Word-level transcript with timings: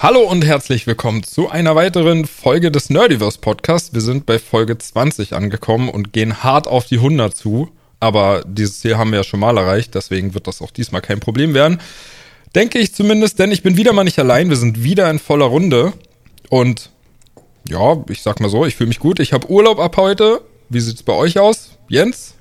Hallo 0.00 0.20
und 0.20 0.44
herzlich 0.44 0.86
willkommen 0.86 1.24
zu 1.24 1.50
einer 1.50 1.74
weiteren 1.74 2.24
Folge 2.24 2.70
des 2.70 2.88
Nerdiverse 2.88 3.40
Podcasts. 3.40 3.92
Wir 3.92 4.00
sind 4.00 4.26
bei 4.26 4.38
Folge 4.38 4.78
20 4.78 5.34
angekommen 5.34 5.88
und 5.88 6.12
gehen 6.12 6.44
hart 6.44 6.68
auf 6.68 6.84
die 6.84 6.98
100 6.98 7.36
zu. 7.36 7.70
Aber 7.98 8.44
dieses 8.46 8.78
Ziel 8.78 8.96
haben 8.96 9.10
wir 9.10 9.18
ja 9.18 9.24
schon 9.24 9.40
mal 9.40 9.58
erreicht, 9.58 9.96
deswegen 9.96 10.34
wird 10.34 10.46
das 10.46 10.62
auch 10.62 10.70
diesmal 10.70 11.00
kein 11.00 11.18
Problem 11.18 11.52
werden. 11.52 11.80
Denke 12.54 12.78
ich 12.78 12.94
zumindest, 12.94 13.40
denn 13.40 13.50
ich 13.50 13.64
bin 13.64 13.76
wieder 13.76 13.92
mal 13.92 14.04
nicht 14.04 14.20
allein. 14.20 14.50
Wir 14.50 14.56
sind 14.56 14.84
wieder 14.84 15.10
in 15.10 15.18
voller 15.18 15.46
Runde. 15.46 15.92
Und 16.48 16.90
ja, 17.68 17.96
ich 18.08 18.22
sag 18.22 18.38
mal 18.38 18.50
so, 18.50 18.66
ich 18.66 18.76
fühle 18.76 18.88
mich 18.88 19.00
gut. 19.00 19.18
Ich 19.18 19.32
habe 19.32 19.50
Urlaub 19.50 19.80
ab 19.80 19.96
heute. 19.96 20.42
Wie 20.68 20.78
sieht's 20.78 21.02
bei 21.02 21.12
euch 21.12 21.40
aus? 21.40 21.76
Jens? 21.88 22.36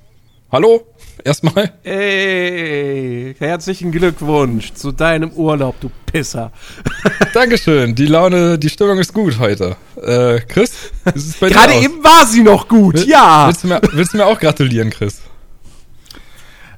Hallo? 0.51 0.85
Erstmal. 1.23 1.71
Ey, 1.83 3.35
herzlichen 3.39 3.91
Glückwunsch 3.91 4.73
zu 4.73 4.91
deinem 4.91 5.31
Urlaub, 5.31 5.79
du 5.79 5.89
Pisser. 6.05 6.51
Dankeschön. 7.33 7.95
Die 7.95 8.05
Laune, 8.05 8.59
die 8.59 8.69
Stimmung 8.69 8.99
ist 8.99 9.13
gut 9.13 9.39
heute. 9.39 9.75
Äh, 10.01 10.39
Chris, 10.41 10.91
ist 11.13 11.27
es 11.27 11.33
bei 11.37 11.49
Gerade 11.49 11.73
dir 11.73 11.83
eben 11.83 12.03
war 12.03 12.25
sie 12.25 12.43
noch 12.43 12.67
gut, 12.67 12.95
Will, 12.95 13.09
ja. 13.09 13.47
Willst 13.47 13.63
du, 13.63 13.67
mir, 13.67 13.81
willst 13.93 14.13
du 14.13 14.17
mir 14.17 14.25
auch 14.25 14.39
gratulieren, 14.39 14.89
Chris? 14.89 15.21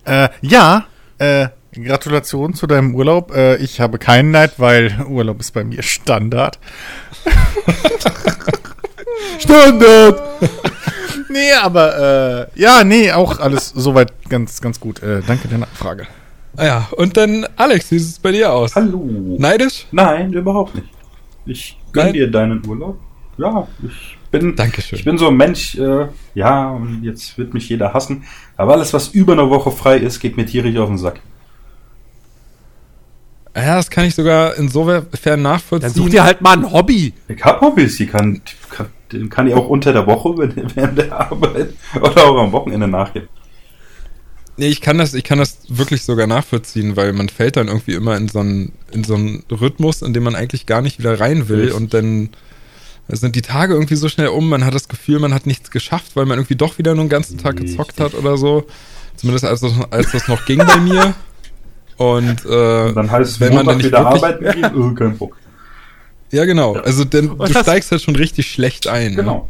Äh, 0.06 0.30
ja, 0.42 0.86
äh, 1.18 1.50
Gratulation 1.74 2.54
zu 2.54 2.66
deinem 2.66 2.96
Urlaub. 2.96 3.36
Äh, 3.36 3.58
ich 3.58 3.80
habe 3.80 4.00
keinen 4.00 4.32
Neid, 4.32 4.54
weil 4.58 5.06
Urlaub 5.08 5.40
ist 5.40 5.52
bei 5.52 5.64
mir 5.64 5.84
Standard. 5.84 6.60
Standard! 9.40 10.22
Nee, 11.30 11.52
aber 11.54 12.50
äh, 12.56 12.60
ja, 12.60 12.84
nee, 12.84 13.12
auch 13.12 13.40
alles 13.40 13.70
soweit 13.70 14.12
ganz, 14.30 14.62
ganz 14.62 14.80
gut. 14.80 15.02
Äh, 15.02 15.22
danke 15.26 15.48
der 15.48 15.60
Nachfrage. 15.60 16.08
Ah 16.58 16.66
ja, 16.66 16.90
und 16.98 17.16
dann 17.16 17.48
Alex, 17.56 17.92
wie 17.92 18.00
sieht 18.00 18.14
es 18.14 18.20
bei 18.20 18.32
dir 18.32 18.52
aus? 18.52 18.76
Hallo. 18.76 19.38
Neidisch? 19.38 19.86
Nein, 19.92 20.34
überhaupt 20.34 20.76
nicht. 20.76 20.90
Ich 21.46 21.78
gönne 21.92 22.14
dir 22.14 22.30
deinen 22.30 22.66
Urlaub. 22.68 23.00
Ja, 23.38 23.68
ich 23.82 24.18
bin, 24.32 24.56
Dankeschön. 24.56 25.00
ich 25.00 25.06
bin 25.06 25.18
so 25.18 25.30
ein 25.30 25.38
Mensch, 25.38 25.76
äh, 25.76 26.08
ja, 26.36 26.72
und 26.72 27.04
jetzt 27.04 27.38
wird 27.38 27.54
mich 27.54 27.70
jeder 27.70 27.94
hassen. 27.94 28.26
Aber 28.58 28.74
alles, 28.74 28.94
was 28.94 29.10
über 29.10 29.34
eine 29.34 29.50
Woche 29.50 29.72
frei 29.72 29.98
ist, 29.98 30.20
geht 30.20 30.36
mir 30.36 30.46
tierisch 30.46 30.76
auf 30.78 30.90
den 30.90 30.98
Sack. 30.98 31.22
Ja, 33.56 33.78
das 33.78 33.90
kann 33.90 34.06
ich 34.06 34.16
sogar 34.16 34.56
insofern 34.56 35.42
nachvollziehen. 35.42 35.94
Dann 35.94 36.04
such 36.04 36.10
dir 36.10 36.24
halt 36.24 36.42
mal 36.42 36.58
ein 36.58 36.72
Hobby. 36.72 37.14
Ich 37.28 37.44
hab 37.44 37.62
Hobbys, 37.62 37.98
die 37.98 38.08
kann, 38.08 38.42
kann, 38.70 38.88
den 39.12 39.30
kann 39.30 39.48
ich 39.48 39.54
auch 39.54 39.68
unter 39.68 39.94
der 39.94 40.06
Woche 40.08 40.38
während 40.76 40.98
der 40.98 41.20
Arbeit 41.20 41.74
oder 41.96 42.26
auch 42.26 42.38
am 42.38 42.52
Wochenende 42.52 42.88
nachgehen. 42.88 43.28
Nee, 44.58 44.68
ich 44.68 44.82
kann 44.82 44.98
das, 44.98 45.14
ich 45.14 45.24
kann 45.24 45.38
das 45.38 45.60
wirklich 45.70 46.04
sogar 46.04 46.28
nachvollziehen, 46.28 46.98
weil 46.98 47.14
man 47.14 47.30
fällt 47.30 47.56
dann 47.56 47.68
irgendwie 47.68 47.94
immer 47.94 48.18
in 48.18 48.28
so 48.28 48.40
einen, 48.40 48.74
in 48.92 49.06
so 49.06 49.16
einen 49.16 49.44
Rhythmus, 49.50 50.02
in 50.02 50.14
dem 50.14 50.24
man 50.24 50.36
eigentlich 50.36 50.66
gar 50.66 50.82
nicht 50.82 51.00
wieder 51.00 51.20
rein 51.20 51.48
will 51.48 51.72
und 51.72 51.94
dann 51.94 52.30
sind 53.08 53.36
die 53.36 53.42
Tage 53.42 53.74
irgendwie 53.74 53.96
so 53.96 54.10
schnell 54.10 54.28
um, 54.28 54.50
man 54.50 54.66
hat 54.66 54.76
das 54.76 54.88
Gefühl, 54.88 55.20
man 55.20 55.34
hat 55.34 55.48
nichts 55.48 55.72
geschafft, 55.72 56.16
weil 56.16 56.26
man 56.26 56.38
irgendwie 56.38 56.56
doch 56.56 56.78
wieder 56.78 56.94
nur 56.94 57.04
einen 57.04 57.10
ganzen 57.10 57.38
Tag 57.38 57.58
gezockt 57.58 58.00
hat 58.00 58.14
oder 58.14 58.38
so. 58.38 58.66
Zumindest 59.16 59.46
als 59.46 59.62
das, 59.62 59.74
als 59.90 60.12
das 60.12 60.28
noch 60.28 60.46
ging 60.46 60.60
bei 60.60 60.78
mir. 60.82 61.16
Und, 61.98 62.46
äh, 62.46 62.88
und 62.88 62.96
dann 62.96 63.12
heißt 63.12 63.32
es, 63.32 63.40
wenn 63.40 63.54
man 63.56 63.66
dann 63.66 63.78
nicht 63.78 63.88
wieder 63.88 64.04
wirklich, 64.04 64.24
arbeiten 64.24 64.62
geht, 64.62 64.76
oh, 64.76 64.94
kein 64.94 65.18
Bock. 65.18 65.36
Ja, 66.32 66.46
genau. 66.46 66.74
Also 66.74 67.06
denn, 67.06 67.38
du 67.38 67.48
steigst 67.48 67.92
halt 67.92 68.02
schon 68.02 68.16
richtig 68.16 68.52
schlecht 68.52 68.88
ein. 68.88 69.12
Ne? 69.12 69.18
Genau. 69.18 69.50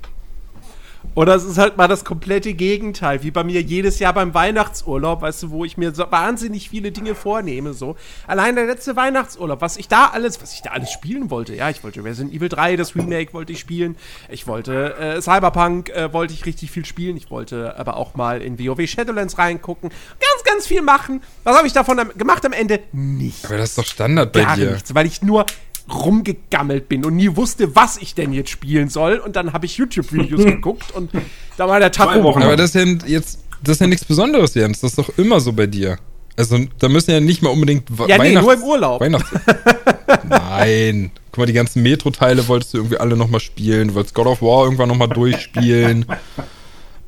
Oder 1.16 1.36
es 1.36 1.44
ist 1.44 1.58
halt 1.58 1.76
mal 1.76 1.88
das 1.88 2.06
komplette 2.06 2.54
Gegenteil, 2.54 3.24
wie 3.24 3.32
bei 3.32 3.44
mir 3.44 3.62
jedes 3.62 4.00
Jahr 4.00 4.14
beim 4.14 4.34
Weihnachtsurlaub, 4.34 5.22
weißt 5.22 5.44
du, 5.44 5.50
wo 5.50 5.66
ich 5.66 5.76
mir 5.76 5.94
so 5.94 6.06
wahnsinnig 6.10 6.70
viele 6.70 6.92
Dinge 6.92 7.16
vornehme, 7.16 7.74
so. 7.74 7.96
Allein 8.28 8.56
der 8.56 8.66
letzte 8.66 8.96
Weihnachtsurlaub, 8.96 9.60
was 9.60 9.78
ich 9.78 9.88
da 9.88 10.06
alles, 10.08 10.42
was 10.42 10.54
ich 10.54 10.62
da 10.62 10.70
alles 10.70 10.92
spielen 10.92 11.30
wollte. 11.30 11.56
Ja, 11.56 11.70
ich 11.70 11.84
wollte 11.84 12.04
Resident 12.04 12.34
Evil 12.34 12.50
3, 12.50 12.76
das 12.76 12.96
Remake 12.96 13.34
wollte 13.34 13.54
ich 13.54 13.60
spielen. 13.60 13.96
Ich 14.30 14.48
wollte 14.48 14.96
äh, 14.96 15.22
Cyberpunk 15.22 15.90
äh, 15.90 16.14
wollte 16.14 16.34
ich 16.34 16.46
richtig 16.46 16.72
viel 16.72 16.86
spielen. 16.86 17.18
Ich 17.18 17.32
wollte 17.32 17.78
aber 17.78 17.98
auch 17.98 18.16
mal 18.16 18.42
in 18.42 18.60
WoW 18.60 18.88
Shadowlands 18.88 19.38
reingucken. 19.38 19.90
Ganz, 19.90 20.44
ganz 20.46 20.68
viel 20.68 20.82
machen. 20.82 21.22
Was 21.44 21.58
habe 21.58 21.68
ich 21.68 21.74
davon 21.74 22.00
am, 22.00 22.12
gemacht 22.18 22.46
am 22.46 22.54
Ende? 22.54 22.80
Nichts. 22.92 23.46
Aber 23.46 23.58
das 23.58 23.72
ist 23.72 23.78
doch 23.78 23.86
Standard 23.86 24.32
bei 24.32 24.44
Gar 24.44 24.56
dir. 24.56 24.72
nichts, 24.72 24.94
weil 24.94 25.06
ich 25.06 25.22
nur 25.22 25.46
rumgegammelt 25.94 26.90
bin 26.90 27.06
und 27.06 27.16
nie 27.16 27.36
wusste, 27.36 27.76
was 27.76 27.98
ich 27.98 28.16
denn 28.16 28.34
jetzt 28.34 28.50
spielen 28.50 28.90
soll. 28.90 29.18
Und 29.18 29.36
dann 29.36 29.54
habe 29.54 29.66
ich 29.66 29.78
YouTube-Videos 29.78 30.46
geguckt 30.46 30.92
und 30.92 31.12
da 31.58 31.68
war 31.68 31.80
der 31.80 31.92
Tag. 31.92 32.16
Aber 32.16 32.56
das 32.56 32.76
ist 32.76 32.76
ja 32.76 33.08
jetzt, 33.08 33.40
das 33.64 33.74
ist 33.74 33.82
ja 33.82 33.88
nichts 33.88 34.06
Besonderes, 34.06 34.54
Jens. 34.54 34.82
Das 34.82 34.92
ist 34.92 35.00
doch 35.00 35.18
immer 35.18 35.40
so 35.40 35.54
bei 35.54 35.68
dir. 35.68 35.98
Also, 36.38 36.58
da 36.80 36.88
müssen 36.88 37.12
ja 37.12 37.20
nicht 37.20 37.42
mal 37.42 37.50
unbedingt 37.50 37.90
ja, 37.90 38.18
Weihnachts... 38.18 38.30
Nee, 38.30 38.36
nur 38.36 38.54
im 38.54 38.64
Urlaub. 38.64 39.02
Weihnachts 39.02 39.30
Nein. 40.30 41.12
Guck 41.32 41.38
mal, 41.40 41.46
die 41.46 41.54
ganzen 41.54 41.84
Metro-Teile 41.84 42.48
wolltest 42.48 42.74
du 42.74 42.78
irgendwie 42.78 42.98
alle 42.98 43.18
nochmal 43.18 43.42
spielen. 43.42 43.90
Du 43.90 43.96
wolltest 43.96 44.16
God 44.16 44.28
of 44.28 44.42
War 44.42 44.64
irgendwann 44.64 44.88
nochmal 44.88 45.10
durchspielen. 45.10 46.06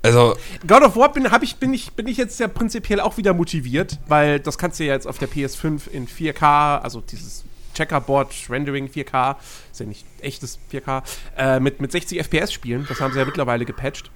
Also. 0.03 0.35
God 0.67 0.81
of 0.83 0.95
War 0.97 1.13
bin, 1.13 1.27
ich, 1.41 1.55
bin, 1.55 1.73
ich, 1.73 1.93
bin 1.93 2.07
ich 2.07 2.17
jetzt 2.17 2.39
ja 2.39 2.47
prinzipiell 2.47 2.99
auch 2.99 3.17
wieder 3.17 3.33
motiviert, 3.33 3.99
weil 4.07 4.39
das 4.39 4.57
kannst 4.57 4.79
du 4.79 4.83
ja 4.83 4.93
jetzt 4.93 5.07
auf 5.07 5.17
der 5.17 5.29
PS5 5.29 5.89
in 5.89 6.07
4K, 6.07 6.79
also 6.79 7.01
dieses 7.01 7.45
Checkerboard 7.73 8.33
Rendering 8.49 8.87
4K, 8.87 9.35
ist 9.71 9.79
ja 9.79 9.85
nicht 9.85 10.05
echtes 10.21 10.59
4K, 10.71 11.03
äh, 11.37 11.59
mit, 11.59 11.81
mit 11.81 11.91
60 11.91 12.19
FPS 12.19 12.51
spielen. 12.53 12.85
Das 12.87 12.99
haben 13.01 13.13
sie 13.13 13.19
ja 13.19 13.25
mittlerweile 13.25 13.65
gepatcht. 13.65 14.11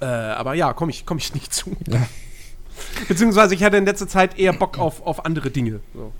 Äh, 0.00 0.04
aber 0.04 0.54
ja, 0.54 0.72
komme 0.72 0.90
ich, 0.90 1.04
komm 1.06 1.18
ich 1.18 1.34
nicht 1.34 1.52
zu. 1.52 1.76
Ja. 1.88 2.06
Beziehungsweise 3.08 3.54
ich 3.54 3.62
hatte 3.62 3.76
in 3.76 3.84
letzter 3.84 4.08
Zeit 4.08 4.38
eher 4.38 4.52
Bock 4.52 4.78
auf, 4.78 5.06
auf 5.06 5.24
andere 5.24 5.50
Dinge. 5.50 5.80
So. 5.94 6.12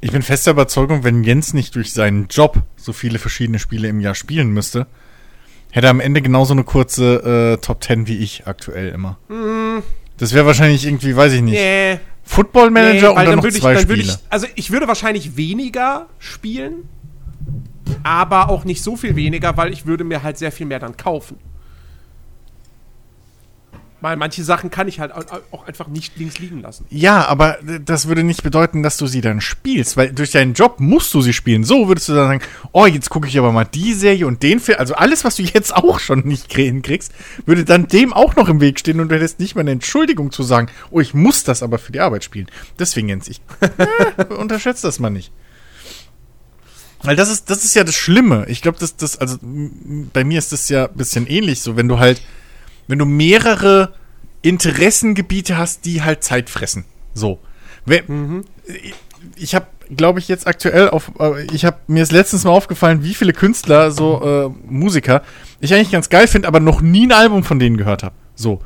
Ich 0.00 0.12
bin 0.12 0.22
fester 0.22 0.52
Überzeugung, 0.52 1.04
wenn 1.04 1.22
Jens 1.22 1.52
nicht 1.52 1.74
durch 1.74 1.92
seinen 1.92 2.28
Job 2.28 2.62
so 2.76 2.92
viele 2.92 3.18
verschiedene 3.18 3.58
Spiele 3.58 3.88
im 3.88 4.00
Jahr 4.00 4.14
spielen 4.14 4.50
müsste, 4.50 4.86
hätte 5.70 5.86
er 5.86 5.90
am 5.90 6.00
Ende 6.00 6.22
genauso 6.22 6.54
eine 6.54 6.64
kurze 6.64 7.56
äh, 7.58 7.60
Top 7.60 7.84
10 7.84 8.06
wie 8.06 8.18
ich 8.18 8.46
aktuell 8.46 8.88
immer. 8.88 9.18
Mm. 9.28 9.82
Das 10.16 10.32
wäre 10.34 10.46
wahrscheinlich 10.46 10.86
irgendwie, 10.86 11.16
weiß 11.16 11.32
ich 11.34 11.42
nicht. 11.42 11.54
Nee. 11.54 11.98
Football 12.30 12.70
Manager 12.70 13.12
nee, 13.12 13.22
oder 13.22 13.36
noch 13.36 13.48
zwei 13.48 13.74
ich, 13.74 13.80
Spiele? 13.80 14.02
Ich, 14.02 14.16
also 14.28 14.46
ich 14.54 14.70
würde 14.70 14.86
wahrscheinlich 14.86 15.36
weniger 15.36 16.06
spielen, 16.20 16.88
aber 18.04 18.50
auch 18.50 18.64
nicht 18.64 18.84
so 18.84 18.94
viel 18.94 19.16
weniger, 19.16 19.56
weil 19.56 19.72
ich 19.72 19.84
würde 19.84 20.04
mir 20.04 20.22
halt 20.22 20.38
sehr 20.38 20.52
viel 20.52 20.66
mehr 20.66 20.78
dann 20.78 20.96
kaufen. 20.96 21.38
Weil 24.00 24.16
manche 24.16 24.42
Sachen 24.44 24.70
kann 24.70 24.88
ich 24.88 24.98
halt 24.98 25.12
auch 25.12 25.66
einfach 25.66 25.88
nicht 25.88 26.16
links 26.16 26.38
liegen 26.38 26.60
lassen. 26.62 26.86
Ja, 26.90 27.26
aber 27.26 27.58
das 27.84 28.08
würde 28.08 28.22
nicht 28.22 28.42
bedeuten, 28.42 28.82
dass 28.82 28.96
du 28.96 29.06
sie 29.06 29.20
dann 29.20 29.40
spielst, 29.40 29.96
weil 29.96 30.12
durch 30.12 30.30
deinen 30.30 30.54
Job 30.54 30.80
musst 30.80 31.12
du 31.12 31.20
sie 31.20 31.34
spielen. 31.34 31.64
So 31.64 31.88
würdest 31.88 32.08
du 32.08 32.14
dann 32.14 32.28
sagen, 32.28 32.42
oh, 32.72 32.86
jetzt 32.86 33.10
gucke 33.10 33.28
ich 33.28 33.38
aber 33.38 33.52
mal 33.52 33.64
die 33.64 33.92
Serie 33.92 34.26
und 34.26 34.42
den 34.42 34.58
Film. 34.60 34.78
Also 34.78 34.94
alles, 34.94 35.24
was 35.24 35.36
du 35.36 35.42
jetzt 35.42 35.74
auch 35.74 35.98
schon 35.98 36.20
nicht 36.20 36.52
hinkriegst, 36.52 37.12
würde 37.44 37.64
dann 37.64 37.88
dem 37.88 38.12
auch 38.12 38.36
noch 38.36 38.48
im 38.48 38.60
Weg 38.60 38.80
stehen 38.80 39.00
und 39.00 39.10
du 39.10 39.14
hättest 39.14 39.38
nicht 39.38 39.54
mal 39.54 39.62
eine 39.62 39.72
Entschuldigung 39.72 40.32
zu 40.32 40.42
sagen, 40.42 40.68
oh, 40.90 41.00
ich 41.00 41.12
muss 41.12 41.44
das 41.44 41.62
aber 41.62 41.78
für 41.78 41.92
die 41.92 42.00
Arbeit 42.00 42.24
spielen. 42.24 42.46
Deswegen, 42.78 43.08
Jens, 43.08 43.28
ich 43.28 43.40
äh, 43.60 44.24
unterschätze 44.32 44.86
das 44.86 44.98
mal 44.98 45.10
nicht. 45.10 45.30
Weil 47.02 47.16
das 47.16 47.30
ist, 47.30 47.48
das 47.48 47.64
ist 47.64 47.74
ja 47.74 47.84
das 47.84 47.94
Schlimme. 47.94 48.46
Ich 48.48 48.62
glaube, 48.62 48.78
dass 48.78 48.96
das, 48.96 49.16
also 49.16 49.38
bei 49.42 50.24
mir 50.24 50.38
ist 50.38 50.52
das 50.52 50.68
ja 50.68 50.86
ein 50.86 50.94
bisschen 50.94 51.26
ähnlich 51.26 51.62
so, 51.62 51.76
wenn 51.76 51.88
du 51.88 51.98
halt 51.98 52.20
wenn 52.90 52.98
du 52.98 53.06
mehrere 53.06 53.94
Interessengebiete 54.42 55.56
hast, 55.56 55.84
die 55.84 56.02
halt 56.02 56.24
Zeit 56.24 56.50
fressen. 56.50 56.84
So. 57.14 57.38
Mhm. 57.86 58.44
Ich 59.36 59.54
habe, 59.54 59.66
glaube 59.96 60.18
ich, 60.18 60.28
jetzt 60.28 60.46
aktuell 60.46 60.90
auf, 60.90 61.12
äh, 61.18 61.44
ich 61.52 61.64
habe 61.64 61.78
mir 61.86 62.02
ist 62.02 62.12
letztens 62.12 62.44
mal 62.44 62.50
aufgefallen, 62.50 63.02
wie 63.04 63.14
viele 63.14 63.32
Künstler, 63.32 63.90
so 63.90 64.22
äh, 64.22 64.70
Musiker, 64.70 65.22
ich 65.60 65.74
eigentlich 65.74 65.90
ganz 65.90 66.08
geil 66.08 66.26
finde, 66.26 66.48
aber 66.48 66.60
noch 66.60 66.80
nie 66.80 67.06
ein 67.06 67.12
Album 67.12 67.44
von 67.44 67.58
denen 67.58 67.76
gehört 67.76 68.02
habe. 68.02 68.14
So. 68.34 68.60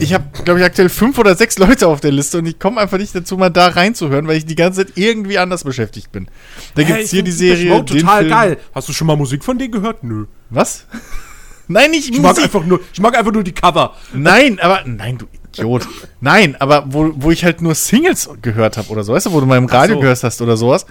Ich 0.00 0.12
habe, 0.12 0.24
glaube 0.44 0.60
ich, 0.60 0.66
aktuell 0.66 0.88
fünf 0.88 1.18
oder 1.18 1.34
sechs 1.34 1.58
Leute 1.58 1.88
auf 1.88 2.00
der 2.00 2.12
Liste 2.12 2.38
und 2.38 2.46
ich 2.46 2.58
komme 2.58 2.80
einfach 2.80 2.98
nicht 2.98 3.14
dazu, 3.14 3.36
mal 3.36 3.50
da 3.50 3.68
reinzuhören, 3.68 4.28
weil 4.28 4.36
ich 4.36 4.46
die 4.46 4.54
ganze 4.54 4.84
Zeit 4.84 4.96
irgendwie 4.96 5.38
anders 5.38 5.64
beschäftigt 5.64 6.12
bin. 6.12 6.28
Da 6.74 6.82
hey, 6.82 6.96
gibt's 6.96 7.10
hier 7.10 7.22
die 7.22 7.32
Serie. 7.32 7.84
total 7.84 8.20
Film. 8.20 8.30
geil. 8.30 8.58
Hast 8.74 8.88
du 8.88 8.92
schon 8.92 9.06
mal 9.06 9.16
Musik 9.16 9.42
von 9.42 9.58
denen 9.58 9.72
gehört? 9.72 10.04
Nö. 10.04 10.26
Was? 10.50 10.86
Nein, 11.68 11.90
nicht 11.90 12.10
ich 12.10 12.20
mag 12.20 12.38
einfach 12.38 12.64
nur, 12.64 12.80
Ich 12.92 13.00
mag 13.00 13.16
einfach 13.16 13.32
nur 13.32 13.44
die 13.44 13.52
Cover. 13.52 13.94
Nein, 14.12 14.58
aber. 14.60 14.82
Nein, 14.86 15.18
du 15.18 15.26
Idiot. 15.52 15.86
Nein, 16.20 16.56
aber 16.58 16.84
wo, 16.88 17.12
wo 17.16 17.30
ich 17.30 17.44
halt 17.44 17.62
nur 17.62 17.74
Singles 17.74 18.28
gehört 18.42 18.76
habe 18.76 18.88
oder 18.88 19.04
so, 19.04 19.12
weißt 19.12 19.26
du, 19.26 19.32
wo 19.32 19.40
du 19.40 19.46
mal 19.46 19.58
im 19.58 19.66
Radio 19.66 19.96
so. 19.96 20.00
gehört 20.00 20.22
hast 20.22 20.40
oder 20.42 20.56
sowas. 20.56 20.86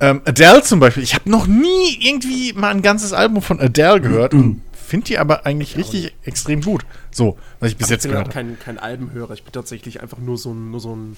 Ähm, 0.00 0.20
Adele 0.24 0.62
zum 0.62 0.80
Beispiel. 0.80 1.02
Ich 1.02 1.14
habe 1.14 1.30
noch 1.30 1.46
nie 1.46 1.98
irgendwie 2.00 2.52
mal 2.52 2.70
ein 2.70 2.82
ganzes 2.82 3.12
Album 3.12 3.42
von 3.42 3.60
Adele 3.60 4.00
gehört 4.00 4.34
und 4.34 4.60
finde 4.72 5.06
die 5.06 5.18
aber 5.18 5.46
eigentlich 5.46 5.76
richtig 5.76 6.14
extrem 6.24 6.60
gut. 6.60 6.84
So, 7.10 7.38
was 7.60 7.70
ich 7.70 7.76
bis 7.76 7.86
aber 7.86 7.94
jetzt 7.94 8.02
gehört 8.04 8.28
habe. 8.28 8.30
Ich 8.30 8.34
bin 8.34 8.56
kein, 8.58 8.76
kein 8.76 8.78
Albenhörer. 8.78 9.32
Ich 9.34 9.44
bin 9.44 9.52
tatsächlich 9.52 10.02
einfach 10.02 10.18
nur 10.18 10.36
so 10.36 10.52
ein, 10.52 10.70
nur 10.70 10.80
so 10.80 10.94
ein 10.94 11.16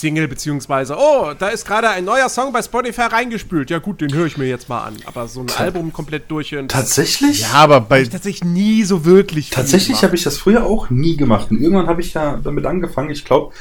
Single, 0.00 0.28
beziehungsweise, 0.28 0.96
oh, 0.98 1.32
da 1.38 1.48
ist 1.48 1.66
gerade 1.66 1.88
ein 1.90 2.04
neuer 2.04 2.28
Song 2.28 2.52
bei 2.52 2.62
Spotify 2.62 3.02
reingespült. 3.02 3.70
Ja, 3.70 3.78
gut, 3.78 4.00
den 4.00 4.12
höre 4.12 4.26
ich 4.26 4.36
mir 4.36 4.46
jetzt 4.46 4.68
mal 4.68 4.82
an. 4.84 4.94
Aber 5.06 5.28
so 5.28 5.40
ein 5.40 5.46
Ta 5.46 5.64
Album 5.64 5.92
komplett 5.92 6.30
durchhören. 6.30 6.68
Tatsächlich? 6.68 7.40
Ja, 7.42 7.52
aber 7.54 7.80
bei. 7.80 8.02
Ich 8.02 8.10
tatsächlich 8.10 8.44
nie 8.44 8.84
so 8.84 9.04
wirklich. 9.04 9.50
Tatsächlich 9.50 10.02
habe 10.02 10.14
ich 10.16 10.22
das 10.22 10.38
früher 10.38 10.64
auch 10.64 10.90
nie 10.90 11.16
gemacht. 11.16 11.50
Und 11.50 11.60
irgendwann 11.60 11.86
habe 11.86 12.00
ich 12.00 12.14
ja 12.14 12.38
damit 12.42 12.66
angefangen, 12.66 13.10
ich 13.10 13.24
glaube, 13.24 13.52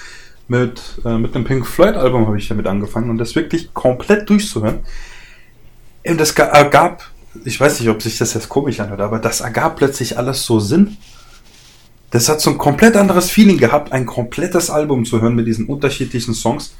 mit, 0.47 0.81
äh, 1.03 1.17
mit 1.17 1.33
einem 1.35 1.43
Pink 1.45 1.65
Floyd-Album 1.65 2.27
habe 2.27 2.37
ich 2.37 2.47
damit 2.47 2.67
angefangen 2.67 3.09
und 3.09 3.17
das 3.17 3.35
wirklich 3.35 3.73
komplett 3.73 4.29
durchzuhören. 4.29 4.79
Und 6.07 6.19
das 6.19 6.35
ga- 6.35 6.45
ergab, 6.45 7.03
ich 7.45 7.59
weiß 7.59 7.79
nicht, 7.79 7.89
ob 7.89 8.01
sich 8.01 8.17
das 8.17 8.33
jetzt 8.35 8.47
komisch 8.47 8.79
anhört, 8.79 9.01
aber 9.01 9.17
das 9.19 9.41
ergab 9.41 9.77
plötzlich 9.77 10.17
alles 10.17 10.43
so 10.43 10.59
Sinn. 10.59 10.97
Das 12.11 12.29
hat 12.29 12.39
so 12.41 12.51
ein 12.51 12.57
komplett 12.57 12.95
anderes 12.95 13.29
Feeling 13.29 13.57
gehabt, 13.57 13.91
ein 13.91 14.05
komplettes 14.05 14.69
Album 14.69 15.05
zu 15.05 15.21
hören 15.21 15.35
mit 15.35 15.47
diesen 15.47 15.65
unterschiedlichen 15.65 16.33
Songs. 16.33 16.73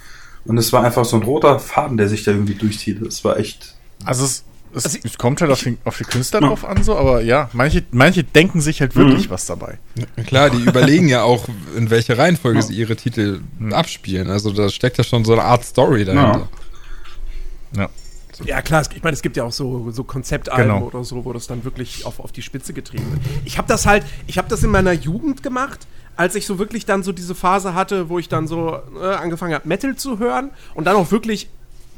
Und 0.46 0.58
es 0.58 0.72
war 0.72 0.84
einfach 0.84 1.06
so 1.06 1.18
ein 1.18 1.24
roter 1.24 1.60
Faden, 1.60 1.98
der 1.98 2.08
sich 2.08 2.24
da 2.24 2.32
irgendwie 2.32 2.56
durchzieht. 2.56 3.06
Das 3.06 3.24
war 3.26 3.38
echt. 3.38 3.76
Also 4.06 4.26
es, 4.26 4.44
es, 4.74 4.86
Also 4.86 5.00
es 5.04 5.18
kommt 5.18 5.42
halt 5.42 5.52
auf, 5.52 5.64
den, 5.64 5.78
auf 5.84 5.98
die 5.98 6.04
Künstler 6.04 6.42
drauf 6.42 6.64
an, 6.66 6.84
so, 6.84 6.96
aber 6.96 7.22
ja, 7.22 7.50
manche, 7.54 7.84
manche 7.92 8.24
denken 8.24 8.62
sich 8.62 8.82
halt 8.82 8.96
wirklich 8.96 9.30
was 9.30 9.46
dabei. 9.46 9.80
Klar, 10.28 10.52
die 10.52 10.62
überlegen 10.62 11.08
ja 11.08 11.24
auch, 11.24 11.48
in 11.76 11.90
welche 11.90 12.18
Reihenfolge 12.18 12.62
sie 12.62 12.76
ihre 12.76 12.96
Titel 12.96 13.40
abspielen. 13.72 14.30
Also 14.30 14.52
da 14.52 14.70
steckt 14.70 14.98
ja 14.98 15.04
schon 15.04 15.26
so 15.26 15.34
eine 15.34 15.44
Art 15.44 15.66
Story 15.66 16.06
dahinter. 16.06 16.48
Ja. 17.76 17.90
Ja, 18.44 18.62
klar, 18.62 18.84
ich 18.94 19.04
meine, 19.04 19.14
es 19.14 19.22
gibt 19.22 19.38
ja 19.38 19.44
auch 19.44 19.52
so, 19.52 19.92
so 19.92 20.04
Konzeptalben 20.04 20.74
Genau. 20.74 20.86
oder 20.88 21.04
so, 21.04 21.24
wo 21.24 21.32
das 21.34 21.48
dann 21.48 21.64
wirklich 21.64 22.06
auf, 22.06 22.20
auf 22.20 22.32
die 22.32 22.42
Spitze 22.42 22.74
getrieben 22.74 23.10
wird. 23.12 23.22
Ich 23.46 23.58
habe 23.58 23.68
das 23.68 23.86
halt, 23.86 24.04
ich 24.28 24.38
habe 24.38 24.50
das 24.50 24.64
in 24.64 24.72
meiner 24.72 24.92
Jugend 24.92 25.42
gemacht, 25.44 25.88
als 26.18 26.36
ich 26.36 26.46
so 26.46 26.60
wirklich 26.60 26.86
dann 26.86 27.04
so 27.04 27.12
diese 27.12 27.36
Phase 27.36 27.74
hatte, 27.74 28.10
wo 28.10 28.20
ich 28.20 28.28
dann 28.30 28.48
so 28.48 28.80
äh, 29.02 29.14
angefangen 29.16 29.54
habe, 29.54 29.68
Metal 29.68 29.96
zu 29.96 30.20
hören 30.20 30.52
und 30.74 30.86
dann 30.86 30.96
auch 30.96 31.12
wirklich 31.12 31.50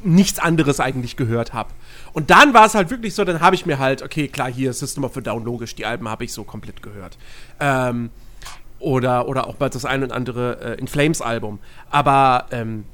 nichts 0.03 0.37
anderes 0.39 0.79
eigentlich 0.79 1.15
gehört 1.15 1.53
habe. 1.53 1.69
Und 2.13 2.29
dann 2.29 2.53
war 2.53 2.65
es 2.65 2.75
halt 2.75 2.89
wirklich 2.91 3.15
so, 3.15 3.23
dann 3.23 3.41
habe 3.41 3.55
ich 3.55 3.65
mir 3.65 3.79
halt, 3.79 4.03
okay, 4.03 4.27
klar, 4.27 4.51
hier 4.51 4.73
System 4.73 5.03
of 5.03 5.17
a 5.17 5.21
Down, 5.21 5.43
logisch, 5.43 5.75
die 5.75 5.85
Alben 5.85 6.07
habe 6.07 6.23
ich 6.23 6.33
so 6.33 6.43
komplett 6.43 6.83
gehört. 6.83 7.17
Ähm, 7.59 8.09
oder, 8.79 9.27
oder 9.27 9.47
auch 9.47 9.59
mal 9.59 9.69
das 9.69 9.85
ein 9.85 10.03
und 10.03 10.11
andere 10.11 10.75
äh, 10.77 10.79
In 10.79 10.87
Flames 10.87 11.21
Album. 11.21 11.57
Aber 11.89 12.45
ähm, 12.51 12.85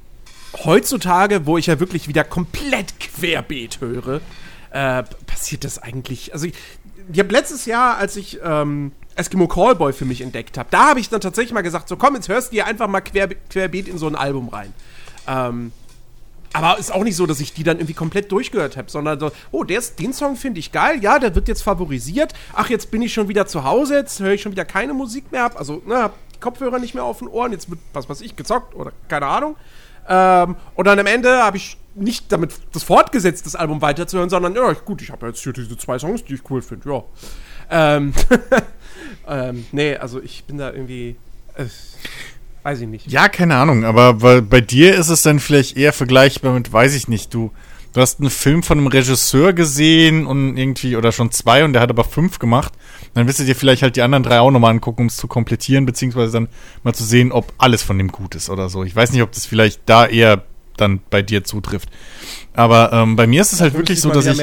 heutzutage, 0.64 1.46
wo 1.46 1.58
ich 1.58 1.66
ja 1.66 1.80
wirklich 1.80 2.08
wieder 2.08 2.24
komplett 2.24 3.00
querbeet 3.00 3.80
höre, 3.80 4.20
äh, 4.70 5.02
passiert 5.26 5.64
das 5.64 5.78
eigentlich. 5.78 6.32
Also 6.32 6.46
ich, 6.46 6.54
ich 7.12 7.18
habe 7.18 7.32
letztes 7.32 7.66
Jahr, 7.66 7.96
als 7.96 8.16
ich 8.16 8.38
ähm, 8.42 8.92
Eskimo 9.16 9.46
Callboy 9.46 9.92
für 9.92 10.04
mich 10.04 10.20
entdeckt 10.20 10.58
habe, 10.58 10.68
da 10.70 10.88
habe 10.90 11.00
ich 11.00 11.08
dann 11.08 11.20
tatsächlich 11.20 11.52
mal 11.52 11.62
gesagt, 11.62 11.88
so 11.88 11.96
komm, 11.96 12.14
jetzt 12.16 12.28
hörst 12.28 12.50
du 12.50 12.56
dir 12.56 12.66
einfach 12.66 12.88
mal 12.88 13.00
quer, 13.00 13.28
querbeet 13.50 13.88
in 13.88 13.98
so 13.98 14.06
ein 14.06 14.16
Album 14.16 14.48
rein. 14.48 14.72
Ähm, 15.26 15.72
aber 16.54 16.78
ist 16.78 16.92
auch 16.92 17.02
nicht 17.02 17.16
so, 17.16 17.26
dass 17.26 17.40
ich 17.40 17.52
die 17.52 17.64
dann 17.64 17.78
irgendwie 17.78 17.94
komplett 17.94 18.30
durchgehört 18.30 18.76
habe, 18.76 18.88
sondern 18.88 19.18
so, 19.18 19.32
oh, 19.50 19.64
der 19.64 19.78
ist, 19.78 19.98
den 19.98 20.12
Song 20.12 20.36
finde 20.36 20.60
ich 20.60 20.70
geil, 20.70 21.02
ja, 21.02 21.18
der 21.18 21.34
wird 21.34 21.48
jetzt 21.48 21.62
favorisiert. 21.62 22.32
Ach, 22.52 22.70
jetzt 22.70 22.92
bin 22.92 23.02
ich 23.02 23.12
schon 23.12 23.28
wieder 23.28 23.46
zu 23.46 23.64
Hause, 23.64 23.96
jetzt 23.96 24.20
höre 24.20 24.34
ich 24.34 24.42
schon 24.42 24.52
wieder 24.52 24.64
keine 24.64 24.94
Musik 24.94 25.32
mehr, 25.32 25.42
hab, 25.42 25.58
also, 25.58 25.82
ne, 25.84 25.96
hab 25.96 26.14
die 26.32 26.38
Kopfhörer 26.38 26.78
nicht 26.78 26.94
mehr 26.94 27.02
auf 27.02 27.18
den 27.18 27.26
Ohren, 27.26 27.50
jetzt 27.50 27.70
wird, 27.70 27.80
was 27.92 28.08
weiß 28.08 28.20
ich, 28.20 28.36
gezockt 28.36 28.74
oder 28.76 28.92
keine 29.08 29.26
Ahnung. 29.26 29.56
Ähm, 30.08 30.56
und 30.74 30.86
dann 30.86 30.98
am 30.98 31.06
Ende 31.06 31.42
habe 31.42 31.56
ich 31.56 31.76
nicht 31.94 32.30
damit 32.32 32.54
das 32.72 32.82
fortgesetzt, 32.82 33.46
das 33.46 33.54
Album 33.54 33.80
weiterzuhören, 33.80 34.30
sondern, 34.30 34.54
ja, 34.54 34.72
gut, 34.72 35.02
ich 35.02 35.10
habe 35.10 35.26
jetzt 35.26 35.42
hier 35.42 35.52
diese 35.52 35.76
zwei 35.78 35.98
Songs, 35.98 36.24
die 36.24 36.34
ich 36.34 36.50
cool 36.50 36.62
finde, 36.62 36.90
ja. 36.90 37.02
Ähm, 37.70 38.12
ähm, 39.28 39.66
nee, 39.72 39.96
also 39.96 40.20
ich 40.20 40.44
bin 40.44 40.58
da 40.58 40.72
irgendwie, 40.72 41.16
äh, 41.54 41.64
weiß 42.62 42.80
ich 42.80 42.88
nicht. 42.88 43.10
Ja, 43.10 43.28
keine 43.28 43.56
Ahnung, 43.56 43.84
aber 43.84 44.14
bei, 44.14 44.40
bei 44.40 44.60
dir 44.60 44.94
ist 44.96 45.08
es 45.08 45.22
dann 45.22 45.38
vielleicht 45.38 45.76
eher 45.76 45.92
vergleichbar 45.92 46.52
mit, 46.52 46.72
weiß 46.72 46.94
ich 46.94 47.08
nicht, 47.08 47.32
du, 47.32 47.52
du 47.94 48.00
hast 48.00 48.20
einen 48.20 48.28
Film 48.28 48.62
von 48.62 48.78
einem 48.78 48.88
Regisseur 48.88 49.52
gesehen 49.52 50.26
und 50.26 50.56
irgendwie, 50.56 50.96
oder 50.96 51.12
schon 51.12 51.30
zwei 51.30 51.64
und 51.64 51.72
der 51.72 51.80
hat 51.80 51.90
aber 51.90 52.04
fünf 52.04 52.38
gemacht. 52.38 52.72
Dann 53.14 53.26
wirst 53.26 53.38
du 53.38 53.44
dir 53.44 53.54
vielleicht 53.54 53.82
halt 53.82 53.96
die 53.96 54.02
anderen 54.02 54.24
drei 54.24 54.40
auch 54.40 54.50
nochmal 54.50 54.72
angucken, 54.72 55.02
um 55.02 55.06
es 55.06 55.16
zu 55.16 55.28
komplettieren, 55.28 55.86
beziehungsweise 55.86 56.32
dann 56.32 56.48
mal 56.82 56.92
zu 56.92 57.04
sehen, 57.04 57.32
ob 57.32 57.52
alles 57.56 57.82
von 57.82 57.96
dem 57.96 58.08
gut 58.08 58.34
ist 58.34 58.50
oder 58.50 58.68
so. 58.68 58.84
Ich 58.84 58.94
weiß 58.94 59.12
nicht, 59.12 59.22
ob 59.22 59.32
das 59.32 59.46
vielleicht 59.46 59.82
da 59.86 60.06
eher 60.06 60.42
dann 60.76 61.00
bei 61.08 61.22
dir 61.22 61.44
zutrifft. 61.44 61.88
Aber 62.52 62.92
ähm, 62.92 63.14
bei 63.14 63.28
mir 63.28 63.40
ist 63.40 63.52
es 63.52 63.60
halt 63.60 63.74
wirklich 63.74 64.00
so, 64.00 64.10
dass 64.10 64.26
ich, 64.26 64.42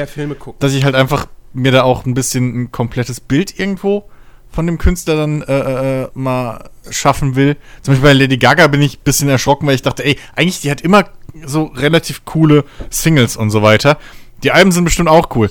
dass 0.58 0.72
ich 0.72 0.84
halt 0.84 0.94
einfach 0.94 1.26
mir 1.52 1.72
da 1.72 1.82
auch 1.82 2.06
ein 2.06 2.14
bisschen 2.14 2.62
ein 2.62 2.72
komplettes 2.72 3.20
Bild 3.20 3.58
irgendwo 3.58 4.08
von 4.50 4.66
dem 4.66 4.78
Künstler 4.78 5.16
dann 5.16 5.42
äh, 5.42 6.02
äh, 6.02 6.08
mal 6.14 6.70
schaffen 6.90 7.36
will. 7.36 7.56
Zum 7.82 7.92
Beispiel 7.92 8.08
bei 8.08 8.12
Lady 8.12 8.36
Gaga 8.36 8.66
bin 8.66 8.82
ich 8.82 8.98
ein 8.98 9.04
bisschen 9.04 9.28
erschrocken, 9.28 9.66
weil 9.66 9.74
ich 9.74 9.82
dachte, 9.82 10.04
ey, 10.04 10.18
eigentlich, 10.36 10.60
die 10.60 10.70
hat 10.70 10.82
immer 10.82 11.04
so 11.46 11.64
relativ 11.64 12.24
coole 12.24 12.64
Singles 12.90 13.36
und 13.36 13.50
so 13.50 13.62
weiter. 13.62 13.98
Die 14.42 14.52
Alben 14.52 14.72
sind 14.72 14.84
bestimmt 14.84 15.08
auch 15.08 15.34
cool. 15.36 15.50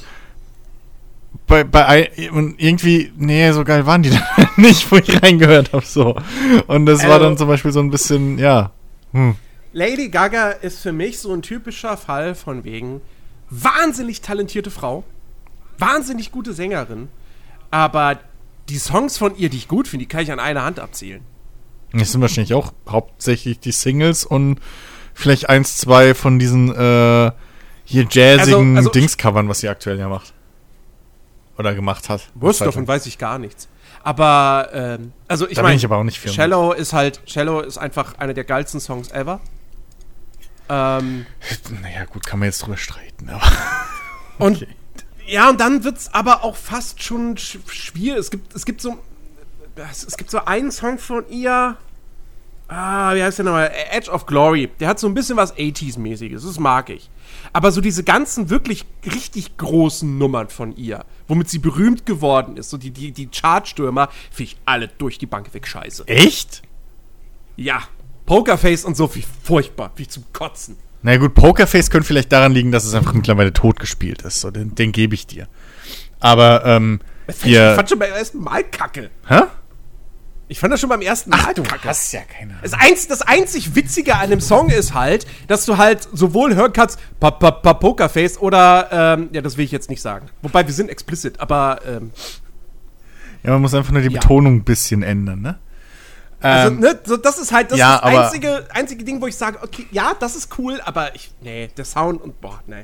Bei, 1.48 1.64
bei 1.64 2.12
und 2.32 2.56
irgendwie, 2.62 3.12
nee, 3.18 3.52
so 3.52 3.64
geil 3.64 3.86
waren 3.86 4.04
die 4.04 4.10
dann 4.38 4.48
nicht, 4.58 4.92
wo 4.92 4.98
ich 4.98 5.22
reingehört 5.22 5.74
habe, 5.74 5.86
so. 5.86 6.16
Und 6.68 6.86
das 6.86 7.04
war 7.04 7.14
Also- 7.14 7.26
dann 7.26 7.38
zum 7.38 7.48
Beispiel 7.48 7.72
so 7.72 7.80
ein 7.80 7.90
bisschen, 7.90 8.38
ja. 8.38 8.72
Hm. 9.14 9.36
Lady 9.74 10.10
Gaga 10.10 10.50
ist 10.50 10.80
für 10.82 10.92
mich 10.92 11.20
so 11.20 11.34
ein 11.34 11.42
typischer 11.42 11.96
Fall 11.96 12.36
von 12.36 12.64
wegen 12.66 13.00
wahnsinnig 13.50 14.22
talentierte 14.22 14.72
Frau, 14.72 15.04
wahnsinnig 15.78 16.32
gute 16.32 16.54
Sängerin, 16.54 17.08
aber 17.70 18.20
die 18.70 18.78
Songs 18.78 19.18
von 19.18 19.36
ihr, 19.38 19.50
die 19.50 19.58
ich 19.58 19.68
gut 19.70 19.88
finde, 19.88 20.06
die 20.06 20.10
kann 20.10 20.24
ich 20.24 20.32
an 20.32 20.40
einer 20.40 20.64
Hand 20.64 20.80
abzählen. 20.80 21.22
Das 21.94 22.12
sind 22.12 22.22
wahrscheinlich 22.22 22.54
auch 22.54 22.72
hauptsächlich 22.88 23.60
die 23.60 23.72
Singles 23.74 24.26
und 24.26 24.60
vielleicht 25.14 25.50
eins, 25.50 25.78
zwei 25.78 26.14
von 26.14 26.40
diesen 26.40 26.70
äh, 26.70 27.32
hier 27.86 28.04
jazzigen 28.10 28.78
Also- 28.78 28.78
also- 28.78 28.90
Dings-Covern, 28.92 29.48
was 29.50 29.60
sie 29.60 29.70
aktuell 29.70 30.00
ja 30.00 30.08
macht. 30.10 30.34
Oder 31.58 31.76
gemacht 31.76 32.10
hat. 32.10 32.30
Wurst 32.36 32.62
davon 32.62 32.88
weiß 32.88 33.06
ich 33.06 33.18
gar 33.18 33.38
nichts. 33.38 33.68
Aber, 34.04 34.70
ähm, 34.74 35.14
also 35.28 35.48
ich 35.48 35.62
meine, 35.62 35.76
ich 35.76 35.86
aber 35.86 35.98
auch 35.98 36.04
nicht 36.04 36.20
firm. 36.20 36.34
Shallow 36.34 36.72
ist 36.72 36.94
halt, 36.94 37.22
Shallow 37.28 37.60
ist 37.60 37.78
einfach 37.78 38.18
einer 38.18 38.34
der 38.34 38.46
geilsten 38.46 38.80
Songs 38.80 39.12
ever. 39.12 39.40
Ähm, 40.70 41.26
Naja, 41.82 42.06
gut, 42.06 42.26
kann 42.26 42.40
man 42.40 42.48
jetzt 42.48 42.60
drüber 42.64 42.78
streiten. 42.78 43.30
Aber 43.30 43.44
Und 44.40 44.66
ja, 45.28 45.50
und 45.50 45.60
dann 45.60 45.84
wird's 45.84 46.12
aber 46.14 46.44
auch 46.44 46.56
fast 46.56 47.04
schon 47.04 47.38
sch 47.38 47.60
schwierig. 47.68 48.20
Es 48.20 48.32
gibt, 48.32 48.56
es 48.56 48.66
gibt 48.66 48.82
so. 48.82 48.98
Es 49.76 50.18
gibt 50.18 50.32
so 50.32 50.44
einen 50.46 50.72
Song 50.72 50.98
von 50.98 51.28
ihr. 51.30 51.78
Ah, 52.74 53.14
wie 53.14 53.22
heißt 53.22 53.38
der 53.38 53.46
nochmal? 53.46 53.70
Edge 53.92 54.10
of 54.10 54.26
Glory. 54.26 54.70
Der 54.80 54.88
hat 54.88 54.98
so 54.98 55.06
ein 55.06 55.14
bisschen 55.14 55.36
was 55.36 55.54
80s-mäßiges. 55.58 56.46
Das 56.46 56.58
mag 56.58 56.90
ich. 56.90 57.10
Aber 57.52 57.70
so 57.74 57.82
diese 57.82 58.06
ganzen 58.06 58.50
wirklich 58.50 58.86
richtig 59.06 59.58
großen 59.58 60.18
Nummern 60.18 60.48
von 60.48 60.74
ihr, 60.78 61.04
womit 61.28 61.50
sie 61.50 61.60
berühmt 61.60 62.06
geworden 62.06 62.56
ist, 62.56 62.70
so 62.70 62.78
die, 62.78 62.92
die, 62.92 63.12
die 63.12 63.28
Chartstürmer, 63.28 64.08
finde 64.32 64.52
ich 64.54 64.58
alle 64.64 64.88
durch 64.88 65.18
die 65.18 65.26
Bank 65.26 65.54
weg 65.54 65.68
scheiße. 65.68 66.08
Echt? 66.08 66.62
Ja. 67.58 67.82
Pokerface 68.26 68.86
und 68.86 68.96
so, 68.96 69.14
wie 69.16 69.26
furchtbar, 69.44 69.92
wie 69.98 70.08
zum 70.08 70.24
Kotzen. 70.32 70.78
Na 71.02 71.18
gut, 71.18 71.34
Pokerface 71.34 71.90
könnte 71.90 72.08
vielleicht 72.08 72.32
daran 72.32 72.54
liegen, 72.54 72.72
dass 72.72 72.86
es 72.86 72.94
einfach 72.94 73.12
mittlerweile 73.12 73.52
tot 73.52 73.82
gespielt 73.82 74.22
ist. 74.22 74.40
So, 74.40 74.50
den 74.50 74.76
den 74.76 74.94
gebe 74.94 75.14
ich 75.14 75.28
dir. 75.28 75.50
Aber, 76.22 76.64
ähm, 76.66 77.02
fand, 77.28 77.52
ich 77.52 77.58
fand 77.58 77.90
schon 77.90 78.00
beim 78.00 78.14
ersten 78.14 78.40
Mal 78.40 78.64
kacke. 78.64 79.10
Hä? 79.28 79.42
Ich 80.52 80.60
fand 80.60 80.74
das 80.74 80.82
schon 80.82 80.90
beim 80.90 81.00
ersten 81.00 81.30
Mal 81.30 81.38
kacke. 81.38 81.88
hast 81.88 82.12
ja 82.12 82.20
keine 82.24 82.56
Das, 82.62 82.74
einz, 82.74 83.08
das 83.08 83.22
einzig 83.22 83.74
Witzige 83.74 84.18
an 84.18 84.32
dem 84.32 84.42
Song 84.42 84.68
ist 84.70 84.94
halt, 84.94 85.26
dass 85.48 85.64
du 85.64 85.78
halt 85.78 86.06
sowohl 86.12 86.56
hören 86.56 86.74
kannst, 86.74 87.00
pa, 87.22 87.32
pa, 87.32 87.52
pa, 87.52 87.74
Pokerface 87.74 88.38
oder, 88.38 88.90
ähm, 88.92 89.30
ja, 89.32 89.42
das 89.42 89.56
will 89.56 89.64
ich 89.64 89.72
jetzt 89.72 89.90
nicht 89.90 90.02
sagen. 90.02 90.28
Wobei, 90.42 90.68
wir 90.68 90.74
sind 90.74 90.90
explicit, 90.90 91.40
aber, 91.40 91.80
ähm, 91.88 92.12
Ja, 93.44 93.52
man 93.52 93.62
muss 93.62 93.74
einfach 93.74 93.94
nur 93.94 94.02
die 94.02 94.10
Ja. 94.14 94.20
Betonung 94.20 94.56
ein 94.58 94.64
bisschen 94.66 95.04
ändern, 95.04 95.42
ne? 95.42 95.58
also, 96.42 96.74
Ähm, 96.74 96.80
ne, 96.82 97.00
so, 97.06 97.16
das 97.16 97.40
ist 97.40 97.54
halt 97.54 97.72
das, 97.72 97.80
ja, 97.80 97.96
ist 97.96 98.04
das 98.04 98.26
einzige, 98.26 98.68
einzige 98.74 99.06
Ding, 99.06 99.22
wo 99.22 99.28
ich 99.28 99.38
sage, 99.38 99.58
okay, 99.64 99.88
ja, 99.92 100.14
das 100.20 100.36
ist 100.36 100.50
cool, 100.60 100.82
aber 100.84 101.16
ich, 101.16 101.32
nee, 101.40 101.70
der 101.78 101.86
Sound 101.86 102.22
und, 102.22 102.42
boah, 102.42 102.60
nee. 102.68 102.84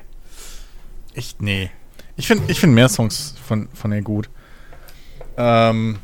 Ich, 1.14 1.36
nee. 1.40 1.70
Ich 2.16 2.28
finde 2.28 2.50
ich 2.50 2.62
find 2.62 2.74
mehr 2.74 2.88
Songs 2.88 3.36
von, 3.46 3.68
von 3.74 3.92
ihr 3.92 4.02
gut. 4.04 4.30
Ähm. 5.36 6.00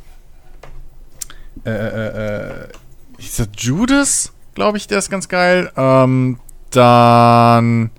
Äh, 1.64 1.70
äh, 1.70 2.38
äh. 2.38 2.68
Ist 3.18 3.38
das 3.38 3.48
Judas? 3.56 4.32
Glaube 4.54 4.78
ich, 4.78 4.86
der 4.86 4.98
ist 4.98 5.10
ganz 5.10 5.28
geil. 5.28 5.70
Ähm, 5.76 6.38
dann. 6.70 7.90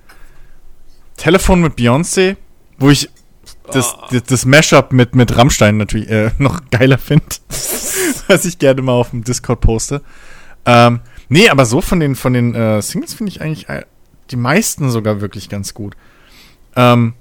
Telefon 1.17 1.61
mit 1.61 1.75
Beyoncé, 1.75 2.35
wo 2.77 2.89
ich 2.89 3.09
das, 3.71 3.95
das, 4.11 4.23
das 4.23 4.45
Mashup 4.45 4.91
mit, 4.91 5.15
mit 5.15 5.37
Rammstein 5.37 5.77
natürlich 5.77 6.09
äh, 6.09 6.31
noch 6.37 6.61
geiler 6.71 6.97
finde. 6.97 7.25
was 8.27 8.45
ich 8.45 8.59
gerne 8.59 8.81
mal 8.81 8.93
auf 8.93 9.11
dem 9.11 9.23
Discord 9.23 9.61
poste. 9.61 10.01
Ähm, 10.65 10.99
nee, 11.29 11.49
aber 11.49 11.65
so 11.65 11.81
von 11.81 11.99
den, 11.99 12.15
von 12.15 12.33
den 12.33 12.55
äh, 12.55 12.81
Singles 12.81 13.13
finde 13.13 13.31
ich 13.31 13.41
eigentlich 13.41 13.69
äh, 13.69 13.85
die 14.31 14.35
meisten 14.35 14.89
sogar 14.89 15.21
wirklich 15.21 15.49
ganz 15.49 15.73
gut. 15.73 15.95
Ähm, 16.75 17.13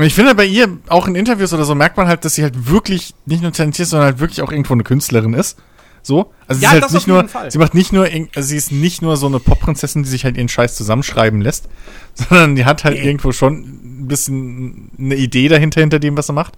und 0.00 0.06
ich 0.06 0.14
finde 0.14 0.34
bei 0.34 0.46
ihr, 0.46 0.78
auch 0.88 1.06
in 1.06 1.14
Interviews 1.14 1.52
oder 1.52 1.64
so, 1.64 1.74
merkt 1.74 1.96
man 1.98 2.08
halt, 2.08 2.24
dass 2.24 2.34
sie 2.34 2.42
halt 2.42 2.70
wirklich 2.70 3.14
nicht 3.26 3.42
nur 3.42 3.52
talentiert, 3.52 3.86
sondern 3.86 4.06
halt 4.06 4.18
wirklich 4.18 4.40
auch 4.40 4.50
irgendwo 4.50 4.72
eine 4.72 4.82
Künstlerin 4.82 5.34
ist. 5.34 5.58
So. 6.02 6.32
Also 6.46 6.60
sie 6.60 6.64
Ja, 6.64 6.70
ist 6.70 6.72
halt 6.72 6.84
das 6.84 6.92
nicht 6.94 7.06
nur, 7.06 7.28
Fall. 7.28 7.50
sie 7.50 7.58
macht 7.58 7.74
nicht 7.74 7.92
nur, 7.92 8.06
also 8.06 8.48
sie 8.48 8.56
ist 8.56 8.72
nicht 8.72 9.02
nur 9.02 9.18
so 9.18 9.26
eine 9.26 9.38
Popprinzessin, 9.40 10.02
die 10.02 10.08
sich 10.08 10.24
halt 10.24 10.38
ihren 10.38 10.48
Scheiß 10.48 10.74
zusammenschreiben 10.74 11.42
lässt, 11.42 11.68
sondern 12.14 12.56
die 12.56 12.64
hat 12.64 12.84
halt 12.84 12.96
irgendwo 12.96 13.32
schon 13.32 13.58
ein 14.04 14.08
bisschen 14.08 14.90
eine 14.98 15.16
Idee 15.16 15.48
dahinter, 15.48 15.82
hinter 15.82 15.98
dem, 15.98 16.16
was 16.16 16.28
sie 16.28 16.32
macht. 16.32 16.54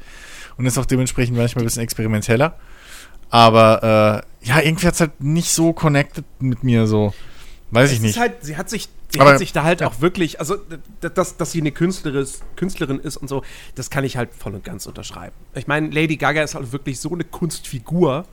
Und 0.56 0.66
ist 0.66 0.78
auch 0.78 0.86
dementsprechend 0.86 1.36
manchmal 1.36 1.64
ein 1.64 1.66
bisschen 1.66 1.82
experimenteller. 1.82 2.54
Aber, 3.30 4.22
äh, 4.44 4.46
ja, 4.48 4.60
irgendwie 4.60 4.86
hat's 4.86 5.00
halt 5.00 5.20
nicht 5.20 5.50
so 5.50 5.72
connected 5.72 6.24
mit 6.38 6.62
mir, 6.62 6.86
so. 6.86 7.12
Weiß 7.72 7.90
ich 7.90 7.96
Es 7.96 8.02
nicht. 8.02 8.10
Ist 8.16 8.20
halt, 8.20 8.34
sie 8.42 8.56
hat 8.56 8.68
sich 8.70 8.88
Die 9.14 9.20
Aber- 9.20 9.32
hat 9.32 9.38
sich 9.38 9.52
da 9.52 9.62
halt 9.62 9.82
auch 9.82 10.00
wirklich, 10.00 10.40
also 10.40 10.56
dass, 11.00 11.36
dass 11.36 11.52
sie 11.52 11.60
eine 11.60 11.72
Künstlerin 11.72 12.22
ist, 12.22 12.42
Künstlerin 12.56 12.98
ist 12.98 13.16
und 13.18 13.28
so, 13.28 13.42
das 13.74 13.90
kann 13.90 14.04
ich 14.04 14.16
halt 14.16 14.32
voll 14.34 14.54
und 14.54 14.64
ganz 14.64 14.86
unterschreiben. 14.86 15.34
Ich 15.54 15.66
meine, 15.66 15.90
Lady 15.90 16.16
Gaga 16.16 16.42
ist 16.42 16.54
halt 16.54 16.72
wirklich 16.72 16.98
so 16.98 17.12
eine 17.12 17.24
Kunstfigur, 17.24 18.24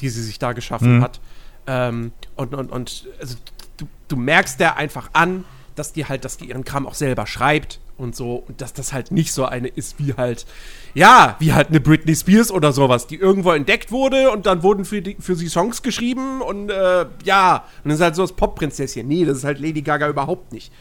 die 0.00 0.08
sie 0.10 0.22
sich 0.22 0.38
da 0.38 0.52
geschaffen 0.52 1.02
hat. 1.02 1.20
Ähm, 1.66 2.12
und 2.36 2.54
und, 2.54 2.70
und 2.70 3.06
also, 3.20 3.36
du, 3.78 3.86
du 4.08 4.16
merkst 4.16 4.60
der 4.60 4.76
einfach 4.76 5.10
an, 5.12 5.44
dass 5.74 5.92
die 5.92 6.06
halt, 6.06 6.24
dass 6.24 6.36
die 6.36 6.46
ihren 6.50 6.64
Kram 6.64 6.86
auch 6.86 6.94
selber 6.94 7.26
schreibt 7.26 7.80
und 7.98 8.14
so, 8.16 8.36
und 8.36 8.60
dass 8.60 8.72
das 8.72 8.92
halt 8.92 9.10
nicht 9.10 9.32
so 9.32 9.44
eine 9.44 9.68
ist 9.68 9.98
wie 9.98 10.14
halt, 10.14 10.46
ja, 10.94 11.36
wie 11.40 11.52
halt 11.52 11.68
eine 11.68 11.80
Britney 11.80 12.14
Spears 12.14 12.50
oder 12.50 12.72
sowas, 12.72 13.06
die 13.06 13.16
irgendwo 13.16 13.50
entdeckt 13.52 13.90
wurde 13.90 14.30
und 14.30 14.46
dann 14.46 14.62
wurden 14.62 14.84
für, 14.84 15.02
die, 15.02 15.16
für 15.18 15.34
sie 15.34 15.48
Songs 15.48 15.82
geschrieben 15.82 16.40
und 16.40 16.70
äh, 16.70 17.06
ja, 17.24 17.64
und 17.84 17.90
das 17.90 17.98
ist 17.98 18.04
halt 18.04 18.14
so 18.14 18.22
das 18.22 18.32
Pop-Prinzesschen. 18.32 19.06
Nee, 19.06 19.24
das 19.24 19.38
ist 19.38 19.44
halt 19.44 19.58
Lady 19.58 19.82
Gaga 19.82 20.08
überhaupt 20.08 20.52
nicht. 20.52 20.72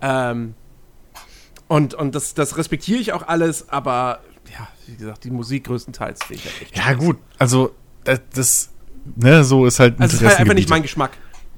Ähm, 0.00 0.54
und 1.66 1.94
und 1.94 2.14
das, 2.14 2.34
das 2.34 2.56
respektiere 2.56 3.00
ich 3.00 3.12
auch 3.12 3.26
alles, 3.26 3.68
aber 3.70 4.20
ja, 4.52 4.68
wie 4.86 4.96
gesagt, 4.96 5.24
die 5.24 5.30
Musik 5.30 5.64
größtenteils 5.64 6.24
finde 6.24 6.42
ich 6.42 6.44
halt 6.44 6.62
echt. 6.62 6.76
Ja, 6.76 6.92
gut, 6.92 7.16
also 7.38 7.74
das, 8.04 8.20
das 8.34 8.70
ne, 9.16 9.42
so 9.44 9.66
ist 9.66 9.80
halt 9.80 9.98
Also 9.98 10.16
es 10.16 10.22
ist 10.22 10.28
halt 10.28 10.40
einfach 10.40 10.54
nicht 10.54 10.68
mein 10.68 10.82
Geschmack. 10.82 11.12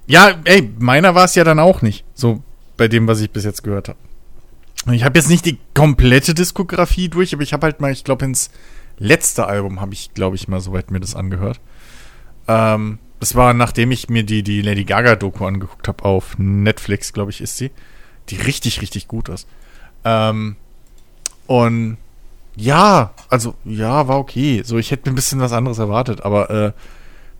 Ja, 0.07 0.31
ey, 0.45 0.73
meiner 0.79 1.15
war 1.15 1.25
es 1.25 1.35
ja 1.35 1.45
dann 1.45 1.59
auch 1.59 1.83
nicht. 1.83 2.05
So 2.15 2.43
bei 2.79 2.89
dem, 2.89 3.07
was 3.07 3.21
ich 3.21 3.31
bis 3.31 3.45
jetzt 3.45 3.63
gehört 3.63 3.89
habe. 3.89 3.99
Ich 4.93 5.05
habe 5.05 5.19
jetzt 5.19 5.29
nicht 5.29 5.45
die 5.45 5.59
komplette 5.75 6.35
Diskografie 6.35 7.09
durch, 7.09 7.33
aber 7.35 7.43
ich 7.43 7.53
habe 7.53 7.67
halt 7.67 7.81
mal, 7.81 7.93
ich 7.93 8.05
glaube, 8.05 8.25
ins 8.25 8.51
letzte 8.99 9.47
Album 9.47 9.81
habe 9.81 9.95
ich, 9.95 10.15
glaube 10.15 10.37
ich, 10.37 10.49
mal 10.49 10.61
soweit 10.61 10.91
mir 10.91 11.01
das 11.01 11.15
angehört. 11.15 11.61
Ähm, 12.47 12.99
das 13.21 13.35
war, 13.35 13.53
nachdem 13.55 13.91
ich 13.91 14.09
mir 14.09 14.23
die, 14.23 14.43
die 14.43 14.63
Lady 14.63 14.85
Gaga-Doku 14.85 15.45
angeguckt 15.45 15.89
habe 15.89 16.05
auf 16.05 16.39
Netflix, 16.39 17.13
glaube 17.13 17.31
ich, 17.31 17.41
ist 17.41 17.57
sie. 17.57 17.71
Die 18.29 18.37
richtig, 18.37 18.81
richtig 18.81 19.09
gut 19.09 19.29
ist. 19.29 19.49
Ähm, 20.05 20.57
und 21.47 21.97
ja, 22.57 23.13
also, 23.29 23.55
ja, 23.65 24.09
war 24.09 24.19
okay. 24.19 24.63
So, 24.65 24.79
ich 24.79 24.91
hätte 24.91 25.09
mir 25.09 25.13
ein 25.13 25.17
bisschen 25.17 25.41
was 25.41 25.53
anderes 25.53 25.79
erwartet, 25.79 26.23
aber 26.23 26.51
äh, 26.51 26.73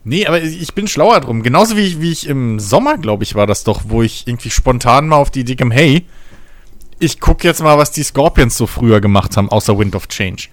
Nee, 0.05 0.27
aber 0.27 0.43
ich 0.43 0.73
bin 0.75 0.89
schlauer 0.89 1.21
drum. 1.21 1.43
Genauso 1.43 1.77
wie 1.77 1.83
ich, 1.83 2.01
wie 2.01 2.13
ich 2.13 2.29
im 2.29 2.61
Sommer, 2.61 2.97
glaube 2.97 3.25
ich, 3.25 3.35
war 3.35 3.47
das 3.47 3.65
doch, 3.65 3.83
wo 3.89 4.03
ich 4.03 4.27
irgendwie 4.27 4.49
spontan 4.49 5.07
mal 5.07 5.17
auf 5.17 5.31
die 5.31 5.41
Idee 5.41 5.57
kam, 5.57 5.71
hey, 5.71 6.07
ich 6.99 7.21
guck 7.21 7.45
jetzt 7.45 7.63
mal, 7.63 7.79
was 7.79 7.91
die 7.91 8.03
Scorpions 8.03 8.57
so 8.57 8.67
früher 8.67 9.01
gemacht 9.01 9.37
haben, 9.37 9.49
außer 9.49 9.79
Wind 9.79 9.95
of 9.95 10.09
Change. 10.09 10.49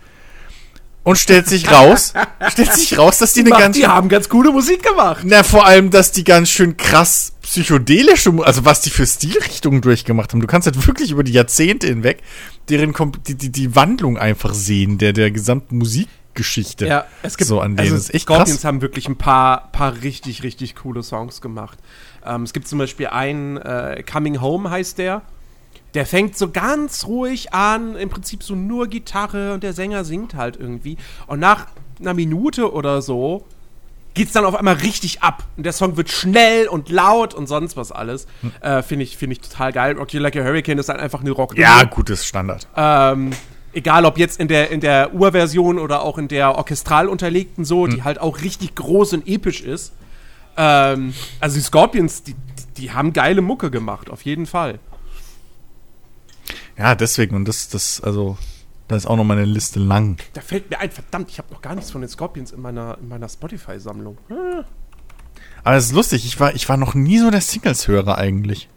Und 1.03 1.17
stellt 1.17 1.47
sich 1.47 1.69
raus, 1.69 2.13
stellt 2.49 2.73
sich 2.73 2.97
raus, 2.97 3.19
dass 3.19 3.33
die 3.33 3.41
eine 3.41 3.51
Macht, 3.51 3.61
ganz 3.61 3.77
die 3.77 3.85
haben 3.85 4.09
ganz 4.09 4.27
coole 4.27 4.51
Musik 4.51 4.81
gemacht. 4.81 5.21
na, 5.23 5.43
vor 5.43 5.65
allem, 5.67 5.91
dass 5.91 6.11
die 6.11 6.23
ganz 6.23 6.49
schön 6.49 6.77
krass 6.77 7.33
psychedelische, 7.43 8.33
also 8.43 8.65
was 8.65 8.81
die 8.81 8.89
für 8.89 9.05
Stilrichtungen 9.05 9.81
durchgemacht 9.81 10.33
haben. 10.33 10.39
Du 10.39 10.47
kannst 10.47 10.65
halt 10.65 10.87
wirklich 10.87 11.11
über 11.11 11.23
die 11.23 11.33
Jahrzehnte 11.33 11.85
hinweg 11.85 12.23
deren 12.69 12.93
die, 13.27 13.35
die, 13.35 13.51
die 13.51 13.75
Wandlung 13.75 14.17
einfach 14.17 14.53
sehen, 14.53 14.97
der, 14.97 15.13
der 15.13 15.31
gesamten 15.31 15.77
Musikgeschichte. 15.77 16.87
Ja, 16.87 17.05
es 17.21 17.37
gibt 17.37 17.47
so 17.47 17.59
an 17.59 17.75
denen. 17.75 17.91
also 17.91 17.95
ist 17.95 18.13
echt 18.13 18.23
Scorpions 18.23 18.51
krass. 18.53 18.63
haben 18.65 18.81
wirklich 18.81 19.07
ein 19.07 19.17
paar, 19.17 19.71
paar 19.71 20.01
richtig, 20.01 20.43
richtig 20.43 20.75
coole 20.75 21.03
Songs 21.03 21.41
gemacht. 21.41 21.77
Ähm, 22.25 22.43
es 22.43 22.53
gibt 22.53 22.67
zum 22.67 22.79
Beispiel 22.79 23.07
einen, 23.07 23.57
äh, 23.57 24.03
Coming 24.11 24.41
Home 24.41 24.69
heißt 24.69 24.97
der. 24.97 25.21
Der 25.95 26.05
fängt 26.05 26.37
so 26.37 26.49
ganz 26.51 27.05
ruhig 27.05 27.53
an, 27.53 27.95
im 27.95 28.09
Prinzip 28.09 28.43
so 28.43 28.53
nur 28.53 28.87
Gitarre 28.87 29.53
und 29.53 29.63
der 29.63 29.73
Sänger 29.73 30.03
singt 30.03 30.35
halt 30.35 30.57
irgendwie. 30.57 30.97
Und 31.27 31.39
nach 31.39 31.67
einer 31.99 32.13
Minute 32.13 32.73
oder 32.73 33.01
so 33.01 33.45
geht's 34.13 34.33
dann 34.33 34.45
auf 34.45 34.55
einmal 34.55 34.75
richtig 34.75 35.23
ab. 35.23 35.43
Und 35.57 35.65
der 35.65 35.73
Song 35.73 35.97
wird 35.97 36.09
schnell 36.09 36.67
und 36.67 36.89
laut 36.89 37.33
und 37.33 37.47
sonst 37.47 37.77
was 37.77 37.91
alles. 37.91 38.27
Hm. 38.41 38.51
Äh, 38.61 38.81
Finde 38.83 39.03
ich, 39.03 39.17
find 39.17 39.31
ich 39.33 39.39
total 39.41 39.71
geil. 39.71 39.97
Rocky 39.97 40.17
Like 40.17 40.35
a 40.35 40.43
Hurricane 40.43 40.77
ist 40.77 40.89
halt 40.89 40.99
einfach 40.99 41.21
eine 41.21 41.31
rock 41.31 41.57
Ja, 41.57 41.83
gutes 41.83 42.25
Standard. 42.25 42.67
ähm, 42.75 43.31
egal 43.73 44.05
ob 44.05 44.17
jetzt 44.17 44.39
in 44.39 44.47
der, 44.47 44.71
in 44.71 44.79
der 44.79 45.13
Urversion 45.13 45.79
oder 45.79 46.01
auch 46.01 46.17
in 46.17 46.27
der 46.27 46.55
orchestral 46.55 47.07
unterlegten 47.09 47.65
so, 47.65 47.87
die 47.87 48.03
halt 48.03 48.19
auch 48.19 48.41
richtig 48.41 48.75
groß 48.75 49.13
und 49.13 49.27
episch 49.27 49.61
ist. 49.61 49.93
Ähm, 50.57 51.13
also 51.41 51.55
die 51.57 51.61
Scorpions, 51.63 52.23
die, 52.23 52.35
die 52.77 52.91
haben 52.91 53.11
geile 53.13 53.41
Mucke 53.41 53.69
gemacht, 53.71 54.09
auf 54.09 54.21
jeden 54.23 54.45
Fall. 54.45 54.79
Ja, 56.77 56.96
deswegen. 56.96 57.36
Und 57.36 57.48
das, 57.48 57.70
das, 57.70 58.01
also, 58.01 58.38
da 58.88 58.96
ist 58.96 59.05
auch 59.05 59.15
noch 59.15 59.24
meine 59.24 59.46
Liste 59.46 59.79
lang. 59.79 60.17
Da 60.34 60.41
fällt 60.41 60.70
mir 60.70 60.79
ein, 60.79 60.91
verdammt, 60.91 61.29
ich 61.32 61.38
habe 61.38 61.53
noch 61.53 61.62
gar 61.62 61.75
nichts 61.75 61.91
von 61.91 62.01
den 62.01 62.10
Scorpions 62.10 62.51
in 62.51 62.62
meiner, 62.62 62.98
in 63.00 63.08
meiner 63.08 63.29
Spotify-Sammlung. 63.29 64.17
Hm. 64.27 64.63
Aber 65.63 65.75
es 65.75 65.86
ist 65.86 65.94
lustig, 65.94 66.25
ich 66.25 66.39
war, 66.39 66.53
ich 66.53 66.70
war 66.70 66.77
noch 66.77 66.94
nie 66.94 67.17
so 67.17 67.32
der 67.32 67.41
Singles-Hörer 67.41 68.17
eigentlich. 68.17 68.70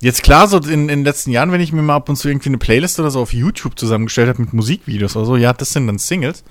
Jetzt 0.00 0.22
klar, 0.22 0.46
so 0.46 0.58
in, 0.58 0.82
in 0.82 0.88
den 0.88 1.04
letzten 1.04 1.30
Jahren, 1.30 1.50
wenn 1.50 1.60
ich 1.60 1.72
mir 1.72 1.82
mal 1.82 1.96
ab 1.96 2.08
und 2.08 2.16
zu 2.16 2.28
irgendwie 2.28 2.50
eine 2.50 2.58
Playlist 2.58 3.00
oder 3.00 3.10
so 3.10 3.20
auf 3.20 3.32
YouTube 3.32 3.78
zusammengestellt 3.78 4.28
habe 4.28 4.42
mit 4.42 4.52
Musikvideos 4.52 5.16
oder 5.16 5.24
so, 5.24 5.36
ja, 5.36 5.52
das 5.52 5.70
sind 5.70 5.86
dann 5.86 5.98
Singles. 5.98 6.44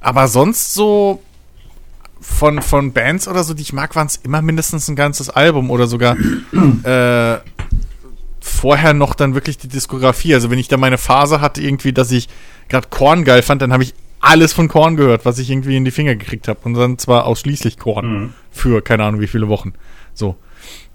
Aber 0.00 0.26
sonst 0.26 0.74
so 0.74 1.22
von, 2.20 2.62
von 2.62 2.92
Bands 2.92 3.28
oder 3.28 3.44
so, 3.44 3.54
die 3.54 3.62
ich 3.62 3.72
mag, 3.72 3.94
waren 3.94 4.06
es 4.06 4.16
immer 4.16 4.42
mindestens 4.42 4.88
ein 4.88 4.96
ganzes 4.96 5.28
Album 5.30 5.70
oder 5.70 5.86
sogar 5.86 6.16
äh, 6.84 7.38
vorher 8.42 8.94
noch 8.94 9.14
dann 9.14 9.34
wirklich 9.34 9.58
die 9.58 9.68
Diskografie. 9.68 10.34
Also 10.34 10.50
wenn 10.50 10.58
ich 10.58 10.68
da 10.68 10.76
meine 10.76 10.98
Phase 10.98 11.40
hatte, 11.40 11.62
irgendwie, 11.62 11.92
dass 11.92 12.10
ich 12.10 12.28
gerade 12.68 12.88
Korn 12.88 13.24
geil 13.24 13.42
fand, 13.42 13.62
dann 13.62 13.72
habe 13.72 13.82
ich 13.82 13.94
alles 14.20 14.52
von 14.52 14.68
Korn 14.68 14.96
gehört, 14.96 15.24
was 15.24 15.38
ich 15.38 15.50
irgendwie 15.50 15.76
in 15.76 15.84
die 15.84 15.90
Finger 15.90 16.14
gekriegt 16.14 16.48
habe. 16.48 16.60
Und 16.64 16.74
dann 16.74 16.98
zwar 16.98 17.26
ausschließlich 17.26 17.78
Korn. 17.78 18.34
Für 18.50 18.82
keine 18.82 19.04
Ahnung 19.04 19.20
wie 19.20 19.26
viele 19.26 19.48
Wochen. 19.48 19.72
So. 20.14 20.36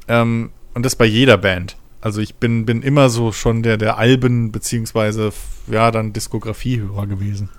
Ähm, 0.08 0.52
und 0.74 0.86
das 0.86 0.96
bei 0.96 1.06
jeder 1.06 1.38
Band. 1.38 1.78
Also 2.02 2.22
ich 2.22 2.36
bin, 2.36 2.66
bin 2.66 2.84
immer 2.84 3.10
so 3.10 3.32
schon 3.32 3.64
der, 3.64 3.78
der 3.78 3.98
Alben, 3.98 4.52
beziehungsweise, 4.52 5.34
ja, 5.68 5.92
dann 5.92 6.14
Diskografiehörer 6.14 7.08
gewesen. 7.08 7.50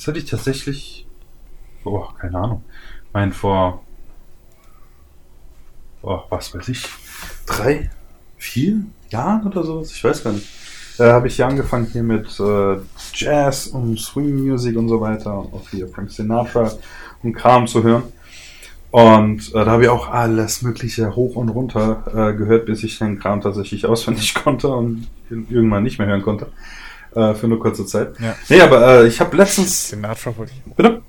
Das 0.00 0.06
hatte 0.06 0.18
ich 0.18 0.24
tatsächlich, 0.24 1.06
oh, 1.84 2.06
keine 2.18 2.38
Ahnung, 2.38 2.64
mein 3.12 3.32
vor, 3.32 3.84
oh, 6.02 6.20
was 6.28 6.54
weiß 6.54 6.68
ich, 6.68 6.86
drei, 7.46 7.90
vier 8.36 8.82
Jahren 9.10 9.46
oder 9.46 9.64
sowas, 9.64 9.92
ich 9.92 10.02
weiß 10.02 10.24
gar 10.24 10.32
nicht. 10.32 10.48
Da 10.98 11.14
habe 11.14 11.28
ich 11.28 11.38
ja 11.38 11.48
angefangen 11.48 11.86
hier 11.90 12.02
mit 12.02 12.28
äh, 12.38 12.76
Jazz 13.14 13.68
und 13.68 13.98
Swing 13.98 14.46
Music 14.46 14.76
und 14.76 14.88
so 14.88 15.00
weiter 15.00 15.38
und 15.38 15.54
auch 15.54 15.68
hier 15.70 15.88
Frank 15.88 16.10
Sinatra 16.10 16.72
und 17.22 17.32
Kram 17.32 17.66
zu 17.66 17.82
hören. 17.82 18.02
Und 18.90 19.48
äh, 19.54 19.64
da 19.64 19.66
habe 19.66 19.84
ich 19.84 19.88
auch 19.88 20.10
alles 20.10 20.62
Mögliche 20.62 21.14
hoch 21.14 21.36
und 21.36 21.48
runter 21.48 22.04
äh, 22.08 22.34
gehört, 22.36 22.66
bis 22.66 22.82
ich 22.82 22.98
den 22.98 23.18
Kram 23.18 23.40
tatsächlich 23.40 23.86
auswendig 23.86 24.34
konnte 24.34 24.68
und 24.68 25.06
irgendwann 25.30 25.84
nicht 25.84 25.98
mehr 25.98 26.08
hören 26.08 26.22
konnte. 26.22 26.48
Äh, 27.14 27.34
für 27.34 27.46
eine 27.46 27.56
kurze 27.56 27.86
Zeit. 27.86 28.20
Ja. 28.20 28.36
Nee, 28.48 28.60
aber 28.60 29.02
äh, 29.02 29.06
ich 29.06 29.20
habe 29.20 29.36
letztens. 29.36 29.88
Sinatra 29.88 30.36
wollte 30.36 30.52
ich. 30.52 30.74
Bitte? 30.74 31.02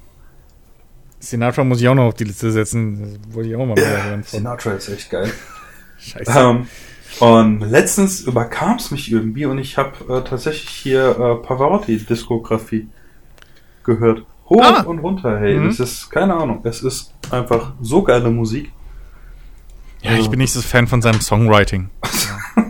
Sinatra 1.22 1.63
muss 1.63 1.80
ich 1.82 1.88
auch 1.88 1.96
noch 1.96 2.08
auf 2.08 2.13
die 2.16 2.24
Liste 2.25 2.51
setzen. 2.51 3.20
Das 3.24 3.34
wollte 3.36 3.50
ich 3.50 3.56
auch 3.56 3.66
mal 3.66 3.78
wieder 3.78 3.98
Ja, 3.98 4.04
hören. 4.04 4.24
Von. 4.24 4.40
Sinatra 4.40 4.72
ist 4.74 4.90
echt 4.90 5.10
geil. 5.10 5.32
Scheiße. 6.00 6.32
Ähm, 6.40 6.68
und 7.20 7.62
letztens 7.62 8.22
überkam 8.22 8.78
es 8.78 8.90
mich 8.92 9.12
irgendwie 9.12 9.46
und 9.46 9.58
ich 9.60 9.78
habe 9.78 9.92
äh, 10.13 10.28
tatsächlich 10.28 10.70
hier 10.70 11.10
äh, 11.12 11.46
Pavarotti-Diskografie 11.46 12.88
gehört. 13.84 14.25
Hoch 14.50 14.62
Ah. 14.63 14.82
und 14.82 15.00
runter, 15.00 15.40
hey. 15.40 15.58
Mhm. 15.58 15.68
Das 15.68 15.80
ist, 15.80 16.10
keine 16.10 16.34
Ahnung, 16.36 16.62
es 16.63 16.82
ist 16.82 17.13
einfach 17.30 17.74
so 17.82 18.01
geile 18.04 18.30
Musik. 18.30 18.72
Ja, 20.01 20.13
ich 20.18 20.30
bin 20.30 20.40
nicht 20.40 20.51
so 20.51 20.62
Fan 20.62 20.88
von 20.88 21.01
seinem 21.01 21.22
Songwriting. 21.22 21.90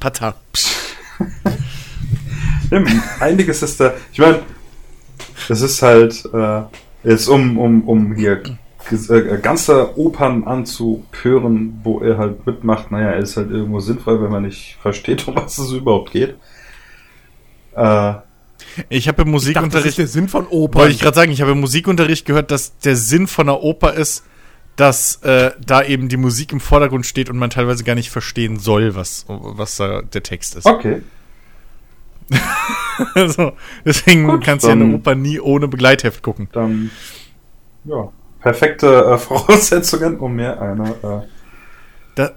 Pata. 0.00 0.34
Einiges 3.20 3.62
ist 3.62 3.80
da. 3.80 3.94
Ich 4.12 4.18
meine, 4.18 4.42
das 5.48 5.60
ist 5.60 5.82
halt 5.82 6.24
äh, 6.32 6.62
jetzt 7.04 7.28
um, 7.28 7.58
um, 7.58 7.82
um 7.82 8.14
hier 8.14 8.42
äh, 8.90 9.38
ganze 9.38 9.98
Opern 9.98 10.44
anzuhören, 10.44 11.80
wo 11.82 12.00
er 12.00 12.18
halt 12.18 12.46
mitmacht. 12.46 12.90
Naja, 12.90 13.10
er 13.10 13.18
ist 13.18 13.36
halt 13.36 13.50
irgendwo 13.50 13.80
sinnvoll, 13.80 14.22
wenn 14.22 14.30
man 14.30 14.42
nicht 14.42 14.76
versteht, 14.80 15.26
um 15.28 15.36
was 15.36 15.58
es 15.58 15.70
überhaupt 15.72 16.12
geht. 16.12 16.36
Äh, 17.74 18.14
Ich 18.88 19.08
habe 19.08 19.22
im 19.22 19.34
Ich 19.34 19.52
dachte, 19.52 19.68
das 19.68 19.84
ist 19.84 19.98
Musikunterricht, 19.98 19.98
der 19.98 20.06
Sinn 20.06 20.28
von 20.28 20.46
Opern. 20.46 20.82
wollte 20.82 20.94
ich 20.94 21.00
gerade 21.00 21.14
sagen, 21.14 21.32
ich 21.32 21.40
habe 21.40 21.52
im 21.52 21.60
Musikunterricht 21.60 22.26
gehört, 22.26 22.50
dass 22.50 22.78
der 22.78 22.96
Sinn 22.96 23.26
von 23.26 23.48
einer 23.48 23.62
Oper 23.62 23.94
ist, 23.94 24.24
dass 24.76 25.16
äh, 25.22 25.52
da 25.64 25.82
eben 25.82 26.08
die 26.08 26.16
Musik 26.16 26.52
im 26.52 26.60
Vordergrund 26.60 27.04
steht 27.06 27.28
und 27.28 27.38
man 27.38 27.50
teilweise 27.50 27.84
gar 27.84 27.94
nicht 27.94 28.10
verstehen 28.10 28.58
soll, 28.58 28.94
was, 28.94 29.26
was 29.28 29.76
da 29.76 30.02
der 30.02 30.22
Text 30.22 30.56
ist. 30.56 30.66
okay. 30.66 31.02
also, 33.14 33.52
deswegen 33.84 34.26
Gut, 34.26 34.44
kannst 34.44 34.64
du 34.64 34.68
ja 34.68 34.74
eine 34.74 34.94
Oper 34.94 35.14
nie 35.14 35.40
ohne 35.40 35.68
Begleitheft 35.68 36.22
gucken. 36.22 36.48
Dann, 36.52 36.90
ja, 37.84 38.08
perfekte 38.40 39.04
äh, 39.04 39.18
Voraussetzungen, 39.18 40.18
um 40.18 40.34
mir 40.34 40.60
eine. 40.60 40.90
Äh, 40.90 41.26
Da, 42.14 42.32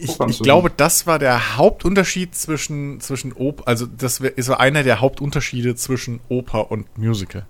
ich, 0.00 0.18
ich 0.28 0.42
glaube, 0.42 0.70
das 0.74 1.06
war 1.06 1.18
der 1.18 1.56
Hauptunterschied 1.56 2.34
zwischen, 2.34 3.00
zwischen 3.00 3.32
Oper, 3.32 3.66
also 3.68 3.86
das 3.86 4.20
ist 4.20 4.50
einer 4.50 4.82
der 4.82 5.00
Hauptunterschiede 5.00 5.74
zwischen 5.74 6.20
Oper 6.28 6.70
und 6.70 6.86
Musical. 6.96 7.46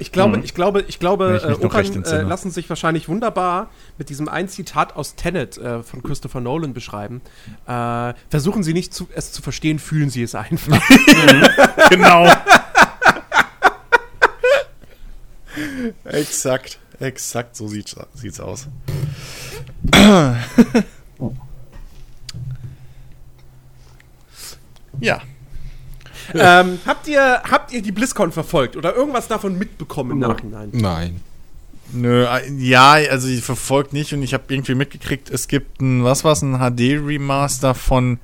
Ich 0.00 0.12
glaube, 0.12 0.38
ich 0.44 0.54
glaube, 0.54 0.84
ich 0.86 1.00
glaube, 1.00 1.40
ich 1.42 1.48
äh, 1.48 1.54
Opern 1.64 2.04
äh, 2.04 2.22
lassen 2.22 2.52
sich 2.52 2.68
wahrscheinlich 2.68 3.08
wunderbar 3.08 3.68
mit 3.98 4.10
diesem 4.10 4.28
ein 4.28 4.48
Zitat 4.48 4.94
aus 4.94 5.16
Tenet 5.16 5.58
äh, 5.58 5.82
von 5.82 6.04
Christopher 6.04 6.40
Nolan 6.40 6.72
beschreiben. 6.72 7.20
Äh, 7.66 8.14
versuchen 8.30 8.62
Sie 8.62 8.74
nicht 8.74 8.94
zu, 8.94 9.08
es 9.12 9.32
zu 9.32 9.42
verstehen, 9.42 9.80
fühlen 9.80 10.08
Sie 10.10 10.22
es 10.22 10.36
einfach. 10.36 10.80
genau. 11.90 12.30
exakt, 16.04 16.78
exakt, 17.00 17.56
so 17.56 17.66
sieht's, 17.66 17.96
sieht's 18.14 18.38
aus. 18.38 18.68
ja. 25.00 25.20
ähm, 26.34 26.78
habt 26.86 27.08
ihr, 27.08 27.42
habt 27.50 27.72
ihr 27.72 27.82
die 27.82 27.92
BlizzCon 27.92 28.32
verfolgt 28.32 28.76
oder 28.76 28.94
irgendwas 28.94 29.28
davon 29.28 29.58
mitbekommen 29.58 30.12
im. 30.12 30.18
Nachhinein? 30.18 30.70
Nein. 30.72 31.20
Nö, 31.92 32.24
äh, 32.24 32.52
ja, 32.58 32.92
also 32.92 33.28
ich 33.28 33.42
verfolgt 33.42 33.92
nicht 33.92 34.12
und 34.12 34.22
ich 34.22 34.34
habe 34.34 34.44
irgendwie 34.48 34.74
mitgekriegt, 34.74 35.30
es 35.30 35.48
gibt 35.48 35.80
ein, 35.80 36.04
was 36.04 36.22
war's, 36.22 36.42
ein 36.42 36.58
HD-Remaster 36.58 37.74
von 37.74 38.18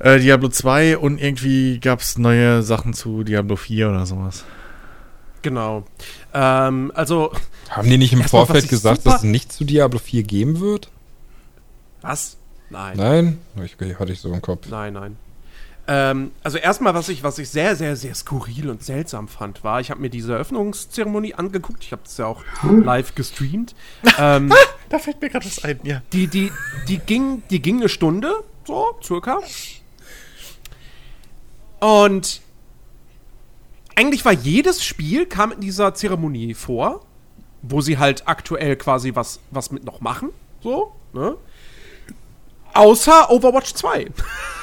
äh, 0.00 0.18
Diablo 0.18 0.48
2 0.48 0.98
und 0.98 1.20
irgendwie 1.20 1.78
gab's 1.78 2.18
neue 2.18 2.62
Sachen 2.62 2.92
zu 2.92 3.22
Diablo 3.22 3.56
4 3.56 3.90
oder 3.90 4.06
sowas. 4.06 4.44
Genau. 5.42 5.84
Ähm, 6.34 6.90
also, 6.94 7.32
Haben 7.68 7.88
die 7.88 7.98
nicht 7.98 8.12
im 8.12 8.24
Vorfeld 8.24 8.68
gesagt, 8.68 9.06
dass 9.06 9.16
es 9.16 9.22
nicht 9.22 9.52
zu 9.52 9.64
Diablo 9.64 9.98
4 9.98 10.24
geben 10.24 10.60
wird? 10.60 10.90
was? 12.02 12.36
Nein. 12.70 12.96
Nein? 12.96 13.38
Ich, 13.64 13.76
hatte 13.98 14.12
ich 14.12 14.20
so 14.20 14.32
im 14.32 14.40
Kopf. 14.40 14.68
Nein, 14.70 14.94
nein. 14.94 15.16
Ähm, 15.92 16.30
also 16.44 16.56
erstmal, 16.56 16.94
was 16.94 17.08
ich, 17.08 17.24
was 17.24 17.36
ich 17.40 17.50
sehr, 17.50 17.74
sehr, 17.74 17.96
sehr 17.96 18.14
skurril 18.14 18.70
und 18.70 18.84
seltsam 18.84 19.26
fand, 19.26 19.64
war, 19.64 19.80
ich 19.80 19.90
habe 19.90 20.00
mir 20.00 20.08
diese 20.08 20.34
Eröffnungszeremonie 20.34 21.34
angeguckt. 21.34 21.82
Ich 21.82 21.90
habe 21.90 22.02
es 22.04 22.16
ja 22.16 22.26
auch 22.26 22.44
live 22.62 23.16
gestreamt. 23.16 23.74
ähm, 24.18 24.52
Da 24.88 25.00
fällt 25.00 25.20
mir 25.20 25.30
gerade 25.30 25.44
was 25.44 25.64
ein, 25.64 25.80
ja. 25.82 26.00
die, 26.12 26.28
die, 26.28 26.52
die, 26.86 26.98
ging, 26.98 27.42
die 27.50 27.60
ging 27.60 27.78
eine 27.78 27.88
Stunde, 27.88 28.44
so, 28.64 28.96
circa. 29.02 29.40
Und 31.80 32.40
eigentlich 33.96 34.24
war 34.24 34.32
jedes 34.32 34.84
Spiel, 34.84 35.26
kam 35.26 35.50
in 35.50 35.60
dieser 35.60 35.92
Zeremonie 35.94 36.54
vor, 36.54 37.04
wo 37.62 37.80
sie 37.80 37.98
halt 37.98 38.28
aktuell 38.28 38.76
quasi 38.76 39.16
was, 39.16 39.40
was 39.50 39.72
mit 39.72 39.82
noch 39.82 40.00
machen, 40.00 40.28
so, 40.62 40.92
ne? 41.12 41.36
Außer 42.74 43.28
Overwatch 43.32 43.74
2. 43.74 44.06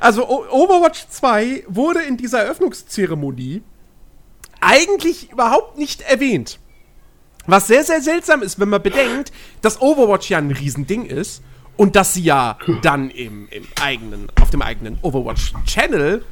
Also 0.00 0.28
Overwatch 0.28 1.06
2 1.08 1.64
wurde 1.68 2.02
in 2.02 2.16
dieser 2.16 2.40
Eröffnungszeremonie 2.40 3.62
eigentlich 4.60 5.30
überhaupt 5.30 5.78
nicht 5.78 6.02
erwähnt. 6.02 6.58
Was 7.46 7.68
sehr, 7.68 7.84
sehr 7.84 8.02
seltsam 8.02 8.42
ist, 8.42 8.58
wenn 8.58 8.68
man 8.68 8.82
bedenkt, 8.82 9.32
dass 9.62 9.80
Overwatch 9.80 10.30
ja 10.30 10.38
ein 10.38 10.50
Riesending 10.50 11.06
ist 11.06 11.42
und 11.76 11.94
dass 11.94 12.14
sie 12.14 12.22
ja 12.22 12.58
dann 12.82 13.10
im, 13.10 13.48
im 13.50 13.66
eigenen, 13.80 14.28
auf 14.40 14.50
dem 14.50 14.62
eigenen 14.62 14.98
Overwatch-Channel 15.02 16.24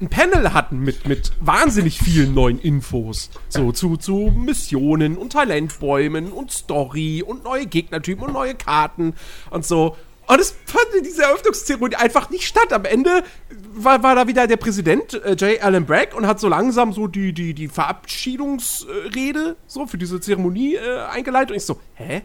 ein 0.00 0.08
Panel 0.08 0.52
hatten 0.52 0.78
mit, 0.78 1.06
mit 1.06 1.32
wahnsinnig 1.40 1.98
vielen 1.98 2.34
neuen 2.34 2.58
Infos. 2.58 3.30
So 3.48 3.72
zu, 3.72 3.96
zu 3.96 4.32
Missionen 4.34 5.16
und 5.16 5.32
Talentbäumen 5.32 6.32
und 6.32 6.50
Story 6.50 7.22
und 7.22 7.44
neue 7.44 7.66
Gegnertypen 7.66 8.24
und 8.24 8.32
neue 8.32 8.54
Karten 8.54 9.14
und 9.50 9.64
so. 9.64 9.96
Und 10.26 10.40
es 10.40 10.54
fand 10.64 10.86
in 10.96 11.02
dieser 11.02 11.24
Eröffnungszeremonie 11.24 11.96
einfach 11.96 12.30
nicht 12.30 12.46
statt. 12.46 12.72
Am 12.72 12.84
Ende 12.84 13.24
war, 13.72 14.02
war 14.04 14.14
da 14.14 14.28
wieder 14.28 14.46
der 14.46 14.58
Präsident, 14.58 15.14
äh, 15.14 15.32
J. 15.32 15.60
Allen 15.62 15.86
Bragg, 15.86 16.14
und 16.16 16.26
hat 16.26 16.38
so 16.38 16.48
langsam 16.48 16.92
so 16.92 17.08
die, 17.08 17.32
die, 17.32 17.52
die 17.52 17.66
Verabschiedungsrede 17.68 19.56
so 19.66 19.86
für 19.86 19.98
diese 19.98 20.20
Zeremonie 20.20 20.76
äh, 20.76 21.00
eingeleitet. 21.10 21.50
Und 21.50 21.56
ich 21.56 21.64
so, 21.64 21.80
hä? 21.94 22.22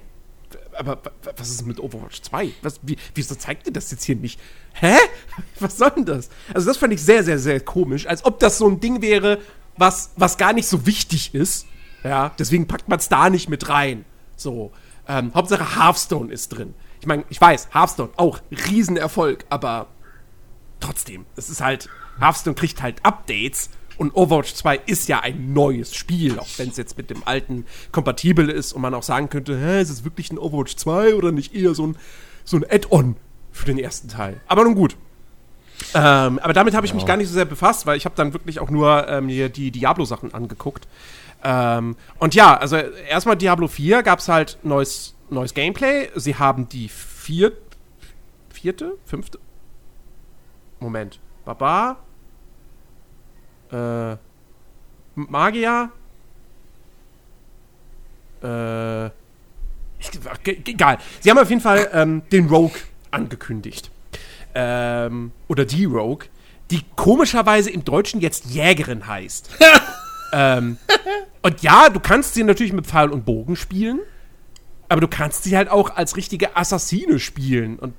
Aber 0.78 0.98
wa- 1.04 1.12
wa- 1.24 1.32
was 1.38 1.50
ist 1.50 1.66
mit 1.66 1.80
Overwatch 1.80 2.22
2? 2.22 2.52
Was, 2.62 2.80
wie, 2.84 2.98
wieso 3.14 3.36
zeigt 3.36 3.66
ihr 3.68 3.74
das 3.74 3.90
jetzt 3.92 4.04
hier 4.04 4.16
nicht? 4.16 4.40
Hä? 4.74 4.96
Was 5.60 5.78
soll 5.78 5.92
denn 5.92 6.06
das? 6.06 6.30
Also, 6.54 6.68
das 6.68 6.78
fand 6.78 6.94
ich 6.94 7.02
sehr, 7.02 7.24
sehr, 7.24 7.40
sehr 7.40 7.60
komisch. 7.62 8.06
Als 8.08 8.24
ob 8.26 8.40
das 8.40 8.58
so 8.58 8.68
ein 8.68 8.80
Ding 8.80 9.02
wäre, 9.02 9.40
was, 9.78 10.12
was 10.18 10.38
gar 10.38 10.54
nicht 10.54 10.68
so 10.68 10.86
wichtig 10.86 11.34
ist. 11.34 11.66
Ja, 12.04 12.32
deswegen 12.38 12.68
packt 12.68 12.88
man 12.88 13.00
es 13.00 13.10
da 13.10 13.30
nicht 13.30 13.50
mit 13.50 13.68
rein. 13.70 14.06
So. 14.36 14.72
Ähm, 15.08 15.32
Hauptsache 15.34 15.78
Hearthstone 15.80 16.32
ist 16.32 16.50
drin. 16.50 16.74
Ich 17.06 17.08
meine, 17.08 17.24
ich 17.30 17.40
weiß, 17.40 17.70
Hearthstone 17.72 18.10
auch 18.16 18.40
Riesenerfolg, 18.50 19.46
aber 19.50 19.86
trotzdem, 20.80 21.28
es 21.36 21.52
ist 21.52 21.62
halt, 21.62 21.88
Hearthstone 22.20 22.56
kriegt 22.56 22.82
halt 22.82 23.06
Updates 23.06 23.70
und 23.98 24.16
Overwatch 24.16 24.56
2 24.56 24.78
ist 24.88 25.08
ja 25.08 25.20
ein 25.20 25.54
neues 25.54 25.94
Spiel, 25.94 26.40
auch 26.40 26.48
wenn 26.58 26.70
es 26.70 26.78
jetzt 26.78 26.98
mit 26.98 27.12
dem 27.12 27.22
alten 27.24 27.68
kompatibel 27.92 28.50
ist 28.50 28.74
und 28.74 28.82
man 28.82 28.96
auch 28.96 29.04
sagen 29.04 29.30
könnte, 29.30 29.56
hä, 29.56 29.84
ist 29.84 29.92
es 29.92 30.04
wirklich 30.04 30.32
ein 30.32 30.40
Overwatch 30.40 30.78
2 30.78 31.14
oder 31.14 31.32
nicht 31.32 31.54
eher 31.54 31.76
so 31.76 31.86
ein, 31.86 31.98
so 32.44 32.58
ein 32.58 32.66
Add-on 32.68 33.18
für 33.52 33.66
den 33.66 33.78
ersten 33.78 34.08
Teil. 34.08 34.42
Aber 34.48 34.64
nun 34.64 34.74
gut. 34.74 34.98
Ähm, 35.94 36.40
aber 36.40 36.54
damit 36.54 36.74
habe 36.74 36.88
ich 36.88 36.96
mich 36.96 37.06
gar 37.06 37.18
nicht 37.18 37.28
so 37.28 37.36
sehr 37.36 37.46
befasst, 37.46 37.86
weil 37.86 37.98
ich 37.98 38.06
habe 38.06 38.16
dann 38.16 38.34
wirklich 38.34 38.60
auch 38.60 38.72
nur 38.72 39.08
ähm, 39.08 39.28
mir 39.28 39.50
die 39.50 39.70
Diablo-Sachen 39.70 40.34
angeguckt. 40.34 40.88
Ähm, 41.44 41.98
und 42.18 42.34
ja, 42.34 42.58
also 42.58 42.78
erstmal 42.78 43.36
Diablo 43.36 43.68
4 43.68 44.02
gab 44.02 44.18
es 44.18 44.28
halt 44.28 44.58
neues, 44.64 45.15
neues 45.30 45.54
Gameplay. 45.54 46.10
Sie 46.16 46.36
haben 46.36 46.70
die 46.70 46.90
vier, 46.90 47.54
vierte, 48.50 48.98
fünfte, 49.06 49.40
Moment. 50.80 51.20
Baba. 51.46 51.98
Äh. 53.72 54.18
Magier. 55.16 55.92
Äh. 58.44 59.10
Egal. 60.44 61.00
Sie 61.20 61.30
haben 61.32 61.40
auf 61.40 61.50
jeden 61.50 61.62
Fall 61.62 61.90
ähm, 61.94 62.22
den 62.32 62.48
Rogue 62.48 62.78
angekündigt. 63.12 63.90
Ähm, 64.54 65.32
oder 65.48 65.66
die 65.66 65.86
Rogue, 65.86 66.28
die 66.70 66.82
komischerweise 66.96 67.72
im 67.72 67.84
Deutschen 67.84 68.22
jetzt 68.22 68.46
Jägerin 68.46 69.08
heißt. 69.08 69.50
ähm, 70.34 70.78
und 71.42 71.62
ja, 71.62 71.90
du 71.90 72.00
kannst 72.00 72.36
sie 72.36 72.44
natürlich 72.44 72.74
mit 72.74 72.86
Pfeil 72.86 73.10
und 73.10 73.26
Bogen 73.26 73.56
spielen, 73.56 74.00
aber 74.90 75.02
du 75.02 75.08
kannst 75.08 75.44
sie 75.44 75.56
halt 75.58 75.70
auch 75.70 75.96
als 75.96 76.16
richtige 76.18 76.56
Assassine 76.56 77.20
spielen. 77.20 77.78
Und 77.78 77.94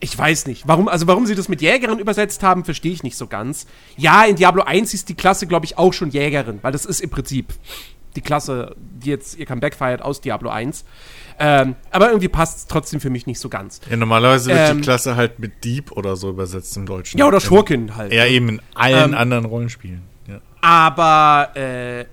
ich 0.00 0.16
weiß 0.16 0.46
nicht, 0.46 0.66
warum, 0.66 0.88
also 0.88 1.06
warum 1.06 1.26
sie 1.26 1.34
das 1.34 1.48
mit 1.48 1.62
Jägerin 1.62 1.98
übersetzt 1.98 2.42
haben, 2.42 2.64
verstehe 2.64 2.92
ich 2.92 3.02
nicht 3.02 3.16
so 3.16 3.26
ganz. 3.26 3.66
Ja, 3.96 4.24
in 4.24 4.36
Diablo 4.36 4.62
1 4.64 4.94
ist 4.94 5.08
die 5.08 5.14
Klasse, 5.14 5.46
glaube 5.46 5.66
ich, 5.66 5.78
auch 5.78 5.92
schon 5.92 6.10
Jägerin, 6.10 6.58
weil 6.62 6.72
das 6.72 6.84
ist 6.84 7.00
im 7.00 7.10
Prinzip 7.10 7.52
die 8.16 8.20
Klasse, 8.20 8.74
die 8.76 9.08
jetzt 9.08 9.38
ihr 9.38 9.46
Comeback 9.46 9.74
feiert 9.74 10.02
aus 10.02 10.20
Diablo 10.20 10.50
1. 10.50 10.84
Ähm, 11.38 11.76
aber 11.90 12.08
irgendwie 12.08 12.28
passt 12.28 12.58
es 12.58 12.66
trotzdem 12.66 13.00
für 13.00 13.08
mich 13.08 13.26
nicht 13.26 13.38
so 13.38 13.48
ganz. 13.48 13.80
Ja, 13.88 13.96
normalerweise 13.96 14.50
wird 14.50 14.70
Ähm, 14.70 14.76
die 14.78 14.82
Klasse 14.82 15.16
halt 15.16 15.38
mit 15.38 15.64
Dieb 15.64 15.92
oder 15.92 16.14
so 16.16 16.28
übersetzt 16.28 16.76
im 16.76 16.84
Deutschen. 16.84 17.18
Ja, 17.18 17.26
oder 17.26 17.40
Schurkin 17.40 17.96
halt. 17.96 18.12
Ja, 18.12 18.26
eben 18.26 18.48
in 18.50 18.62
allen 18.74 19.12
Ähm, 19.12 19.18
anderen 19.18 19.44
Rollenspielen. 19.46 20.02
Ja. 20.28 20.40
Aber 20.60 21.56
äh, 21.56 22.04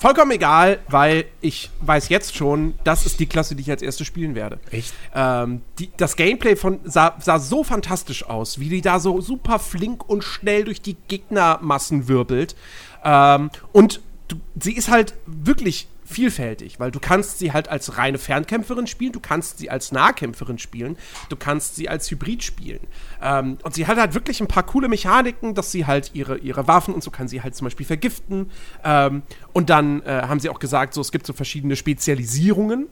vollkommen 0.00 0.30
egal, 0.30 0.78
weil 0.88 1.26
ich 1.40 1.70
weiß 1.80 2.08
jetzt 2.08 2.36
schon, 2.36 2.74
das 2.84 3.06
ist 3.06 3.20
die 3.20 3.26
Klasse, 3.26 3.54
die 3.54 3.62
ich 3.62 3.70
als 3.70 3.82
erste 3.82 4.04
spielen 4.04 4.34
werde. 4.34 4.58
Echt? 4.70 4.92
Ähm, 5.14 5.62
die, 5.78 5.90
das 5.96 6.16
Gameplay 6.16 6.56
von 6.56 6.80
sah, 6.84 7.16
sah 7.20 7.38
so 7.38 7.64
fantastisch 7.64 8.24
aus, 8.24 8.58
wie 8.58 8.68
die 8.68 8.80
da 8.80 9.00
so 9.00 9.20
super 9.20 9.58
flink 9.58 10.08
und 10.08 10.24
schnell 10.24 10.64
durch 10.64 10.80
die 10.80 10.96
Gegnermassen 11.08 12.08
wirbelt. 12.08 12.56
Ähm, 13.04 13.50
und 13.72 14.00
du, 14.28 14.36
sie 14.60 14.72
ist 14.72 14.90
halt 14.90 15.14
wirklich 15.26 15.88
vielfältig, 16.08 16.80
weil 16.80 16.90
du 16.90 17.00
kannst 17.00 17.38
sie 17.38 17.52
halt 17.52 17.68
als 17.68 17.98
reine 17.98 18.18
Fernkämpferin 18.18 18.86
spielen, 18.86 19.12
du 19.12 19.20
kannst 19.20 19.58
sie 19.58 19.70
als 19.70 19.92
Nahkämpferin 19.92 20.58
spielen, 20.58 20.96
du 21.28 21.36
kannst 21.36 21.76
sie 21.76 21.88
als 21.88 22.10
Hybrid 22.10 22.42
spielen. 22.42 22.80
Ähm, 23.22 23.58
und 23.62 23.74
sie 23.74 23.86
hat 23.86 23.98
halt 23.98 24.14
wirklich 24.14 24.40
ein 24.40 24.48
paar 24.48 24.64
coole 24.64 24.88
Mechaniken, 24.88 25.54
dass 25.54 25.70
sie 25.70 25.86
halt 25.86 26.10
ihre, 26.14 26.38
ihre 26.38 26.66
Waffen 26.66 26.94
und 26.94 27.02
so 27.02 27.10
kann 27.10 27.28
sie 27.28 27.42
halt 27.42 27.54
zum 27.54 27.66
Beispiel 27.66 27.86
vergiften. 27.86 28.50
Ähm, 28.84 29.22
und 29.52 29.70
dann 29.70 30.02
äh, 30.02 30.22
haben 30.22 30.40
sie 30.40 30.48
auch 30.48 30.58
gesagt, 30.58 30.94
so 30.94 31.00
es 31.00 31.12
gibt 31.12 31.26
so 31.26 31.32
verschiedene 31.32 31.76
Spezialisierungen, 31.76 32.88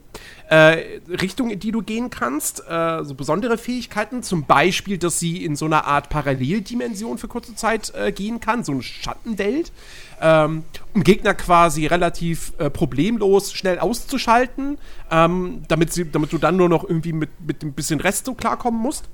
äh, 0.49 1.01
Richtungen, 1.09 1.51
in 1.51 1.61
die 1.61 1.73
du 1.73 1.83
gehen 1.83 2.11
kannst, 2.11 2.63
äh, 2.69 3.05
so 3.05 3.15
besondere 3.15 3.59
Fähigkeiten, 3.59 4.23
zum 4.23 4.45
Beispiel, 4.45 4.99
dass 4.99 5.19
sie 5.19 5.45
in 5.45 5.57
so 5.57 5.67
einer 5.67 5.85
Art 5.87 6.09
Paralleldimension 6.09 7.19
für 7.19 7.29
kurze 7.29 7.55
Zeit 7.55 7.93
äh, 7.95 8.13
gehen 8.13 8.41
kann, 8.41 8.65
so 8.65 8.73
eine 8.73 8.83
Schattenwelt 8.83 9.73
ähm, 10.21 10.65
um 10.95 11.03
Gegner 11.05 11.35
quasi 11.35 11.87
relativ 11.87 12.53
äh, 12.59 12.71
problemlos 12.71 13.53
schnell 13.53 13.79
auszuschalten, 13.79 14.79
ähm, 15.11 15.63
damit, 15.69 15.93
sie, 15.93 16.11
damit 16.11 16.33
du 16.33 16.39
dann 16.39 16.57
nur 16.57 16.69
noch 16.69 16.85
irgendwie 16.85 17.13
mit, 17.13 17.31
mit 17.47 17.63
ein 17.63 17.73
bisschen 17.73 18.01
Rest 18.01 18.27
so 18.27 18.35
klarkommen 18.35 18.81
musst. 18.81 19.09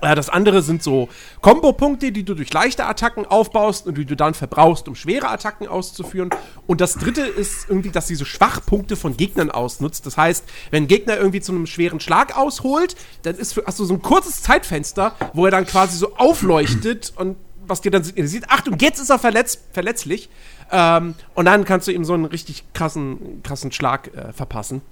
Das 0.00 0.30
andere 0.30 0.62
sind 0.62 0.82
so 0.82 1.08
Kombo-Punkte, 1.42 2.10
die 2.10 2.24
du 2.24 2.34
durch 2.34 2.52
leichte 2.52 2.86
Attacken 2.86 3.26
aufbaust 3.26 3.86
und 3.86 3.98
die 3.98 4.06
du 4.06 4.16
dann 4.16 4.34
verbrauchst, 4.34 4.88
um 4.88 4.94
schwere 4.94 5.28
Attacken 5.28 5.68
auszuführen. 5.68 6.30
Und 6.66 6.80
das 6.80 6.94
dritte 6.94 7.22
ist 7.22 7.68
irgendwie, 7.68 7.90
dass 7.90 8.06
sie 8.06 8.14
so 8.14 8.24
Schwachpunkte 8.24 8.96
von 8.96 9.16
Gegnern 9.16 9.50
ausnutzt. 9.50 10.06
Das 10.06 10.16
heißt, 10.16 10.44
wenn 10.70 10.84
ein 10.84 10.88
Gegner 10.88 11.18
irgendwie 11.18 11.40
zu 11.40 11.52
einem 11.52 11.66
schweren 11.66 12.00
Schlag 12.00 12.36
ausholt, 12.36 12.96
dann 13.22 13.36
ist 13.36 13.52
für, 13.52 13.64
hast 13.66 13.78
du 13.78 13.84
so 13.84 13.94
ein 13.94 14.02
kurzes 14.02 14.42
Zeitfenster, 14.42 15.14
wo 15.34 15.44
er 15.44 15.50
dann 15.50 15.66
quasi 15.66 15.98
so 15.98 16.16
aufleuchtet 16.16 17.12
und 17.16 17.36
was 17.66 17.80
dir 17.80 17.90
dann 17.90 18.02
signalisiert, 18.02 18.46
Achtung, 18.48 18.76
jetzt 18.80 19.00
ist 19.00 19.10
er 19.10 19.18
verletz, 19.18 19.58
verletzlich. 19.72 20.28
Ähm, 20.72 21.14
und 21.34 21.44
dann 21.44 21.64
kannst 21.64 21.88
du 21.88 21.92
ihm 21.92 22.04
so 22.04 22.14
einen 22.14 22.24
richtig 22.24 22.64
krassen, 22.72 23.42
krassen 23.42 23.70
Schlag 23.70 24.14
äh, 24.14 24.32
verpassen. 24.32 24.82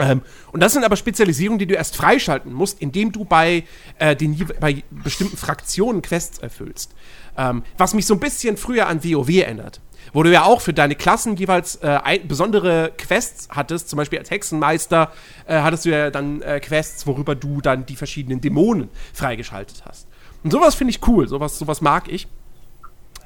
Ähm, 0.00 0.22
und 0.50 0.60
das 0.62 0.72
sind 0.72 0.84
aber 0.84 0.96
Spezialisierungen, 0.96 1.58
die 1.58 1.66
du 1.66 1.74
erst 1.74 1.94
freischalten 1.94 2.52
musst, 2.52 2.80
indem 2.80 3.12
du 3.12 3.24
bei, 3.24 3.64
äh, 3.98 4.16
den, 4.16 4.36
bei 4.58 4.82
bestimmten 4.90 5.36
Fraktionen 5.36 6.02
Quests 6.02 6.38
erfüllst. 6.38 6.94
Ähm, 7.36 7.62
was 7.76 7.94
mich 7.94 8.06
so 8.06 8.14
ein 8.14 8.20
bisschen 8.20 8.56
früher 8.56 8.88
an 8.88 9.04
WoW 9.04 9.28
erinnert. 9.28 9.80
Wo 10.12 10.22
du 10.22 10.32
ja 10.32 10.44
auch 10.44 10.62
für 10.62 10.72
deine 10.72 10.96
Klassen 10.96 11.36
jeweils 11.36 11.76
äh, 11.76 12.18
besondere 12.24 12.92
Quests 12.96 13.48
hattest, 13.50 13.90
zum 13.90 13.98
Beispiel 13.98 14.18
als 14.18 14.30
Hexenmeister 14.30 15.12
äh, 15.46 15.60
hattest 15.60 15.84
du 15.84 15.90
ja 15.90 16.10
dann 16.10 16.40
äh, 16.40 16.58
Quests, 16.58 17.06
worüber 17.06 17.34
du 17.34 17.60
dann 17.60 17.84
die 17.86 17.96
verschiedenen 17.96 18.40
Dämonen 18.40 18.88
freigeschaltet 19.12 19.82
hast. 19.86 20.08
Und 20.42 20.50
sowas 20.50 20.74
finde 20.74 20.92
ich 20.92 21.06
cool, 21.06 21.28
sowas, 21.28 21.58
sowas 21.58 21.82
mag 21.82 22.08
ich. 22.08 22.26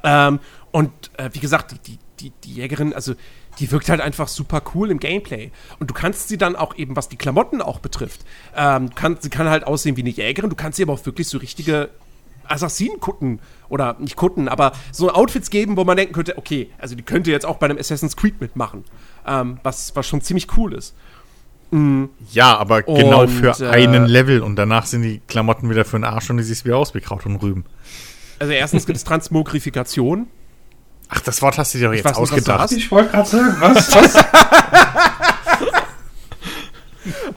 Ähm, 0.02 0.40
und 0.72 0.90
äh, 1.16 1.30
wie 1.32 1.38
gesagt, 1.38 1.74
die, 1.86 1.98
die, 2.24 2.32
die 2.44 2.54
Jägerin, 2.54 2.92
also 2.92 3.14
die 3.58 3.70
wirkt 3.70 3.88
halt 3.88 4.00
einfach 4.00 4.28
super 4.28 4.62
cool 4.74 4.90
im 4.90 4.98
Gameplay. 4.98 5.50
Und 5.78 5.90
du 5.90 5.94
kannst 5.94 6.28
sie 6.28 6.38
dann 6.38 6.56
auch 6.56 6.76
eben, 6.76 6.96
was 6.96 7.08
die 7.08 7.16
Klamotten 7.16 7.62
auch 7.62 7.78
betrifft, 7.78 8.24
ähm, 8.56 8.94
kann, 8.94 9.18
sie 9.20 9.30
kann 9.30 9.48
halt 9.48 9.66
aussehen 9.66 9.96
wie 9.96 10.02
eine 10.02 10.10
Jägerin, 10.10 10.50
du 10.50 10.56
kannst 10.56 10.76
sie 10.76 10.82
aber 10.82 10.94
auch 10.94 11.06
wirklich 11.06 11.28
so 11.28 11.38
richtige 11.38 11.90
Assassinenkutten 12.46 13.40
oder 13.68 13.96
nicht 13.98 14.16
Kutten, 14.16 14.48
aber 14.48 14.72
so 14.92 15.10
Outfits 15.10 15.50
geben, 15.50 15.76
wo 15.76 15.84
man 15.84 15.96
denken 15.96 16.12
könnte, 16.12 16.36
okay, 16.36 16.70
also 16.78 16.94
die 16.94 17.02
könnte 17.02 17.30
jetzt 17.30 17.46
auch 17.46 17.56
bei 17.56 17.66
einem 17.66 17.78
Assassin's 17.78 18.16
Creed 18.16 18.40
mitmachen, 18.40 18.84
ähm, 19.26 19.58
was, 19.62 19.94
was 19.96 20.06
schon 20.06 20.20
ziemlich 20.20 20.56
cool 20.56 20.74
ist. 20.74 20.94
Mhm. 21.70 22.10
Ja, 22.30 22.56
aber 22.56 22.82
genau 22.82 23.26
für 23.26 23.58
äh, 23.60 23.68
einen 23.68 24.06
Level 24.06 24.42
und 24.42 24.56
danach 24.56 24.86
sind 24.86 25.02
die 25.02 25.20
Klamotten 25.26 25.70
wieder 25.70 25.84
für 25.84 25.98
den 25.98 26.04
Arsch 26.04 26.30
und 26.30 26.36
die 26.36 26.42
siehst 26.42 26.64
wieder 26.64 26.76
aus 26.76 26.94
wie 26.94 27.00
Kraut 27.00 27.24
und 27.26 27.36
Rüben. 27.36 27.64
Also 28.38 28.52
erstens 28.52 28.86
gibt 28.86 28.96
es 28.96 29.04
Transmogrifikation. 29.04 30.26
Ach, 31.08 31.20
das 31.20 31.42
Wort 31.42 31.58
hast 31.58 31.74
du 31.74 31.78
dir 31.78 31.88
doch 31.88 31.94
jetzt 31.94 32.16
ausgedacht. 32.16 32.70
Nicht, 32.70 32.84
ich 32.84 32.90
wollte 32.90 33.10
gerade 33.10 33.28
sagen, 33.28 33.56
was? 33.60 33.94
was? 33.94 34.14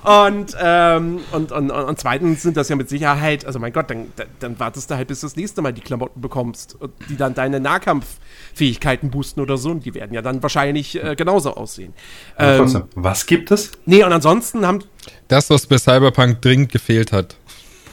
Und, 0.08 0.56
ähm, 0.58 1.20
und, 1.34 1.52
und, 1.52 1.70
und, 1.70 2.00
zweitens 2.00 2.42
sind 2.42 2.56
das 2.56 2.70
ja 2.70 2.78
mit 2.78 2.88
Sicherheit, 2.88 3.46
also 3.46 3.60
mein 3.60 3.74
Gott, 3.74 3.90
dann, 3.90 4.06
dann 4.40 4.58
wartest 4.58 4.90
du 4.90 4.96
halt, 4.96 5.10
bis 5.10 5.20
du 5.20 5.28
das 5.28 5.36
nächste 5.36 5.62
Mal 5.62 5.74
die 5.74 5.82
Klamotten 5.82 6.22
bekommst, 6.22 6.78
die 7.10 7.18
dann 7.18 7.34
deine 7.34 7.60
Nahkampffähigkeiten 7.60 9.12
boosten 9.12 9.42
oder 9.42 9.58
so. 9.58 9.72
Und 9.72 9.86
die 9.86 9.94
werden 9.94 10.14
ja 10.14 10.22
dann 10.22 10.42
wahrscheinlich 10.42 11.04
äh, 11.04 11.16
genauso 11.18 11.56
aussehen. 11.56 11.94
Ähm, 12.40 12.84
was 12.96 13.26
gibt 13.26 13.52
es? 13.52 13.74
Nee, 13.86 14.02
und 14.06 14.14
ansonsten 14.14 14.66
haben. 14.66 14.80
Das, 15.28 15.50
was 15.50 15.68
bei 15.68 15.78
Cyberpunk 15.78 16.42
dringend 16.42 16.72
gefehlt 16.72 17.12
hat. 17.12 17.36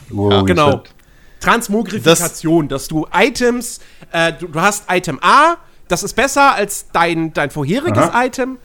Wow, 0.09 0.31
ja, 0.31 0.41
genau. 0.43 0.83
Transmogrifikation, 1.39 2.67
das 2.67 2.83
dass 2.83 2.87
du 2.87 3.07
Items, 3.13 3.79
äh, 4.11 4.33
du, 4.33 4.47
du, 4.47 4.61
hast 4.61 4.85
Item 4.89 5.19
A, 5.21 5.55
das 5.87 6.03
ist 6.03 6.13
besser 6.13 6.55
als 6.55 6.89
dein, 6.91 7.33
dein 7.33 7.51
vorheriges 7.51 8.09
Aha. 8.09 8.25
Item, 8.25 8.57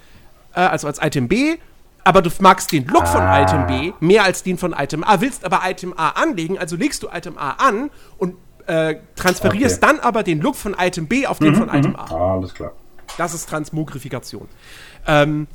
äh, 0.54 0.60
also 0.60 0.86
als 0.86 1.00
Item 1.02 1.28
B 1.28 1.58
aber 2.04 2.22
du 2.22 2.30
magst 2.40 2.72
den 2.72 2.86
Look 2.86 3.06
von 3.06 3.20
ah. 3.20 3.42
Item 3.42 3.66
B 3.66 3.92
mehr 4.00 4.24
als 4.24 4.42
den 4.42 4.58
von 4.58 4.72
Item 4.72 5.04
A, 5.04 5.20
willst 5.20 5.44
aber 5.44 5.60
Item 5.64 5.94
A 5.96 6.10
anlegen, 6.10 6.58
also 6.58 6.76
legst 6.76 7.02
du 7.02 7.08
Item 7.12 7.36
A 7.38 7.50
an 7.52 7.90
und 8.18 8.36
äh, 8.66 8.96
transferierst 9.16 9.82
okay. 9.82 9.94
dann 9.94 10.00
aber 10.00 10.22
den 10.22 10.40
Look 10.40 10.56
von 10.56 10.74
Item 10.78 11.06
B 11.06 11.26
auf 11.26 11.38
den 11.38 11.52
mhm, 11.52 11.56
von 11.56 11.68
Item 11.68 11.96
A. 11.96 12.04
Ah, 12.10 12.34
alles 12.34 12.54
klar. 12.54 12.72
Das 13.18 13.34
ist 13.34 13.48
Transmogrifikation. 13.48 14.48
Ähm, 15.06 15.46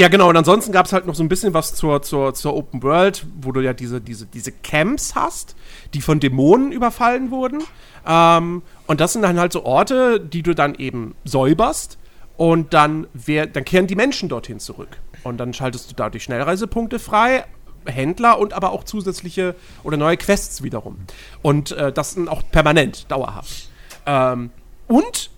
ja, 0.00 0.08
genau, 0.08 0.30
und 0.30 0.36
ansonsten 0.38 0.72
gab 0.72 0.86
es 0.86 0.94
halt 0.94 1.06
noch 1.06 1.14
so 1.14 1.22
ein 1.22 1.28
bisschen 1.28 1.52
was 1.52 1.74
zur, 1.74 2.00
zur, 2.00 2.32
zur 2.32 2.56
Open 2.56 2.82
World, 2.82 3.26
wo 3.42 3.52
du 3.52 3.60
ja 3.60 3.74
diese, 3.74 4.00
diese, 4.00 4.24
diese 4.24 4.50
Camps 4.50 5.14
hast, 5.14 5.56
die 5.92 6.00
von 6.00 6.20
Dämonen 6.20 6.72
überfallen 6.72 7.30
wurden. 7.30 7.62
Ähm, 8.06 8.62
und 8.86 9.00
das 9.02 9.12
sind 9.12 9.20
dann 9.20 9.38
halt 9.38 9.52
so 9.52 9.62
Orte, 9.66 10.18
die 10.18 10.42
du 10.42 10.54
dann 10.54 10.74
eben 10.74 11.14
säuberst 11.26 11.98
und 12.38 12.72
dann, 12.72 13.08
wer, 13.12 13.46
dann 13.46 13.66
kehren 13.66 13.88
die 13.88 13.94
Menschen 13.94 14.30
dorthin 14.30 14.58
zurück. 14.58 14.96
Und 15.22 15.36
dann 15.36 15.52
schaltest 15.52 15.90
du 15.90 15.94
dadurch 15.94 16.24
Schnellreisepunkte 16.24 16.98
frei, 16.98 17.44
Händler 17.84 18.38
und 18.38 18.54
aber 18.54 18.72
auch 18.72 18.84
zusätzliche 18.84 19.54
oder 19.82 19.98
neue 19.98 20.16
Quests 20.16 20.62
wiederum. 20.62 20.96
Und 21.42 21.72
äh, 21.72 21.92
das 21.92 22.12
sind 22.12 22.30
auch 22.30 22.42
permanent, 22.50 23.10
dauerhaft. 23.10 23.68
Ähm, 24.06 24.48
und 24.86 25.28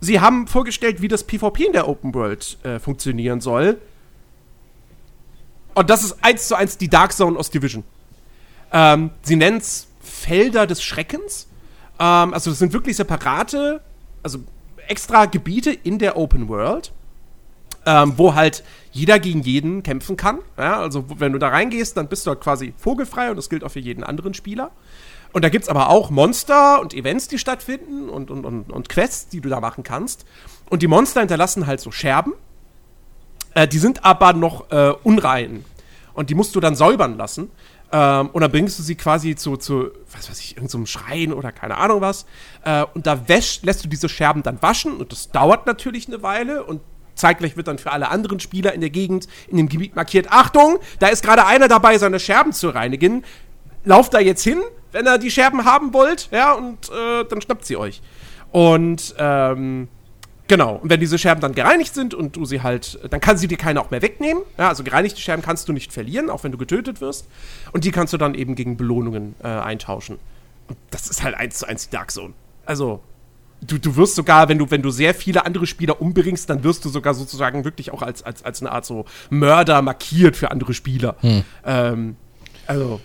sie 0.00 0.20
haben 0.20 0.46
vorgestellt, 0.46 1.02
wie 1.02 1.08
das 1.08 1.24
PvP 1.24 1.64
in 1.64 1.72
der 1.72 1.88
Open 1.88 2.14
World 2.14 2.58
äh, 2.62 2.78
funktionieren 2.78 3.40
soll. 3.40 3.78
Und 5.74 5.90
das 5.90 6.04
ist 6.04 6.16
eins 6.22 6.48
zu 6.48 6.54
eins 6.54 6.78
die 6.78 6.88
Dark 6.88 7.12
Zone 7.12 7.38
aus 7.38 7.50
Division. 7.50 7.84
Ähm, 8.72 9.10
sie 9.22 9.36
nennen 9.36 9.58
es 9.58 9.86
Felder 10.00 10.66
des 10.66 10.82
Schreckens. 10.82 11.48
Ähm, 11.98 12.34
also 12.34 12.50
das 12.50 12.58
sind 12.58 12.72
wirklich 12.72 12.96
separate, 12.96 13.80
also 14.22 14.40
extra 14.88 15.26
Gebiete 15.26 15.70
in 15.72 15.98
der 15.98 16.16
Open 16.16 16.48
World 16.48 16.92
ähm, 17.86 18.14
wo 18.16 18.34
halt 18.34 18.62
jeder 18.92 19.18
gegen 19.18 19.42
jeden 19.42 19.82
kämpfen 19.82 20.16
kann. 20.16 20.38
Ja, 20.56 20.80
also 20.80 21.04
wenn 21.18 21.32
du 21.32 21.38
da 21.38 21.48
reingehst, 21.48 21.96
dann 21.96 22.08
bist 22.08 22.26
du 22.26 22.30
halt 22.30 22.40
quasi 22.40 22.74
vogelfrei 22.76 23.30
und 23.30 23.36
das 23.36 23.48
gilt 23.48 23.64
auch 23.64 23.70
für 23.70 23.80
jeden 23.80 24.04
anderen 24.04 24.34
Spieler. 24.34 24.70
Und 25.32 25.44
da 25.44 25.48
gibt 25.48 25.64
es 25.64 25.68
aber 25.68 25.88
auch 25.88 26.10
Monster 26.10 26.80
und 26.80 26.92
Events, 26.92 27.26
die 27.28 27.38
stattfinden 27.38 28.10
und, 28.10 28.30
und, 28.30 28.44
und, 28.44 28.70
und 28.70 28.88
Quests, 28.88 29.28
die 29.28 29.40
du 29.40 29.48
da 29.48 29.60
machen 29.60 29.82
kannst. 29.82 30.26
Und 30.68 30.82
die 30.82 30.88
Monster 30.88 31.20
hinterlassen 31.20 31.66
halt 31.66 31.80
so 31.80 31.90
Scherben. 31.90 32.34
Äh, 33.54 33.68
die 33.68 33.78
sind 33.78 34.04
aber 34.04 34.32
noch 34.32 34.70
äh, 34.70 34.92
unrein. 35.02 35.64
Und 36.14 36.30
die 36.30 36.34
musst 36.34 36.54
du 36.54 36.60
dann 36.60 36.74
säubern 36.74 37.16
lassen. 37.16 37.50
Ähm, 37.90 38.30
und 38.32 38.40
dann 38.40 38.50
bringst 38.50 38.78
du 38.78 38.82
sie 38.82 38.94
quasi 38.94 39.36
zu, 39.36 39.56
zu 39.56 39.90
was 40.12 40.30
weiß 40.30 40.40
ich, 40.40 40.56
irgendeinem 40.56 40.86
so 40.86 40.98
Schrein 40.98 41.32
oder 41.32 41.52
keine 41.52 41.76
Ahnung 41.76 42.00
was. 42.00 42.26
Äh, 42.64 42.84
und 42.94 43.06
da 43.06 43.28
wäsch, 43.28 43.62
lässt 43.62 43.84
du 43.84 43.88
diese 43.88 44.08
Scherben 44.08 44.42
dann 44.42 44.60
waschen. 44.62 44.96
Und 44.96 45.12
das 45.12 45.30
dauert 45.30 45.66
natürlich 45.66 46.08
eine 46.08 46.22
Weile. 46.22 46.64
Und 46.64 46.80
Zeitgleich 47.14 47.56
wird 47.56 47.68
dann 47.68 47.78
für 47.78 47.92
alle 47.92 48.08
anderen 48.08 48.40
Spieler 48.40 48.72
in 48.72 48.80
der 48.80 48.90
Gegend 48.90 49.28
in 49.48 49.58
dem 49.58 49.68
Gebiet 49.68 49.94
markiert: 49.94 50.28
Achtung, 50.30 50.78
da 50.98 51.08
ist 51.08 51.22
gerade 51.22 51.46
einer 51.46 51.68
dabei, 51.68 51.98
seine 51.98 52.18
Scherben 52.18 52.52
zu 52.52 52.70
reinigen. 52.70 53.24
Lauft 53.84 54.14
da 54.14 54.20
jetzt 54.20 54.42
hin, 54.42 54.60
wenn 54.92 55.06
ihr 55.06 55.18
die 55.18 55.30
Scherben 55.30 55.64
haben 55.64 55.92
wollt, 55.92 56.28
ja, 56.30 56.52
und 56.52 56.88
äh, 56.90 57.24
dann 57.24 57.40
schnappt 57.42 57.66
sie 57.66 57.76
euch. 57.76 58.00
Und 58.52 59.14
ähm, 59.18 59.88
genau, 60.52 60.74
und 60.74 60.90
wenn 60.90 61.00
diese 61.00 61.16
Scherben 61.16 61.40
dann 61.40 61.54
gereinigt 61.54 61.94
sind 61.94 62.12
und 62.12 62.36
du 62.36 62.44
sie 62.44 62.60
halt, 62.60 62.98
dann 63.10 63.20
kann 63.20 63.38
sie 63.38 63.48
dir 63.48 63.56
keine 63.56 63.80
auch 63.80 63.90
mehr 63.90 64.02
wegnehmen. 64.02 64.42
Ja, 64.58 64.68
also 64.68 64.84
gereinigte 64.84 65.18
Scherben 65.18 65.42
kannst 65.42 65.66
du 65.66 65.72
nicht 65.72 65.94
verlieren, 65.94 66.28
auch 66.28 66.44
wenn 66.44 66.52
du 66.52 66.58
getötet 66.58 67.00
wirst. 67.00 67.26
Und 67.72 67.84
die 67.84 67.90
kannst 67.90 68.12
du 68.12 68.18
dann 68.18 68.34
eben 68.34 68.54
gegen 68.54 68.76
Belohnungen 68.76 69.34
äh, 69.42 69.46
eintauschen. 69.48 70.18
Und 70.68 70.76
das 70.90 71.08
ist 71.08 71.22
halt 71.22 71.36
eins 71.36 71.56
zu 71.56 71.66
eins 71.66 71.88
die 71.88 71.96
Dark 71.96 72.10
Zone. 72.10 72.34
Also, 72.66 73.00
du, 73.62 73.78
du 73.78 73.96
wirst 73.96 74.14
sogar, 74.14 74.50
wenn 74.50 74.58
du, 74.58 74.70
wenn 74.70 74.82
du 74.82 74.90
sehr 74.90 75.14
viele 75.14 75.46
andere 75.46 75.66
Spieler 75.66 76.02
umbringst, 76.02 76.50
dann 76.50 76.62
wirst 76.64 76.84
du 76.84 76.90
sogar 76.90 77.14
sozusagen 77.14 77.64
wirklich 77.64 77.90
auch 77.90 78.02
als, 78.02 78.22
als, 78.22 78.44
als 78.44 78.60
eine 78.60 78.72
Art 78.72 78.84
so 78.84 79.06
Mörder 79.30 79.80
markiert 79.80 80.36
für 80.36 80.50
andere 80.50 80.74
Spieler. 80.74 81.16
Hm. 81.20 81.44
Ähm, 81.64 82.16
also, 82.66 83.00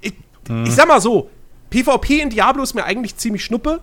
ich, 0.00 0.14
hm. 0.46 0.66
ich 0.66 0.72
sag 0.72 0.86
mal 0.86 1.00
so, 1.00 1.30
PvP 1.70 2.20
in 2.20 2.30
Diablo 2.30 2.62
ist 2.62 2.74
mir 2.74 2.84
eigentlich 2.84 3.16
ziemlich 3.16 3.44
schnuppe. 3.44 3.80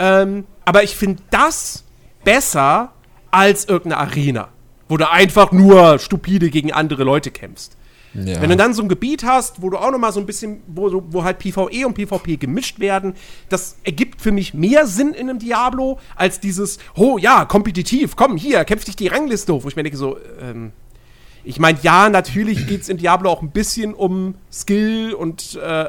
Ähm, 0.00 0.44
aber 0.64 0.82
ich 0.82 0.96
finde 0.96 1.22
das 1.30 1.85
besser 2.26 2.92
als 3.30 3.66
irgendeine 3.66 3.98
Arena, 3.98 4.48
wo 4.88 4.96
du 4.96 5.08
einfach 5.08 5.52
nur 5.52 6.00
stupide 6.00 6.50
gegen 6.50 6.72
andere 6.72 7.04
Leute 7.04 7.30
kämpfst. 7.30 7.76
Ja. 8.14 8.40
Wenn 8.40 8.50
du 8.50 8.56
dann 8.56 8.74
so 8.74 8.82
ein 8.82 8.88
Gebiet 8.88 9.24
hast, 9.24 9.62
wo 9.62 9.70
du 9.70 9.76
auch 9.76 9.90
noch 9.90 9.98
mal 9.98 10.10
so 10.10 10.18
ein 10.18 10.26
bisschen, 10.26 10.62
wo, 10.66 11.04
wo 11.08 11.22
halt 11.22 11.38
PvE 11.38 11.86
und 11.86 11.94
PvP 11.94 12.36
gemischt 12.36 12.80
werden, 12.80 13.14
das 13.48 13.76
ergibt 13.84 14.22
für 14.22 14.32
mich 14.32 14.54
mehr 14.54 14.86
Sinn 14.86 15.12
in 15.12 15.30
einem 15.30 15.38
Diablo 15.38 16.00
als 16.16 16.40
dieses, 16.40 16.78
oh 16.96 17.16
ja, 17.18 17.44
kompetitiv, 17.44 18.16
komm 18.16 18.36
hier, 18.36 18.64
kämpf 18.64 18.84
dich 18.84 18.96
die 18.96 19.08
Rangliste 19.08 19.52
hoch. 19.52 19.64
Wo 19.64 19.68
ich 19.68 19.76
mir 19.76 19.82
denke 19.82 19.98
so, 19.98 20.16
ähm, 20.40 20.72
ich 21.44 21.60
meine, 21.60 21.78
ja, 21.82 22.08
natürlich 22.08 22.66
geht 22.66 22.80
es 22.80 22.88
in 22.88 22.96
Diablo 22.96 23.30
auch 23.30 23.42
ein 23.42 23.50
bisschen 23.50 23.94
um 23.94 24.34
Skill 24.50 25.12
und 25.12 25.54
äh, 25.62 25.84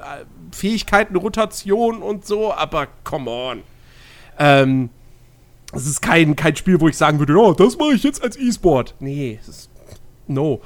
Fähigkeiten, 0.52 1.15
Rotation 1.15 2.04
und 2.04 2.28
so, 2.28 2.54
aber 2.54 2.88
come 3.04 3.32
on. 3.32 3.63
Ähm, 4.38 4.89
es 5.77 5.87
ist 5.87 6.01
kein, 6.01 6.35
kein 6.35 6.55
Spiel, 6.55 6.81
wo 6.81 6.87
ich 6.87 6.97
sagen 6.97 7.19
würde, 7.19 7.35
oh, 7.37 7.53
das 7.53 7.77
mache 7.77 7.93
ich 7.93 8.03
jetzt 8.03 8.23
als 8.23 8.37
E-Sport. 8.37 8.95
Nee, 8.99 9.39
es 9.41 9.47
ist 9.47 9.69
no. 10.27 10.61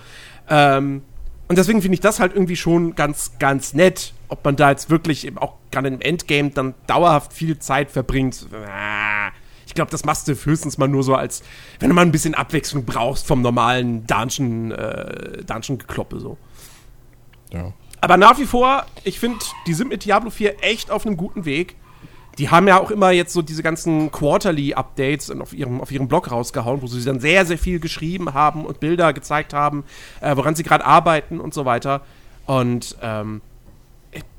Ähm, 0.50 1.04
und 1.48 1.58
deswegen 1.58 1.82
finde 1.82 1.96
ich 1.96 2.00
das 2.00 2.20
halt 2.20 2.34
irgendwie 2.34 2.56
schon 2.56 2.96
ganz, 2.96 3.34
ganz 3.38 3.74
nett. 3.74 4.14
Ob 4.30 4.46
man 4.46 4.56
da 4.56 4.70
jetzt 4.70 4.90
wirklich 4.90 5.28
eben 5.28 5.38
auch 5.38 5.56
gerade 5.70 5.90
im 5.90 6.00
Endgame 6.00 6.52
dann 6.52 6.74
dauerhaft 6.88 7.34
viel 7.34 7.60
Zeit 7.60 7.92
verbringt. 7.92 8.48
Ah, 8.68 9.32
ich 9.66 9.74
glaube, 9.74 9.92
das 9.92 10.06
machst 10.06 10.28
du 10.30 10.34
höchstens 10.34 10.78
mal 10.78 10.88
nur 10.88 11.04
so 11.04 11.16
als, 11.16 11.44
wenn 11.80 11.90
du 11.90 11.96
mal 11.96 12.04
ein 12.04 12.12
bisschen 12.12 12.36
Abwechslung 12.36 12.86
brauchst 12.86 13.28
vom 13.28 13.42
normalen 13.42 14.08
Dungeon, 14.08 14.72
äh, 14.72 15.44
Dungeon-Gekloppe 15.44 16.20
so. 16.22 16.38
Ja. 17.52 17.74
Aber 18.00 18.18
nach 18.18 18.40
wie 18.40 18.46
vor, 18.46 18.86
ich 19.04 19.20
finde, 19.20 19.40
die 19.68 19.74
sind 19.74 19.90
mit 19.90 20.06
Diablo 20.06 20.30
4 20.30 20.64
echt 20.64 20.90
auf 20.90 21.06
einem 21.06 21.18
guten 21.18 21.44
Weg 21.46 21.76
die 22.38 22.50
haben 22.50 22.68
ja 22.68 22.80
auch 22.80 22.92
immer 22.92 23.12
jetzt 23.12 23.34
so 23.34 23.42
diese 23.42 23.62
ganzen 23.62 24.12
Quarterly-Updates 24.12 25.32
auf 25.32 25.54
ihrem, 25.54 25.82
auf 25.82 25.92
ihrem 25.92 26.08
Blog 26.08 26.32
rausgehauen, 26.32 26.82
wo 26.82 26.88
sie 26.88 27.04
dann 27.04 27.20
sehr, 27.20 27.46
sehr 27.46 27.58
viel 27.58 27.80
geschrieben 27.80 28.34
haben 28.34 28.66
und 28.66 28.80
Bilder 28.80 29.14
gezeigt 29.14 29.54
haben, 29.54 29.84
äh, 30.22 30.36
woran 30.36 30.56
sie 30.56 30.64
gerade 30.64 30.86
arbeiten 30.86 31.40
und 31.40 31.54
so 31.54 31.66
weiter. 31.66 32.02
Und 32.46 32.98
ähm, 33.02 33.42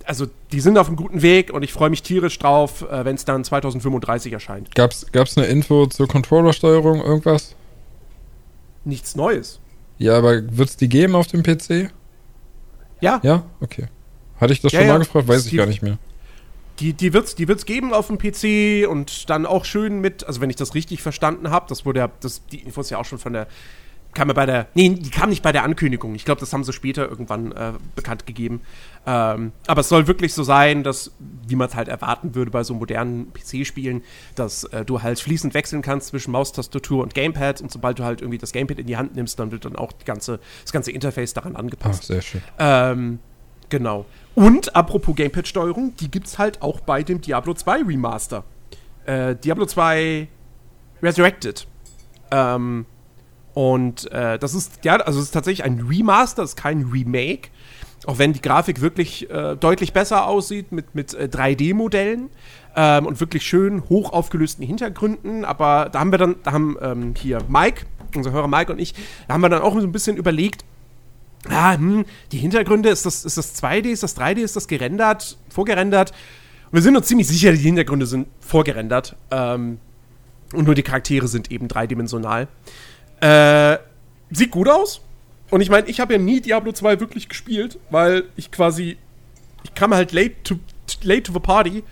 also 0.04 0.26
die 0.50 0.60
sind 0.60 0.78
auf 0.78 0.88
einem 0.88 0.96
guten 0.96 1.22
Weg 1.22 1.52
und 1.52 1.62
ich 1.62 1.72
freue 1.72 1.90
mich 1.90 2.02
tierisch 2.02 2.38
drauf, 2.38 2.82
äh, 2.90 3.04
wenn 3.04 3.14
es 3.14 3.24
dann 3.24 3.44
2035 3.44 4.32
erscheint. 4.32 4.74
Gab's, 4.74 5.06
gab's 5.12 5.36
eine 5.36 5.46
Info 5.46 5.86
zur 5.86 6.08
Controllersteuerung, 6.08 7.00
irgendwas? 7.00 7.54
Nichts 8.84 9.14
Neues. 9.14 9.60
Ja, 9.98 10.18
aber 10.18 10.42
wird's 10.56 10.76
die 10.76 10.88
geben 10.88 11.14
auf 11.14 11.28
dem 11.28 11.42
PC? 11.42 11.90
Ja, 13.00 13.20
Ja? 13.22 13.44
Okay. 13.60 13.86
Hatte 14.40 14.52
ich 14.52 14.60
das 14.60 14.72
Ja, 14.72 14.80
schon 14.80 14.88
ja. 14.88 14.94
mal 14.94 14.98
gefragt? 14.98 15.28
Weiß 15.28 15.46
ich 15.46 15.56
gar 15.56 15.66
nicht 15.66 15.82
mehr. 15.82 15.98
Die, 16.82 16.92
die 16.92 17.12
wird 17.12 17.26
es 17.26 17.34
die 17.36 17.46
wird's 17.48 17.64
geben 17.64 17.92
auf 17.94 18.08
dem 18.08 18.18
PC 18.18 18.88
und 18.90 19.30
dann 19.30 19.46
auch 19.46 19.64
schön 19.64 20.00
mit, 20.00 20.26
also 20.26 20.40
wenn 20.40 20.50
ich 20.50 20.56
das 20.56 20.74
richtig 20.74 21.00
verstanden 21.02 21.50
habe, 21.50 21.66
das 21.68 21.86
wurde 21.86 22.00
ja, 22.00 22.10
das, 22.20 22.44
die 22.46 22.58
Infos 22.58 22.90
ja 22.90 22.98
auch 22.98 23.04
schon 23.04 23.18
von 23.18 23.32
der, 23.32 23.46
kam 24.14 24.28
ja 24.28 24.34
bei 24.34 24.44
der, 24.44 24.66
nee, 24.74 24.90
die 24.90 25.08
kam 25.10 25.30
nicht 25.30 25.42
bei 25.42 25.52
der 25.52 25.62
Ankündigung. 25.64 26.14
Ich 26.14 26.26
glaube, 26.26 26.38
das 26.40 26.52
haben 26.52 26.64
sie 26.64 26.72
später 26.74 27.08
irgendwann 27.08 27.52
äh, 27.52 27.72
bekannt 27.94 28.26
gegeben. 28.26 28.60
Ähm, 29.06 29.52
aber 29.66 29.80
es 29.80 29.88
soll 29.88 30.06
wirklich 30.06 30.34
so 30.34 30.42
sein, 30.42 30.82
dass, 30.82 31.12
wie 31.48 31.56
man 31.56 31.68
es 31.68 31.74
halt 31.74 31.88
erwarten 31.88 32.34
würde 32.34 32.50
bei 32.50 32.62
so 32.62 32.74
modernen 32.74 33.32
PC-Spielen, 33.32 34.02
dass 34.34 34.64
äh, 34.64 34.84
du 34.84 35.00
halt 35.02 35.18
fließend 35.18 35.54
wechseln 35.54 35.80
kannst 35.80 36.08
zwischen 36.08 36.30
Maustastatur 36.32 37.02
und 37.02 37.14
Gamepad 37.14 37.62
und 37.62 37.72
sobald 37.72 38.00
du 38.00 38.04
halt 38.04 38.20
irgendwie 38.20 38.38
das 38.38 38.52
Gamepad 38.52 38.78
in 38.78 38.86
die 38.86 38.98
Hand 38.98 39.14
nimmst, 39.16 39.38
dann 39.38 39.50
wird 39.50 39.64
dann 39.64 39.76
auch 39.76 39.92
die 39.92 40.04
ganze, 40.04 40.40
das 40.62 40.72
ganze 40.72 40.90
Interface 40.90 41.32
daran 41.32 41.56
Ah, 41.56 41.60
angepasst. 41.60 42.04
sehr 42.04 42.20
schön. 42.20 42.42
Ähm, 42.58 43.18
genau. 43.72 44.04
Und 44.34 44.76
apropos 44.76 45.16
Gamepad-Steuerung, 45.16 45.96
die 45.96 46.10
gibt's 46.10 46.38
halt 46.38 46.62
auch 46.62 46.80
bei 46.80 47.02
dem 47.02 47.20
Diablo 47.20 47.54
2 47.54 47.82
Remaster. 47.82 48.44
Äh, 49.06 49.34
Diablo 49.34 49.66
2 49.66 50.28
Resurrected. 51.02 51.66
Ähm, 52.30 52.86
und 53.54 54.10
äh, 54.12 54.38
das 54.38 54.54
ist, 54.54 54.84
ja, 54.84 54.96
also 54.96 55.18
es 55.18 55.26
ist 55.26 55.30
tatsächlich 55.32 55.64
ein 55.64 55.80
Remaster, 55.80 56.42
es 56.42 56.50
ist 56.50 56.56
kein 56.56 56.82
Remake. 56.92 57.48
Auch 58.04 58.18
wenn 58.18 58.32
die 58.32 58.42
Grafik 58.42 58.80
wirklich 58.80 59.30
äh, 59.30 59.56
deutlich 59.56 59.92
besser 59.92 60.26
aussieht 60.26 60.70
mit, 60.70 60.94
mit 60.94 61.14
äh, 61.14 61.28
3D-Modellen 61.32 62.30
ähm, 62.76 63.06
und 63.06 63.20
wirklich 63.20 63.44
schön 63.44 63.88
hoch 63.88 64.12
aufgelösten 64.12 64.66
Hintergründen. 64.66 65.44
Aber 65.44 65.88
da 65.90 66.00
haben 66.00 66.10
wir 66.10 66.18
dann, 66.18 66.36
da 66.42 66.52
haben 66.52 66.76
ähm, 66.82 67.14
hier 67.16 67.38
Mike, 67.48 67.86
unser 68.14 68.32
Hörer 68.32 68.48
Mike 68.48 68.72
und 68.72 68.78
ich, 68.78 68.94
da 69.28 69.34
haben 69.34 69.40
wir 69.40 69.48
dann 69.48 69.62
auch 69.62 69.74
so 69.74 69.80
ein 69.80 69.92
bisschen 69.92 70.16
überlegt, 70.16 70.64
ah, 71.48 71.74
hm, 71.74 72.04
die 72.30 72.38
Hintergründe, 72.38 72.88
ist 72.88 73.06
das, 73.06 73.24
ist 73.24 73.36
das 73.36 73.62
2D, 73.62 73.86
ist 73.86 74.02
das 74.02 74.16
3D, 74.16 74.38
ist 74.38 74.56
das 74.56 74.68
gerendert, 74.68 75.38
vorgerendert? 75.48 76.10
Und 76.66 76.74
wir 76.74 76.82
sind 76.82 76.96
uns 76.96 77.06
ziemlich 77.06 77.28
sicher, 77.28 77.52
die 77.52 77.58
Hintergründe 77.58 78.06
sind 78.06 78.28
vorgerendert. 78.40 79.16
Ähm, 79.30 79.78
und 80.52 80.66
nur 80.66 80.74
die 80.74 80.82
Charaktere 80.82 81.28
sind 81.28 81.50
eben 81.50 81.68
dreidimensional. 81.68 82.48
Äh, 83.20 83.78
sieht 84.30 84.50
gut 84.50 84.68
aus. 84.68 85.00
Und 85.50 85.60
ich 85.60 85.70
meine, 85.70 85.86
ich 85.88 86.00
habe 86.00 86.14
ja 86.14 86.18
nie 86.18 86.40
Diablo 86.40 86.72
2 86.72 87.00
wirklich 87.00 87.28
gespielt, 87.28 87.78
weil 87.90 88.24
ich 88.36 88.50
quasi, 88.50 88.96
ich 89.64 89.74
kam 89.74 89.94
halt 89.94 90.12
late 90.12 90.34
to, 90.44 90.54
late 91.02 91.24
to 91.24 91.32
the 91.32 91.40
party 91.40 91.84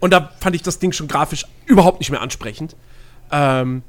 und 0.00 0.10
da 0.12 0.32
fand 0.40 0.56
ich 0.56 0.62
das 0.62 0.78
Ding 0.78 0.92
schon 0.92 1.06
grafisch 1.06 1.44
überhaupt 1.66 2.00
nicht 2.00 2.10
mehr 2.10 2.22
ansprechend. 2.22 2.76
Ähm, 3.30 3.82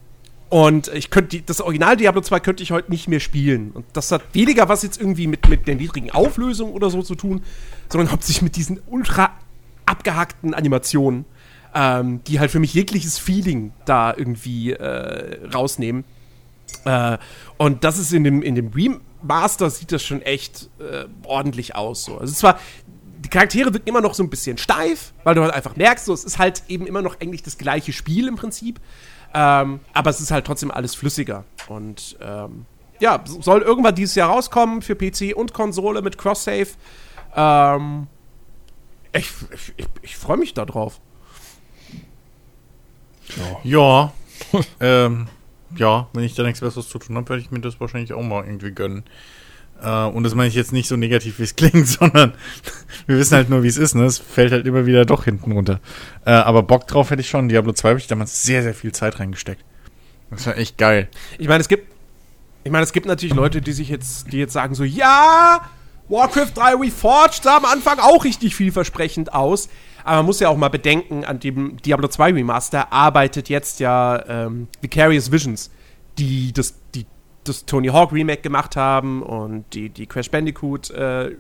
und 0.50 0.90
ich 0.90 1.10
könnte 1.10 1.42
das 1.42 1.60
Original 1.62 1.98
Diablo 1.98 2.22
2 2.22 2.40
könnte 2.40 2.64
ich 2.64 2.72
heute 2.72 2.92
nicht 2.92 3.08
mehr 3.08 3.20
spielen. 3.20 3.72
Und 3.72 3.86
das 3.94 4.12
hat 4.12 4.22
weniger 4.34 4.70
was 4.70 4.84
jetzt 4.84 5.00
irgendwie 5.00 5.28
mit, 5.28 5.50
mit 5.50 5.68
der 5.68 5.76
niedrigen 5.76 6.12
Auflösung 6.12 6.72
oder 6.72 6.90
so 6.90 7.02
zu 7.02 7.16
tun, 7.16 7.44
sondern 7.90 8.12
hauptsächlich 8.12 8.44
mit 8.44 8.56
diesen 8.56 8.80
ultra 8.88 9.32
abgehackten 9.86 10.54
Animationen, 10.54 11.26
ähm, 11.74 12.24
die 12.26 12.40
halt 12.40 12.52
für 12.52 12.60
mich 12.60 12.74
jegliches 12.74 13.18
Feeling 13.18 13.74
da 13.86 14.14
irgendwie 14.16 14.72
äh, 14.72 15.48
rausnehmen. 15.54 16.04
Äh, 16.86 17.18
und 17.58 17.84
das 17.84 17.98
ist 17.98 18.14
in 18.14 18.24
dem, 18.24 18.42
in 18.42 18.56
dem 18.56 18.72
Remaster 18.72 19.70
sieht 19.70 19.92
das 19.92 20.04
schon 20.04 20.22
echt 20.22 20.70
äh, 20.80 21.06
ordentlich 21.24 21.76
aus. 21.76 22.06
So. 22.06 22.18
Also 22.18 22.34
zwar, 22.34 22.60
die 23.24 23.30
Charaktere 23.30 23.74
wirken 23.74 23.90
immer 23.90 24.02
noch 24.02 24.14
so 24.14 24.24
ein 24.24 24.30
bisschen 24.30 24.58
steif, 24.58 25.14
weil 25.24 25.34
du 25.34 25.42
halt 25.42 25.54
einfach 25.54 25.76
merkst, 25.76 26.06
so, 26.06 26.14
es 26.14 26.24
ist 26.24 26.38
halt 26.38 26.64
eben 26.68 26.86
immer 26.86 27.02
noch 27.02 27.20
eigentlich 27.20 27.42
das 27.42 27.58
gleiche 27.58 27.94
Spiel 27.94 28.28
im 28.28 28.36
Prinzip. 28.36 28.80
Ähm, 29.38 29.82
aber 29.94 30.10
es 30.10 30.22
ist 30.22 30.32
halt 30.32 30.46
trotzdem 30.48 30.72
alles 30.72 30.96
flüssiger. 30.96 31.44
Und 31.68 32.18
ähm, 32.22 32.66
ja, 33.02 33.22
soll 33.26 33.62
irgendwann 33.62 33.94
dieses 33.94 34.16
Jahr 34.16 34.30
rauskommen 34.30 34.82
für 34.82 34.96
PC 34.96 35.36
und 35.36 35.54
Konsole 35.54 36.02
mit 36.02 36.18
Cross-Save. 36.18 36.70
Ähm, 37.36 38.08
ich 39.12 39.30
ich, 39.78 39.88
ich, 40.02 40.16
freue 40.16 40.38
mich 40.38 40.54
da 40.54 40.64
drauf. 40.64 41.02
Ja. 43.64 44.14
ähm, 44.80 45.28
ja, 45.76 46.08
wenn 46.14 46.24
ich 46.24 46.36
da 46.36 46.44
nichts 46.44 46.62
Besseres 46.62 46.88
zu 46.88 46.98
tun 47.00 47.18
habe, 47.18 47.28
werde 47.28 47.42
ich 47.42 47.52
mir 47.52 47.60
das 47.60 47.82
wahrscheinlich 47.82 48.14
auch 48.14 48.24
mal 48.24 48.46
irgendwie 48.46 48.72
gönnen. 48.72 49.04
Äh, 49.82 50.06
und 50.06 50.24
das 50.24 50.36
meine 50.36 50.48
ich 50.48 50.56
jetzt 50.56 50.74
nicht 50.74 50.88
so 50.88 50.96
negativ, 50.96 51.40
wie 51.40 51.44
es 51.44 51.56
klingt, 51.56 51.88
sondern 51.88 52.34
wir 53.08 53.18
wissen 53.18 53.36
halt 53.36 53.50
nur, 53.50 53.64
wie 53.64 53.68
es 53.68 53.78
ist. 53.78 53.96
Ne? 53.96 54.06
Es 54.06 54.18
fällt 54.18 54.52
halt 54.52 54.66
immer 54.66 54.86
wieder 54.86 55.06
doch 55.06 55.26
hinten 55.26 55.52
runter. 55.52 55.80
Äh, 56.26 56.32
aber 56.32 56.64
Bock 56.64 56.88
drauf 56.88 57.10
hätte 57.10 57.22
ich 57.22 57.30
schon. 57.30 57.50
Diablo 57.50 57.74
2 57.74 57.90
habe 57.90 58.00
ich 58.00 58.08
damals 58.08 58.44
sehr, 58.44 58.64
sehr 58.64 58.74
viel 58.74 58.92
Zeit 58.92 59.20
reingesteckt. 59.20 59.64
Das 60.32 60.48
war 60.48 60.58
echt 60.58 60.78
geil. 60.78 61.08
Ich 61.38 61.48
meine, 61.48 61.62
es 61.62 61.68
gibt, 61.68 61.92
ich 62.64 62.72
meine, 62.72 62.84
es 62.84 62.94
gibt 62.94 63.06
natürlich 63.06 63.36
Leute, 63.36 63.62
die 63.62 63.74
sich 63.74 63.90
jetzt, 63.90 64.32
die 64.32 64.38
jetzt 64.38 64.54
sagen 64.54 64.76
so, 64.76 64.84
ja, 64.84 65.62
Warcraft 66.10 66.52
3 66.56 66.76
Reforged 66.76 67.44
sah 67.44 67.58
am 67.58 67.66
Anfang 67.66 68.00
auch 68.00 68.26
richtig 68.26 68.56
vielversprechend 68.56 69.34
aus. 69.34 69.70
Aber 70.04 70.18
man 70.18 70.28
muss 70.28 70.40
ja 70.40 70.50
auch 70.50 70.58
mal 70.58 70.70
bedenken, 70.70 71.26
an 71.26 71.40
dem 71.40 71.78
Diablo 71.82 72.08
2 72.08 72.34
Remaster 72.34 72.94
arbeitet 72.94 73.50
jetzt 73.50 73.80
ja 73.80 74.24
ähm, 74.28 74.68
Vicarious 74.82 75.32
Visions, 75.32 75.72
die 76.20 76.54
das, 76.54 76.76
die 76.94 77.08
das 77.48 77.66
Tony 77.66 77.88
Hawk 77.88 78.12
Remake 78.12 78.42
gemacht 78.42 78.76
haben 78.76 79.22
und 79.24 79.66
die, 79.74 79.90
die 79.90 80.06
Crash 80.06 80.32
Bandicoot 80.32 80.90
äh, 80.90 81.32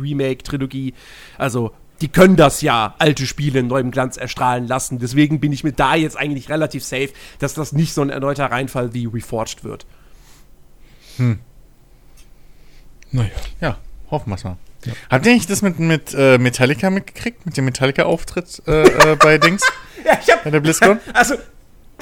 Remake 0.00 0.42
Trilogie. 0.42 0.94
Also, 1.38 1.72
die 2.00 2.08
können 2.08 2.36
das 2.36 2.60
ja, 2.60 2.94
alte 2.98 3.26
Spiele 3.26 3.60
in 3.60 3.68
neuem 3.68 3.90
Glanz 3.90 4.16
erstrahlen 4.16 4.66
lassen. 4.66 4.98
Deswegen 4.98 5.40
bin 5.40 5.52
ich 5.52 5.64
mir 5.64 5.72
da 5.72 5.94
jetzt 5.94 6.16
eigentlich 6.16 6.50
relativ 6.50 6.84
safe, 6.84 7.10
dass 7.38 7.54
das 7.54 7.72
nicht 7.72 7.94
so 7.94 8.02
ein 8.02 8.10
erneuter 8.10 8.46
Reinfall 8.46 8.92
wie 8.92 9.06
Reforged 9.06 9.64
wird. 9.64 9.86
Naja. 13.12 13.30
Ja, 13.60 13.78
hoffen 14.10 14.30
wir 14.30 14.34
es 14.34 14.44
mal. 14.44 14.56
Habt 15.10 15.26
ihr 15.26 15.32
nicht 15.32 15.50
das 15.50 15.62
mit, 15.62 15.78
mit 15.78 16.14
äh, 16.16 16.38
Metallica 16.38 16.90
mitgekriegt? 16.90 17.44
Mit 17.46 17.56
dem 17.56 17.64
Metallica-Auftritt 17.64 18.62
äh, 18.66 19.12
äh, 19.12 19.16
bei 19.16 19.38
Dings? 19.38 19.62
Ja, 20.04 20.16
ich 20.22 20.30
hab, 20.30 20.44
Bei 20.44 20.50
der 20.50 20.60
BlizzCon? 20.60 21.00
Also 21.14 21.34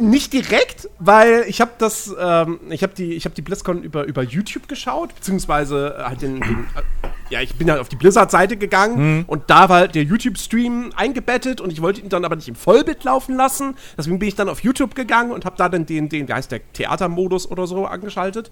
nicht 0.00 0.32
direkt, 0.32 0.88
weil 0.98 1.44
ich 1.46 1.60
habe 1.60 1.72
das, 1.78 2.14
ähm, 2.18 2.58
ich 2.70 2.82
habe 2.82 2.94
die, 2.94 3.14
ich 3.14 3.24
habe 3.26 3.34
die 3.34 3.42
BlizzCon 3.42 3.82
über 3.82 4.04
über 4.04 4.22
YouTube 4.22 4.68
geschaut, 4.68 5.14
beziehungsweise 5.14 5.96
halt 5.98 6.22
den, 6.22 6.40
den 6.40 6.66
äh, 6.74 7.08
ja, 7.30 7.40
ich 7.40 7.54
bin 7.54 7.68
ja 7.68 7.80
auf 7.80 7.88
die 7.88 7.96
Blizzard-Seite 7.96 8.56
gegangen 8.56 9.24
und 9.26 9.44
da 9.48 9.68
war 9.68 9.88
der 9.88 10.02
YouTube-Stream 10.02 10.92
eingebettet 10.94 11.60
und 11.60 11.72
ich 11.72 11.80
wollte 11.80 12.00
ihn 12.00 12.08
dann 12.08 12.24
aber 12.24 12.36
nicht 12.36 12.48
im 12.48 12.54
Vollbild 12.54 13.02
laufen 13.04 13.34
lassen. 13.36 13.76
Deswegen 13.96 14.18
bin 14.18 14.28
ich 14.28 14.34
dann 14.34 14.48
auf 14.48 14.60
YouTube 14.62 14.94
gegangen 14.94 15.32
und 15.32 15.44
habe 15.44 15.56
da 15.56 15.68
dann 15.68 15.86
den, 15.86 16.08
den, 16.08 16.28
wie 16.28 16.32
heißt 16.32 16.52
der, 16.52 16.60
Theatermodus 16.72 17.50
oder 17.50 17.66
so 17.66 17.86
angeschaltet. 17.86 18.50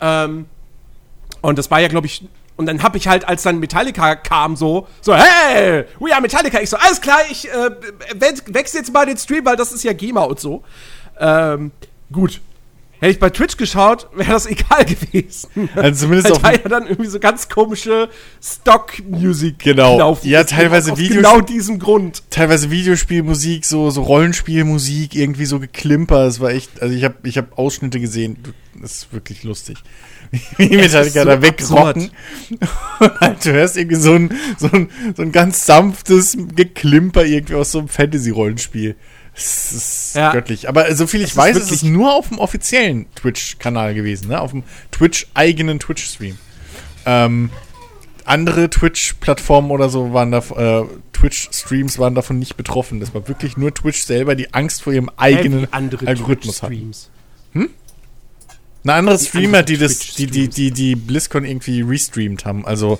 Ähm, 0.00 0.46
und 1.42 1.58
das 1.58 1.70
war 1.70 1.80
ja, 1.80 1.88
glaube 1.88 2.06
ich, 2.06 2.26
und 2.56 2.66
dann 2.66 2.82
habe 2.82 2.96
ich 2.98 3.06
halt, 3.08 3.26
als 3.28 3.42
dann 3.42 3.58
Metallica 3.60 4.14
kam, 4.16 4.56
so, 4.56 4.86
so, 5.00 5.14
hey, 5.14 5.84
we 6.00 6.12
are 6.12 6.20
Metallica. 6.22 6.60
Ich 6.60 6.70
so, 6.70 6.76
alles 6.76 7.00
klar, 7.00 7.18
ich 7.30 7.48
äh, 7.48 7.70
we- 8.18 8.54
wechsle 8.54 8.80
jetzt 8.80 8.92
mal 8.92 9.06
den 9.06 9.16
Stream, 9.18 9.44
weil 9.44 9.56
das 9.56 9.72
ist 9.72 9.84
ja 9.84 9.92
GEMA 9.92 10.22
und 10.22 10.40
so. 10.40 10.62
Ähm, 11.18 11.70
gut. 12.12 12.40
Hätte 12.98 13.12
ich 13.12 13.18
bei 13.20 13.28
Twitch 13.28 13.58
geschaut, 13.58 14.08
wäre 14.14 14.30
das 14.32 14.46
egal 14.50 14.86
gewesen. 14.86 15.68
Also 15.76 16.06
zumindest 16.06 16.32
auf 16.32 16.42
ja 16.42 16.56
dann 16.56 16.86
irgendwie 16.86 17.10
so 17.10 17.20
ganz 17.20 17.46
komische 17.50 18.08
Stock-Music 18.42 19.58
Genau. 19.58 19.98
laufen. 19.98 20.26
Ja, 20.28 20.44
teilweise 20.44 20.92
aus 20.92 20.98
Videos- 20.98 21.16
genau 21.16 21.40
diesem 21.42 21.78
Grund. 21.78 22.22
teilweise 22.30 22.70
Videospielmusik, 22.70 23.64
so, 23.66 23.90
so 23.90 24.02
Rollenspielmusik, 24.02 25.14
irgendwie 25.14 25.44
so 25.44 25.60
geklimper. 25.60 26.24
Es 26.26 26.40
war 26.40 26.50
echt, 26.50 26.80
also 26.82 26.94
ich 26.94 27.04
habe 27.04 27.16
ich 27.24 27.36
hab 27.38 27.58
Ausschnitte 27.58 28.00
gesehen. 28.00 28.38
Das 28.80 28.92
ist 28.92 29.12
wirklich 29.12 29.42
lustig. 29.44 29.76
Wie 30.56 30.76
Metallica 30.76 31.20
so 31.22 31.24
da 31.26 31.42
wegrocken. 31.42 32.10
Und 33.00 33.20
halt, 33.20 33.44
du 33.44 33.52
hörst 33.52 33.76
irgendwie 33.76 33.96
so 33.96 34.14
ein, 34.14 34.34
so, 34.58 34.68
ein, 34.72 34.88
so 35.16 35.22
ein 35.22 35.32
ganz 35.32 35.66
sanftes 35.66 36.36
Geklimper 36.54 37.24
irgendwie 37.24 37.54
aus 37.54 37.72
so 37.72 37.78
einem 37.80 37.88
Fantasy-Rollenspiel. 37.88 38.96
Es 39.34 39.72
ist 39.72 40.16
Ja. 40.16 40.32
göttlich. 40.32 40.68
Aber 40.68 40.94
so 40.94 41.06
viel 41.06 41.20
ich 41.20 41.26
Es 41.26 41.30
ist 41.32 41.36
weiß, 41.36 41.56
ist 41.56 41.62
es 41.64 41.70
wirklich- 41.70 41.90
nur 41.90 42.14
auf 42.14 42.28
dem 42.28 42.38
offiziellen 42.38 43.06
Twitch-Kanal 43.16 43.94
gewesen, 43.94 44.28
ne? 44.28 44.40
Auf 44.40 44.52
dem 44.52 44.62
Twitch-eigenen 44.92 45.78
Twitch-Stream. 45.78 46.38
Ähm, 47.04 47.50
andere 48.24 48.68
Twitch-Plattformen 48.70 49.70
oder 49.70 49.88
so 49.88 50.12
waren 50.12 50.32
da, 50.32 50.38
äh, 50.38 50.84
Twitch-Streams 51.12 51.98
waren 51.98 52.14
davon 52.14 52.38
nicht 52.38 52.56
betroffen. 52.56 52.98
Das 52.98 53.14
war 53.14 53.28
wirklich 53.28 53.56
nur 53.56 53.72
Twitch 53.74 54.02
selber, 54.02 54.34
die 54.34 54.52
Angst 54.54 54.82
vor 54.82 54.92
ihrem 54.92 55.10
eigenen 55.16 55.64
Äh, 55.64 55.68
andere 55.70 56.06
Algorithmus 56.06 56.62
hatten. 56.62 56.74
Twitch-Streams. 56.74 57.10
Eine 58.88 58.94
andere 58.98 59.18
Streamer, 59.18 59.62
die 59.62 59.76
das, 59.78 59.98
die, 59.98 60.26
die, 60.26 60.48
die, 60.48 60.70
die 60.70 60.94
BlizzCon 60.96 61.44
irgendwie 61.44 61.82
restreamt 61.82 62.44
haben. 62.44 62.64
Also 62.66 62.98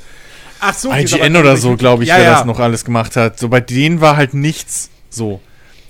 Ach 0.60 0.74
so, 0.74 0.92
IGN 0.92 1.36
aber- 1.36 1.40
oder 1.40 1.56
so, 1.56 1.76
glaube 1.76 2.02
ich, 2.02 2.08
ja, 2.08 2.16
wer 2.16 2.24
ja. 2.24 2.32
das 2.32 2.44
noch 2.44 2.58
alles 2.58 2.84
gemacht 2.84 3.14
hat. 3.16 3.38
So 3.38 3.48
bei 3.48 3.60
denen 3.60 4.00
war 4.00 4.16
halt 4.16 4.34
nichts 4.34 4.90
so. 5.10 5.40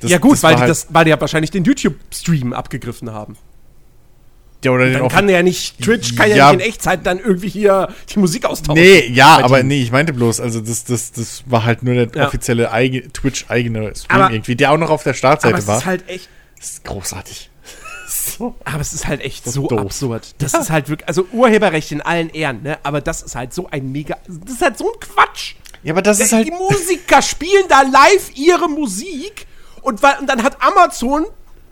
Das- 0.01 0.11
ja 0.11 0.19
gut, 0.19 0.33
das 0.35 0.43
weil 0.43 0.55
die, 0.57 0.61
halt- 0.61 0.71
das, 0.71 0.89
weil 0.91 1.05
die 1.05 1.11
ja 1.11 1.21
wahrscheinlich 1.21 1.51
den 1.51 1.65
YouTube-Stream 1.65 2.53
abgegriffen 2.53 3.11
haben. 3.13 3.37
Ja, 4.65 4.73
oder 4.73 4.87
den 4.87 4.95
Dann 4.99 5.09
kann 5.09 5.29
ja 5.29 5.43
nicht, 5.45 5.81
Twitch 5.81 6.17
kann 6.17 6.29
ja, 6.31 6.37
Ja. 6.37 6.53
nicht 6.53 6.65
in 6.65 6.69
Echtzeit 6.73 7.07
dann 7.07 7.19
irgendwie 7.21 7.49
hier 7.49 7.89
die 8.13 8.19
Musik 8.19 8.45
austauschen. 8.47 8.83
Nee, 8.83 9.07
ja, 9.13 9.39
aber 9.45 9.63
nee, 9.63 9.81
ich 9.81 9.93
meinte 9.93 10.13
bloß, 10.13 10.41
also 10.41 10.61
das, 10.61 10.83
das, 10.85 11.13
das 11.13 11.45
war 11.47 11.65
halt 11.65 11.83
nur 11.85 11.95
der 11.95 12.09
Ja. 12.15 12.27
offizielle 12.27 12.73
eigen, 12.73 13.13
Twitch-eigene 13.13 13.95
Stream 13.95 14.21
Aber- 14.23 14.33
irgendwie, 14.35 14.57
der 14.57 14.73
auch 14.73 14.79
noch 14.79 14.91
auf 14.91 15.05
der 15.05 15.11
Aber 15.13 15.19
Startseite 15.19 15.59
es 15.59 15.67
war. 15.69 15.79
ist 15.79 15.87
halt 15.87 16.09
echt, 16.09 16.29
das 16.59 16.71
ist 16.73 16.85
großartig. 16.85 17.51
So. 18.27 18.55
aber 18.65 18.81
es 18.81 18.93
ist 18.93 19.07
halt 19.07 19.21
echt 19.21 19.47
Das 19.47 19.55
so 19.55 19.67
doof. 19.67 19.81
absurd. 19.81 20.35
Das 20.39 20.55
ist 20.55 20.71
halt 20.71 20.89
wirklich, 20.89 21.09
also 21.09 21.27
Urheberrecht 21.33 21.93
in 21.93 22.01
allen 22.03 22.31
Ehren, 22.31 22.63
ne? 22.63 22.79
Aber 22.83 23.01
das 23.01 23.23
ist 23.23 23.35
halt 23.35 23.53
so 23.55 23.69
ein 23.71 23.91
mega, 23.93 24.17
das 24.27 24.55
ist 24.55 24.63
halt 24.63 24.79
so 24.79 24.93
ein 24.93 25.01
Quatsch. 25.01 25.55
Ja, 25.83 25.93
aber 25.93 26.03
das 26.03 26.19
ist 26.21 26.33
halt. 26.33 26.47
die 26.47 26.51
Musiker 26.53 27.23
spielen 27.23 27.65
da 27.69 27.83
live 27.83 28.31
ihre 28.35 28.69
Musik 28.69 29.47
und, 29.83 30.03
und 30.03 30.27
dann 30.29 30.43
hat 30.43 30.57
Amazon, 30.61 31.27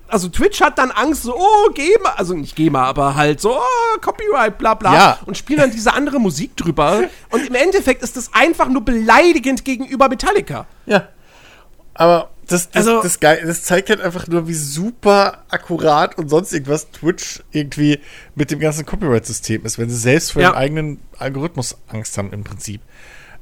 also 0.06 0.28
Twitch 0.28 0.60
hat 0.60 0.78
dann 0.78 0.92
Angst, 0.92 1.22
so, 1.24 1.34
oh, 1.36 1.70
GEMA, 1.72 2.10
also 2.16 2.34
nicht 2.34 2.54
GEMA, 2.54 2.84
aber 2.84 3.16
halt 3.16 3.40
so, 3.40 3.56
oh, 3.56 3.98
Copyright, 4.00 4.56
bla 4.58 4.74
bla. 4.74 4.94
Ja. 4.94 5.18
Und 5.26 5.36
spielen 5.36 5.58
dann 5.60 5.70
diese 5.72 5.92
andere 5.94 6.20
Musik 6.20 6.56
drüber. 6.56 7.04
Und 7.30 7.46
im 7.48 7.54
Endeffekt 7.54 8.02
ist 8.02 8.16
das 8.16 8.32
einfach 8.32 8.68
nur 8.68 8.84
beleidigend 8.84 9.64
gegenüber 9.64 10.08
Metallica. 10.08 10.66
Ja. 10.86 11.08
Aber 11.94 12.30
das, 12.48 12.70
das, 12.70 12.86
Also- 12.86 13.02
das, 13.02 13.20
geil, 13.20 13.42
das 13.46 13.62
zeigt 13.62 13.90
halt 13.90 14.00
einfach 14.00 14.26
nur, 14.28 14.46
wie 14.48 14.54
super 14.54 15.44
akkurat 15.48 16.16
und 16.18 16.28
sonst 16.28 16.52
irgendwas 16.52 16.90
Twitch 16.90 17.42
irgendwie 17.52 18.00
mit 18.34 18.50
dem 18.50 18.58
ganzen 18.60 18.84
Copyright-System 18.86 19.64
ist, 19.64 19.78
wenn 19.78 19.90
sie 19.90 19.96
selbst 19.96 20.32
vor 20.32 20.42
Ja. 20.42 20.50
dem 20.52 20.56
eigenen 20.56 21.00
Algorithmus 21.18 21.76
Angst 21.88 22.16
haben 22.18 22.32
im 22.32 22.44
Prinzip. 22.44 22.80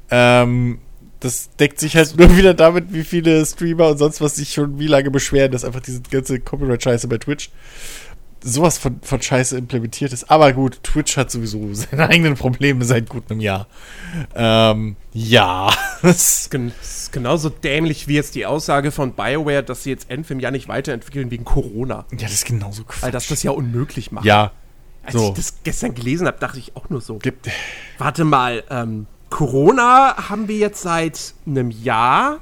Ähm, 0.09 0.79
das 1.19 1.49
deckt 1.57 1.79
sich 1.79 1.95
halt 1.95 2.15
nur 2.17 2.35
wieder 2.37 2.53
damit, 2.53 2.91
wie 2.93 3.03
viele 3.03 3.45
Streamer 3.45 3.89
und 3.89 3.97
sonst 3.97 4.19
was 4.21 4.35
sich 4.35 4.53
schon 4.53 4.77
wie 4.79 4.87
lange 4.87 5.09
beschweren, 5.11 5.51
dass 5.51 5.63
einfach 5.65 5.81
diese 5.81 6.01
ganze 6.01 6.39
Copyright-Scheiße 6.39 7.07
bei 7.07 7.17
Twitch 7.17 7.49
sowas 8.43 8.77
von, 8.77 8.99
von 9.01 9.21
Scheiße 9.21 9.57
implementiert 9.57 10.13
ist. 10.13 10.29
Aber 10.29 10.53
gut, 10.53 10.83
Twitch 10.83 11.17
hat 11.17 11.31
sowieso 11.31 11.73
seine 11.73 12.07
eigenen 12.09 12.35
Probleme 12.35 12.85
seit 12.85 13.09
gut 13.09 13.29
einem 13.29 13.39
Jahr. 13.39 13.67
Ähm, 14.35 14.95
ja. 15.13 15.71
Das- 16.01 16.49
ist 16.49 17.11
genauso 17.11 17.49
dämlich 17.49 18.07
wie 18.09 18.15
jetzt 18.15 18.35
die 18.35 18.45
Aussage 18.45 18.91
von 18.91 19.13
BioWare, 19.13 19.63
dass 19.63 19.83
sie 19.83 19.89
jetzt 19.89 20.09
Endfilm 20.09 20.39
ja 20.41 20.51
nicht 20.51 20.67
weiterentwickeln 20.67 21.31
wegen 21.31 21.45
Corona. 21.45 22.05
Ja, 22.11 22.17
das 22.17 22.33
ist 22.33 22.45
genauso 22.45 22.83
Quatsch. 22.83 23.03
Weil 23.03 23.11
das 23.11 23.27
das 23.27 23.41
ja 23.43 23.51
unmöglich 23.51 24.11
macht. 24.11 24.25
ja. 24.25 24.51
Als 25.05 25.15
so. 25.15 25.29
ich 25.29 25.33
das 25.33 25.63
gestern 25.63 25.95
gelesen 25.95 26.27
habe, 26.27 26.39
dachte 26.39 26.59
ich 26.59 26.77
auch 26.77 26.89
nur 26.89 27.01
so. 27.01 27.17
Gibt, 27.17 27.49
Warte 27.97 28.23
mal, 28.23 28.63
ähm, 28.69 29.05
Corona 29.29 30.29
haben 30.29 30.47
wir 30.47 30.55
jetzt 30.57 30.81
seit 30.81 31.33
einem 31.45 31.71
Jahr 31.71 32.39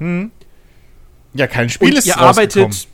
ja, 1.34 1.46
kein 1.46 1.70
Spiel 1.70 1.88
und 1.90 1.98
ist 1.98 2.06
ihr 2.06 2.18
arbeitet 2.18 2.86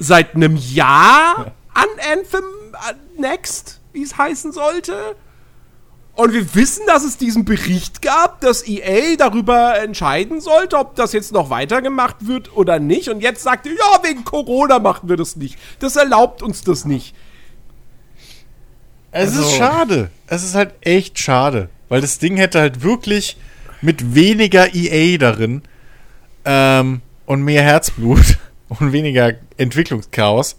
seit 0.00 0.34
einem 0.34 0.56
Jahr 0.56 1.52
an 1.80 2.18
Anthem 2.18 2.44
äh, 2.74 3.20
Next, 3.20 3.80
wie 3.92 4.02
es 4.02 4.16
heißen 4.16 4.52
sollte. 4.52 5.16
Und 6.14 6.32
wir 6.32 6.52
wissen, 6.56 6.82
dass 6.88 7.04
es 7.04 7.16
diesen 7.16 7.44
Bericht 7.44 8.02
gab, 8.02 8.40
dass 8.40 8.66
EA 8.66 9.14
darüber 9.16 9.78
entscheiden 9.80 10.40
sollte, 10.40 10.76
ob 10.76 10.96
das 10.96 11.12
jetzt 11.12 11.30
noch 11.32 11.48
weitergemacht 11.48 12.26
wird 12.26 12.56
oder 12.56 12.80
nicht. 12.80 13.08
Und 13.08 13.20
jetzt 13.20 13.42
sagt 13.44 13.66
ihr, 13.66 13.72
ja, 13.74 14.02
wegen 14.02 14.24
Corona 14.24 14.80
machen 14.80 15.08
wir 15.08 15.16
das 15.16 15.36
nicht. 15.36 15.56
Das 15.78 15.94
erlaubt 15.94 16.42
uns 16.42 16.62
das 16.64 16.84
nicht. 16.84 17.14
Es 19.12 19.36
Also- 19.36 19.42
ist 19.42 19.56
schade. 19.56 20.10
Es 20.26 20.42
ist 20.42 20.54
halt 20.54 20.74
echt 20.80 21.18
schade. 21.18 21.68
Weil 21.88 22.00
das 22.00 22.18
Ding 22.18 22.36
hätte 22.36 22.60
halt 22.60 22.82
wirklich 22.82 23.36
mit 23.80 24.14
weniger 24.14 24.74
EA 24.74 25.18
darin 25.18 25.62
ähm, 26.44 27.00
und 27.26 27.42
mehr 27.42 27.62
Herzblut 27.62 28.38
und 28.68 28.92
weniger 28.92 29.34
Entwicklungschaos 29.56 30.56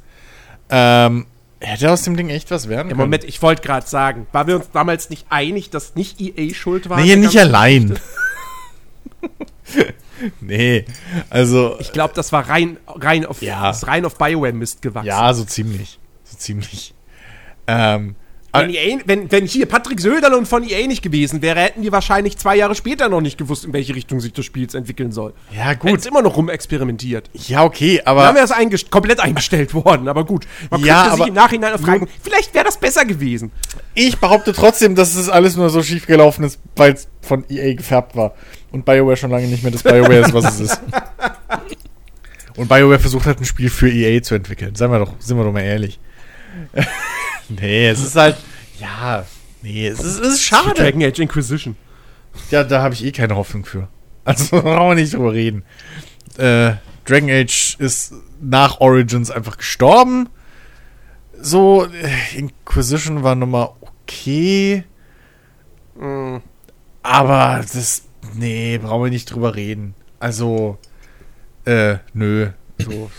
ähm, 0.70 1.26
hätte 1.60 1.92
aus 1.92 2.04
dem 2.04 2.16
Ding 2.18 2.30
echt 2.30 2.52
was 2.52 2.70
werden 2.70 2.90
Im 2.90 2.98
können. 2.98 3.00
Moment, 3.10 3.24
ich 3.26 3.42
wollte 3.42 3.62
gerade 3.62 3.88
sagen, 3.88 4.28
waren 4.32 4.48
wir 4.48 4.56
uns 4.56 4.70
damals 4.72 5.10
nicht 5.10 5.26
einig, 5.30 5.70
dass 5.70 5.96
nicht 5.96 6.20
EA 6.22 6.54
schuld 6.54 6.90
war? 6.90 7.00
Nee, 7.02 7.16
nicht 7.16 7.38
allein. 7.40 8.00
Nee, 10.42 10.86
also 11.30 11.78
Ich 11.80 11.94
glaube, 11.94 12.14
das 12.14 12.32
war 12.34 12.50
rein, 12.50 12.78
rein 12.88 13.26
auf, 13.26 13.42
Ja. 13.42 13.70
rein 13.70 14.04
auf 14.04 14.18
BioWare 14.18 14.52
Mist 14.52 14.82
gewachsen. 14.82 15.08
ja, 15.08 15.34
so 15.34 15.46
ziemlich. 15.46 15.98
So 16.26 16.36
ziemlich. 16.38 16.94
Ähm, 17.68 18.16
Wenn, 18.52 18.70
EA, 18.74 18.98
wenn, 19.06 19.32
wenn 19.32 19.46
hier 19.46 19.66
Patrick 19.68 20.00
Söderlund 20.00 20.48
von 20.48 20.68
EA 20.68 20.88
nicht 20.88 21.02
gewesen 21.04 21.42
wäre, 21.42 21.60
hätten 21.60 21.82
die 21.84 21.92
wahrscheinlich 21.92 22.38
zwei 22.38 22.56
Jahre 22.56 22.74
später 22.76 23.08
noch 23.10 23.22
nicht 23.22 23.38
gewusst, 23.38 23.64
in 23.66 23.74
welche 23.74 23.94
Richtung 23.96 24.20
sich 24.20 24.34
das 24.34 24.46
Spiel 24.46 24.64
jetzt 24.64 24.76
entwickeln 24.76 25.12
soll. 25.12 25.34
ja, 25.56 25.74
gut. 25.76 26.00
es 26.00 26.06
immer 26.06 26.22
noch 26.22 26.36
rumexperimentiert. 26.36 27.30
Ja, 27.34 27.64
okay, 27.64 28.02
Dann 28.04 28.18
aber. 28.18 28.36
wäre 28.36 28.46
es 28.46 28.52
eingest 28.52 28.90
komplett 28.92 29.20
eingestellt 29.20 29.74
worden, 29.86 30.08
aber 30.08 30.26
gut. 30.26 30.48
Man 30.72 30.84
Ja, 30.84 31.04
könnte 31.04 31.18
sich 31.18 31.28
im 31.28 31.34
Nachhinein 31.36 31.74
auch 31.74 31.80
fragen, 31.80 32.08
vielleicht 32.24 32.54
wäre 32.56 32.66
das 32.66 32.80
besser 32.80 33.06
gewesen. 33.06 33.52
Ich 33.94 34.18
behaupte 34.18 34.54
trotzdem, 34.54 34.96
dass 34.96 35.16
es 35.16 35.30
alles 35.30 35.56
nur 35.56 35.70
so 35.70 35.84
schief 35.84 36.08
gelaufen 36.08 36.44
ist, 36.44 36.60
weil 36.76 36.94
es 36.94 37.08
von 37.22 37.44
EA 37.50 37.74
gefärbt 37.76 38.16
war. 38.16 38.34
Und 38.72 38.86
BioWare 38.86 39.18
schon 39.18 39.32
lange 39.32 39.48
nicht 39.48 39.64
mehr 39.64 39.72
das 39.72 39.84
BioWare 39.84 40.20
ist, 40.20 40.34
was 40.34 40.46
es 40.56 40.60
ist. 40.72 40.82
Und 42.58 42.68
BioWare 42.68 43.00
versucht 43.00 43.26
hat, 43.26 43.40
ein 43.40 43.46
Spiel 43.46 43.70
für 43.70 43.90
EA 43.90 44.22
zu 44.22 44.36
entwickeln. 44.36 44.76
Seien 44.76 44.92
wir 44.92 45.00
doch, 45.00 45.14
sind 45.20 45.38
wir 45.38 45.44
doch 45.44 45.54
mal 45.54 45.62
ehrlich. 45.62 46.00
nee, 47.50 47.88
es 47.88 48.04
ist 48.04 48.16
halt. 48.16 48.38
Ja, 48.80 49.26
nee, 49.62 49.88
es 49.88 50.00
ist, 50.00 50.20
es 50.20 50.36
ist 50.36 50.44
schade. 50.44 50.74
Dragon 50.74 51.04
Age 51.04 51.20
Inquisition. 51.20 51.76
Ja, 52.52 52.64
da 52.64 52.82
habe 52.82 52.94
ich 52.94 53.04
eh 53.04 53.12
keine 53.12 53.36
Hoffnung 53.36 53.66
für. 53.66 53.88
Also 54.24 54.62
brauchen 54.62 54.90
wir 54.90 54.96
nicht 54.96 55.14
drüber 55.14 55.34
reden. 55.34 55.64
Äh, 56.38 56.74
Dragon 57.06 57.30
Age 57.30 57.76
ist 57.80 58.14
nach 58.42 58.80
Origins 58.80 59.32
einfach 59.32 59.58
gestorben. 59.58 60.30
So, 61.42 61.86
äh, 61.86 62.38
Inquisition 62.38 63.24
war 63.24 63.36
nochmal 63.36 63.70
okay. 63.82 64.84
Aber 67.04 67.62
das. 67.62 68.04
Nee, 68.36 68.78
brauchen 68.78 69.06
wir 69.06 69.12
nicht 69.12 69.26
drüber 69.26 69.56
reden. 69.56 69.96
Also. 70.20 70.78
Äh, 71.66 71.98
nö. 72.14 72.50
So, 72.78 73.12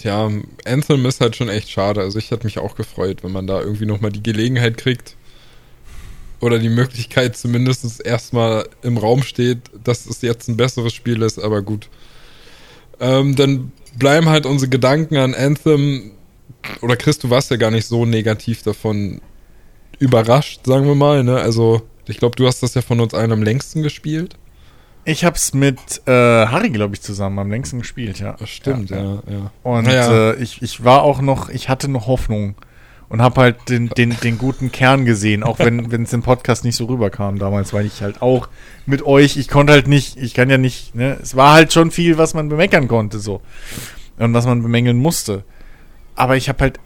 Tja, 0.00 0.30
Anthem 0.64 1.04
ist 1.04 1.20
halt 1.20 1.36
schon 1.36 1.50
echt 1.50 1.68
schade. 1.68 2.00
Also 2.00 2.18
ich 2.18 2.30
hätte 2.30 2.46
mich 2.46 2.58
auch 2.58 2.74
gefreut, 2.74 3.22
wenn 3.22 3.32
man 3.32 3.46
da 3.46 3.60
irgendwie 3.60 3.84
nochmal 3.84 4.10
die 4.10 4.22
Gelegenheit 4.22 4.78
kriegt. 4.78 5.14
Oder 6.40 6.58
die 6.58 6.70
Möglichkeit 6.70 7.36
zumindest 7.36 8.02
erstmal 8.02 8.66
im 8.80 8.96
Raum 8.96 9.22
steht, 9.22 9.58
dass 9.84 10.06
es 10.06 10.22
jetzt 10.22 10.48
ein 10.48 10.56
besseres 10.56 10.94
Spiel 10.94 11.20
ist, 11.20 11.38
aber 11.38 11.60
gut. 11.60 11.90
Ähm, 12.98 13.36
dann 13.36 13.72
bleiben 13.98 14.30
halt 14.30 14.46
unsere 14.46 14.70
Gedanken 14.70 15.18
an 15.18 15.34
Anthem. 15.34 16.12
Oder 16.80 16.96
Chris, 16.96 17.18
du 17.18 17.28
warst 17.28 17.50
ja 17.50 17.58
gar 17.58 17.70
nicht 17.70 17.86
so 17.86 18.06
negativ 18.06 18.62
davon 18.62 19.20
überrascht, 19.98 20.64
sagen 20.64 20.86
wir 20.86 20.94
mal. 20.94 21.24
Ne? 21.24 21.36
Also, 21.38 21.82
ich 22.06 22.16
glaube, 22.16 22.36
du 22.36 22.46
hast 22.46 22.62
das 22.62 22.72
ja 22.72 22.80
von 22.80 23.00
uns 23.00 23.12
allen 23.12 23.32
am 23.32 23.42
längsten 23.42 23.82
gespielt. 23.82 24.36
Ich 25.04 25.24
hab's 25.24 25.54
mit 25.54 25.78
äh, 26.06 26.10
Harry, 26.46 26.70
glaube 26.70 26.94
ich, 26.94 27.00
zusammen 27.02 27.38
am 27.38 27.50
längsten 27.50 27.78
gespielt, 27.78 28.18
ja. 28.20 28.36
Das 28.38 28.50
stimmt, 28.50 28.90
ja, 28.90 29.22
ja. 29.26 29.50
Und 29.62 29.86
Naja. 29.86 30.30
äh, 30.32 30.34
ich, 30.36 30.62
ich 30.62 30.84
war 30.84 31.02
auch 31.02 31.20
noch, 31.20 31.48
ich 31.48 31.68
hatte 31.68 31.88
noch 31.88 32.06
Hoffnung 32.06 32.54
und 33.08 33.22
habe 33.22 33.40
halt 33.40 33.68
den, 33.68 33.88
den, 33.88 34.16
den 34.22 34.38
guten 34.38 34.70
Kern 34.70 35.04
gesehen, 35.04 35.42
auch 35.42 35.58
wenn 35.58 35.90
wenn 35.90 36.02
es 36.04 36.12
im 36.12 36.22
Podcast 36.22 36.64
nicht 36.64 36.76
so 36.76 36.84
rüberkam 36.84 37.38
damals, 37.38 37.72
weil 37.72 37.86
ich 37.86 38.02
halt 38.02 38.22
auch 38.22 38.48
mit 38.86 39.02
euch, 39.04 39.36
ich 39.36 39.48
konnte 39.48 39.72
halt 39.72 39.88
nicht, 39.88 40.16
ich 40.16 40.34
kann 40.34 40.48
ja 40.50 40.58
nicht, 40.58 40.94
ne, 40.94 41.18
es 41.20 41.34
war 41.34 41.54
halt 41.54 41.72
schon 41.72 41.90
viel, 41.90 42.18
was 42.18 42.34
man 42.34 42.48
bemeckern 42.48 42.86
konnte 42.86 43.18
so 43.18 43.40
und 44.18 44.32
was 44.34 44.46
man 44.46 44.62
bemängeln 44.62 44.98
musste. 44.98 45.44
Aber 46.14 46.36
ich 46.36 46.48
habe 46.48 46.60
halt, 46.60 46.80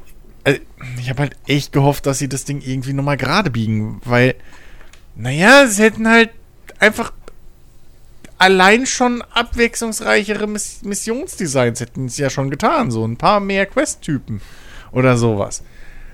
äh, 0.44 0.60
ich 0.98 1.10
habe 1.10 1.22
halt 1.22 1.36
echt 1.46 1.72
gehofft, 1.72 2.06
dass 2.06 2.18
sie 2.18 2.28
das 2.28 2.44
Ding 2.44 2.62
irgendwie 2.64 2.92
nochmal 2.92 3.16
gerade 3.16 3.50
biegen, 3.50 4.00
weil, 4.04 4.36
naja, 5.16 5.66
sie 5.66 5.82
hätten 5.82 6.08
halt 6.08 6.30
einfach 6.78 7.12
allein 8.44 8.84
schon 8.84 9.22
abwechslungsreichere 9.22 10.46
Miss 10.46 10.82
Missionsdesigns 10.82 11.80
hätten 11.80 12.10
sie 12.10 12.22
ja 12.22 12.30
schon 12.30 12.50
getan. 12.50 12.90
So 12.90 13.06
ein 13.06 13.16
paar 13.16 13.40
mehr 13.40 13.64
Quest-Typen 13.64 14.42
oder 14.92 15.16
sowas. 15.16 15.62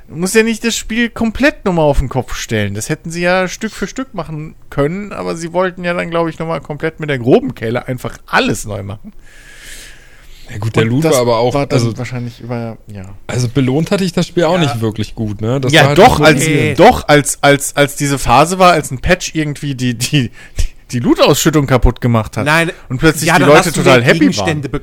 Du 0.08 0.16
musst 0.16 0.34
ja 0.34 0.42
nicht 0.42 0.64
das 0.64 0.76
Spiel 0.76 1.10
komplett 1.10 1.64
nochmal 1.64 1.84
auf 1.84 1.98
den 1.98 2.08
Kopf 2.08 2.34
stellen. 2.34 2.74
Das 2.74 2.88
hätten 2.88 3.10
sie 3.10 3.22
ja 3.22 3.48
Stück 3.48 3.72
für 3.72 3.86
Stück 3.86 4.14
machen 4.14 4.54
können, 4.68 5.12
aber 5.12 5.36
sie 5.36 5.52
wollten 5.52 5.84
ja 5.84 5.92
dann, 5.92 6.10
glaube 6.10 6.30
ich, 6.30 6.38
nochmal 6.38 6.60
komplett 6.60 7.00
mit 7.00 7.10
der 7.10 7.18
groben 7.18 7.54
Kelle 7.54 7.86
einfach 7.86 8.18
alles 8.26 8.64
neu 8.64 8.82
machen. 8.82 9.12
Ja 10.50 10.58
gut, 10.58 10.74
der 10.74 10.84
Loot 10.84 11.04
war 11.04 11.16
aber 11.16 11.38
auch, 11.38 11.54
war 11.54 11.70
also, 11.70 11.96
wahrscheinlich 11.96 12.40
über, 12.40 12.76
ja. 12.88 13.14
also 13.28 13.48
belohnt 13.48 13.92
hatte 13.92 14.02
ich 14.02 14.12
das 14.12 14.26
Spiel 14.26 14.44
auch 14.44 14.58
nicht 14.58 14.80
wirklich 14.80 15.14
gut, 15.14 15.40
ne? 15.40 15.60
Das 15.60 15.72
war 15.72 15.80
ja, 15.80 15.86
halt 15.88 15.98
doch, 15.98 16.18
als, 16.18 16.44
Nee. 16.44 16.74
doch, 16.74 17.06
als, 17.06 17.38
als, 17.40 17.76
als 17.76 17.94
diese 17.94 18.18
Phase 18.18 18.58
war, 18.58 18.72
als 18.72 18.90
ein 18.90 18.98
Patch 18.98 19.36
irgendwie 19.36 19.76
die, 19.76 19.94
die, 19.94 20.30
die, 20.58 20.69
die 20.92 21.00
Loot-Ausschüttung 21.00 21.66
kaputt 21.66 22.00
gemacht 22.00 22.36
hat. 22.36 22.44
Nein. 22.46 22.70
Und 22.88 22.98
plötzlich 22.98 23.28
ja, 23.28 23.34
die 23.34 23.40
dann 23.40 23.48
Leute 23.48 23.58
hast 23.68 23.76
du 23.76 23.80
total 23.82 23.98
mehr 24.00 24.06
happy 24.08 24.18
Gegenstände 24.20 24.72
waren. 24.72 24.82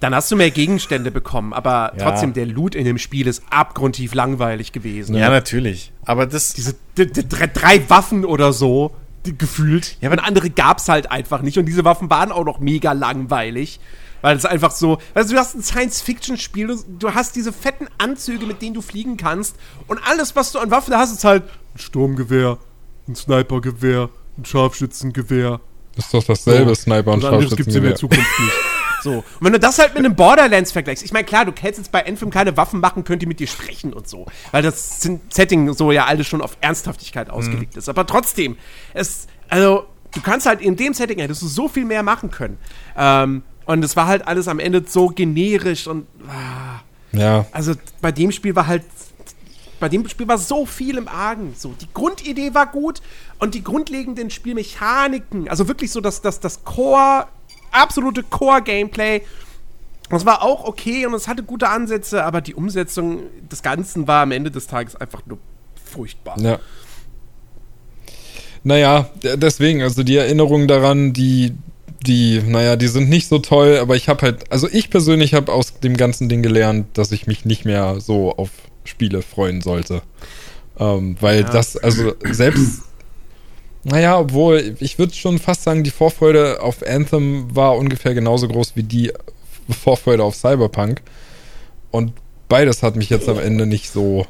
Dann 0.00 0.14
hast 0.14 0.30
du 0.30 0.36
mehr 0.36 0.50
Gegenstände 0.50 1.10
bekommen, 1.10 1.52
aber 1.52 1.92
Ja. 1.96 2.04
trotzdem, 2.04 2.32
der 2.32 2.46
Loot 2.46 2.74
in 2.74 2.86
dem 2.86 2.96
Spiel 2.96 3.26
ist 3.26 3.42
abgrundtief 3.50 4.14
langweilig 4.14 4.72
gewesen. 4.72 5.14
Ja, 5.14 5.28
natürlich. 5.28 5.92
Aber 6.06 6.24
das, 6.26 6.54
Diese 6.54 6.74
drei, 6.96 7.88
Waffen 7.90 8.24
oder 8.24 8.52
so, 8.54 8.94
gefühlt. 9.24 9.98
Ja, 10.00 10.08
und 10.10 10.18
aber- 10.18 10.26
andere 10.26 10.48
gab's 10.48 10.88
halt 10.88 11.10
einfach 11.10 11.42
nicht. 11.42 11.58
Und 11.58 11.66
diese 11.66 11.84
Waffen 11.84 12.08
waren 12.08 12.32
auch 12.32 12.44
noch 12.46 12.60
mega 12.60 12.92
langweilig. 12.92 13.78
Weil 14.22 14.36
es 14.36 14.44
einfach 14.44 14.70
so, 14.70 14.98
also 15.14 15.32
du 15.34 15.40
hast 15.40 15.54
ein 15.54 15.62
Science-Fiction-Spiel, 15.62 16.66
du, 16.66 16.76
du 16.98 17.14
hast 17.14 17.36
diese 17.36 17.54
fetten 17.54 17.86
Anzüge, 17.96 18.44
mit 18.44 18.60
denen 18.60 18.74
du 18.74 18.82
fliegen 18.82 19.16
kannst 19.16 19.56
und 19.86 19.98
alles, 20.06 20.36
was 20.36 20.52
du 20.52 20.58
an 20.58 20.70
Waffen 20.70 20.94
hast, 20.94 21.12
ist 21.12 21.24
halt 21.24 21.42
ein 21.74 21.78
Sturmgewehr, 21.78 22.58
ein 23.08 23.14
Snipergewehr, 23.14 24.10
ein 24.40 24.44
Scharfschützengewehr. 24.44 25.60
Ist 25.96 26.12
doch 26.14 26.24
dasselbe 26.24 26.74
Sniper 26.74 27.12
und 27.12 27.22
Was 27.22 27.32
anderes 27.32 27.56
gibt's 27.56 27.74
in 27.74 27.82
der 27.82 27.90
Scharfschützengewehr. 27.90 27.96
Zukunft 27.96 28.40
nicht. 28.40 28.52
So. 29.02 29.12
Und 29.12 29.24
wenn 29.40 29.54
du 29.54 29.58
das 29.58 29.78
halt 29.78 29.94
mit 29.94 30.04
einem 30.04 30.14
Borderlands 30.14 30.72
vergleichst, 30.72 31.02
ich 31.02 31.10
meine, 31.14 31.24
klar, 31.24 31.46
du 31.46 31.52
hättest 31.52 31.78
jetzt 31.78 31.90
bei 31.90 32.06
Anthem 32.06 32.28
keine 32.28 32.54
Waffen 32.58 32.80
machen 32.80 33.02
können, 33.02 33.18
die 33.18 33.24
mit 33.24 33.40
dir 33.40 33.46
sprechen 33.46 33.94
und 33.94 34.06
so. 34.06 34.26
Weil 34.50 34.60
das 34.62 35.00
sind- 35.00 35.32
Setting 35.32 35.72
so 35.72 35.90
ja 35.90 36.04
alles 36.04 36.26
schon 36.26 36.42
auf 36.42 36.58
Ernsthaftigkeit 36.60 37.30
ausgelegt 37.30 37.78
ist. 37.78 37.88
Aber 37.88 38.04
trotzdem, 38.06 38.58
es, 38.92 39.26
also, 39.48 39.86
du 40.14 40.20
kannst 40.20 40.44
halt 40.44 40.60
in 40.60 40.76
dem 40.76 40.92
Setting, 40.92 41.18
hättest 41.18 41.40
du 41.40 41.46
so 41.46 41.66
viel 41.66 41.86
mehr 41.86 42.02
machen 42.02 42.30
können. 42.30 42.58
Ähm, 42.94 43.42
und 43.64 43.82
es 43.82 43.96
war 43.96 44.06
halt 44.06 44.28
alles 44.28 44.48
am 44.48 44.58
Ende 44.58 44.84
so 44.86 45.06
generisch 45.08 45.86
und, 45.86 46.06
ah, 46.28 46.82
Ja, 47.12 47.46
also 47.52 47.72
bei 48.02 48.12
dem 48.12 48.30
Spiel 48.32 48.54
war 48.54 48.66
halt 48.66 48.84
bei 49.80 49.88
dem 49.88 50.06
Spiel 50.08 50.28
war 50.28 50.38
so 50.38 50.66
viel 50.66 50.98
im 50.98 51.08
Argen. 51.08 51.54
So, 51.56 51.74
die 51.80 51.88
Grundidee 51.92 52.54
war 52.54 52.66
gut 52.66 53.00
und 53.38 53.54
die 53.54 53.64
grundlegenden 53.64 54.30
Spielmechaniken, 54.30 55.48
also 55.48 55.66
wirklich 55.66 55.90
so 55.90 56.00
das, 56.00 56.20
das, 56.20 56.38
das 56.38 56.64
Core, 56.64 57.26
absolute 57.72 58.22
Core-Gameplay, 58.22 59.22
das 60.10 60.26
war 60.26 60.42
auch 60.42 60.64
okay 60.64 61.06
und 61.06 61.14
es 61.14 61.28
hatte 61.28 61.42
gute 61.42 61.68
Ansätze, 61.68 62.24
aber 62.24 62.40
die 62.40 62.54
Umsetzung 62.54 63.22
des 63.50 63.62
Ganzen 63.62 64.06
war 64.06 64.22
am 64.22 64.32
Ende 64.32 64.50
des 64.50 64.66
Tages 64.66 64.96
einfach 64.96 65.22
nur 65.26 65.38
furchtbar. 65.84 66.38
ja. 66.40 66.58
Naja, 68.62 69.08
deswegen, 69.22 69.80
also 69.80 70.02
die 70.02 70.16
Erinnerungen 70.16 70.68
daran, 70.68 71.14
die, 71.14 71.54
die, 72.06 72.42
naja, 72.42 72.76
die 72.76 72.88
sind 72.88 73.08
nicht 73.08 73.26
so 73.26 73.38
toll, 73.38 73.78
aber 73.80 73.96
ich 73.96 74.10
habe 74.10 74.20
halt, 74.20 74.52
also 74.52 74.68
ich 74.70 74.90
persönlich 74.90 75.32
habe 75.32 75.50
aus 75.50 75.80
dem 75.80 75.96
ganzen 75.96 76.28
Ding 76.28 76.42
gelernt, 76.42 76.86
dass 76.98 77.10
ich 77.10 77.26
mich 77.26 77.46
nicht 77.46 77.64
mehr 77.64 78.00
so 78.00 78.36
auf 78.36 78.50
Spiele 78.90 79.22
freuen 79.22 79.62
sollte. 79.62 80.02
Ähm, 80.78 81.16
weil 81.20 81.44
das, 81.44 81.76
also 81.76 82.14
selbst, 82.30 82.82
naja, 83.84 84.18
obwohl, 84.18 84.76
ich 84.80 84.98
würde 84.98 85.14
schon 85.14 85.38
fast 85.38 85.62
sagen, 85.62 85.84
die 85.84 85.90
Vorfreude 85.90 86.62
auf 86.62 86.86
Anthem 86.86 87.54
war 87.54 87.76
ungefähr 87.76 88.14
genauso 88.14 88.48
groß 88.48 88.76
wie 88.76 88.82
die 88.82 89.12
Vorfreude 89.68 90.22
auf 90.22 90.34
Cyberpunk. 90.34 91.00
Und 91.90 92.12
beides 92.48 92.82
hat 92.82 92.96
mich 92.96 93.10
jetzt 93.10 93.28
am 93.28 93.38
Ende 93.38 93.66
nicht 93.66 93.90
so 93.90 94.26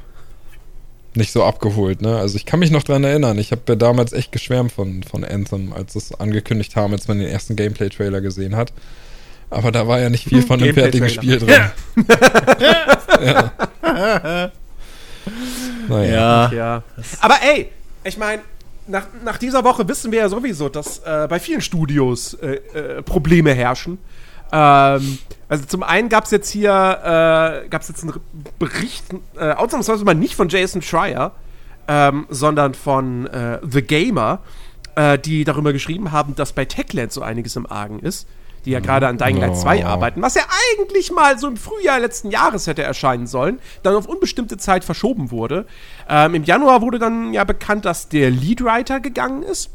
nicht 1.14 1.32
so 1.32 1.42
abgeholt, 1.42 2.02
ne? 2.02 2.18
Also 2.18 2.36
ich 2.36 2.46
kann 2.46 2.60
mich 2.60 2.70
noch 2.70 2.84
dran 2.84 3.02
erinnern, 3.02 3.36
ich 3.38 3.50
habe 3.50 3.62
ja 3.68 3.74
damals 3.74 4.12
echt 4.12 4.30
geschwärmt 4.30 4.70
von, 4.70 5.02
von 5.02 5.24
Anthem, 5.24 5.72
als 5.72 5.96
es 5.96 6.14
angekündigt 6.14 6.76
haben, 6.76 6.92
als 6.92 7.08
man 7.08 7.18
den 7.18 7.26
ersten 7.26 7.56
Gameplay-Trailer 7.56 8.20
gesehen 8.20 8.54
hat. 8.54 8.72
Aber 9.50 9.72
da 9.72 9.88
war 9.88 9.98
ja 9.98 10.08
nicht 10.08 10.28
viel 10.28 10.42
von 10.42 10.60
dem 10.60 10.72
fertigen 10.72 11.08
Spiel 11.08 11.38
drin. 11.38 11.56
ja. 13.20 13.52
Naja. 15.88 16.50
Ja. 16.52 16.82
Aber 17.20 17.36
ey, 17.42 17.70
ich 18.04 18.16
meine, 18.16 18.42
nach, 18.86 19.06
nach 19.24 19.38
dieser 19.38 19.64
Woche 19.64 19.86
wissen 19.88 20.12
wir 20.12 20.20
ja 20.20 20.28
sowieso, 20.28 20.68
dass 20.68 20.98
äh, 21.00 21.26
bei 21.28 21.38
vielen 21.38 21.60
Studios 21.60 22.34
äh, 22.34 22.54
äh, 22.54 23.02
Probleme 23.02 23.52
herrschen. 23.52 23.98
Ähm, 24.52 25.18
also 25.48 25.64
zum 25.66 25.82
einen 25.82 26.08
gab 26.08 26.24
es 26.24 26.30
jetzt 26.30 26.50
hier, 26.50 26.70
äh, 26.70 27.68
gab 27.68 27.82
es 27.82 27.88
jetzt 27.88 28.02
einen 28.02 28.14
Bericht, 28.58 29.04
äh, 29.36 29.52
ausnahmsweise 29.52 30.04
mal 30.04 30.14
nicht 30.14 30.34
von 30.34 30.48
Jason 30.48 30.82
Schreier, 30.82 31.32
ähm, 31.88 32.26
sondern 32.30 32.74
von 32.74 33.26
äh, 33.26 33.58
The 33.68 33.82
Gamer, 33.82 34.40
äh, 34.96 35.18
die 35.18 35.44
darüber 35.44 35.72
geschrieben 35.72 36.12
haben, 36.12 36.34
dass 36.34 36.52
bei 36.52 36.64
Techland 36.64 37.12
so 37.12 37.22
einiges 37.22 37.56
im 37.56 37.66
Argen 37.66 38.00
ist, 38.00 38.26
die 38.64 38.70
ja 38.70 38.80
gerade 38.80 39.08
an 39.08 39.18
Dying 39.18 39.38
Light 39.38 39.56
2 39.56 39.84
Oh. 39.84 39.86
arbeiten, 39.88 40.22
was 40.22 40.34
ja 40.34 40.42
eigentlich 40.72 41.10
mal 41.12 41.38
so 41.38 41.48
im 41.48 41.56
Frühjahr 41.56 41.98
letzten 42.00 42.30
Jahres 42.30 42.66
hätte 42.66 42.82
erscheinen 42.82 43.26
sollen, 43.26 43.58
dann 43.82 43.94
auf 43.94 44.06
unbestimmte 44.06 44.56
Zeit 44.56 44.84
verschoben 44.84 45.30
wurde. 45.30 45.66
Ähm, 46.08 46.34
Im 46.34 46.44
Januar 46.44 46.82
wurde 46.82 46.98
dann 46.98 47.32
ja 47.32 47.44
bekannt, 47.44 47.84
dass 47.84 48.08
der 48.08 48.30
Leadwriter 48.30 49.00
gegangen 49.00 49.42
ist. 49.42 49.70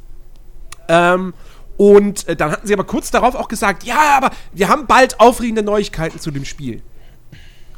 Ähm, 0.88 1.34
und 1.78 2.28
äh, 2.28 2.36
dann 2.36 2.52
hatten 2.52 2.68
sie 2.68 2.74
aber 2.74 2.86
kurz 2.86 3.12
darauf 3.12 3.36
auch 3.36 3.48
gesagt, 3.48 3.84
ja, 3.84 4.18
aber 4.18 4.32
wir 4.54 4.70
haben 4.70 4.86
bald 4.88 5.20
aufregende 5.20 5.64
Neuigkeiten 5.64 6.20
zu 6.20 6.32
dem 6.32 6.46
Spiel. 6.46 6.82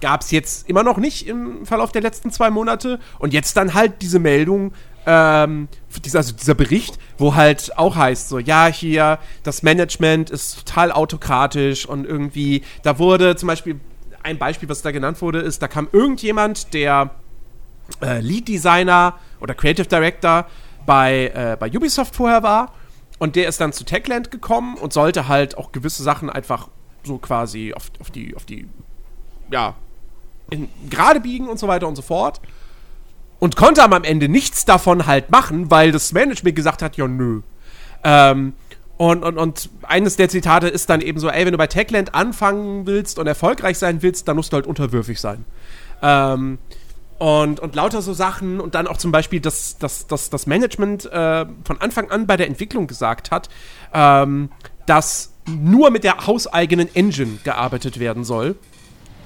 Gab 0.02 0.22
es 0.22 0.30
jetzt 0.32 0.70
immer 0.70 0.84
noch 0.84 0.98
nicht 0.98 1.28
im 1.28 1.66
Verlauf 1.66 1.92
der 1.92 2.02
letzten 2.04 2.32
zwei 2.32 2.52
Monate. 2.52 3.00
Und 3.18 3.34
jetzt 3.34 3.58
dann 3.58 3.74
halt 3.74 4.02
diese 4.04 4.20
Meldung, 4.20 4.74
ähm, 5.08 5.70
dieser, 6.06 6.20
also 6.20 6.34
dieser 6.34 6.54
Bericht, 6.54 7.00
wo 7.18 7.34
halt 7.34 7.76
auch 7.78 7.96
heißt, 7.96 8.30
so, 8.30 8.40
ja, 8.40 8.68
hier, 8.68 9.20
das 9.44 9.64
Management 9.64 10.30
ist 10.30 10.66
total 10.66 10.92
autokratisch 10.92 11.88
und 11.88 12.06
irgendwie, 12.06 12.62
da 12.84 13.00
wurde 13.00 13.36
zum 13.38 13.48
Beispiel, 13.48 13.80
ein 14.22 14.38
Beispiel, 14.38 14.68
was 14.68 14.82
da 14.82 14.92
genannt 14.92 15.22
wurde, 15.22 15.40
ist, 15.40 15.62
da 15.62 15.70
kam 15.70 15.88
irgendjemand, 15.94 16.74
der 16.74 17.12
äh, 18.02 18.20
Lead 18.20 18.50
Designer 18.50 19.18
oder 19.40 19.56
Creative 19.56 19.88
Director 19.88 20.46
bei, 20.86 21.32
äh, 21.34 21.56
bei 21.58 21.70
Ubisoft 21.70 22.16
vorher 22.16 22.44
war. 22.44 22.74
Und 23.20 23.36
der 23.36 23.48
ist 23.48 23.62
dann 23.62 23.74
zu 23.74 23.86
Techland 23.86 24.30
gekommen 24.30 24.76
und 24.76 24.94
sollte 24.94 25.28
halt 25.28 25.58
auch 25.58 25.72
gewisse 25.72 26.04
Sachen 26.04 26.30
einfach 26.30 26.68
so 27.04 27.18
quasi 27.18 27.74
auf, 27.74 27.90
auf 28.00 28.12
die, 28.12 28.36
auf 28.36 28.46
die, 28.46 28.68
ja, 29.50 29.76
gerade 30.90 31.22
biegen 31.22 31.48
und 31.48 31.58
so 31.58 31.68
weiter 31.68 31.88
und 31.88 31.96
so 31.96 32.02
fort. 32.02 32.42
Und 33.40 33.56
konnte 33.56 33.84
am 33.84 34.04
Ende 34.04 34.30
nichts 34.30 34.66
davon 34.66 35.06
halt 35.06 35.30
machen, 35.30 35.70
weil 35.70 35.92
das 35.92 36.12
Management 36.12 36.56
gesagt 36.56 36.82
hat, 36.82 36.98
ja, 36.98 37.08
nö. 37.08 37.42
Ähm, 38.04 38.54
und, 38.98 39.24
und, 39.24 39.38
und 39.38 39.70
eines 39.84 40.16
der 40.16 40.28
Zitate 40.28 40.68
ist 40.68 40.90
dann 40.90 41.02
eben 41.02 41.20
so, 41.20 41.30
ey, 41.30 41.46
wenn 41.46 41.52
du 41.52 41.58
bei 41.58 41.68
Techland 41.68 42.16
anfangen 42.16 42.88
willst 42.88 43.20
und 43.20 43.28
erfolgreich 43.28 43.78
sein 43.78 44.02
willst, 44.02 44.28
dann 44.28 44.36
musst 44.36 44.52
du 44.52 44.56
halt 44.56 44.66
unterwürfig 44.66 45.22
sein. 45.22 45.46
Ähm, 46.02 46.58
und, 47.20 47.60
und 47.60 47.76
lauter 47.76 48.02
so 48.02 48.14
Sachen 48.14 48.60
und 48.60 48.76
dann 48.76 48.88
auch 48.88 48.98
zum 48.98 49.12
Beispiel, 49.12 49.40
dass, 49.40 49.78
dass, 49.78 50.08
dass 50.08 50.30
das 50.30 50.48
Management 50.48 51.06
äh, 51.06 51.46
von 51.64 51.80
Anfang 51.80 52.10
an 52.12 52.28
bei 52.28 52.38
der 52.38 52.48
Entwicklung 52.48 52.88
gesagt 52.88 53.32
hat, 53.32 53.50
ähm, 53.94 54.50
dass 54.86 55.34
nur 55.48 55.92
mit 55.92 56.04
der 56.04 56.28
hauseigenen 56.28 56.94
Engine 56.96 57.40
gearbeitet 57.44 58.00
werden 58.00 58.24
soll. 58.24 58.56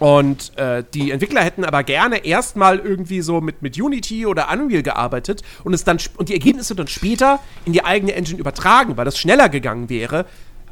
Und 0.02 0.58
äh, 0.58 0.84
die 0.96 1.12
Entwickler 1.12 1.44
hätten 1.44 1.64
aber 1.64 1.84
gerne 1.84 2.26
erstmal 2.26 2.80
irgendwie 2.80 3.22
so 3.22 3.40
mit, 3.40 3.62
mit 3.62 3.80
Unity 3.80 4.26
oder 4.26 4.52
Unreal 4.52 4.82
gearbeitet 4.82 5.44
und 5.64 5.76
es 5.76 5.84
dann 5.84 6.00
und 6.18 6.28
die 6.30 6.34
Ergebnisse 6.34 6.74
dann 6.74 6.88
später 6.88 7.40
in 7.66 7.74
die 7.74 7.86
eigene 7.86 8.16
Engine 8.16 8.40
übertragen, 8.40 8.98
weil 8.98 9.06
das 9.06 9.20
schneller 9.20 9.48
gegangen 9.48 9.90
wäre. 9.92 10.26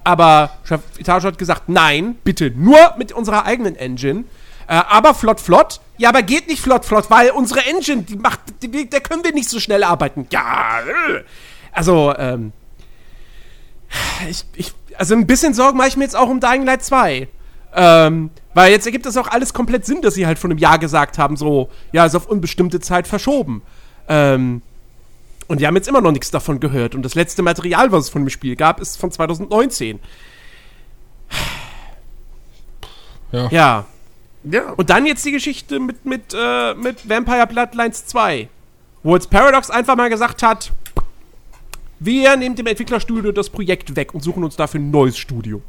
Aber 0.03 0.49
Chef 0.63 0.81
Itacho 0.97 1.27
hat 1.27 1.37
gesagt, 1.37 1.69
nein, 1.69 2.15
bitte 2.23 2.49
nur 2.49 2.95
mit 2.97 3.11
unserer 3.11 3.45
eigenen 3.45 3.75
Engine. 3.75 4.23
Äh, 4.67 4.81
aber 4.89 5.13
flott, 5.13 5.39
flott. 5.39 5.79
Ja, 5.99 6.09
aber 6.09 6.23
geht 6.23 6.47
nicht 6.47 6.63
flott, 6.63 6.83
flott, 6.83 7.11
weil 7.11 7.29
unsere 7.29 7.63
Engine, 7.67 8.01
die 8.01 8.15
macht, 8.15 8.39
die, 8.63 8.89
da 8.89 8.99
können 8.99 9.23
wir 9.23 9.31
nicht 9.31 9.51
so 9.51 9.59
schnell 9.59 9.83
arbeiten. 9.83 10.25
Ja, 10.31 10.79
äh. 10.79 11.23
also, 11.71 12.15
ähm, 12.17 12.51
ich, 14.27 14.43
ich, 14.55 14.73
also 14.97 15.13
ein 15.13 15.27
bisschen 15.27 15.53
Sorgen 15.53 15.77
mache 15.77 15.89
ich 15.89 15.97
mir 15.97 16.05
jetzt 16.05 16.15
auch 16.15 16.29
um 16.29 16.39
Dying 16.39 16.65
Light 16.65 16.83
2. 16.83 17.27
Ähm, 17.75 18.31
weil 18.59 18.73
jetzt 18.73 18.85
ergibt 18.85 19.05
das 19.05 19.15
auch 19.15 19.29
alles 19.29 19.53
komplett 19.53 19.85
Sinn, 19.85 20.01
dass 20.01 20.15
sie 20.15 20.27
halt 20.27 20.37
vor 20.37 20.49
einem 20.49 20.59
Jahr 20.59 20.77
gesagt 20.79 21.17
haben, 21.17 21.37
so, 21.37 21.69
ja, 21.93 22.05
ist 22.05 22.13
auf 22.13 22.25
unbestimmte 22.25 22.81
Zeit 22.81 23.07
verschoben. 23.07 23.61
Ähm, 24.09 24.61
und 25.47 25.61
wir 25.61 25.67
haben 25.67 25.77
jetzt 25.77 25.87
immer 25.87 26.01
noch 26.01 26.11
nichts 26.11 26.29
davon 26.29 26.59
gehört. 26.59 26.93
Und 26.93 27.03
das 27.03 27.15
letzte 27.15 27.41
Material, 27.41 27.93
was 27.93 28.03
es 28.03 28.09
von 28.09 28.23
dem 28.23 28.29
Spiel 28.29 28.57
gab, 28.57 28.81
ist 28.81 28.97
von 28.97 29.11
2019. 29.11 30.01
Ja. 33.31 33.47
Ja. 33.49 33.85
Ja. 34.43 34.71
Und 34.71 34.89
dann 34.89 35.05
jetzt 35.05 35.23
die 35.23 35.31
Geschichte 35.31 35.79
mit, 35.79 36.03
mit, 36.03 36.35
äh, 36.37 36.73
mit 36.73 37.07
Vampire 37.07 37.47
Bloodlines 37.47 38.07
2. 38.07 38.49
Wo 39.03 39.15
jetzt 39.15 39.29
Paradox 39.29 39.69
einfach 39.69 39.95
mal 39.95 40.09
gesagt 40.09 40.43
hat, 40.43 40.73
wir 42.01 42.35
nehmen 42.35 42.57
dem 42.57 42.67
Entwicklerstudio 42.67 43.31
das 43.31 43.49
Projekt 43.49 43.95
weg 43.95 44.13
und 44.13 44.21
suchen 44.21 44.43
uns 44.43 44.57
dafür 44.57 44.81
ein 44.81 44.91
neues 44.91 45.17
Studio. 45.17 45.61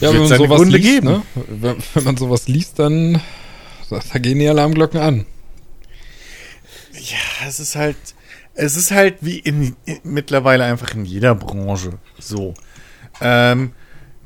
Ja, 0.00 0.12
wenn 0.12 0.20
man 0.20 0.38
sowas 0.38 0.58
Gründe 0.58 0.76
liest, 0.76 0.88
geben. 0.90 1.06
ne? 1.08 1.22
Wenn, 1.48 1.76
wenn 1.94 2.04
man 2.04 2.16
sowas 2.16 2.46
liest, 2.48 2.78
dann 2.78 3.20
da 3.90 4.00
da 4.12 4.18
gehen 4.18 4.38
die 4.38 4.48
Alarmglocken 4.48 5.00
an. 5.00 5.26
Ja, 6.92 7.46
es 7.48 7.58
ist 7.60 7.74
halt, 7.76 7.96
es 8.54 8.76
ist 8.76 8.90
halt 8.90 9.16
wie 9.20 9.38
in, 9.38 9.76
in 9.86 9.98
mittlerweile 10.04 10.64
einfach 10.64 10.94
in 10.94 11.04
jeder 11.04 11.34
Branche 11.34 11.92
so. 12.18 12.54
Ähm, 13.20 13.72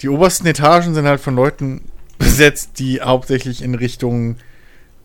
die 0.02 0.08
obersten 0.08 0.46
Etagen 0.46 0.94
sind 0.94 1.06
halt 1.06 1.20
von 1.20 1.36
Leuten 1.36 1.82
besetzt, 2.18 2.72
die 2.78 3.00
hauptsächlich 3.00 3.62
in 3.62 3.74
Richtung 3.74 4.36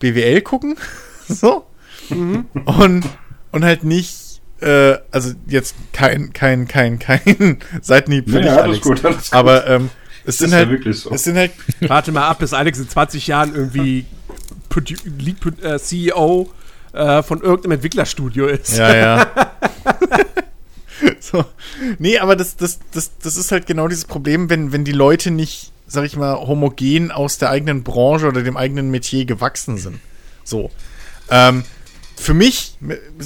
BWL 0.00 0.40
gucken, 0.42 0.76
so 1.28 1.66
und 2.10 3.04
und 3.52 3.64
halt 3.64 3.84
nicht, 3.84 4.16
äh, 4.60 4.96
also 5.10 5.32
jetzt 5.46 5.74
kein 5.92 6.32
kein 6.32 6.66
kein 6.68 6.98
kein 6.98 7.58
Seitenhieb 7.82 8.28
für 8.30 8.36
Ja, 8.36 8.42
dich, 8.42 8.50
alles 8.50 8.62
Alex. 8.64 8.80
gut, 8.82 9.04
alles 9.04 9.16
gut. 9.30 9.32
Aber 9.32 9.66
ähm, 9.66 9.90
es 10.24 10.34
ist 10.34 10.38
sind 10.38 10.50
ja 10.50 10.56
halt 10.58 10.70
wirklich 10.70 10.98
so. 11.00 11.10
es 11.10 11.24
sind 11.24 11.36
halt 11.36 11.52
Warte 11.80 12.12
mal 12.12 12.28
ab, 12.28 12.38
bis 12.40 12.52
Alex 12.52 12.78
in 12.78 12.88
20 12.88 13.26
Jahren 13.26 13.54
irgendwie 13.54 14.06
Produ 14.68 14.94
Lead 15.18 15.40
Pro 15.40 15.50
äh, 15.66 15.78
CEO 15.78 16.50
äh, 16.92 17.22
von 17.22 17.40
irgendeinem 17.40 17.72
Entwicklerstudio 17.72 18.46
ist. 18.46 18.76
Ja, 18.76 18.94
ja. 18.96 19.26
So. 21.20 21.44
Nee, 21.98 22.18
aber 22.18 22.34
das, 22.34 22.56
das, 22.56 22.80
das, 22.92 23.12
das 23.22 23.36
ist 23.36 23.52
halt 23.52 23.66
genau 23.66 23.86
dieses 23.86 24.04
Problem, 24.04 24.50
wenn, 24.50 24.72
wenn 24.72 24.84
die 24.84 24.92
Leute 24.92 25.30
nicht, 25.30 25.70
sag 25.86 26.04
ich 26.04 26.16
mal, 26.16 26.34
homogen 26.34 27.12
aus 27.12 27.38
der 27.38 27.50
eigenen 27.50 27.84
Branche 27.84 28.26
oder 28.26 28.42
dem 28.42 28.56
eigenen 28.56 28.90
Metier 28.90 29.24
gewachsen 29.24 29.78
sind. 29.78 30.00
So. 30.42 30.70
Ähm, 31.30 31.62
für 32.18 32.34
mich, 32.34 32.76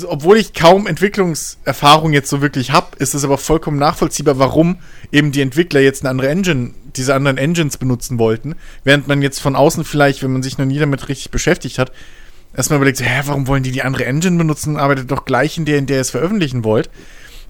obwohl 0.07 0.36
ich 0.36 0.53
kaum 0.53 0.86
Entwicklungserfahrung 0.86 2.12
jetzt 2.12 2.30
so 2.30 2.40
wirklich 2.40 2.70
habe, 2.70 2.97
ist 2.99 3.14
es 3.14 3.24
aber 3.24 3.38
vollkommen 3.38 3.78
nachvollziehbar, 3.78 4.38
warum 4.38 4.78
eben 5.11 5.32
die 5.32 5.40
Entwickler 5.40 5.80
jetzt 5.80 6.03
eine 6.03 6.11
andere 6.11 6.28
Engine, 6.28 6.72
diese 6.97 7.14
anderen 7.14 7.38
Engines 7.38 7.78
benutzen 7.78 8.18
wollten, 8.18 8.55
während 8.84 9.09
man 9.09 9.22
jetzt 9.22 9.40
von 9.40 9.57
außen 9.57 9.84
vielleicht, 9.84 10.22
wenn 10.22 10.32
man 10.32 10.43
sich 10.43 10.59
noch 10.59 10.66
nie 10.66 10.78
damit 10.78 11.09
richtig 11.09 11.30
beschäftigt 11.30 11.78
hat, 11.78 11.93
erstmal 12.57 12.78
überlegt, 12.78 13.01
hä, 13.01 13.22
warum 13.24 13.47
wollen 13.47 13.62
die 13.62 13.72
die 13.72 13.82
andere 13.82 14.05
Engine 14.05 14.36
benutzen, 14.36 14.76
arbeitet 14.76 15.11
doch 15.11 15.24
gleich 15.24 15.59
in 15.59 15.64
der, 15.64 15.78
in 15.78 15.86
der 15.86 15.97
ihr 15.97 16.03
es 16.03 16.11
veröffentlichen 16.11 16.64
wollt. 16.64 16.90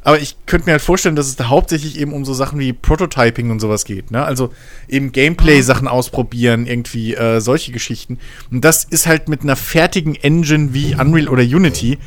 Aber 0.05 0.19
ich 0.19 0.37
könnte 0.47 0.67
mir 0.67 0.73
halt 0.73 0.83
vorstellen, 0.83 1.15
dass 1.15 1.29
es 1.29 1.37
da 1.37 1.49
hauptsächlich 1.49 1.99
eben 1.99 2.13
um 2.13 2.25
so 2.25 2.35
Sachen 2.35 2.59
wie 2.59 2.73
Prototyping 2.73 3.51
und 3.51 3.61
sowas 3.61 3.85
geht. 3.85 4.11
Ne? 4.11 4.25
Also 4.25 4.53
eben 4.89 5.13
Gameplay-Sachen 5.13 5.87
ausprobieren, 5.87 6.67
irgendwie 6.67 7.15
äh, 7.15 7.41
solche 7.41 7.71
Geschichten. 7.71 8.19
Und 8.51 8.65
das 8.65 8.85
ist 8.85 9.07
halt 9.07 9.29
mit 9.29 9.43
einer 9.43 9.55
fertigen 9.55 10.17
Engine 10.17 10.75
wie 10.75 10.97
Unreal 10.97 11.29
oder 11.29 11.43
Unity. 11.43 11.99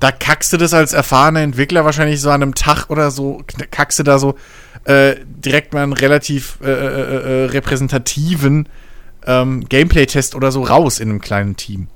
Da 0.00 0.12
kackst 0.12 0.52
du 0.52 0.58
das 0.58 0.74
als 0.74 0.92
erfahrener 0.92 1.40
Entwickler 1.40 1.86
wahrscheinlich 1.86 2.20
so 2.20 2.28
an 2.28 2.42
einem 2.42 2.54
Tag 2.54 2.90
oder 2.90 3.10
so, 3.10 3.42
kackst 3.70 3.98
du 4.00 4.02
da 4.02 4.18
so 4.18 4.34
äh, 4.84 5.14
direkt 5.24 5.72
mal 5.72 5.82
einen 5.82 5.94
relativ 5.94 6.58
äh, 6.62 6.70
äh, 6.70 7.44
äh 7.44 7.44
repräsentativen 7.46 8.68
ähm, 9.26 9.66
Gameplay-Test 9.66 10.34
oder 10.34 10.52
so 10.52 10.62
raus 10.62 11.00
in 11.00 11.08
einem 11.08 11.22
kleinen 11.22 11.56
Team. 11.56 11.88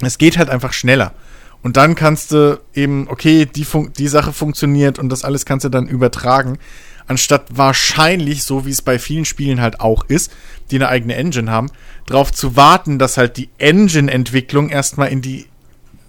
Es 0.00 0.18
geht 0.18 0.38
halt 0.38 0.50
einfach 0.50 0.72
schneller. 0.72 1.12
Und 1.66 1.76
dann 1.76 1.96
kannst 1.96 2.30
du 2.30 2.60
eben, 2.74 3.08
okay, 3.08 3.44
die, 3.44 3.66
die 3.98 4.06
Sache 4.06 4.32
funktioniert 4.32 5.00
und 5.00 5.08
das 5.08 5.24
alles 5.24 5.44
kannst 5.44 5.64
du 5.64 5.68
dann 5.68 5.88
übertragen. 5.88 6.58
Anstatt 7.08 7.56
wahrscheinlich, 7.56 8.44
so 8.44 8.66
wie 8.66 8.70
es 8.70 8.82
bei 8.82 9.00
vielen 9.00 9.24
Spielen 9.24 9.60
halt 9.60 9.80
auch 9.80 10.04
ist, 10.04 10.30
die 10.70 10.76
eine 10.76 10.86
eigene 10.88 11.16
Engine 11.16 11.50
haben, 11.50 11.72
darauf 12.06 12.30
zu 12.30 12.54
warten, 12.54 13.00
dass 13.00 13.16
halt 13.16 13.36
die 13.36 13.48
Engine-Entwicklung 13.58 14.68
erstmal 14.68 15.08
in 15.08 15.22
die 15.22 15.46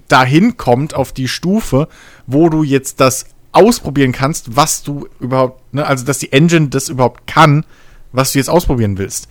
dahin 0.08 0.58
kommt, 0.58 0.94
auf 0.94 1.12
die 1.12 1.28
Stufe, 1.28 1.88
wo 2.28 2.50
du 2.50 2.62
jetzt 2.62 3.00
das 3.00 3.26
ausprobieren 3.52 4.12
kannst, 4.12 4.56
was 4.56 4.84
du 4.84 5.08
überhaupt, 5.20 5.74
ne, 5.74 5.88
also 5.88 6.06
dass 6.06 6.20
die 6.20 6.34
Engine 6.34 6.68
das 6.68 6.88
überhaupt 6.88 7.26
kann, 7.26 7.66
was 8.12 8.34
du 8.34 8.38
jetzt 8.38 8.52
ausprobieren 8.52 9.00
willst. 9.00 9.28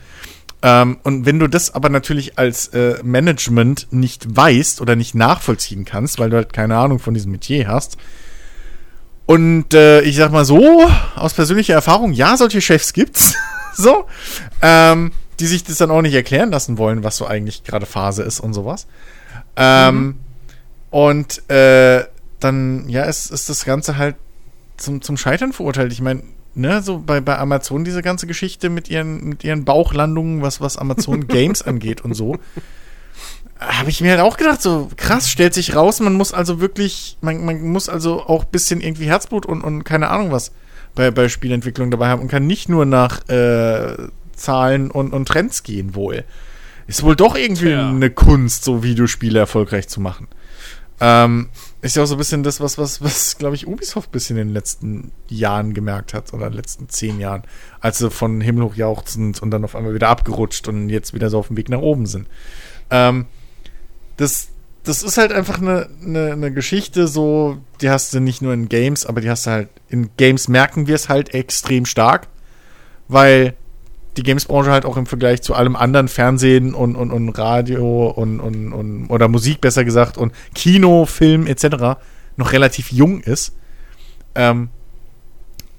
Ähm, 0.69 0.99
und 1.05 1.27
wenn 1.27 1.39
du 1.39 1.47
das 1.47 1.73
aber 1.73 1.91
natürlich 1.91 2.41
als 2.41 2.67
äh, 2.69 2.97
Management 3.05 3.87
nicht 3.93 4.37
weißt 4.37 4.81
oder 4.81 4.97
nicht 4.97 5.15
nachvollziehen 5.15 5.85
kannst, 5.85 6.19
weil 6.19 6.29
du 6.29 6.37
halt 6.37 6.53
keine 6.53 6.77
Ahnung 6.77 6.99
von 6.99 7.15
diesem 7.15 7.31
Metier 7.31 7.69
hast, 7.69 7.97
und 9.27 9.75
äh, 9.75 10.01
ich 10.01 10.17
sag 10.17 10.33
mal 10.33 10.45
so, 10.45 10.91
aus 11.15 11.35
persönlicher 11.35 11.75
Erfahrung, 11.75 12.13
ja, 12.13 12.37
solche 12.37 12.61
Chefs 12.61 12.93
gibt's. 12.93 13.35
so. 13.75 14.07
Ähm, 14.61 15.13
die 15.39 15.47
sich 15.47 15.63
das 15.63 15.79
dann 15.79 15.91
auch 15.91 16.03
nicht 16.03 16.15
erklären 16.15 16.51
lassen 16.51 16.79
wollen, 16.79 17.05
was 17.05 17.17
so 17.17 17.27
eigentlich 17.27 17.63
gerade 17.63 17.87
Phase 17.87 18.25
ist 18.25 18.41
und 18.41 18.53
sowas. 18.53 18.89
Ähm, 19.55 19.95
mhm. 19.97 20.15
Und 20.91 21.49
äh, 21.49 22.05
dann, 22.41 22.89
ja, 22.89 23.05
ist, 23.05 23.31
ist 23.31 23.49
das 23.51 23.65
Ganze 23.65 23.99
halt 23.99 24.17
zum, 24.79 25.01
zum 25.03 25.17
Scheitern 25.17 25.53
verurteilt. 25.53 25.93
Ich 25.93 26.01
meine, 26.01 26.23
ne, 26.57 26.83
so 26.83 26.99
bei, 26.99 27.21
bei 27.21 27.39
Amazon 27.39 27.85
diese 27.85 28.03
ganze 28.03 28.27
Geschichte 28.27 28.71
mit 28.71 28.89
ihren, 28.89 29.29
mit 29.29 29.45
ihren 29.45 29.65
Bauchlandungen, 29.65 30.43
was, 30.43 30.61
was 30.61 30.77
Amazon 30.77 31.27
Games 31.29 31.63
angeht 31.63 32.03
und 32.03 32.15
so. 32.15 32.39
Habe 33.59 33.89
ich 33.89 34.01
mir 34.01 34.11
halt 34.11 34.21
auch 34.21 34.37
gedacht, 34.37 34.61
so 34.61 34.91
krass, 34.97 35.31
stellt 35.31 35.55
sich 35.55 35.75
raus, 35.75 36.01
man 36.01 36.15
muss 36.15 36.35
also 36.35 36.61
wirklich, 36.61 37.17
man, 37.21 37.45
man 37.45 37.63
muss 37.63 37.89
also 37.89 38.23
auch 38.23 38.45
ein 38.45 38.51
bisschen 38.51 38.81
irgendwie 38.81 39.07
Herzblut 39.07 39.47
und, 39.47 39.63
und 39.63 39.85
keine 39.85 40.09
Ahnung 40.11 40.31
was 40.31 40.53
bei, 40.95 41.11
bei 41.11 41.29
Spielentwicklung 41.29 41.91
dabei 41.91 42.09
haben 42.09 42.23
und 42.23 42.29
kann 42.29 42.47
nicht 42.47 42.69
nur 42.69 42.85
nach 42.85 43.27
äh, 43.29 43.97
Zahlen 44.35 44.91
und, 44.91 45.13
und 45.13 45.29
Trends 45.29 45.63
gehen 45.63 45.95
wohl. 45.95 46.25
Ist 46.87 47.03
wohl 47.03 47.17
doch 47.17 47.37
irgendwie 47.37 47.71
ja. 47.71 47.89
eine 47.89 48.11
Kunst, 48.11 48.65
so 48.65 48.83
Videospiele 48.83 49.39
erfolgreich 49.39 49.89
zu 49.89 50.01
machen. 50.01 50.29
Ähm, 51.01 51.49
ist 51.87 51.97
ja 51.97 52.03
auch 52.03 52.07
so 52.07 52.15
ein 52.15 52.19
bisschen 52.19 52.43
das, 52.43 52.61
was, 52.61 52.79
was, 52.79 53.03
was 53.03 53.39
glaube 53.39 53.55
ich, 53.55 53.67
Ubisoft 53.67 54.11
ein 54.11 54.13
bisschen 54.13 54.37
in 54.37 54.49
den 54.49 54.55
letzten 54.55 55.13
Jahren 55.29 55.75
gemerkt 55.75 56.15
hat, 56.15 56.33
oder 56.33 56.47
in 56.47 56.53
den 56.53 56.59
letzten 56.59 56.89
zehn 56.89 57.21
Jahren, 57.21 57.43
als 57.81 57.99
sie 57.99 58.11
von 58.11 58.41
Himmel 58.41 58.65
hoch 58.65 58.75
jauchzend 58.75 59.41
und 59.43 59.51
dann 59.51 59.65
auf 59.65 59.75
einmal 59.75 59.95
wieder 59.95 60.09
abgerutscht 60.09 60.69
und 60.69 60.89
jetzt 60.89 61.15
wieder 61.15 61.31
so 61.31 61.39
auf 61.39 61.49
dem 61.49 61.57
Weg 61.57 61.69
nach 61.69 61.81
oben 61.81 62.07
sind. 62.07 62.27
Ähm, 62.91 63.27
das, 64.17 64.49
das 64.85 65.03
ist 65.03 65.19
halt 65.19 65.33
einfach 65.33 65.59
eine, 65.59 65.89
eine, 66.03 66.33
eine 66.33 66.53
Geschichte, 66.53 67.09
so, 67.09 67.59
die 67.81 67.91
hast 67.91 68.15
du 68.15 68.21
nicht 68.21 68.43
nur 68.43 68.53
in 68.53 68.69
Games, 68.69 69.05
aber 69.07 69.21
die 69.21 69.31
hast 69.31 69.47
du 69.47 69.51
halt, 69.51 69.69
in 69.89 70.11
Games 70.17 70.49
merken 70.49 70.87
wir 70.87 70.95
es 70.95 71.09
halt 71.09 71.35
extrem 71.35 71.87
stark, 71.87 72.29
weil 73.09 73.55
die 74.17 74.23
Gamesbranche 74.23 74.71
halt 74.71 74.85
auch 74.85 74.97
im 74.97 75.07
Vergleich 75.07 75.43
zu 75.43 75.55
allem 75.55 75.77
anderen 75.77 76.09
Fernsehen 76.09 76.75
und, 76.75 76.97
und, 76.97 77.13
und 77.13 77.29
Radio 77.31 78.09
und, 78.09 78.41
und, 78.41 78.73
und 78.73 79.07
oder 79.09 79.29
Musik 79.29 79.61
besser 79.61 79.85
gesagt 79.85 80.17
und 80.17 80.33
Kino, 80.55 81.05
Film 81.05 81.47
etc. 81.47 81.99
noch 82.37 82.53
relativ 82.53 82.93
jung 82.93 83.21
ist. 83.21 83.55
Ähm, 84.35 84.71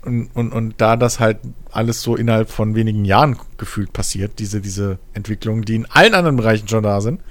und, 0.04 0.28
und, 0.36 0.54
und 0.54 0.76
da 0.78 0.96
das 0.96 1.20
halt 1.20 1.40
alles 1.72 2.02
so 2.02 2.16
innerhalb 2.16 2.50
von 2.50 2.76
wenigen 2.76 3.04
Jahren 3.06 3.38
gefühlt 3.58 3.92
passiert, 3.92 4.40
diese, 4.40 4.62
diese 4.62 5.00
Entwicklungen, 5.14 5.64
die 5.64 5.76
in 5.76 5.86
allen 5.88 6.14
anderen 6.14 6.38
Bereichen 6.38 6.68
schon 6.68 6.84
da 6.84 7.02
sind. 7.02 7.22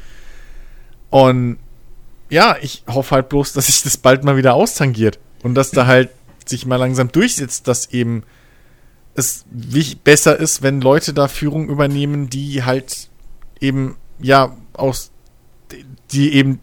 Und 1.10 1.58
ja, 2.28 2.56
ich 2.60 2.82
hoffe 2.86 3.14
halt 3.14 3.28
bloß, 3.28 3.52
dass 3.52 3.66
sich 3.66 3.82
das 3.82 3.96
bald 3.96 4.24
mal 4.24 4.36
wieder 4.36 4.54
austangiert 4.54 5.18
und 5.42 5.54
dass 5.54 5.70
da 5.70 5.86
halt 5.86 6.10
sich 6.44 6.66
mal 6.66 6.76
langsam 6.76 7.10
durchsetzt, 7.10 7.66
dass 7.68 7.86
eben 7.92 8.24
es 9.16 9.44
besser 10.04 10.38
ist, 10.38 10.62
wenn 10.62 10.80
Leute 10.80 11.14
da 11.14 11.26
Führung 11.28 11.68
übernehmen, 11.68 12.28
die 12.28 12.62
halt 12.64 13.08
eben, 13.60 13.96
ja, 14.20 14.54
aus, 14.74 15.10
die 16.12 16.34
eben 16.34 16.60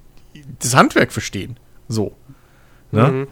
das 0.60 0.76
Handwerk 0.76 1.12
verstehen. 1.12 1.58
So. 1.88 2.16
Ne? 2.92 3.08
Mhm. 3.10 3.28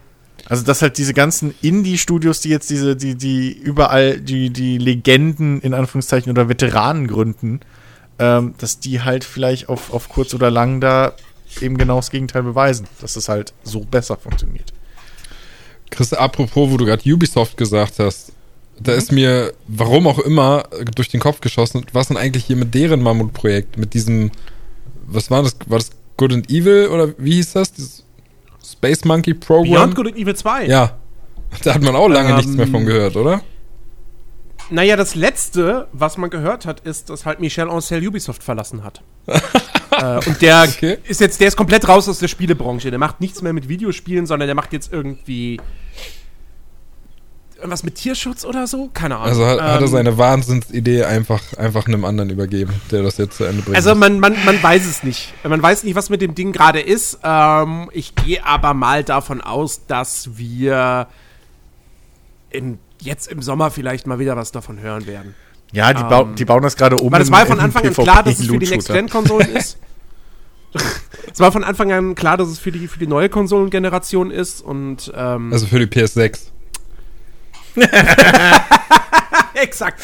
Also, 0.50 0.66
dass 0.66 0.82
halt 0.82 0.98
diese 0.98 1.14
ganzen 1.14 1.54
Indie-Studios, 1.62 2.42
die 2.42 2.50
jetzt 2.50 2.72
diese, 2.72 2.96
die, 2.96 3.16
die 3.16 3.52
überall 3.52 4.20
die, 4.20 4.50
die 4.50 4.80
Legenden 4.80 5.62
in 5.62 5.76
Anführungszeichen 5.76 6.32
oder 6.32 6.50
Veteranen 6.50 7.08
gründen, 7.08 7.60
ähm, 8.18 8.56
dass 8.58 8.80
die 8.80 9.02
halt 9.02 9.24
vielleicht 9.24 9.70
auf, 9.70 9.94
auf 9.94 10.10
kurz 10.10 10.34
oder 10.34 10.50
lang 10.50 10.82
da 10.82 11.14
eben 11.62 11.78
genau 11.78 11.98
das 11.98 12.10
Gegenteil 12.10 12.42
beweisen, 12.42 12.88
dass 13.02 13.16
es 13.16 13.30
halt 13.30 13.54
so 13.64 13.82
besser 13.82 14.18
funktioniert. 14.18 14.74
Chris, 15.92 16.12
apropos, 16.14 16.72
wo 16.72 16.78
du 16.78 16.86
gerade 16.86 17.08
Ubisoft 17.14 17.58
gesagt 17.58 18.00
hast, 18.00 18.32
da 18.84 18.94
ist 18.94 19.12
mir, 19.12 19.54
warum 19.68 20.08
auch 20.08 20.20
immer, 20.20 20.64
durch 20.96 21.10
den 21.10 21.20
Kopf 21.20 21.42
geschossen, 21.42 21.86
was 21.94 22.08
denn 22.08 22.18
eigentlich 22.18 22.46
hier 22.46 22.56
mit 22.56 22.74
deren 22.74 23.02
Mammutprojekt, 23.02 23.78
mit 23.78 23.94
diesem, 23.94 24.32
was 25.06 25.30
war 25.30 25.44
das, 25.44 25.56
war 25.68 25.80
das 25.80 25.92
Good 26.18 26.34
and 26.34 26.50
Evil 26.50 26.88
oder 26.88 27.14
wie 27.18 27.34
hieß 27.34 27.54
das? 27.54 27.74
Dieses 27.74 28.04
Space 28.64 29.06
Monkey 29.06 29.34
Program? 29.34 29.72
Beyond 29.72 29.96
Good 29.96 30.08
and 30.08 30.18
Evil 30.18 30.36
2. 30.36 30.66
Ja. 30.68 30.98
Da 31.64 31.74
hat 31.74 31.82
man 31.82 31.96
auch 31.96 32.08
lange 32.08 32.30
ähm, 32.30 32.36
nichts 32.38 32.52
mehr 32.54 32.68
von 32.68 32.86
gehört, 32.86 33.16
oder? 33.16 33.42
Naja, 34.70 34.96
das 34.96 35.16
letzte, 35.16 35.88
was 35.92 36.18
man 36.18 36.30
gehört 36.30 36.66
hat, 36.66 36.80
ist, 36.82 37.10
dass 37.10 37.26
halt 37.26 37.42
Michel 37.42 37.70
Ancel 37.70 38.08
Ubisoft 38.08 38.42
verlassen 38.42 38.84
hat. 38.84 39.02
äh, 39.28 40.26
und 40.26 40.42
der 40.42 40.64
okay. 40.68 40.98
ist 41.04 41.20
jetzt, 41.20 41.42
der 41.42 41.50
ist 41.50 41.58
komplett 41.58 41.88
raus 41.90 42.08
aus 42.08 42.20
der 42.20 42.30
Spielebranche. 42.30 42.90
Der 42.90 43.00
macht 43.00 43.20
nichts 43.20 43.42
mehr 43.42 43.52
mit 43.52 43.68
Videospielen, 43.68 44.26
sondern 44.26 44.48
der 44.48 44.56
macht 44.56 44.72
jetzt 44.72 44.94
irgendwie 44.94 45.60
irgendwas 47.62 47.84
mit 47.84 47.96
Tierschutz 47.96 48.44
oder 48.44 48.68
so? 48.68 48.90
Keine 48.94 49.16
Ahnung. 49.16 49.28
Also 49.28 49.46
hat, 49.46 49.60
ähm, 49.60 49.64
hat 49.64 49.76
er 49.76 49.82
ähm, 49.82 49.88
seine 49.88 50.18
Wahnsinnsidee 50.18 51.04
einfach, 51.04 51.42
einfach 51.58 51.88
einem 51.88 52.06
anderen 52.06 52.30
übergeben, 52.30 52.74
der 52.92 53.04
das 53.04 53.18
jetzt 53.18 53.38
zu 53.38 53.46
Ende 53.46 53.62
bringt. 53.62 53.78
Also 53.78 53.96
man, 53.96 54.20
man, 54.20 54.36
man 54.46 54.62
weiß 54.62 54.86
es 54.86 55.04
nicht. 55.04 55.34
Man 55.44 55.62
weiß 55.62 55.84
nicht, 55.84 55.96
was 55.96 56.10
mit 56.10 56.22
dem 56.22 56.36
Ding 56.36 56.52
gerade 56.52 56.80
ist. 56.80 57.20
Ähm, 57.24 57.90
ich 57.94 58.16
gehe 58.16 58.46
aber 58.46 58.74
mal 58.74 59.04
davon 59.04 59.42
aus, 59.42 59.86
dass 59.86 60.38
wir 60.38 61.08
im, 62.50 62.80
jetzt 63.00 63.32
im 63.32 63.42
Sommer 63.42 63.72
vielleicht 63.72 64.08
mal 64.08 64.20
wieder 64.20 64.36
was 64.36 64.52
davon 64.52 64.80
hören 64.80 65.08
werden. 65.08 65.36
Ja, 65.72 65.94
die, 65.94 66.04
bau, 66.04 66.24
ähm, 66.24 66.36
die 66.36 66.46
bauen 66.46 66.62
das 66.64 66.76
gerade 66.76 66.98
um. 66.98 67.12
Weil 67.12 67.22
es 67.22 67.32
war 67.32 67.46
von 67.46 67.60
Anfang 67.60 67.86
an 67.86 67.94
klar, 67.94 68.24
dass 68.24 68.40
es 68.40 68.48
für 68.48 68.58
die 68.58 68.68
Next-Gen-Konsolen 68.68 69.50
ist. 69.56 69.78
es 71.32 71.40
war 71.40 71.52
von 71.52 71.64
Anfang 71.64 71.92
an 71.92 72.16
klar, 72.16 72.38
dass 72.38 72.50
es 72.50 72.60
für 72.60 72.72
die, 72.72 72.88
für 72.88 73.00
die 73.00 73.08
neue 73.08 73.30
Konsolengeneration 73.30 74.32
ist 74.32 74.62
und 74.62 75.12
ähm, 75.16 75.52
Also 75.54 75.68
für 75.68 75.80
die 75.80 75.86
PS6. 75.86 76.52
Exakt. 79.54 80.02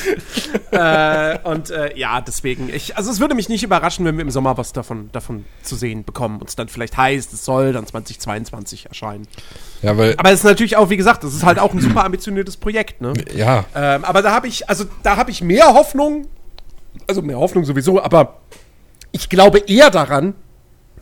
äh, 0.71 1.39
und 1.43 1.69
äh, 1.69 1.97
ja, 1.97 2.21
deswegen, 2.21 2.69
ich, 2.69 2.95
also 2.95 3.11
es 3.11 3.19
würde 3.19 3.35
mich 3.35 3.49
nicht 3.49 3.63
überraschen, 3.63 4.05
wenn 4.05 4.17
wir 4.17 4.21
im 4.21 4.31
Sommer 4.31 4.57
was 4.57 4.73
davon, 4.73 5.09
davon 5.11 5.45
zu 5.63 5.75
sehen 5.75 6.03
bekommen. 6.03 6.39
Und 6.39 6.49
es 6.49 6.55
dann 6.55 6.67
vielleicht 6.67 6.97
heißt, 6.97 7.33
es 7.33 7.43
soll 7.43 7.73
dann 7.73 7.85
2022 7.85 8.87
erscheinen. 8.87 9.27
Ja, 9.81 9.97
weil 9.97 10.15
aber 10.17 10.31
es 10.31 10.39
ist 10.39 10.45
natürlich 10.45 10.77
auch, 10.77 10.89
wie 10.89 10.97
gesagt, 10.97 11.23
das 11.23 11.33
ist 11.33 11.43
halt 11.43 11.59
auch 11.59 11.73
ein 11.73 11.81
super 11.81 12.03
ambitioniertes 12.05 12.57
Projekt, 12.57 13.01
ne? 13.01 13.13
Ja. 13.33 13.65
Ähm, 13.75 14.05
aber 14.05 14.21
da 14.21 14.31
habe 14.31 14.47
ich, 14.47 14.69
also 14.69 14.85
da 15.03 15.17
habe 15.17 15.31
ich 15.31 15.41
mehr 15.41 15.73
Hoffnung, 15.73 16.27
also 17.07 17.21
mehr 17.21 17.37
Hoffnung 17.37 17.65
sowieso, 17.65 18.01
aber 18.01 18.41
ich 19.11 19.29
glaube 19.29 19.59
eher 19.59 19.89
daran, 19.89 20.35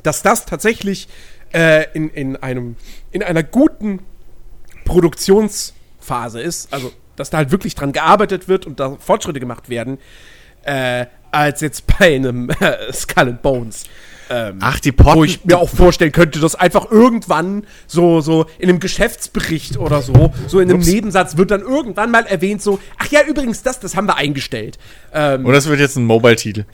dass 0.03 0.21
das 0.21 0.45
tatsächlich 0.45 1.07
äh, 1.53 1.85
in, 1.93 2.09
in 2.09 2.35
einem, 2.37 2.75
in 3.11 3.23
einer 3.23 3.43
guten 3.43 3.99
Produktionsphase 6.05 6.41
ist, 6.41 6.71
also 6.71 6.91
dass 7.15 7.29
da 7.29 7.37
halt 7.37 7.51
wirklich 7.51 7.75
dran 7.75 7.91
gearbeitet 7.91 8.47
wird 8.47 8.65
und 8.65 8.79
da 8.79 8.97
Fortschritte 8.99 9.39
gemacht 9.39 9.69
werden, 9.69 9.97
äh, 10.63 11.05
als 11.31 11.61
jetzt 11.61 11.85
bei 11.99 12.15
einem 12.15 12.49
äh, 12.49 12.91
Skull 12.93 13.29
and 13.29 13.41
Bones. 13.41 13.85
Ähm, 14.27 14.57
Ach, 14.59 14.79
die 14.79 14.91
Porten. 14.91 15.19
wo 15.19 15.23
ich 15.23 15.45
mir 15.45 15.59
auch 15.59 15.69
vorstellen 15.69 16.11
könnte, 16.11 16.39
dass 16.39 16.55
einfach 16.55 16.89
irgendwann 16.89 17.67
so, 17.85 18.21
so 18.21 18.47
in 18.57 18.69
einem 18.69 18.79
Geschäftsbericht 18.79 19.77
oder 19.77 20.01
so, 20.01 20.33
so 20.47 20.59
in 20.59 20.67
einem 20.67 20.79
Ups. 20.79 20.87
Nebensatz 20.87 21.37
wird 21.37 21.51
dann 21.51 21.61
irgendwann 21.61 22.09
mal 22.09 22.25
erwähnt, 22.25 22.63
so, 22.63 22.79
ach 22.97 23.05
ja, 23.11 23.21
übrigens, 23.21 23.61
das, 23.61 23.79
das 23.79 23.95
haben 23.95 24.07
wir 24.07 24.15
eingestellt. 24.15 24.79
Ähm, 25.13 25.45
Oder 25.45 25.59
es 25.59 25.67
wird 25.67 25.79
jetzt 25.79 25.95
ein 25.95 26.05
Mobile-Titel. 26.05 26.65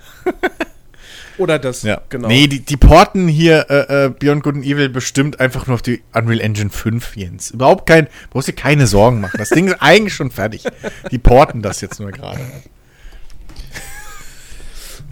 Oder 1.42 1.60
das, 1.60 1.84
Ja, 1.84 2.02
genau. 2.10 2.28
Nee, 2.28 2.48
die, 2.48 2.60
die 2.60 2.78
porten 2.78 3.28
hier 3.28 3.66
äh, 3.70 4.06
äh, 4.06 4.10
Beyond 4.10 4.44
Good 4.44 4.56
and 4.56 4.66
Evil 4.66 4.90
bestimmt 4.90 5.40
einfach 5.40 5.68
nur 5.68 5.76
auf 5.76 5.82
die 5.82 6.02
Unreal 6.14 6.40
Engine 6.40 6.70
5, 6.70 7.18
Jens. 7.18 7.52
Überhaupt 7.52 7.86
kein, 7.88 8.08
brauchst 8.30 8.48
dir 8.48 8.54
keine 8.54 8.88
Sorgen 8.88 9.20
machen. 9.22 9.38
Das 9.38 9.50
Ding 9.50 9.68
ist 9.68 9.78
eigentlich 9.82 10.14
schon 10.14 10.32
fertig. 10.32 10.64
Die 11.10 11.18
porten 11.18 11.62
das 11.62 11.82
jetzt 11.82 12.00
nur 12.00 12.12
gerade. 12.12 12.40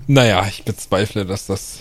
Naja, 0.08 0.46
ich 0.48 0.64
bezweifle, 0.64 1.26
dass 1.26 1.46
das. 1.46 1.80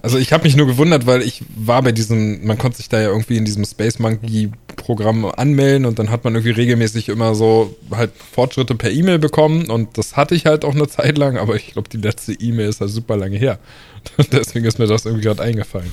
Also 0.00 0.16
ich 0.18 0.32
habe 0.32 0.44
mich 0.44 0.56
nur 0.56 0.66
gewundert, 0.66 1.06
weil 1.06 1.20
ich 1.22 1.42
war 1.54 1.82
bei 1.82 1.92
diesem, 1.92 2.46
man 2.46 2.56
konnte 2.56 2.78
sich 2.78 2.88
da 2.88 3.00
ja 3.00 3.08
irgendwie 3.08 3.36
in 3.36 3.44
diesem 3.44 3.64
Space 3.64 3.98
Monkey 3.98 4.50
Programm 4.76 5.26
anmelden 5.26 5.84
und 5.86 5.98
dann 5.98 6.08
hat 6.10 6.24
man 6.24 6.34
irgendwie 6.34 6.52
regelmäßig 6.52 7.08
immer 7.10 7.34
so 7.34 7.76
halt 7.90 8.12
Fortschritte 8.32 8.74
per 8.74 8.90
E-Mail 8.90 9.18
bekommen 9.18 9.68
und 9.70 9.98
das 9.98 10.16
hatte 10.16 10.34
ich 10.34 10.46
halt 10.46 10.64
auch 10.64 10.74
eine 10.74 10.88
Zeit 10.88 11.18
lang, 11.18 11.36
aber 11.36 11.56
ich 11.56 11.72
glaube, 11.72 11.88
die 11.90 11.98
letzte 11.98 12.32
E-Mail 12.32 12.68
ist 12.68 12.80
halt 12.80 12.90
super 12.90 13.16
lange 13.16 13.36
her. 13.36 13.58
Deswegen 14.32 14.64
ist 14.64 14.78
mir 14.78 14.86
das 14.86 15.04
irgendwie 15.04 15.24
gerade 15.24 15.42
eingefallen. 15.42 15.92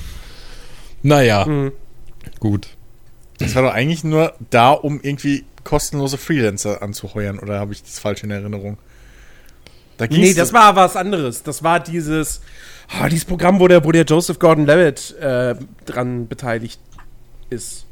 Naja, 1.02 1.44
Mhm. 1.46 1.72
gut. 2.40 2.68
Das 3.38 3.54
war 3.54 3.62
doch 3.62 3.72
eigentlich 3.72 4.04
nur 4.04 4.34
da, 4.50 4.72
um 4.72 5.00
irgendwie 5.02 5.44
kostenlose 5.64 6.18
Freelancer 6.18 6.82
anzuheuern. 6.82 7.38
Oder 7.38 7.58
habe 7.58 7.72
ich 7.72 7.82
das 7.82 7.98
falsch 7.98 8.22
in 8.22 8.30
Erinnerung? 8.30 8.76
Da 10.00 10.06
Nee, 10.08 10.32
das 10.32 10.54
war 10.54 10.74
was 10.76 10.96
anderes. 10.96 11.42
Das 11.42 11.62
war 11.62 11.78
dieses, 11.78 12.40
ah, 12.88 13.06
dieses 13.10 13.26
Programm, 13.26 13.60
wo 13.60 13.68
der, 13.68 13.84
wo 13.84 13.92
der 13.92 14.04
Joseph 14.04 14.38
Gordon-Levitt 14.38 15.14
äh, 15.20 15.54
dran 15.84 16.26
beteiligt 16.26 16.80
ist. 17.50 17.84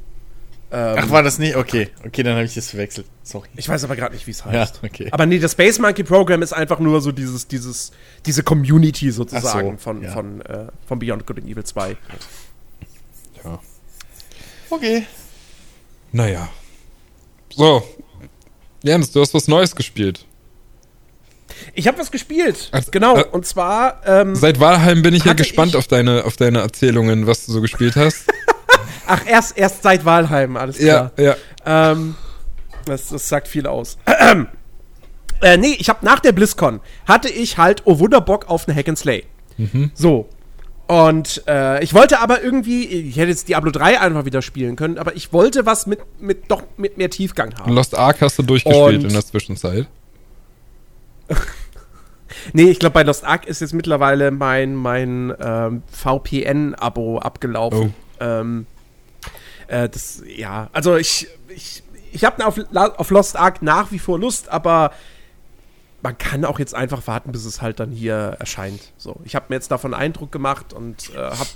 Ähm, 0.71 0.97
Ach, 0.99 1.11
war 1.11 1.23
das 1.23 1.39
nicht? 1.39 1.55
Okay, 1.55 1.91
okay, 2.07 2.23
dann 2.23 2.35
habe 2.35 2.45
ich 2.47 2.55
das 2.55 2.71
verwechselt. 2.71 3.07
Sorry. 3.23 3.49
ich 3.57 3.69
weiß 3.69 3.85
aber 3.85 3.95
gerade 3.95 4.15
nicht, 4.15 4.27
wie 4.27 4.31
es 4.31 4.41
Ja, 4.41 4.53
heißt. 4.53 4.81
okay. 4.83 5.09
Aber 5.11 5.27
nee, 5.27 5.39
das 5.39 5.53
Space 5.53 5.79
Monkey 5.79 6.03
Program 6.03 6.41
ist 6.41 6.55
einfach 6.55 6.79
nur 6.79 7.03
so 7.03 7.13
dieses, 7.13 7.47
dieses, 7.47 7.93
diese 8.25 8.43
Community 8.43 9.11
sozusagen 9.11 9.73
so, 9.73 9.77
von, 9.77 10.03
ja. 10.03 10.11
von, 10.11 10.41
äh, 10.43 10.67
von 10.87 10.99
Beyond 10.99 11.27
Good 11.27 11.41
and 11.41 11.49
Evil 11.49 11.65
2. 11.65 11.97
Ja. 13.45 13.59
Okay. 14.71 15.07
Naja. 16.13 16.49
So. 17.55 17.83
Jens, 18.83 19.11
du 19.11 19.21
hast 19.21 19.35
was 19.35 19.47
Neues 19.47 19.77
gespielt. 19.77 20.25
Ich 21.75 21.87
habe 21.89 21.99
was 21.99 22.11
gespielt. 22.11 22.69
Also, 22.73 22.91
genau. 22.91 23.17
äh, 23.17 23.25
und 23.25 23.47
zwar, 23.47 24.01
ähm, 24.07 24.35
Seit 24.35 24.61
Walheim 24.61 25.03
bin 25.03 25.15
ich 25.15 25.25
ja 25.25 25.33
gespannt 25.33 25.71
ich- 25.73 25.77
auf 25.77 25.87
deine, 25.87 26.25
auf 26.25 26.37
deine 26.37 26.61
Erzählungen, 26.61 27.27
was 27.27 27.47
du 27.47 27.53
so 27.53 27.61
gespielt 27.61 27.97
hast. 27.97 28.25
ach, 29.07 29.23
erst, 29.27 29.57
erst 29.59 29.83
seit 29.83 30.05
Walheim, 30.05 30.57
alles 30.57 30.79
klar. 30.79 31.13
ja, 31.17 31.25
ja. 31.67 31.91
Ähm, 31.93 32.15
das, 32.87 33.09
das 33.09 33.29
sagt 33.29 33.49
viel 33.49 33.67
aus. 33.67 33.99
äh, 35.43 35.57
nee, 35.57 35.77
ich 35.79 35.89
habe 35.89 36.05
nach 36.05 36.21
der 36.21 36.33
BlizzCon 36.33 36.81
hatte 37.07 37.29
ich 37.29 37.59
halt, 37.59 37.83
oh 37.85 37.99
Wunderbock, 37.99 38.49
auf 38.49 38.67
eine 38.69 38.77
Hack 38.77 38.89
and 38.89 38.99
Slay. 38.99 39.25
So. 39.95 40.29
Und 40.87 41.43
äh, 41.47 41.83
ich 41.85 41.93
wollte 41.93 42.21
aber 42.21 42.43
irgendwie, 42.43 42.87
ich 42.87 43.17
hätte 43.17 43.29
jetzt 43.29 43.49
Diablo 43.49 43.71
3 43.71 44.01
einfach 44.01 44.25
wieder 44.25 44.41
spielen 44.41 44.75
können, 44.77 44.97
aber 44.97 45.15
ich 45.17 45.33
wollte 45.35 45.67
was 45.67 45.87
mit, 45.87 45.99
mit 46.19 46.51
doch 46.51 46.63
mit 46.79 46.97
mehr 46.97 47.11
Tiefgang 47.11 47.55
haben. 47.59 47.73
Lost 47.75 47.95
Ark 47.99 48.23
hast 48.23 48.39
du 48.39 48.43
durchgespielt 48.43 49.01
Und- 49.01 49.05
in 49.05 49.13
der 49.13 49.27
Zwischenzeit. 49.27 49.87
Nee, 52.53 52.71
ich 52.71 52.79
glaube, 52.79 52.95
bei 52.95 53.03
Lost 53.03 53.25
Ark 53.25 53.47
ist 53.47 53.61
jetzt 53.61 53.75
mittlerweile 53.75 54.31
mein, 54.31 54.75
mein 54.75 55.35
ähm, 55.41 55.83
VPN-Abo 55.91 57.19
abgelaufen. 57.19 57.95
Ähm, 58.21 58.67
äh, 59.67 59.89
das, 59.89 60.23
ja, 60.27 60.69
also 60.73 60.97
ich, 60.97 61.29
ich, 61.49 61.83
ich 62.13 62.25
habe 62.25 62.47
auf, 62.47 62.59
auf 62.75 63.11
Lost 63.11 63.37
Ark 63.37 63.63
nach 63.63 63.93
wie 63.93 63.99
vor 63.99 64.19
Lust, 64.19 64.49
aber 64.49 64.93
man 66.03 66.17
kann 66.17 66.45
auch 66.45 66.59
jetzt 66.59 66.75
einfach 66.75 67.07
warten, 67.07 67.33
bis 67.33 67.45
es 67.45 67.61
halt 67.61 67.81
dann 67.81 67.91
hier 67.91 68.37
erscheint. 68.39 68.93
So, 68.99 69.17
ich 69.25 69.35
habe 69.35 69.47
mir 69.49 69.57
jetzt 69.57 69.71
davon 69.71 69.95
Eindruck 69.95 70.31
gemacht 70.31 70.73
und 70.73 71.11
äh, 71.15 71.19
hab, 71.19 71.49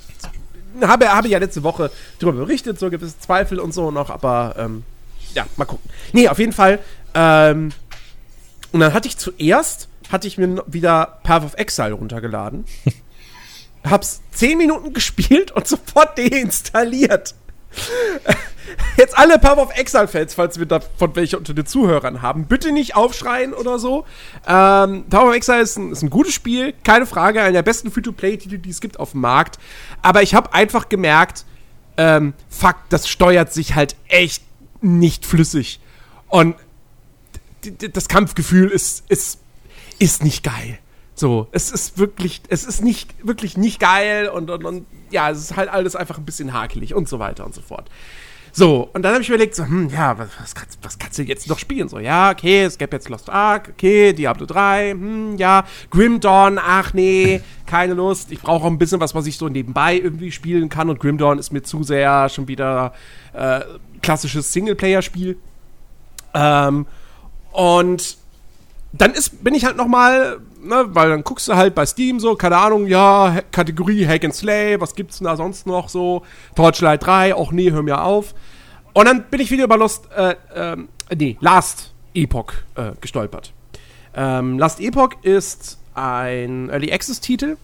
habe, 0.83 1.09
habe 1.13 1.29
ja 1.29 1.39
letzte 1.39 1.63
Woche 1.63 1.91
darüber 2.19 2.41
berichtet, 2.41 2.79
so 2.79 2.91
gewisse 2.91 3.19
Zweifel 3.19 3.61
und 3.61 3.73
so 3.73 3.91
noch, 3.91 4.11
aber 4.11 4.55
ähm, 4.59 4.85
ja, 5.35 5.47
mal 5.57 5.65
gucken. 5.65 5.89
Nee, 6.13 6.29
auf 6.29 6.39
jeden 6.39 6.53
Fall. 6.53 6.81
Ähm, 7.15 7.71
und 8.73 8.81
dann 8.81 8.93
hatte 8.93 9.09
ich 9.09 9.19
zuerst, 9.19 9.89
hatte 10.11 10.27
ich 10.27 10.39
mir 10.39 10.65
wieder 10.67 11.19
Path 11.23 11.45
of 11.45 11.55
Exile 11.55 11.93
runtergeladen. 11.93 12.65
hab's 13.89 14.23
10 14.33 14.59
Minuten 14.59 14.93
gespielt 14.93 15.51
und 15.53 15.67
sofort 15.67 16.19
deinstalliert. 16.19 17.35
Jetzt 18.97 19.17
alle 19.19 19.39
Path 19.39 19.59
of 19.59 19.77
Exile-Fans, 19.77 20.35
falls 20.35 20.59
wir 20.59 20.67
davon 20.67 21.15
welche 21.17 21.39
unter 21.39 21.55
den 21.55 21.67
Zuhörern 21.67 22.23
haben, 22.23 22.47
bitte 22.47 22.73
nicht 22.73 22.95
aufschreien 22.97 23.55
oder 23.55 23.79
so. 23.79 24.05
Ähm, 24.47 25.05
Path 25.09 25.25
of 25.25 25.35
Exile 25.35 25.61
ist 25.61 25.79
ein, 25.79 25.93
ist 25.93 26.03
ein 26.03 26.11
gutes 26.11 26.35
Spiel, 26.35 26.75
keine 26.85 27.07
Frage, 27.07 27.41
einer 27.41 27.53
der 27.53 27.63
besten 27.63 27.91
Free-to-Play-Titel, 27.91 28.59
die 28.59 28.71
es 28.71 28.81
gibt 28.81 29.01
auf 29.01 29.13
dem 29.13 29.21
Markt. 29.21 29.59
Aber 30.01 30.23
ich 30.23 30.35
habe 30.35 30.53
einfach 30.55 30.89
gemerkt, 30.89 31.45
ähm, 31.97 32.35
fuck, 32.49 32.77
das 32.89 33.09
steuert 33.09 33.53
sich 33.53 33.75
halt 33.75 33.97
echt 34.09 34.43
nicht 34.81 35.27
flüssig. 35.27 35.81
Und 36.29 36.57
das 37.93 38.09
Kampfgefühl 38.09 38.69
ist, 38.69 39.05
ist, 39.09 39.41
ist 39.99 40.23
nicht 40.23 40.43
geil. 40.43 40.79
So, 41.15 41.49
es 41.53 41.71
ist 41.71 41.99
wirklich, 41.99 42.43
es 42.49 42.65
ist 42.65 42.83
nicht, 42.83 43.15
wirklich 43.27 43.57
nicht 43.57 43.79
geil 43.79 44.29
und, 44.29 44.51
und, 44.51 44.65
und 44.65 44.87
ja, 45.11 45.31
es 45.31 45.39
ist 45.39 45.57
halt 45.57 45.69
alles 45.69 45.95
einfach 45.95 46.19
ein 46.19 46.25
bisschen 46.25 46.53
hakelig 46.53 46.95
und 46.95 47.09
so 47.09 47.19
weiter 47.19 47.45
und 47.45 47.55
so 47.55 47.61
fort. 47.61 47.89
So, 48.55 48.91
und 48.93 49.03
dann 49.03 49.15
habe 49.15 49.23
ich 49.23 49.29
überlegt, 49.31 49.55
so, 49.55 49.65
hm, 49.65 49.89
ja, 49.89 50.19
was, 50.19 50.29
was, 50.39 50.55
kannst, 50.55 50.79
was 50.83 50.99
kannst 50.99 51.19
du 51.19 51.23
jetzt 51.23 51.49
noch 51.49 51.59
spielen? 51.59 51.89
So, 51.89 51.99
ja, 51.99 52.31
okay, 52.31 52.65
es 52.65 52.77
gäbe 52.77 52.97
jetzt 52.97 53.09
Lost 53.09 53.31
Ark, 53.31 53.71
okay, 53.73 54.13
Diablo 54.13 54.45
3, 54.45 54.91
hm, 54.91 55.37
ja, 55.39 55.65
Grim 55.91 56.21
Dawn, 56.21 56.59
ach 56.63 56.93
nee, 56.93 57.41
keine 57.65 57.95
Lust. 57.95 58.31
Ich 58.31 58.43
brauche 58.43 58.65
auch 58.65 58.71
ein 58.71 58.79
bisschen 58.79 59.01
was, 59.01 59.15
was 59.15 59.27
ich 59.27 59.39
so 59.39 59.49
nebenbei 59.49 59.97
irgendwie 59.97 60.31
spielen 60.33 60.69
kann 60.69 60.91
und 60.91 61.01
Grim 61.01 61.17
Dawn 61.17 61.39
ist 61.39 61.51
mir 61.51 61.63
zu 61.63 61.83
sehr 61.83 62.29
schon 62.29 62.47
wieder 62.47 62.93
äh, 63.33 63.61
klassisches 64.03 64.53
Singleplayer-Spiel. 64.53 65.39
Ähm, 66.35 66.87
und 67.53 68.17
dann 68.93 69.13
ist, 69.13 69.43
bin 69.43 69.55
ich 69.55 69.65
halt 69.65 69.77
noch 69.77 69.87
mal, 69.87 70.39
ne, 70.63 70.85
weil 70.89 71.09
dann 71.09 71.25
guckst 71.25 71.49
du 71.49 71.55
halt 71.55 71.75
bei 71.75 71.87
Steam 71.87 72.21
so, 72.21 72.35
keine 72.35 72.59
Ahnung, 72.59 72.87
ja, 72.87 73.41
Kategorie 73.51 74.07
Hack 74.07 74.25
and 74.25 74.35
Slay, 74.35 74.81
was 74.81 74.95
gibt's 74.95 75.19
denn 75.19 75.27
da 75.27 75.37
sonst 75.37 75.67
noch 75.67 75.89
so? 75.89 76.23
Torchlight 76.55 77.05
3, 77.05 77.35
auch 77.35 77.53
nee, 77.53 77.71
hör 77.71 77.83
mir 77.83 78.03
auf. 78.03 78.35
Und 78.93 79.07
dann 79.07 79.25
bin 79.25 79.41
ich 79.41 79.51
wieder 79.51 79.65
über 79.65 79.79
Lost, 79.79 80.11
äh, 80.15 80.37
ähm, 80.55 80.89
nee, 81.17 81.39
Last 81.41 81.93
Epoch 82.15 82.53
äh, 82.75 82.93
gestolpert. 83.01 83.53
Ähm, 84.15 84.59
Last 84.59 84.81
Epoch 84.81 85.11
ist 85.23 85.79
ein 85.95 86.69
Early 86.69 86.93
Access 86.93 87.21
Titel. 87.21 87.57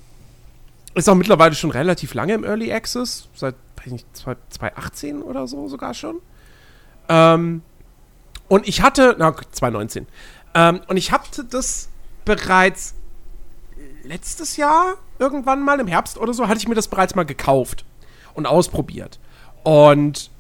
Ist 0.94 1.08
auch 1.08 1.14
mittlerweile 1.14 1.54
schon 1.54 1.70
relativ 1.70 2.14
lange 2.14 2.32
im 2.32 2.44
Early 2.44 2.72
Access, 2.72 3.28
seit, 3.34 3.54
weiß 3.76 3.92
nicht, 3.92 4.06
2018 4.16 5.22
oder 5.22 5.46
so 5.46 5.68
sogar 5.68 5.92
schon. 5.92 6.16
Ähm, 7.10 7.62
und 8.48 8.66
ich 8.66 8.82
hatte, 8.82 9.16
na, 9.18 9.34
2019. 9.34 10.06
Ähm, 10.54 10.80
und 10.88 10.96
ich 10.96 11.12
hatte 11.12 11.44
das 11.44 11.88
bereits 12.24 12.94
letztes 14.02 14.56
Jahr, 14.56 14.96
irgendwann 15.18 15.62
mal 15.62 15.80
im 15.80 15.86
Herbst 15.86 16.18
oder 16.18 16.32
so, 16.32 16.48
hatte 16.48 16.58
ich 16.58 16.68
mir 16.68 16.74
das 16.74 16.88
bereits 16.88 17.14
mal 17.14 17.24
gekauft 17.24 17.84
und 18.34 18.46
ausprobiert. 18.46 19.18
Und 19.64 20.30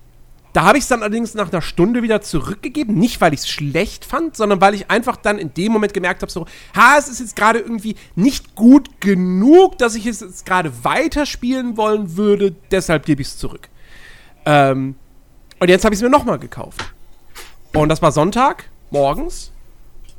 da 0.54 0.64
habe 0.64 0.78
ich 0.78 0.84
es 0.84 0.88
dann 0.88 1.02
allerdings 1.02 1.34
nach 1.34 1.52
einer 1.52 1.60
Stunde 1.60 2.02
wieder 2.02 2.22
zurückgegeben. 2.22 2.94
Nicht, 2.94 3.20
weil 3.20 3.34
ich 3.34 3.40
es 3.40 3.48
schlecht 3.48 4.04
fand, 4.04 4.36
sondern 4.36 4.60
weil 4.60 4.74
ich 4.74 4.90
einfach 4.90 5.16
dann 5.16 5.38
in 5.38 5.52
dem 5.52 5.72
Moment 5.72 5.92
gemerkt 5.92 6.22
habe, 6.22 6.32
so, 6.32 6.46
ha, 6.74 6.96
es 6.98 7.08
ist 7.08 7.20
jetzt 7.20 7.36
gerade 7.36 7.58
irgendwie 7.58 7.96
nicht 8.16 8.54
gut 8.54 9.00
genug, 9.00 9.78
dass 9.78 9.94
ich 9.94 10.06
es 10.06 10.20
jetzt 10.20 10.46
gerade 10.46 10.84
weiterspielen 10.84 11.76
wollen 11.76 12.16
würde. 12.16 12.56
Deshalb 12.70 13.04
gebe 13.04 13.20
ich 13.20 13.28
es 13.28 13.38
zurück. 13.38 13.68
Ähm, 14.46 14.94
und 15.60 15.68
jetzt 15.68 15.84
habe 15.84 15.94
ich 15.94 15.98
es 15.98 16.02
mir 16.02 16.10
nochmal 16.10 16.38
gekauft. 16.38 16.94
Und 17.74 17.88
das 17.88 18.02
war 18.02 18.12
Sonntag 18.12 18.70
morgens. 18.90 19.52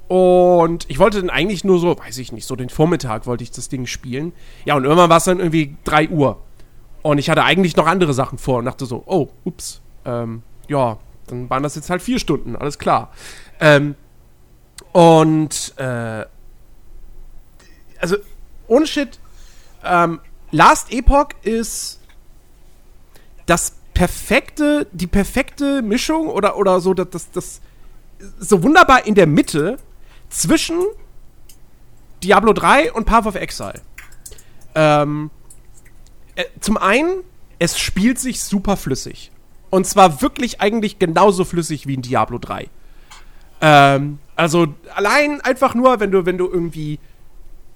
Und 0.07 0.89
ich 0.89 0.97
wollte 0.97 1.19
dann 1.19 1.29
eigentlich 1.29 1.63
nur 1.63 1.79
so, 1.79 1.97
weiß 1.97 2.17
ich 2.17 2.31
nicht, 2.31 2.47
so 2.47 2.55
den 2.55 2.69
Vormittag 2.69 3.27
wollte 3.27 3.43
ich 3.43 3.51
das 3.51 3.69
Ding 3.69 3.85
spielen. 3.85 4.33
Ja, 4.65 4.75
und 4.75 4.83
irgendwann 4.83 5.09
war 5.09 5.17
es 5.17 5.25
dann 5.25 5.39
irgendwie 5.39 5.75
3 5.83 6.09
Uhr. 6.09 6.41
Und 7.01 7.17
ich 7.19 7.29
hatte 7.29 7.43
eigentlich 7.43 7.75
noch 7.75 7.85
andere 7.85 8.13
Sachen 8.13 8.37
vor 8.37 8.57
und 8.57 8.65
dachte 8.65 8.85
so, 8.85 9.03
oh, 9.05 9.29
ups, 9.45 9.81
ähm, 10.05 10.41
ja, 10.67 10.97
dann 11.27 11.49
waren 11.49 11.63
das 11.63 11.75
jetzt 11.75 11.89
halt 11.89 12.01
vier 12.01 12.19
Stunden, 12.19 12.55
alles 12.55 12.79
klar. 12.79 13.11
Ähm, 13.59 13.95
und, 14.91 15.73
äh, 15.77 16.25
also, 17.99 18.17
ohne 18.67 18.87
Shit, 18.87 19.19
ähm, 19.83 20.19
Last 20.51 20.91
Epoch 20.91 21.29
ist 21.43 21.99
das 23.45 23.75
perfekte, 23.99 24.87
die 24.93 25.07
perfekte 25.07 25.81
Mischung 25.81 26.29
oder, 26.29 26.55
oder 26.55 26.79
so, 26.79 26.93
das, 26.93 27.09
das, 27.09 27.31
das 27.31 27.61
so 28.39 28.63
wunderbar 28.63 29.05
in 29.05 29.13
der 29.13 29.27
Mitte 29.27 29.77
zwischen 30.29 30.79
Diablo 32.23 32.53
3 32.53 32.93
und 32.93 33.03
Path 33.03 33.25
of 33.25 33.35
Exile. 33.35 33.81
Ähm, 34.73 35.31
äh, 36.35 36.45
zum 36.61 36.77
einen, 36.77 37.23
es 37.59 37.77
spielt 37.77 38.19
sich 38.19 38.41
super 38.41 38.77
flüssig. 38.77 39.33
Und 39.69 39.85
zwar 39.85 40.21
wirklich 40.21 40.61
eigentlich 40.61 40.97
genauso 40.97 41.43
flüssig 41.43 41.85
wie 41.85 41.95
in 41.95 42.01
Diablo 42.01 42.37
3. 42.37 42.69
Ähm, 43.59 44.19
also 44.37 44.67
allein 44.95 45.41
einfach 45.41 45.75
nur, 45.75 45.99
wenn 45.99 46.11
du, 46.11 46.25
wenn 46.25 46.37
du 46.37 46.47
irgendwie 46.49 46.99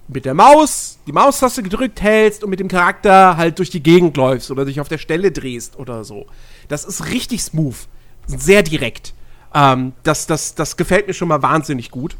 mit 0.07 0.25
der 0.25 0.33
Maus 0.33 0.99
die 1.07 1.11
Maustaste 1.11 1.63
gedrückt 1.63 2.01
hältst 2.01 2.43
und 2.43 2.49
mit 2.49 2.59
dem 2.59 2.67
Charakter 2.67 3.37
halt 3.37 3.59
durch 3.59 3.69
die 3.69 3.83
Gegend 3.83 4.17
läufst 4.17 4.51
oder 4.51 4.65
dich 4.65 4.79
auf 4.79 4.89
der 4.89 4.97
Stelle 4.97 5.31
drehst 5.31 5.77
oder 5.77 6.03
so. 6.03 6.25
Das 6.67 6.85
ist 6.85 7.05
richtig 7.07 7.41
smooth. 7.41 7.75
Sehr 8.27 8.63
direkt. 8.63 9.13
Ähm, 9.53 9.93
das, 10.03 10.27
das, 10.27 10.55
das 10.55 10.77
gefällt 10.77 11.07
mir 11.07 11.13
schon 11.13 11.27
mal 11.27 11.41
wahnsinnig 11.41 11.91
gut. 11.91 12.15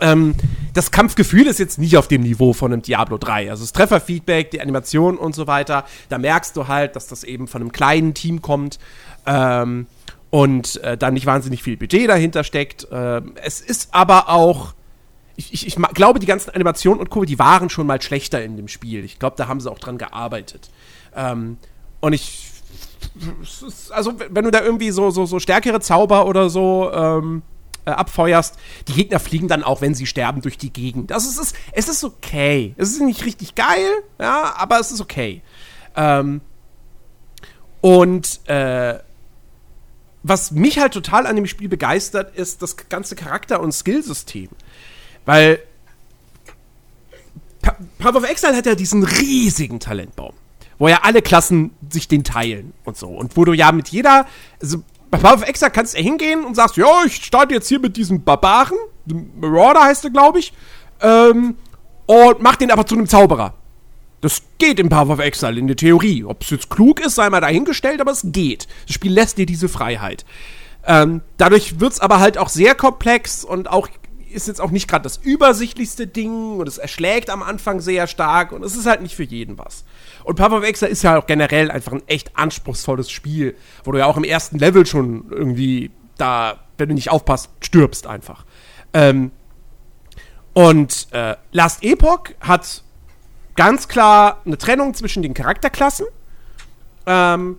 Ähm, 0.00 0.34
das 0.74 0.90
Kampfgefühl 0.90 1.46
ist 1.46 1.58
jetzt 1.58 1.78
nicht 1.78 1.96
auf 1.96 2.08
dem 2.08 2.22
Niveau 2.22 2.52
von 2.52 2.72
einem 2.72 2.82
Diablo 2.82 3.18
3. 3.18 3.50
Also 3.50 3.62
das 3.64 3.72
Trefferfeedback, 3.72 4.50
die 4.50 4.60
Animation 4.60 5.16
und 5.16 5.34
so 5.34 5.46
weiter, 5.46 5.84
da 6.08 6.18
merkst 6.18 6.56
du 6.56 6.68
halt, 6.68 6.96
dass 6.96 7.06
das 7.06 7.24
eben 7.24 7.46
von 7.46 7.62
einem 7.62 7.72
kleinen 7.72 8.14
Team 8.14 8.42
kommt. 8.42 8.78
Ähm, 9.26 9.86
und 10.30 10.82
äh, 10.82 10.96
da 10.96 11.10
nicht 11.10 11.26
wahnsinnig 11.26 11.62
viel 11.62 11.76
Budget 11.76 12.08
dahinter 12.08 12.42
steckt. 12.42 12.88
Ähm, 12.90 13.34
es 13.42 13.60
ist 13.60 13.94
aber 13.94 14.30
auch 14.30 14.72
ich, 15.36 15.52
ich, 15.52 15.66
ich, 15.66 15.76
glaube, 15.94 16.18
die 16.18 16.26
ganzen 16.26 16.50
Animationen 16.50 17.00
und 17.00 17.10
Kurve, 17.10 17.26
die 17.26 17.38
waren 17.38 17.70
schon 17.70 17.86
mal 17.86 18.00
schlechter 18.00 18.42
in 18.42 18.56
dem 18.56 18.68
Spiel. 18.68 19.04
Ich 19.04 19.18
glaube, 19.18 19.36
da 19.36 19.48
haben 19.48 19.60
sie 19.60 19.70
auch 19.70 19.78
dran 19.78 19.98
gearbeitet. 19.98 20.70
Ähm, 21.14 21.56
und 22.00 22.12
ich. 22.12 22.48
Also, 23.90 24.14
wenn 24.30 24.44
du 24.44 24.50
da 24.50 24.62
irgendwie 24.62 24.90
so, 24.90 25.10
so, 25.10 25.26
so 25.26 25.38
stärkere 25.38 25.80
Zauber 25.80 26.26
oder 26.26 26.48
so 26.48 26.90
ähm, 26.92 27.42
äh, 27.84 27.90
abfeuerst, 27.90 28.56
die 28.88 28.94
Gegner 28.94 29.20
fliegen 29.20 29.48
dann 29.48 29.64
auch, 29.64 29.80
wenn 29.80 29.94
sie 29.94 30.06
sterben, 30.06 30.40
durch 30.40 30.56
die 30.56 30.72
Gegend. 30.72 31.12
Also, 31.12 31.28
es 31.28 31.38
ist, 31.38 31.56
es 31.72 31.88
ist 31.88 32.04
okay. 32.04 32.74
Es 32.76 32.90
ist 32.90 33.00
nicht 33.00 33.24
richtig 33.24 33.54
geil, 33.54 33.90
ja, 34.20 34.54
aber 34.56 34.78
es 34.78 34.92
ist 34.92 35.00
okay. 35.00 35.42
Ähm, 35.96 36.40
und 37.80 38.48
äh, 38.48 39.00
was 40.22 40.52
mich 40.52 40.78
halt 40.78 40.94
total 40.94 41.26
an 41.26 41.36
dem 41.36 41.46
Spiel 41.46 41.68
begeistert, 41.68 42.36
ist 42.36 42.62
das 42.62 42.76
ganze 42.88 43.16
Charakter- 43.16 43.60
und 43.60 43.72
Skillsystem. 43.72 44.48
Weil 45.24 45.60
Path 47.98 48.16
of 48.16 48.28
Exile 48.28 48.56
hat 48.56 48.66
ja 48.66 48.74
diesen 48.74 49.04
riesigen 49.04 49.78
Talentbaum, 49.78 50.34
wo 50.78 50.88
ja 50.88 51.00
alle 51.02 51.22
Klassen 51.22 51.70
sich 51.90 52.08
den 52.08 52.24
teilen 52.24 52.72
und 52.84 52.96
so. 52.96 53.08
Und 53.08 53.36
wo 53.36 53.44
du 53.44 53.52
ja 53.52 53.70
mit 53.72 53.88
jeder, 53.88 54.26
also 54.60 54.82
bei 55.10 55.18
Path 55.18 55.42
of 55.42 55.48
Exile 55.48 55.70
kannst 55.70 55.96
du 55.96 56.02
hingehen 56.02 56.44
und 56.44 56.54
sagst, 56.54 56.76
ja, 56.76 57.04
ich 57.06 57.16
starte 57.16 57.54
jetzt 57.54 57.68
hier 57.68 57.78
mit 57.78 57.96
diesem 57.96 58.24
Barbaren, 58.24 58.76
Marauder 59.40 59.82
heißt 59.82 60.04
er, 60.04 60.10
glaube 60.10 60.40
ich, 60.40 60.52
ähm, 61.00 61.56
und 62.06 62.40
mach 62.40 62.56
den 62.56 62.70
aber 62.70 62.86
zu 62.86 62.94
einem 62.94 63.06
Zauberer. 63.06 63.54
Das 64.20 64.42
geht 64.58 64.78
im 64.78 64.88
Path 64.88 65.08
of 65.08 65.18
Exile 65.18 65.58
in 65.58 65.66
der 65.66 65.76
Theorie. 65.76 66.24
Ob 66.24 66.42
es 66.42 66.50
jetzt 66.50 66.70
klug 66.70 67.00
ist, 67.00 67.16
sei 67.16 67.28
mal 67.28 67.40
dahingestellt, 67.40 68.00
aber 68.00 68.12
es 68.12 68.22
geht. 68.24 68.68
Das 68.86 68.94
Spiel 68.94 69.12
lässt 69.12 69.36
dir 69.36 69.46
diese 69.46 69.68
Freiheit. 69.68 70.24
Ähm, 70.86 71.22
dadurch 71.36 71.80
wird 71.80 71.92
es 71.92 72.00
aber 72.00 72.20
halt 72.20 72.38
auch 72.38 72.48
sehr 72.48 72.74
komplex 72.74 73.44
und 73.44 73.68
auch 73.68 73.88
ist 74.32 74.48
jetzt 74.48 74.60
auch 74.60 74.70
nicht 74.70 74.88
gerade 74.88 75.02
das 75.02 75.18
übersichtlichste 75.18 76.06
Ding 76.06 76.58
und 76.58 76.66
es 76.68 76.78
erschlägt 76.78 77.30
am 77.30 77.42
Anfang 77.42 77.80
sehr 77.80 78.06
stark 78.06 78.52
und 78.52 78.64
es 78.64 78.76
ist 78.76 78.86
halt 78.86 79.02
nicht 79.02 79.14
für 79.14 79.22
jeden 79.24 79.58
was. 79.58 79.84
Und 80.24 80.36
Path 80.36 80.52
of 80.52 80.64
ist 80.64 81.02
ja 81.02 81.18
auch 81.18 81.26
generell 81.26 81.70
einfach 81.70 81.92
ein 81.92 82.02
echt 82.06 82.36
anspruchsvolles 82.36 83.10
Spiel, 83.10 83.56
wo 83.84 83.92
du 83.92 83.98
ja 83.98 84.06
auch 84.06 84.16
im 84.16 84.24
ersten 84.24 84.58
Level 84.58 84.86
schon 84.86 85.26
irgendwie 85.30 85.90
da, 86.18 86.60
wenn 86.78 86.88
du 86.88 86.94
nicht 86.94 87.10
aufpasst, 87.10 87.50
stirbst 87.60 88.06
einfach. 88.06 88.44
Ähm, 88.92 89.30
und 90.52 91.08
äh, 91.12 91.36
Last 91.52 91.82
Epoch 91.82 92.24
hat 92.40 92.82
ganz 93.56 93.88
klar 93.88 94.42
eine 94.44 94.58
Trennung 94.58 94.94
zwischen 94.94 95.22
den 95.22 95.34
Charakterklassen. 95.34 96.06
Ähm, 97.06 97.58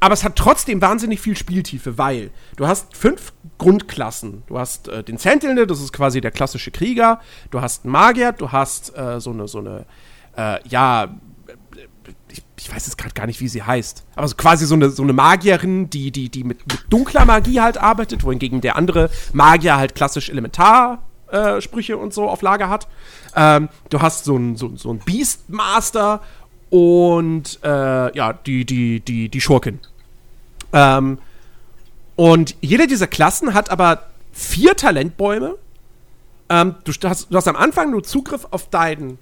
aber 0.00 0.14
es 0.14 0.24
hat 0.24 0.36
trotzdem 0.36 0.80
wahnsinnig 0.80 1.20
viel 1.20 1.36
Spieltiefe, 1.36 1.98
weil 1.98 2.30
du 2.56 2.66
hast 2.66 2.96
fünf 2.96 3.34
Grundklassen. 3.60 4.42
Du 4.46 4.58
hast 4.58 4.88
äh, 4.88 5.04
den 5.04 5.18
Sentinel, 5.18 5.66
das 5.66 5.80
ist 5.80 5.92
quasi 5.92 6.20
der 6.20 6.30
klassische 6.30 6.70
Krieger. 6.70 7.20
Du 7.50 7.60
hast 7.60 7.84
einen 7.84 7.92
Magier, 7.92 8.32
du 8.32 8.50
hast 8.50 8.96
äh, 8.96 9.20
so 9.20 9.30
eine, 9.30 9.46
so 9.46 9.58
eine, 9.58 9.84
äh, 10.36 10.66
ja, 10.66 11.08
ich, 12.30 12.42
ich, 12.58 12.74
weiß 12.74 12.86
jetzt 12.86 12.96
gerade 12.96 13.12
gar 13.12 13.26
nicht, 13.26 13.40
wie 13.40 13.48
sie 13.48 13.62
heißt. 13.62 14.04
Aber 14.16 14.26
so 14.26 14.34
quasi 14.34 14.64
so 14.64 14.74
eine, 14.74 14.88
so 14.88 15.02
eine 15.02 15.12
Magierin, 15.12 15.90
die, 15.90 16.10
die, 16.10 16.30
die 16.30 16.42
mit, 16.42 16.66
mit 16.66 16.84
dunkler 16.88 17.26
Magie 17.26 17.60
halt 17.60 17.76
arbeitet, 17.76 18.24
wohingegen 18.24 18.62
der 18.62 18.76
andere 18.76 19.10
Magier 19.34 19.76
halt 19.76 19.94
klassisch 19.94 20.30
Elementarsprüche 20.30 21.98
und 21.98 22.14
so 22.14 22.30
auf 22.30 22.40
Lager 22.40 22.70
hat. 22.70 22.88
Ähm, 23.36 23.68
du 23.90 24.00
hast 24.00 24.24
so 24.24 24.36
einen 24.36 24.56
so, 24.56 24.74
so 24.74 24.90
ein 24.90 25.00
Beastmaster 25.00 26.22
und 26.70 27.58
äh, 27.62 28.16
ja, 28.16 28.32
die, 28.32 28.64
die, 28.64 29.00
die, 29.00 29.28
die 29.28 29.40
Schurkin. 29.40 29.80
Ähm, 30.72 31.18
und 32.20 32.54
jede 32.60 32.86
dieser 32.86 33.06
Klassen 33.06 33.54
hat 33.54 33.70
aber 33.70 34.10
vier 34.30 34.76
Talentbäume. 34.76 35.56
Ähm, 36.50 36.74
du, 36.84 36.92
hast, 37.08 37.28
du 37.30 37.34
hast 37.34 37.48
am 37.48 37.56
Anfang 37.56 37.90
nur 37.92 38.02
Zugriff 38.02 38.46
auf 38.50 38.68
deinen 38.68 39.18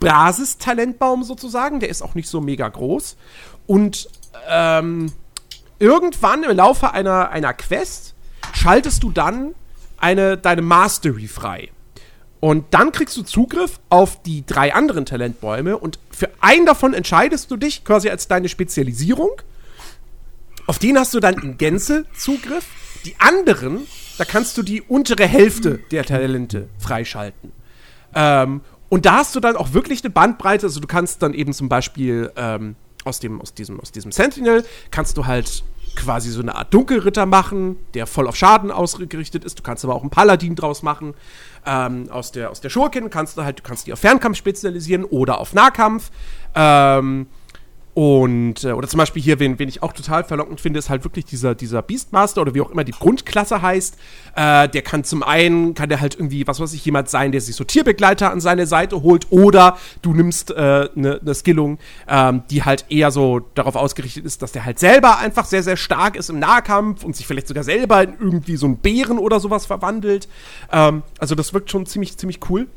Basistalentbaum 0.00 1.24
sozusagen. 1.24 1.78
Der 1.78 1.90
ist 1.90 2.00
auch 2.00 2.14
nicht 2.14 2.30
so 2.30 2.40
mega 2.40 2.66
groß. 2.66 3.18
Und 3.66 4.08
ähm, 4.48 5.12
irgendwann 5.78 6.44
im 6.44 6.56
Laufe 6.56 6.92
einer, 6.94 7.28
einer 7.28 7.52
Quest 7.52 8.14
schaltest 8.54 9.02
du 9.02 9.10
dann 9.10 9.54
eine, 9.98 10.38
deine 10.38 10.62
Mastery 10.62 11.28
frei. 11.28 11.68
Und 12.40 12.64
dann 12.72 12.92
kriegst 12.92 13.14
du 13.18 13.24
Zugriff 13.24 13.78
auf 13.90 14.22
die 14.22 14.46
drei 14.46 14.72
anderen 14.72 15.04
Talentbäume 15.04 15.76
und 15.76 15.98
für 16.10 16.30
einen 16.40 16.64
davon 16.64 16.94
entscheidest 16.94 17.50
du 17.50 17.58
dich 17.58 17.84
quasi 17.84 18.08
als 18.08 18.26
deine 18.26 18.48
Spezialisierung. 18.48 19.32
Auf 20.72 20.78
den 20.78 20.98
hast 20.98 21.12
du 21.12 21.20
dann 21.20 21.34
in 21.34 21.58
Gänze 21.58 22.06
Zugriff. 22.16 22.64
Die 23.04 23.14
anderen, 23.18 23.86
da 24.16 24.24
kannst 24.24 24.56
du 24.56 24.62
die 24.62 24.80
untere 24.80 25.26
Hälfte 25.26 25.80
der 25.90 26.02
Talente 26.02 26.66
freischalten. 26.78 27.52
Ähm, 28.14 28.62
und 28.88 29.04
da 29.04 29.16
hast 29.16 29.36
du 29.36 29.40
dann 29.40 29.54
auch 29.54 29.74
wirklich 29.74 30.02
eine 30.02 30.08
Bandbreite. 30.08 30.64
Also 30.64 30.80
du 30.80 30.86
kannst 30.86 31.22
dann 31.22 31.34
eben 31.34 31.52
zum 31.52 31.68
Beispiel 31.68 32.32
ähm, 32.36 32.76
aus, 33.04 33.20
dem, 33.20 33.38
aus, 33.42 33.52
diesem, 33.52 33.80
aus 33.80 33.92
diesem 33.92 34.12
Sentinel, 34.12 34.64
kannst 34.90 35.18
du 35.18 35.26
halt 35.26 35.62
quasi 35.94 36.30
so 36.30 36.40
eine 36.40 36.54
Art 36.54 36.72
Dunkelritter 36.72 37.26
machen, 37.26 37.76
der 37.92 38.06
voll 38.06 38.26
auf 38.26 38.36
Schaden 38.36 38.70
ausgerichtet 38.70 39.44
ist. 39.44 39.58
Du 39.58 39.62
kannst 39.62 39.84
aber 39.84 39.94
auch 39.94 40.00
einen 40.00 40.08
Paladin 40.08 40.56
draus 40.56 40.82
machen. 40.82 41.12
Ähm, 41.66 42.08
aus, 42.10 42.32
der, 42.32 42.48
aus 42.48 42.62
der 42.62 42.70
Schurkin 42.70 43.10
kannst 43.10 43.36
du 43.36 43.44
halt, 43.44 43.58
du 43.58 43.62
kannst 43.62 43.86
die 43.86 43.92
auf 43.92 43.98
Fernkampf 43.98 44.38
spezialisieren 44.38 45.04
oder 45.04 45.38
auf 45.38 45.52
Nahkampf. 45.52 46.10
Ähm, 46.54 47.26
und, 47.94 48.64
äh, 48.64 48.72
oder 48.72 48.88
zum 48.88 48.96
Beispiel 48.96 49.22
hier, 49.22 49.38
wen, 49.38 49.58
wen 49.58 49.68
ich 49.68 49.82
auch 49.82 49.92
total 49.92 50.24
verlockend 50.24 50.62
finde, 50.62 50.78
ist 50.78 50.88
halt 50.88 51.04
wirklich 51.04 51.26
dieser, 51.26 51.54
dieser 51.54 51.82
Beastmaster 51.82 52.40
oder 52.40 52.54
wie 52.54 52.62
auch 52.62 52.70
immer 52.70 52.84
die 52.84 52.92
Grundklasse 52.92 53.60
heißt. 53.60 53.98
Äh, 54.34 54.68
der 54.70 54.80
kann 54.80 55.04
zum 55.04 55.22
einen, 55.22 55.74
kann 55.74 55.90
der 55.90 56.00
halt 56.00 56.14
irgendwie, 56.14 56.46
was 56.46 56.58
weiß 56.58 56.72
ich, 56.72 56.82
jemand 56.86 57.10
sein, 57.10 57.32
der 57.32 57.42
sich 57.42 57.54
so 57.54 57.64
Tierbegleiter 57.64 58.30
an 58.30 58.40
seine 58.40 58.66
Seite 58.66 59.02
holt 59.02 59.26
oder 59.30 59.76
du 60.00 60.14
nimmst 60.14 60.56
eine 60.56 60.84
äh, 60.84 61.00
ne, 61.00 61.20
ne 61.22 61.34
Skillung, 61.34 61.78
ähm, 62.08 62.44
die 62.48 62.62
halt 62.62 62.86
eher 62.88 63.10
so 63.10 63.40
darauf 63.54 63.76
ausgerichtet 63.76 64.24
ist, 64.24 64.40
dass 64.40 64.52
der 64.52 64.64
halt 64.64 64.78
selber 64.78 65.18
einfach 65.18 65.44
sehr, 65.44 65.62
sehr 65.62 65.76
stark 65.76 66.16
ist 66.16 66.30
im 66.30 66.38
Nahkampf 66.38 67.04
und 67.04 67.14
sich 67.14 67.26
vielleicht 67.26 67.48
sogar 67.48 67.64
selber 67.64 68.02
in 68.02 68.14
irgendwie 68.18 68.56
so 68.56 68.64
einen 68.64 68.78
Bären 68.78 69.18
oder 69.18 69.38
sowas 69.38 69.66
verwandelt. 69.66 70.28
Ähm, 70.72 71.02
also 71.18 71.34
das 71.34 71.52
wirkt 71.52 71.70
schon 71.70 71.84
ziemlich, 71.84 72.16
ziemlich 72.16 72.40
cool. 72.48 72.68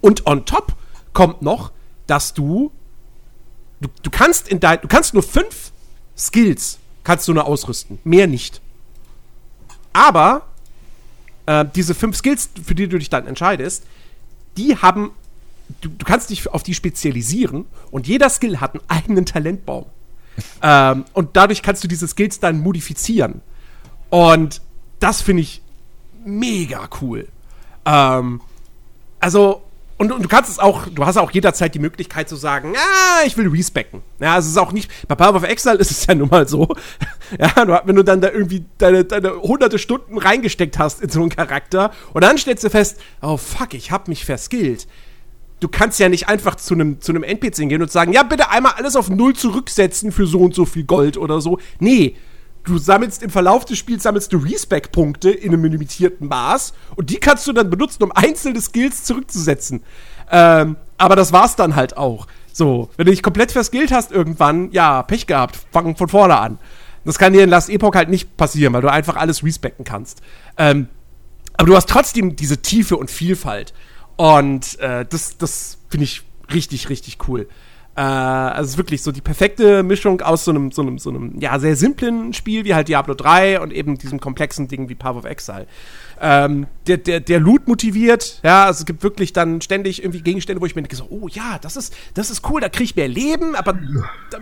Und 0.00 0.26
on 0.26 0.44
top 0.46 0.74
kommt 1.12 1.42
noch, 1.42 1.70
dass 2.08 2.34
du 2.34 2.72
du, 3.80 3.88
du 4.02 4.10
kannst 4.10 4.48
in 4.48 4.60
dein, 4.60 4.80
du 4.80 4.88
kannst 4.88 5.14
nur 5.14 5.22
fünf 5.22 5.72
Skills 6.16 6.78
kannst 7.04 7.28
du 7.28 7.34
nur 7.34 7.46
ausrüsten, 7.46 7.98
mehr 8.02 8.26
nicht. 8.26 8.60
Aber 9.92 10.42
äh, 11.46 11.64
diese 11.74 11.94
fünf 11.94 12.16
Skills, 12.16 12.50
für 12.64 12.74
die 12.74 12.88
du 12.88 12.98
dich 12.98 13.10
dann 13.10 13.26
entscheidest, 13.26 13.84
die 14.56 14.76
haben, 14.76 15.12
du, 15.80 15.88
du 15.88 16.04
kannst 16.04 16.30
dich 16.30 16.48
auf 16.48 16.62
die 16.62 16.74
spezialisieren 16.74 17.66
und 17.90 18.08
jeder 18.08 18.28
Skill 18.28 18.60
hat 18.60 18.74
einen 18.74 18.82
eigenen 18.88 19.24
Talentbaum. 19.24 19.86
ähm, 20.62 21.04
und 21.12 21.36
dadurch 21.36 21.62
kannst 21.62 21.84
du 21.84 21.88
diese 21.88 22.08
Skills 22.08 22.40
dann 22.40 22.58
modifizieren. 22.58 23.40
Und 24.10 24.60
das 24.98 25.22
finde 25.22 25.42
ich 25.42 25.62
mega 26.24 26.88
cool. 27.00 27.28
Ähm, 27.84 28.40
also, 29.20 29.62
und, 29.98 30.12
und, 30.12 30.22
du 30.22 30.28
kannst 30.28 30.50
es 30.50 30.58
auch, 30.58 30.88
du 30.88 31.06
hast 31.06 31.16
auch 31.16 31.30
jederzeit 31.30 31.74
die 31.74 31.78
Möglichkeit 31.78 32.28
zu 32.28 32.36
sagen, 32.36 32.74
ah, 32.76 33.24
ich 33.26 33.36
will 33.38 33.48
respecken. 33.48 34.02
Ja, 34.20 34.36
es 34.36 34.46
ist 34.46 34.58
auch 34.58 34.72
nicht, 34.72 34.90
bei 35.08 35.14
Path 35.14 35.34
of 35.34 35.42
Exile 35.42 35.76
ist 35.76 35.90
es 35.90 36.04
ja 36.04 36.14
nun 36.14 36.28
mal 36.28 36.46
so, 36.46 36.68
ja, 37.38 37.64
du, 37.64 37.80
wenn 37.84 37.96
du 37.96 38.02
dann 38.02 38.20
da 38.20 38.30
irgendwie 38.30 38.66
deine, 38.76 39.04
deine 39.04 39.40
hunderte 39.40 39.78
Stunden 39.78 40.18
reingesteckt 40.18 40.78
hast 40.78 41.00
in 41.00 41.08
so 41.08 41.20
einen 41.20 41.30
Charakter 41.30 41.92
und 42.12 42.22
dann 42.22 42.36
stellst 42.36 42.64
du 42.64 42.70
fest, 42.70 43.00
oh 43.22 43.38
fuck, 43.38 43.72
ich 43.72 43.90
hab 43.90 44.08
mich 44.08 44.26
verskillt. 44.26 44.86
du 45.60 45.68
kannst 45.68 45.98
ja 45.98 46.10
nicht 46.10 46.28
einfach 46.28 46.56
zu 46.56 46.74
einem 46.74 47.00
zu 47.00 47.14
NPC 47.14 47.68
gehen 47.68 47.80
und 47.80 47.90
sagen, 47.90 48.12
ja, 48.12 48.22
bitte 48.22 48.50
einmal 48.50 48.72
alles 48.76 48.96
auf 48.96 49.08
Null 49.08 49.34
zurücksetzen 49.34 50.12
für 50.12 50.26
so 50.26 50.40
und 50.40 50.54
so 50.54 50.66
viel 50.66 50.84
Gold 50.84 51.16
oder 51.16 51.40
so. 51.40 51.58
Nee, 51.78 52.16
du 52.66 52.78
sammelst 52.78 53.22
im 53.22 53.30
Verlauf 53.30 53.64
des 53.64 53.78
Spiels 53.78 54.02
sammelst 54.02 54.32
du 54.32 54.38
Respec-Punkte 54.38 55.30
in 55.30 55.54
einem 55.54 55.64
limitierten 55.64 56.28
Maß 56.28 56.74
und 56.96 57.10
die 57.10 57.16
kannst 57.16 57.46
du 57.46 57.52
dann 57.52 57.70
benutzen, 57.70 58.02
um 58.02 58.12
einzelne 58.12 58.60
Skills 58.60 59.04
zurückzusetzen. 59.04 59.82
Ähm, 60.30 60.76
aber 60.98 61.16
das 61.16 61.32
war's 61.32 61.56
dann 61.56 61.76
halt 61.76 61.96
auch. 61.96 62.26
So, 62.52 62.90
wenn 62.96 63.06
du 63.06 63.12
dich 63.12 63.22
komplett 63.22 63.52
verskillt 63.52 63.92
hast 63.92 64.12
irgendwann, 64.12 64.70
ja, 64.72 65.02
Pech 65.02 65.26
gehabt, 65.26 65.58
fang 65.72 65.96
von 65.96 66.08
vorne 66.08 66.38
an. 66.38 66.58
Das 67.04 67.18
kann 67.18 67.32
dir 67.32 67.44
in 67.44 67.50
Last 67.50 67.70
Epoch 67.70 67.94
halt 67.94 68.08
nicht 68.08 68.36
passieren, 68.36 68.72
weil 68.72 68.82
du 68.82 68.90
einfach 68.90 69.16
alles 69.16 69.44
respecken 69.44 69.84
kannst. 69.84 70.22
Ähm, 70.58 70.88
aber 71.56 71.68
du 71.68 71.76
hast 71.76 71.88
trotzdem 71.88 72.34
diese 72.34 72.60
Tiefe 72.60 72.96
und 72.96 73.10
Vielfalt. 73.10 73.72
Und 74.16 74.78
äh, 74.80 75.06
das, 75.08 75.38
das 75.38 75.78
finde 75.88 76.04
ich 76.04 76.22
richtig, 76.52 76.88
richtig 76.88 77.18
cool. 77.28 77.48
Äh, 77.96 78.00
also 78.02 78.76
wirklich 78.76 79.02
so 79.02 79.10
die 79.10 79.22
perfekte 79.22 79.82
Mischung 79.82 80.20
aus 80.20 80.44
so 80.44 80.50
einem, 80.50 80.70
so 80.70 80.82
einem, 80.82 80.98
so 80.98 81.08
einem, 81.08 81.40
ja, 81.40 81.58
sehr 81.58 81.76
simplen 81.76 82.34
Spiel 82.34 82.66
wie 82.66 82.74
halt 82.74 82.88
Diablo 82.88 83.14
3 83.14 83.60
und 83.60 83.72
eben 83.72 83.96
diesem 83.96 84.20
komplexen 84.20 84.68
Ding 84.68 84.90
wie 84.90 84.94
Path 84.94 85.16
of 85.16 85.24
Exile. 85.24 85.66
Ähm, 86.20 86.66
der, 86.86 86.98
der, 86.98 87.20
der 87.20 87.40
Loot 87.40 87.68
motiviert, 87.68 88.40
ja, 88.42 88.66
also 88.66 88.80
es 88.80 88.86
gibt 88.86 89.02
wirklich 89.02 89.32
dann 89.32 89.62
ständig 89.62 90.02
irgendwie 90.02 90.20
Gegenstände, 90.20 90.60
wo 90.60 90.66
ich 90.66 90.76
mir 90.76 90.82
denke, 90.82 90.96
so, 90.96 91.06
oh 91.08 91.28
ja, 91.28 91.58
das 91.60 91.76
ist, 91.76 91.96
das 92.12 92.30
ist 92.30 92.46
cool, 92.50 92.60
da 92.60 92.68
kriege 92.68 92.84
ich 92.84 92.96
mehr 92.96 93.08
Leben, 93.08 93.54
aber 93.54 93.78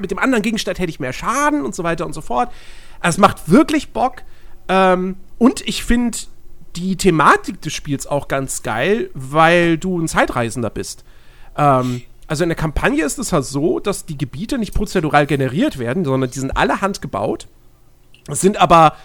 mit 0.01 0.11
dem 0.11 0.19
anderen 0.19 0.43
Gegenstand 0.43 0.81
hätte 0.81 0.91
ich 0.91 0.99
mehr 0.99 1.13
Schaden 1.13 1.65
und 1.65 1.77
so 1.77 1.85
weiter 1.85 2.07
und 2.07 2.13
so 2.13 2.23
fort. 2.23 2.51
Also 2.99 3.17
es 3.17 3.21
macht 3.21 3.49
wirklich 3.49 3.91
Bock. 3.91 4.23
Ähm, 4.69 5.17
und 5.39 5.61
ich 5.69 5.85
finde 5.85 6.19
die 6.75 6.97
Thematik 6.97 7.61
des 7.61 7.73
Spiels 7.73 8.09
auch 8.09 8.27
ganz 8.27 8.65
geil, 8.65 9.11
weil 9.15 9.79
du 9.79 10.01
ein 10.01 10.09
Zeitreisender 10.09 10.71
bist. 10.71 11.05
Ähm, 11.57 12.03
also 12.27 12.43
in 12.43 12.49
der 12.49 12.57
Kampagne 12.57 13.05
ist 13.05 13.19
es 13.19 13.33
halt 13.33 13.45
so, 13.45 13.81
dass 13.81 14.07
die 14.07 14.17
Gebiete 14.17 14.59
nicht 14.59 14.75
prozedural 14.75 15.27
generiert 15.27 15.79
werden, 15.79 16.05
sondern 16.05 16.31
die 16.31 16.39
sind 16.39 16.57
alle 16.57 16.81
handgebaut. 16.81 17.47
Es 18.29 18.41
sind 18.41 18.57
aber, 18.57 18.97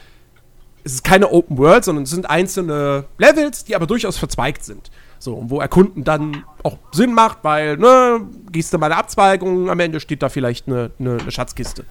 es 0.84 0.94
ist 0.94 1.04
keine 1.04 1.30
Open 1.32 1.58
World, 1.58 1.84
sondern 1.84 2.04
es 2.04 2.10
sind 2.10 2.30
einzelne 2.30 3.06
Levels, 3.18 3.66
die 3.66 3.76
aber 3.76 3.88
durchaus 3.88 4.18
verzweigt 4.18 4.64
sind. 4.64 4.90
So, 5.22 5.34
und 5.34 5.50
wo 5.50 5.60
Erkunden 5.60 6.06
dann 6.06 6.46
auch 6.64 6.78
Sinn 6.94 7.14
macht, 7.14 7.40
weil, 7.42 7.76
ne, 7.76 8.22
gehst 8.52 8.72
du 8.72 8.78
mal 8.78 8.86
eine 8.86 8.96
Abzweigung, 8.96 9.70
am 9.70 9.80
Ende 9.82 10.00
steht 10.00 10.24
da 10.24 10.30
vielleicht 10.30 10.68
eine, 10.68 10.92
eine, 10.98 11.18
eine 11.20 11.32
Schatzkiste. 11.32 11.84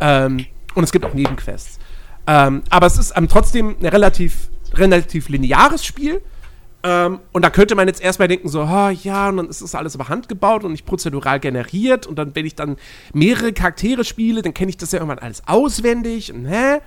Ähm, 0.00 0.46
und 0.74 0.84
es 0.84 0.90
gibt 0.90 1.04
auch 1.04 1.12
Nebenquests. 1.12 1.78
Ähm, 2.26 2.62
aber 2.70 2.86
es 2.86 2.96
ist 2.96 3.12
ähm, 3.16 3.28
trotzdem 3.28 3.76
ein 3.80 3.86
relativ, 3.86 4.48
relativ 4.72 5.28
lineares 5.28 5.84
Spiel. 5.84 6.22
Ähm, 6.82 7.20
und 7.32 7.44
da 7.44 7.50
könnte 7.50 7.74
man 7.74 7.88
jetzt 7.88 8.00
erstmal 8.00 8.28
denken, 8.28 8.48
so, 8.48 8.62
ja, 8.62 9.28
und 9.28 9.36
dann 9.36 9.48
ist 9.48 9.60
das 9.60 9.74
alles 9.74 9.94
über 9.94 10.08
Hand 10.08 10.28
gebaut 10.28 10.64
und 10.64 10.72
nicht 10.72 10.86
prozedural 10.86 11.38
generiert. 11.40 12.06
Und 12.06 12.18
dann, 12.18 12.34
wenn 12.34 12.46
ich 12.46 12.54
dann 12.54 12.76
mehrere 13.12 13.52
Charaktere 13.52 14.04
spiele, 14.04 14.42
dann 14.42 14.54
kenne 14.54 14.70
ich 14.70 14.76
das 14.76 14.92
ja 14.92 14.98
irgendwann 14.98 15.18
alles 15.18 15.42
auswendig. 15.46 16.32
Und, 16.32 16.46
hä? 16.46 16.80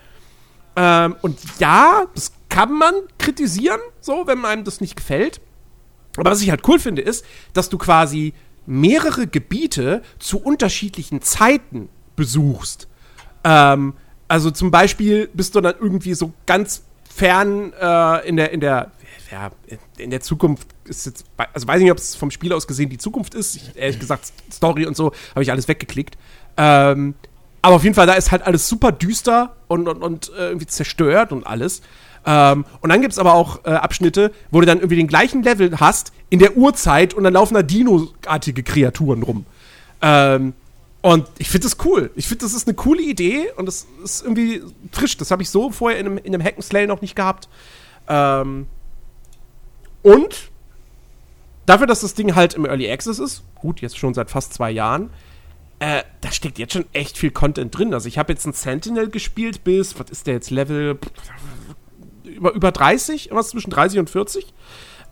Ähm, 0.76 1.16
und 1.22 1.40
ja, 1.60 2.06
das 2.16 2.32
kann 2.50 2.72
man 2.72 2.94
kritisieren, 3.20 3.80
so, 4.00 4.26
wenn 4.26 4.44
einem 4.46 4.64
das 4.64 4.82
nicht 4.82 4.96
gefällt. 4.96 5.42
Aber 6.18 6.32
was 6.32 6.42
ich 6.42 6.50
halt 6.50 6.68
cool 6.68 6.80
finde, 6.80 7.02
ist, 7.02 7.26
dass 7.54 7.70
du 7.70 7.78
quasi 7.78 8.34
mehrere 8.66 9.28
Gebiete 9.28 10.02
zu 10.20 10.40
unterschiedlichen 10.40 11.22
Zeiten 11.22 11.90
besuchst. 12.16 12.88
Ähm, 13.44 13.94
also 14.28 14.52
zum 14.52 14.72
Beispiel 14.72 15.30
bist 15.34 15.56
du 15.56 15.62
dann 15.62 15.76
irgendwie 15.80 16.14
so 16.14 16.34
ganz 16.46 16.84
fern 17.14 17.74
äh, 17.80 18.28
in 18.28 18.38
der, 18.38 18.52
in 18.52 18.60
der, 18.60 18.92
ja, 19.34 19.50
in 19.98 20.12
der 20.12 20.22
Zukunft 20.22 20.68
ist 20.86 21.08
jetzt, 21.08 21.26
also 21.54 21.68
weiß 21.68 21.78
ich 21.78 21.84
nicht, 21.84 21.92
ob 21.92 21.98
es 21.98 22.16
vom 22.16 22.30
Spiel 22.30 22.54
aus 22.54 22.68
gesehen 22.68 22.90
die 22.90 23.00
Zukunft 23.00 23.34
ist. 23.34 23.56
Ich, 23.56 23.76
ehrlich 23.76 24.00
gesagt, 24.00 24.32
Story 24.52 24.86
und 24.86 24.96
so 24.96 25.12
habe 25.32 25.42
ich 25.42 25.52
alles 25.52 25.68
weggeklickt. 25.68 26.18
Ähm, 26.56 27.16
aber 27.64 27.76
auf 27.76 27.84
jeden 27.84 27.96
Fall, 27.96 28.06
da 28.06 28.14
ist 28.14 28.32
halt 28.32 28.44
alles 28.44 28.70
super 28.70 28.92
düster 28.92 29.56
und, 29.68 29.88
und, 29.88 30.04
und 30.04 30.30
äh, 30.38 30.50
irgendwie 30.50 30.68
zerstört 30.68 31.32
und 31.32 31.48
alles. 31.48 31.82
Ähm, 32.28 32.64
und 32.82 32.92
dann 32.92 33.02
gibt 33.02 33.14
es 33.14 33.20
aber 33.20 33.34
auch 33.34 33.66
äh, 33.66 33.72
Abschnitte, 33.72 34.32
wo 34.52 34.60
du 34.60 34.68
dann 34.68 34.78
irgendwie 34.78 34.98
den 34.98 35.08
gleichen 35.08 35.42
Level 35.42 35.80
hast 35.80 36.14
in 36.30 36.38
der 36.38 36.56
Urzeit 36.56 37.16
und 37.16 37.24
dann 37.24 37.34
laufen 37.34 37.56
da 37.56 37.64
Dino-artige 37.64 38.62
Kreaturen 38.62 39.24
rum. 39.24 39.48
Ähm, 40.04 40.54
und 41.02 41.28
ich 41.40 41.50
finde 41.50 41.66
das 41.66 41.78
cool. 41.86 42.12
Ich 42.16 42.28
finde, 42.28 42.46
das 42.46 42.54
ist 42.54 42.68
eine 42.68 42.76
coole 42.76 43.02
Idee 43.02 43.48
und 43.58 43.66
das 43.66 43.88
ist 44.04 44.22
irgendwie 44.22 44.62
frisch. 44.92 45.18
Das 45.18 45.32
habe 45.32 45.42
ich 45.42 45.50
so 45.50 45.72
vorher 45.72 46.00
in 46.00 46.06
einem, 46.06 46.18
in 46.20 46.36
einem 46.36 46.46
Hack'n'Slay 46.46 46.86
noch 46.86 47.02
nicht 47.02 47.16
gehabt. 47.16 47.50
Ähm, 48.08 48.68
und 50.04 50.52
dafür, 51.66 51.88
dass 51.88 52.02
das 52.02 52.14
Ding 52.14 52.36
halt 52.36 52.54
im 52.54 52.66
Early 52.66 52.92
Access 52.92 53.20
ist, 53.20 53.44
gut, 53.56 53.82
jetzt 53.82 53.98
schon 53.98 54.14
seit 54.14 54.30
fast 54.30 54.54
zwei 54.54 54.70
Jahren, 54.70 55.10
äh, 55.80 56.04
da 56.22 56.32
steckt 56.32 56.60
jetzt 56.60 56.74
schon 56.74 56.86
echt 56.94 57.18
viel 57.18 57.32
Content 57.32 57.78
drin. 57.78 57.94
Also 57.94 58.08
ich 58.08 58.18
habe 58.18 58.32
jetzt 58.32 58.46
ein 58.46 58.54
Sentinel 58.54 59.10
gespielt 59.10 59.64
bis, 59.64 60.00
was 60.00 60.10
ist 60.10 60.28
der 60.28 60.36
jetzt, 60.36 60.52
Level 60.52 61.00
über, 62.24 62.54
über 62.54 62.72
30, 62.72 63.28
irgendwas 63.28 63.50
zwischen 63.50 63.72
30 63.72 64.00
und 64.00 64.10
40. 64.10 64.54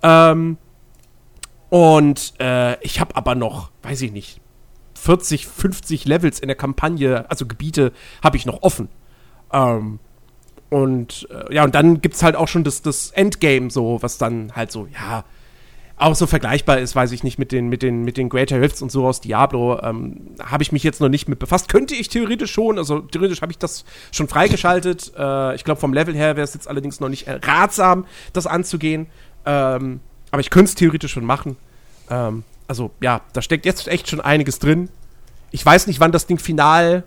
Ähm, 0.03 0.57
und 1.69 2.33
äh, 2.39 2.81
ich 2.83 2.99
habe 2.99 3.15
aber 3.15 3.35
noch, 3.35 3.71
weiß 3.83 4.01
ich 4.01 4.11
nicht, 4.11 4.41
40, 4.95 5.47
50 5.47 6.05
Levels 6.05 6.39
in 6.39 6.47
der 6.47 6.57
Kampagne, 6.57 7.29
also 7.29 7.45
Gebiete, 7.45 7.91
habe 8.23 8.37
ich 8.37 8.45
noch 8.45 8.61
offen. 8.61 8.89
Ähm, 9.51 9.99
und 10.71 11.27
äh, 11.29 11.53
ja, 11.53 11.65
und 11.65 11.75
dann 11.75 11.99
gibt 11.99 12.15
es 12.15 12.23
halt 12.23 12.37
auch 12.37 12.47
schon 12.47 12.63
das, 12.63 12.81
das 12.81 13.11
Endgame, 13.11 13.69
so, 13.69 14.01
was 14.01 14.17
dann 14.17 14.55
halt 14.55 14.71
so, 14.71 14.87
ja, 14.87 15.25
auch 15.97 16.15
so 16.15 16.27
vergleichbar 16.27 16.79
ist, 16.79 16.95
weiß 16.95 17.11
ich 17.11 17.23
nicht, 17.23 17.37
mit 17.37 17.51
den, 17.51 17.67
mit 17.67 17.83
den, 17.83 18.05
mit 18.05 18.15
den 18.15 18.29
Greater 18.29 18.61
Rifts 18.61 18.81
und 18.81 18.89
so 18.89 19.05
aus 19.05 19.19
Diablo. 19.19 19.81
Ähm, 19.83 20.29
habe 20.41 20.63
ich 20.63 20.71
mich 20.71 20.81
jetzt 20.81 21.01
noch 21.01 21.09
nicht 21.09 21.27
mit 21.27 21.39
befasst. 21.39 21.67
Könnte 21.67 21.93
ich 21.93 22.07
theoretisch 22.07 22.53
schon, 22.53 22.77
also 22.77 23.01
theoretisch 23.01 23.41
habe 23.41 23.51
ich 23.51 23.57
das 23.57 23.83
schon 24.13 24.29
freigeschaltet. 24.29 25.11
Äh, 25.17 25.55
ich 25.55 25.65
glaube, 25.65 25.81
vom 25.81 25.93
Level 25.93 26.15
her 26.15 26.37
wäre 26.37 26.45
es 26.45 26.53
jetzt 26.53 26.69
allerdings 26.69 27.01
noch 27.01 27.09
nicht 27.09 27.27
ratsam, 27.27 28.05
das 28.31 28.47
anzugehen. 28.47 29.07
Ähm, 29.45 29.99
aber 30.31 30.39
ich 30.39 30.51
könnte 30.51 30.69
es 30.69 30.75
theoretisch 30.75 31.11
schon 31.11 31.25
machen. 31.25 31.57
Ähm, 32.09 32.43
also 32.69 32.91
ja, 33.01 33.19
da 33.33 33.41
steckt 33.41 33.65
jetzt 33.65 33.89
echt 33.89 34.09
schon 34.09 34.21
einiges 34.21 34.59
drin. 34.59 34.87
Ich 35.51 35.65
weiß 35.65 35.87
nicht, 35.87 35.99
wann 35.99 36.13
das 36.13 36.27
Ding 36.27 36.39
final 36.39 37.03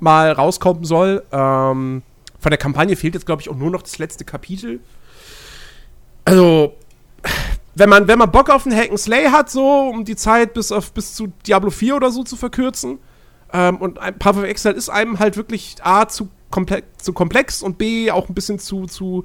mal 0.00 0.32
rauskommen 0.32 0.84
soll. 0.84 1.22
Ähm, 1.30 2.02
von 2.38 2.50
der 2.50 2.58
Kampagne 2.58 2.96
fehlt 2.96 3.14
jetzt, 3.14 3.26
glaube 3.26 3.42
ich, 3.42 3.48
auch 3.48 3.56
nur 3.56 3.70
noch 3.70 3.82
das 3.82 3.98
letzte 3.98 4.24
Kapitel. 4.24 4.80
Also, 6.24 6.74
wenn 7.74 7.88
man, 7.88 8.08
wenn 8.08 8.18
man 8.18 8.30
Bock 8.30 8.50
auf 8.50 8.66
einen 8.66 8.78
Hack'n'Slay 8.78 9.30
hat, 9.30 9.50
so, 9.50 9.88
um 9.88 10.04
die 10.04 10.16
Zeit 10.16 10.54
bis, 10.54 10.72
auf, 10.72 10.92
bis 10.92 11.14
zu 11.14 11.28
Diablo 11.46 11.70
4 11.70 11.96
oder 11.96 12.10
so 12.10 12.24
zu 12.24 12.36
verkürzen, 12.36 12.98
ähm, 13.52 13.76
und 13.76 13.98
ein 13.98 14.18
Path 14.18 14.36
of 14.36 14.44
Exile 14.44 14.74
ist 14.74 14.88
einem 14.88 15.18
halt 15.18 15.36
wirklich 15.36 15.76
A, 15.82 16.08
zu, 16.08 16.28
komple 16.50 16.82
zu 16.98 17.12
komplex 17.12 17.62
und 17.62 17.78
B, 17.78 18.10
auch 18.10 18.28
ein 18.28 18.34
bisschen 18.34 18.58
zu, 18.58 18.86
zu, 18.86 19.24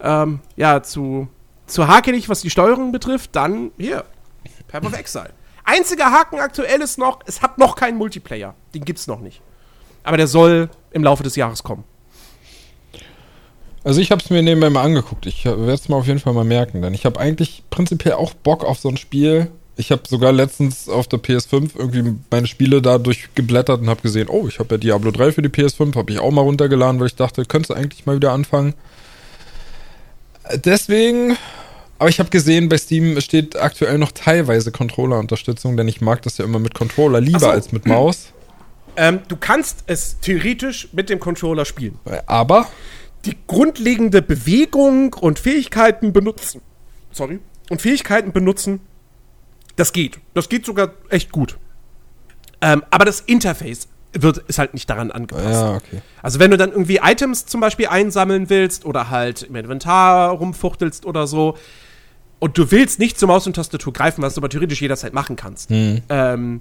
ähm, 0.00 0.40
ja, 0.56 0.82
zu, 0.82 1.28
zu 1.66 1.88
hakelig, 1.88 2.28
was 2.28 2.42
die 2.42 2.50
Steuerung 2.50 2.92
betrifft, 2.92 3.34
dann 3.34 3.70
hier, 3.78 4.04
Path 4.68 4.84
of 4.84 4.98
Exile. 4.98 5.30
Einziger 5.64 6.10
Haken 6.10 6.40
aktuell 6.40 6.80
ist 6.80 6.98
noch, 6.98 7.20
es 7.26 7.40
hat 7.40 7.58
noch 7.58 7.76
keinen 7.76 7.96
Multiplayer. 7.96 8.54
Den 8.74 8.84
gibt's 8.84 9.06
noch 9.06 9.20
nicht. 9.20 9.40
Aber 10.02 10.16
der 10.16 10.26
soll 10.26 10.68
im 10.90 11.04
Laufe 11.04 11.22
des 11.22 11.36
Jahres 11.36 11.62
kommen. 11.62 11.84
Also 13.84 14.00
ich 14.00 14.10
habe 14.10 14.22
es 14.22 14.30
mir 14.30 14.42
nebenbei 14.42 14.70
mal 14.70 14.82
angeguckt. 14.82 15.26
Ich 15.26 15.44
werde 15.44 15.72
es 15.72 15.88
mal 15.88 15.96
auf 15.96 16.06
jeden 16.06 16.20
Fall 16.20 16.32
mal 16.32 16.44
merken, 16.44 16.82
denn 16.82 16.94
ich 16.94 17.04
habe 17.04 17.18
eigentlich 17.18 17.64
prinzipiell 17.70 18.14
auch 18.14 18.32
Bock 18.32 18.64
auf 18.64 18.78
so 18.78 18.88
ein 18.88 18.96
Spiel. 18.96 19.50
Ich 19.76 19.90
habe 19.90 20.02
sogar 20.06 20.32
letztens 20.32 20.88
auf 20.88 21.08
der 21.08 21.18
PS5 21.18 21.70
irgendwie 21.76 22.14
meine 22.30 22.46
Spiele 22.46 22.82
da 22.82 22.98
durchgeblättert 22.98 23.80
und 23.80 23.88
habe 23.88 24.02
gesehen, 24.02 24.28
oh, 24.28 24.46
ich 24.46 24.58
habe 24.58 24.74
ja 24.74 24.78
Diablo 24.78 25.10
3 25.10 25.32
für 25.32 25.42
die 25.42 25.48
PS5, 25.48 25.96
habe 25.96 26.12
ich 26.12 26.20
auch 26.20 26.30
mal 26.30 26.42
runtergeladen, 26.42 27.00
weil 27.00 27.08
ich 27.08 27.16
dachte, 27.16 27.44
könntest 27.44 27.70
du 27.70 27.74
eigentlich 27.74 28.06
mal 28.06 28.16
wieder 28.16 28.32
anfangen. 28.32 28.74
Deswegen 30.64 31.36
aber 32.02 32.08
ich 32.08 32.18
habe 32.18 32.30
gesehen, 32.30 32.68
bei 32.68 32.78
Steam 32.78 33.20
steht 33.20 33.54
aktuell 33.54 33.96
noch 33.96 34.10
teilweise 34.10 34.72
Controller-Unterstützung, 34.72 35.76
denn 35.76 35.86
ich 35.86 36.00
mag 36.00 36.20
das 36.22 36.36
ja 36.36 36.44
immer 36.44 36.58
mit 36.58 36.74
Controller 36.74 37.20
lieber 37.20 37.38
so. 37.38 37.46
als 37.46 37.70
mit 37.70 37.86
Maus. 37.86 38.32
Ähm, 38.96 39.20
du 39.28 39.36
kannst 39.36 39.84
es 39.86 40.18
theoretisch 40.18 40.88
mit 40.90 41.08
dem 41.10 41.20
Controller 41.20 41.64
spielen. 41.64 42.00
Aber 42.26 42.66
die 43.24 43.36
grundlegende 43.46 44.22
Bewegung 44.22 45.14
und 45.14 45.38
Fähigkeiten 45.38 46.12
benutzen. 46.12 46.60
Sorry. 47.12 47.40
Und 47.70 47.80
Fähigkeiten 47.80 48.32
benutzen, 48.32 48.80
das 49.76 49.92
geht. 49.92 50.20
Das 50.34 50.48
geht 50.48 50.66
sogar 50.66 50.92
echt 51.08 51.32
gut. 51.32 51.58
Ähm, 52.60 52.82
aber 52.90 53.04
das 53.04 53.20
Interface 53.20 53.88
wird, 54.12 54.38
ist 54.38 54.58
halt 54.58 54.74
nicht 54.74 54.88
daran 54.90 55.10
angepasst. 55.10 55.44
Ja, 55.44 55.76
okay. 55.76 56.02
Also 56.22 56.38
wenn 56.38 56.50
du 56.50 56.56
dann 56.56 56.70
irgendwie 56.70 57.00
Items 57.02 57.46
zum 57.46 57.60
Beispiel 57.60 57.88
einsammeln 57.88 58.50
willst 58.50 58.84
oder 58.84 59.10
halt 59.10 59.42
im 59.42 59.56
Inventar 59.56 60.30
rumfuchtelst 60.30 61.06
oder 61.06 61.26
so, 61.26 61.56
und 62.38 62.58
du 62.58 62.72
willst 62.72 62.98
nicht 62.98 63.20
zur 63.20 63.28
Maus 63.28 63.46
und 63.46 63.54
Tastatur 63.54 63.92
greifen, 63.92 64.20
was 64.20 64.34
du 64.34 64.40
aber 64.40 64.48
theoretisch 64.48 64.82
jederzeit 64.82 65.12
machen 65.12 65.36
kannst, 65.36 65.70
hm. 65.70 66.02
ähm, 66.08 66.60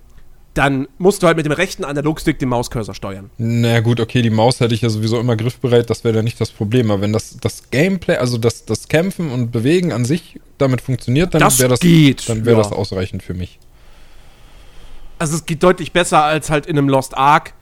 dann 0.53 0.87
musst 0.97 1.23
du 1.23 1.27
halt 1.27 1.37
mit 1.37 1.45
dem 1.45 1.53
rechten 1.53 1.85
Analogstick 1.85 2.37
den 2.39 2.49
Mauscursor 2.49 2.93
steuern. 2.93 3.29
Na 3.37 3.79
gut, 3.79 3.99
okay, 4.01 4.21
die 4.21 4.29
Maus 4.29 4.59
hätte 4.59 4.75
ich 4.75 4.81
ja 4.81 4.89
sowieso 4.89 5.19
immer 5.19 5.37
griffbereit, 5.37 5.89
das 5.89 6.03
wäre 6.03 6.17
ja 6.17 6.23
nicht 6.23 6.41
das 6.41 6.51
Problem. 6.51 6.91
Aber 6.91 7.01
wenn 7.01 7.13
das, 7.13 7.37
das 7.37 7.69
Gameplay, 7.69 8.17
also 8.17 8.37
das, 8.37 8.65
das 8.65 8.89
Kämpfen 8.89 9.31
und 9.31 9.51
Bewegen 9.51 9.93
an 9.93 10.03
sich 10.03 10.41
damit 10.57 10.81
funktioniert, 10.81 11.33
dann 11.33 11.39
Das 11.39 11.59
wäre 11.59 11.69
das, 11.69 11.79
dann 12.25 12.45
wäre 12.45 12.57
ja. 12.57 12.63
das 12.63 12.73
ausreichend 12.73 13.23
für 13.23 13.33
mich. 13.33 13.59
Also 15.19 15.35
es 15.35 15.45
geht 15.45 15.63
deutlich 15.63 15.93
besser 15.93 16.23
als 16.23 16.49
halt 16.49 16.65
in 16.65 16.77
einem 16.77 16.89
Lost 16.89 17.15
Ark. 17.15 17.53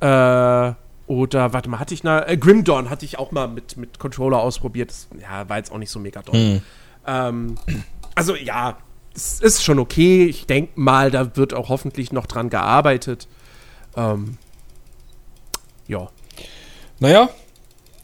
Äh, 0.00 0.74
oder, 1.06 1.52
warte 1.52 1.68
mal, 1.68 1.78
hatte 1.78 1.94
ich 1.94 2.04
eine. 2.04 2.26
Äh, 2.28 2.36
Grim 2.36 2.64
Dawn 2.64 2.90
hatte 2.90 3.04
ich 3.04 3.18
auch 3.18 3.32
mal 3.32 3.48
mit, 3.48 3.76
mit 3.76 3.98
Controller 3.98 4.40
ausprobiert. 4.40 4.90
Das, 4.90 5.08
ja, 5.20 5.48
war 5.48 5.56
jetzt 5.56 5.72
auch 5.72 5.78
nicht 5.78 5.90
so 5.90 5.98
mega 5.98 6.22
doll. 6.22 6.34
Hm. 6.34 6.62
Ähm, 7.06 7.54
also 8.14 8.36
ja, 8.36 8.76
es 9.14 9.40
ist 9.40 9.64
schon 9.64 9.78
okay. 9.78 10.26
Ich 10.26 10.46
denke 10.46 10.72
mal, 10.76 11.10
da 11.10 11.36
wird 11.36 11.54
auch 11.54 11.68
hoffentlich 11.68 12.12
noch 12.12 12.26
dran 12.26 12.50
gearbeitet. 12.50 13.28
Ähm, 13.96 14.36
ja. 15.88 16.08
Naja, 17.00 17.28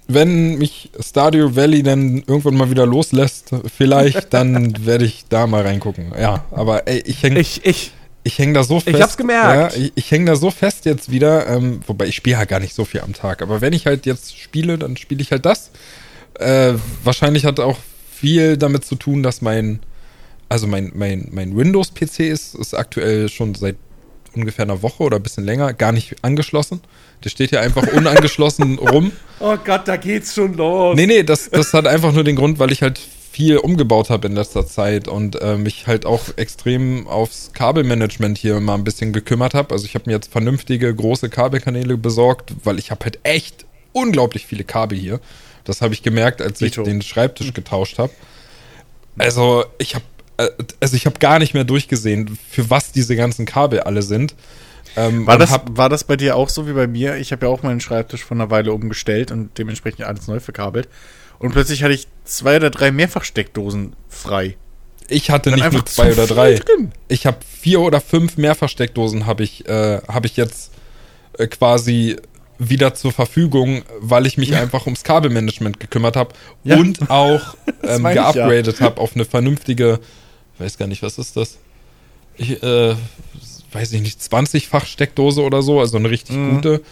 wenn 0.09 0.57
mich 0.59 0.91
Stardew 1.01 1.57
Valley 1.57 1.83
dann 1.83 2.23
irgendwann 2.27 2.57
mal 2.57 2.71
wieder 2.71 2.87
loslässt, 2.87 3.51
vielleicht, 3.77 4.33
dann 4.35 4.87
werde 4.87 5.05
ich 5.05 5.25
da 5.29 5.47
mal 5.47 5.63
reingucken. 5.63 6.13
Ja, 6.19 6.45
aber 6.51 6.87
ey, 6.87 7.03
ich 7.07 7.23
hänge 7.23 7.41
Ich, 7.41 7.65
ich, 7.65 7.93
ich 8.23 8.39
häng 8.39 8.55
da 8.55 8.63
so 8.65 8.81
fest. 8.81 9.01
hab's 9.01 9.17
gemerkt. 9.17 9.77
Ja, 9.77 9.83
ich 9.83 9.93
ich 9.95 10.11
hänge 10.11 10.27
da 10.27 10.37
so 10.37 10.51
fest 10.51 10.85
jetzt 10.85 11.11
wieder, 11.11 11.47
ähm, 11.49 11.81
wobei 11.87 12.07
ich 12.07 12.17
spiele 12.17 12.39
halt 12.39 12.49
gar 12.49 12.61
nicht 12.61 12.75
so 12.75 12.85
viel 12.85 13.01
am 13.01 13.13
Tag. 13.13 13.43
Aber 13.43 13.61
wenn 13.61 13.73
ich 13.73 13.87
halt 13.87 14.07
jetzt 14.07 14.39
spiele, 14.39 14.79
dann 14.79 14.97
spiele 14.97 15.23
ich 15.23 15.31
halt 15.31 15.45
das. 15.47 15.71
Äh, 16.39 16.75
wahrscheinlich 17.05 17.45
hat 17.45 17.61
auch 17.61 17.79
viel 18.13 18.57
damit 18.57 18.85
zu 18.85 18.95
tun, 18.95 19.23
dass 19.23 19.43
mein, 19.43 19.81
also 20.49 20.67
mein, 20.67 20.93
mein, 20.95 21.29
mein 21.33 21.57
Windows-PC 21.57 22.21
ist, 22.21 22.55
ist 22.55 22.75
aktuell 22.75 23.29
schon 23.29 23.55
seit 23.55 23.77
ungefähr 24.35 24.65
einer 24.65 24.83
Woche 24.83 25.03
oder 25.03 25.17
ein 25.17 25.23
bisschen 25.23 25.45
länger 25.45 25.73
gar 25.73 25.93
nicht 25.93 26.17
angeschlossen. 26.23 26.81
Der 27.25 27.31
steht 27.31 27.51
hier 27.51 27.61
einfach 27.61 27.87
unangeschlossen 27.93 28.79
rum. 28.79 29.13
oh 29.41 29.57
Gott, 29.65 29.89
da 29.89 29.97
geht's 29.97 30.35
schon 30.35 30.55
los. 30.55 30.97
Nee, 30.97 31.07
nee, 31.07 31.23
das, 31.23 31.51
das 31.51 31.73
hat 31.73 31.87
einfach 31.87 32.13
nur 32.13 32.25
den 32.25 32.37
Grund, 32.37 32.59
weil 32.59 32.73
ich 32.73 32.83
halt 32.83 33.01
viel 33.33 33.59
umgebaut 33.59 34.09
habe 34.09 34.29
in 34.29 34.35
letzter 34.35 34.67
Zeit 34.67 35.09
und 35.09 35.41
äh, 35.43 35.59
mich 35.59 35.87
halt 35.87 36.07
auch 36.07 36.23
extrem 36.37 37.07
aufs 37.07 37.51
Kabelmanagement 37.53 38.39
hier 38.39 38.61
mal 38.61 38.75
ein 38.75 38.85
bisschen 38.85 39.13
gekümmert 39.13 39.53
habe. 39.53 39.75
Also 39.75 39.85
ich 39.85 39.95
habe 39.95 40.05
mir 40.07 40.13
jetzt 40.13 40.33
vernünftige 40.33 40.95
große 40.95 41.29
Kabelkanäle 41.29 41.99
besorgt, 41.99 42.55
weil 42.65 42.79
ich 42.79 42.91
habe 42.91 43.05
halt 43.05 43.19
echt 43.25 43.67
unglaublich 43.93 44.47
viele 44.47 44.65
Kabel 44.65 44.97
hier. 44.97 45.21
Das 45.65 45.83
habe 45.83 45.93
ich 45.93 46.03
gemerkt, 46.03 46.41
als 46.41 46.63
ich 46.63 46.73
Dito. 46.73 46.85
den 46.85 47.03
Schreibtisch 47.03 47.53
getauscht 47.53 47.99
habe. 47.99 48.13
Also 49.19 49.65
ich 49.79 49.95
habe 49.95 50.05
also 50.81 50.97
ich 50.97 51.07
habe 51.07 51.19
gar 51.19 51.39
nicht 51.39 51.55
mehr 51.55 51.65
durchgesehen, 51.65 52.39
für 52.51 52.69
was 52.71 52.93
diese 52.93 53.17
ganzen 53.17 53.47
Kabel 53.47 53.81
alle 53.81 54.03
sind. 54.03 54.35
Ähm, 54.97 55.27
War 55.27 55.37
das, 55.39 55.51
hab- 55.51 55.77
war 55.77 55.89
das 55.89 56.05
bei 56.05 56.17
dir 56.17 56.37
auch 56.37 56.49
so 56.49 56.67
wie 56.67 56.73
bei 56.73 56.87
mir? 56.87 57.17
Ich 57.17 57.33
habe 57.33 57.47
ja 57.47 57.53
auch 57.53 57.63
meinen 57.63 57.81
Schreibtisch 57.81 58.25
vor 58.25 58.37
einer 58.37 58.51
Weile 58.51 58.73
umgestellt 58.73 59.31
und 59.31 59.51
dementsprechend 59.59 60.05
alles 60.07 60.27
neu 60.27 60.41
verkabelt. 60.41 60.89
Und 61.39 61.53
plötzlich 61.53 61.83
hatte 61.83 61.93
ich 61.93 62.07
zwei 62.25 62.57
oder 62.57 62.71
drei 62.71 62.91
Mehrfachsteckdosen 62.93 63.95
frei. 64.09 64.57
Ich 65.09 65.31
hatte 65.31 65.51
Dann 65.51 65.61
nicht 65.61 65.73
nur 65.73 65.85
zwei 65.87 66.13
oder 66.13 66.27
drei. 66.27 66.55
drin. 66.55 66.93
Ich 67.09 67.27
habe 67.27 67.37
vier 67.61 67.81
oder 67.81 68.01
fünf 68.01 68.39
Mehrversteckdosen 68.39 69.27
habe 69.27 69.45
ich, 69.45 69.69
äh, 69.69 70.01
habe 70.09 70.27
ich 70.27 70.37
jetzt 70.37 70.73
äh, 71.39 71.47
quasi 71.47 72.17
wieder 72.59 72.95
zur 72.95 73.13
Verfügung, 73.13 73.83
weil 74.01 74.25
ich 74.27 74.39
mich 74.39 74.55
einfach 74.57 74.87
ums 74.87 75.05
Kabelmanagement 75.05 75.79
gekümmert 75.79 76.17
habe 76.17 76.35
Ja. 76.65 76.79
und 76.79 77.11
auch 77.11 77.55
ähm, 77.85 78.07
ich 78.07 78.15
ja. 78.15 78.33
geupgradet 78.33 78.81
habe 78.81 78.99
auf 78.99 79.15
eine 79.15 79.27
vernünftige, 79.27 80.01
weiß 80.59 80.79
gar 80.79 80.87
nicht, 80.87 81.03
was 81.03 81.19
ist 81.19 81.37
das? 81.37 81.59
Ich, 82.37 82.63
äh, 82.63 82.95
weiß 83.73 83.93
ich 83.93 84.01
nicht, 84.03 84.21
20-fach 84.21 84.87
Steckdose 84.87 85.43
oder 85.43 85.63
so, 85.63 85.81
also 85.81 85.97
eine 85.97 86.11
richtig 86.11 86.37
Mhm. 86.37 86.55
gute. 86.57 86.83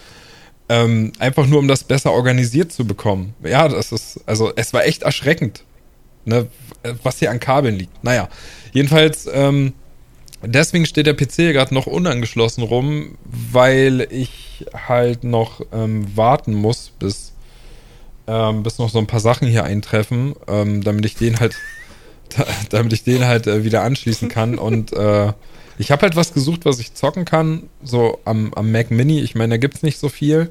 Ähm, 0.69 1.13
einfach 1.19 1.47
nur, 1.47 1.59
um 1.59 1.69
das 1.69 1.85
besser 1.85 2.13
organisiert 2.13 2.73
zu 2.73 2.87
bekommen. 2.87 3.35
Ja, 3.43 3.69
das 3.69 3.93
ist, 3.93 4.21
also 4.27 4.53
es 4.57 4.73
war 4.73 4.85
echt 4.87 5.03
erschreckend, 5.03 5.63
ne, 6.25 6.47
was 7.03 7.19
hier 7.19 7.31
an 7.31 7.39
Kabeln 7.41 7.77
liegt. 7.77 8.03
Naja, 8.03 8.29
jedenfalls, 8.73 9.29
ähm, 9.31 9.75
deswegen 10.43 10.87
steht 10.87 11.07
der 11.07 11.13
PC 11.15 11.33
hier 11.37 11.53
gerade 11.53 11.75
noch 11.75 11.87
unangeschlossen 11.87 12.63
rum, 12.65 13.19
weil 13.25 14.07
ich 14.11 14.65
halt 14.89 15.23
noch 15.25 15.61
ähm, 15.73 16.07
warten 16.17 16.55
muss, 16.55 16.93
bis, 16.99 17.33
ähm, 18.27 18.63
bis 18.63 18.79
noch 18.79 18.89
so 18.89 18.99
ein 18.99 19.07
paar 19.07 19.21
Sachen 19.21 19.47
hier 19.49 19.65
eintreffen, 19.65 20.35
ähm, 20.49 20.83
damit 20.83 21.05
ich 21.05 21.15
den 21.17 21.41
halt, 21.41 21.57
da, 22.37 22.47
damit 22.71 22.93
ich 22.93 23.05
den 23.05 23.25
halt 23.25 23.47
äh, 23.47 23.65
wieder 23.65 23.83
anschließen 23.83 24.29
kann 24.29 24.59
und 24.59 24.93
äh, 24.93 25.33
ich 25.77 25.91
habe 25.91 26.03
halt 26.03 26.15
was 26.15 26.33
gesucht, 26.33 26.67
was 26.67 26.79
ich 26.79 26.95
zocken 26.95 27.25
kann, 27.25 27.65
so 27.83 28.21
am, 28.25 28.55
am 28.55 28.71
Mac 28.71 28.93
Mini. 28.93 29.21
Ich 29.21 29.35
meine, 29.35 29.55
da 29.55 29.57
gibt's 29.57 29.83
nicht 29.83 29.99
so 29.99 30.09
viel. 30.09 30.51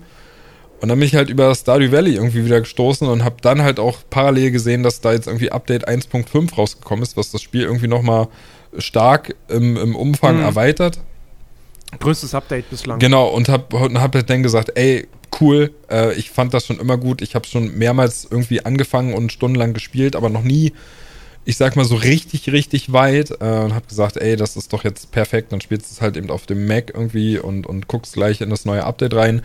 Und 0.82 0.90
dann 0.90 1.00
bin 1.00 1.08
ich 1.08 1.16
halt 1.16 1.30
über 1.30 1.56
Stardew 1.56 1.94
Valley 1.94 2.16
irgendwie 2.16 2.44
wieder 2.44 2.60
gestoßen 2.60 3.08
und 3.08 3.24
habe 3.24 3.38
dann 3.42 3.62
halt 3.62 3.80
auch 3.80 4.00
parallel 4.10 4.52
gesehen, 4.52 4.84
dass 4.84 5.00
da 5.00 5.14
jetzt 5.14 5.28
irgendwie 5.28 5.50
Update 5.50 5.88
1.5 5.88 6.54
rausgekommen 6.56 7.04
ist, 7.04 7.16
was 7.16 7.32
das 7.32 7.42
Spiel 7.42 7.62
irgendwie 7.62 7.88
nochmal 7.88 8.28
stark 8.78 9.34
im, 9.48 9.78
im 9.78 9.96
Umfang 9.96 10.40
Mhm. 10.40 10.44
erweitert. 10.44 11.00
Größtes 12.02 12.36
Update 12.36 12.70
bislang. 12.70 13.00
Genau, 13.00 13.28
und 13.30 13.48
hab, 13.48 13.74
und 13.74 14.02
hab 14.02 14.14
halt 14.16 14.30
dann 14.30 14.44
gesagt, 14.44 14.72
ey, 14.76 15.08
cool, 15.40 15.74
äh, 15.90 16.14
ich 16.16 16.32
fand 16.32 16.54
das 16.54 16.66
schon 16.66 16.82
immer 16.82 16.98
gut. 16.98 17.22
Ich 17.22 17.34
habe 17.34 17.48
schon 17.48 17.78
mehrmals 17.78 18.28
irgendwie 18.30 18.66
angefangen 18.66 19.14
und 19.14 19.32
stundenlang 19.32 19.74
gespielt, 19.74 20.18
aber 20.18 20.30
noch 20.30 20.44
nie, 20.44 20.74
ich 21.46 21.58
sag 21.58 21.76
mal 21.76 21.86
so 21.86 21.96
richtig, 21.96 22.52
richtig 22.52 22.94
weit. 22.94 23.32
Äh, 23.32 23.60
und 23.60 23.74
hab 23.74 23.88
gesagt, 23.88 24.18
ey, 24.18 24.36
das 24.36 24.56
ist 24.56 24.74
doch 24.74 24.84
jetzt 24.84 25.12
perfekt. 25.12 25.52
Dann 25.52 25.62
spielst 25.62 25.89
du 25.89 25.96
es 25.96 26.02
halt 26.02 26.18
eben 26.18 26.30
auf 26.30 26.46
dem 26.46 26.68
Mac 26.68 26.91
irgendwie 26.94 27.38
und, 27.38 27.68
und 27.68 27.88
guckst 27.88 28.14
gleich 28.14 28.41
in 28.41 28.50
das 28.50 28.66
neue 28.66 28.84
Update 28.84 29.14
rein. 29.14 29.41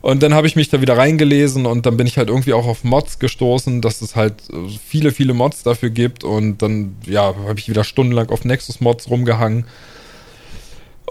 Und 0.00 0.22
dann 0.22 0.34
habe 0.34 0.48
ich 0.48 0.56
mich 0.56 0.68
da 0.68 0.80
wieder 0.80 0.96
reingelesen 0.96 1.64
und 1.64 1.86
dann 1.86 1.96
bin 1.96 2.08
ich 2.08 2.18
halt 2.18 2.28
irgendwie 2.28 2.54
auch 2.54 2.66
auf 2.66 2.82
Mods 2.82 3.20
gestoßen, 3.20 3.80
dass 3.80 4.02
es 4.02 4.16
halt 4.16 4.34
äh, 4.50 4.68
viele, 4.84 5.12
viele 5.12 5.32
Mods 5.32 5.62
dafür 5.62 5.90
gibt. 5.90 6.24
Und 6.24 6.62
dann, 6.62 6.96
ja, 7.06 7.34
habe 7.46 7.58
ich 7.58 7.68
wieder 7.68 7.84
stundenlang 7.84 8.30
auf 8.30 8.44
Nexus-Mods 8.44 9.10
rumgehangen. 9.10 9.64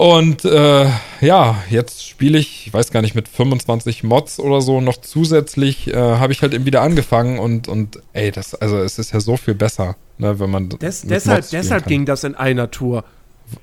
Und 0.02 0.46
äh, 0.46 0.90
ja, 1.22 1.64
jetzt 1.70 2.08
spiele 2.08 2.40
ich, 2.40 2.66
ich 2.66 2.74
weiß 2.74 2.90
gar 2.90 3.04
nicht, 3.04 3.14
mit 3.14 3.28
25 3.28 4.04
Mods 4.04 4.40
oder 4.40 4.60
so 4.60 4.82
noch 4.82 4.98
zusätzlich, 4.98 5.94
äh, 5.94 5.96
habe 5.96 6.34
ich 6.34 6.42
halt 6.42 6.56
eben 6.56 6.66
wieder 6.66 6.82
angefangen 6.82 7.38
und, 7.38 7.68
und 7.68 8.02
ey, 8.14 8.32
das, 8.32 8.56
also 8.56 8.80
es 8.80 8.98
ist 8.98 9.14
ja 9.14 9.20
so 9.20 9.38
viel 9.38 9.54
besser, 9.54 9.98
ne, 10.18 10.40
wenn 10.40 10.50
man 10.50 10.70
Des, 10.70 11.04
deshalb 11.04 11.48
deshalb 11.52 11.84
kann. 11.84 11.90
ging 11.90 12.06
das 12.08 12.24
in 12.24 12.34
einer 12.34 12.72
Tour. 12.72 13.04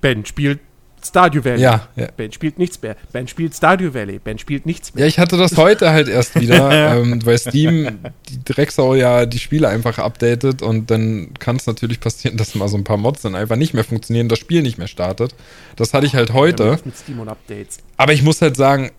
Ben 0.01 0.25
spielt 0.27 0.61
Stardew 1.09 1.45
Valley. 1.45 1.61
Ja, 1.61 1.89
ja. 1.97 2.09
Ben 2.17 2.33
spielt 2.33 2.59
nichts 2.59 2.81
mehr. 2.81 2.97
Ben 3.13 3.29
spielt 3.29 3.55
Stardew 3.55 3.95
Valley. 3.95 4.19
Ben 4.19 4.39
spielt 4.39 4.67
nichts 4.67 4.95
mehr. 4.95 5.05
Ja, 5.05 5.09
ich 5.09 5.19
hatte 5.19 5.37
das 5.37 5.57
heute 5.57 5.91
halt 5.91 6.09
erst 6.09 6.41
wieder, 6.41 6.97
ähm, 6.97 7.25
weil 7.25 7.39
Steam 7.39 7.99
die 8.29 8.45
Drecksau 8.45 8.95
ja 8.95 9.27
die 9.27 9.39
Spiele 9.39 9.69
einfach 9.69 9.99
updatet 9.99 10.63
und 10.63 10.91
dann 10.91 11.35
kann 11.39 11.57
es 11.57 11.67
natürlich 11.67 12.01
passieren, 12.01 12.37
dass 12.37 12.55
mal 12.55 12.69
so 12.69 12.77
ein 12.77 12.85
paar 12.85 12.97
Mods 12.97 13.23
dann 13.23 13.35
einfach 13.35 13.57
nicht 13.57 13.75
mehr 13.75 13.85
funktionieren, 13.85 14.29
das 14.29 14.39
Spiel 14.39 14.63
nicht 14.63 14.79
mehr 14.79 14.89
startet. 14.89 15.35
Das 15.77 15.95
hatte 15.95 16.07
ich 16.07 16.15
halt 16.15 16.33
heute. 16.33 16.79
Mit 16.85 16.97
Steam 16.97 17.21
und 17.21 17.29
Updates. 17.29 17.79
Aber 17.97 18.13
ich 18.13 18.23
muss 18.23 18.41
halt 18.41 18.57
sagen, 18.57 18.91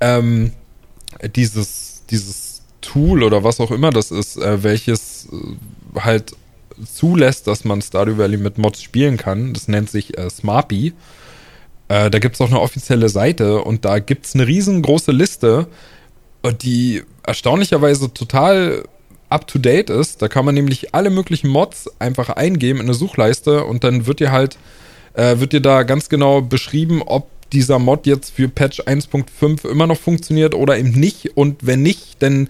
ähm, 0.00 0.52
dieses, 1.34 2.04
dieses 2.10 2.62
Tool 2.80 3.22
oder 3.22 3.44
was 3.44 3.60
auch 3.60 3.70
immer 3.70 3.90
das 3.90 4.10
ist, 4.10 4.36
äh, 4.36 4.62
welches 4.62 5.28
äh, 5.32 6.00
halt 6.00 6.34
zulässt, 6.86 7.46
dass 7.46 7.64
man 7.64 7.82
Stardew 7.82 8.18
Valley 8.18 8.36
mit 8.36 8.58
Mods 8.58 8.82
spielen 8.82 9.16
kann, 9.16 9.52
das 9.54 9.68
nennt 9.68 9.90
sich 9.90 10.16
äh, 10.16 10.30
Smarpy. 10.30 10.92
Äh, 11.88 12.10
da 12.10 12.18
gibt 12.18 12.34
es 12.34 12.40
auch 12.40 12.50
eine 12.50 12.60
offizielle 12.60 13.08
Seite 13.08 13.62
und 13.62 13.84
da 13.84 13.98
gibt 13.98 14.26
es 14.26 14.34
eine 14.34 14.46
riesengroße 14.46 15.12
Liste, 15.12 15.66
äh, 16.42 16.52
die 16.52 17.02
erstaunlicherweise 17.26 18.12
total 18.12 18.84
up-to-date 19.30 19.90
ist. 19.90 20.22
Da 20.22 20.28
kann 20.28 20.44
man 20.44 20.54
nämlich 20.54 20.94
alle 20.94 21.10
möglichen 21.10 21.48
Mods 21.48 21.90
einfach 21.98 22.30
eingeben 22.30 22.80
in 22.80 22.86
eine 22.86 22.94
Suchleiste 22.94 23.64
und 23.64 23.84
dann 23.84 24.06
wird 24.06 24.20
dir 24.20 24.32
halt, 24.32 24.56
äh, 25.14 25.38
wird 25.38 25.52
dir 25.52 25.60
da 25.60 25.82
ganz 25.82 26.08
genau 26.08 26.40
beschrieben, 26.40 27.02
ob 27.04 27.28
dieser 27.52 27.78
Mod 27.78 28.06
jetzt 28.06 28.30
für 28.30 28.48
Patch 28.48 28.80
1.5 28.80 29.66
immer 29.66 29.86
noch 29.86 29.98
funktioniert 29.98 30.54
oder 30.54 30.78
eben 30.78 30.92
nicht. 30.92 31.36
Und 31.36 31.66
wenn 31.66 31.82
nicht, 31.82 32.22
dann 32.22 32.48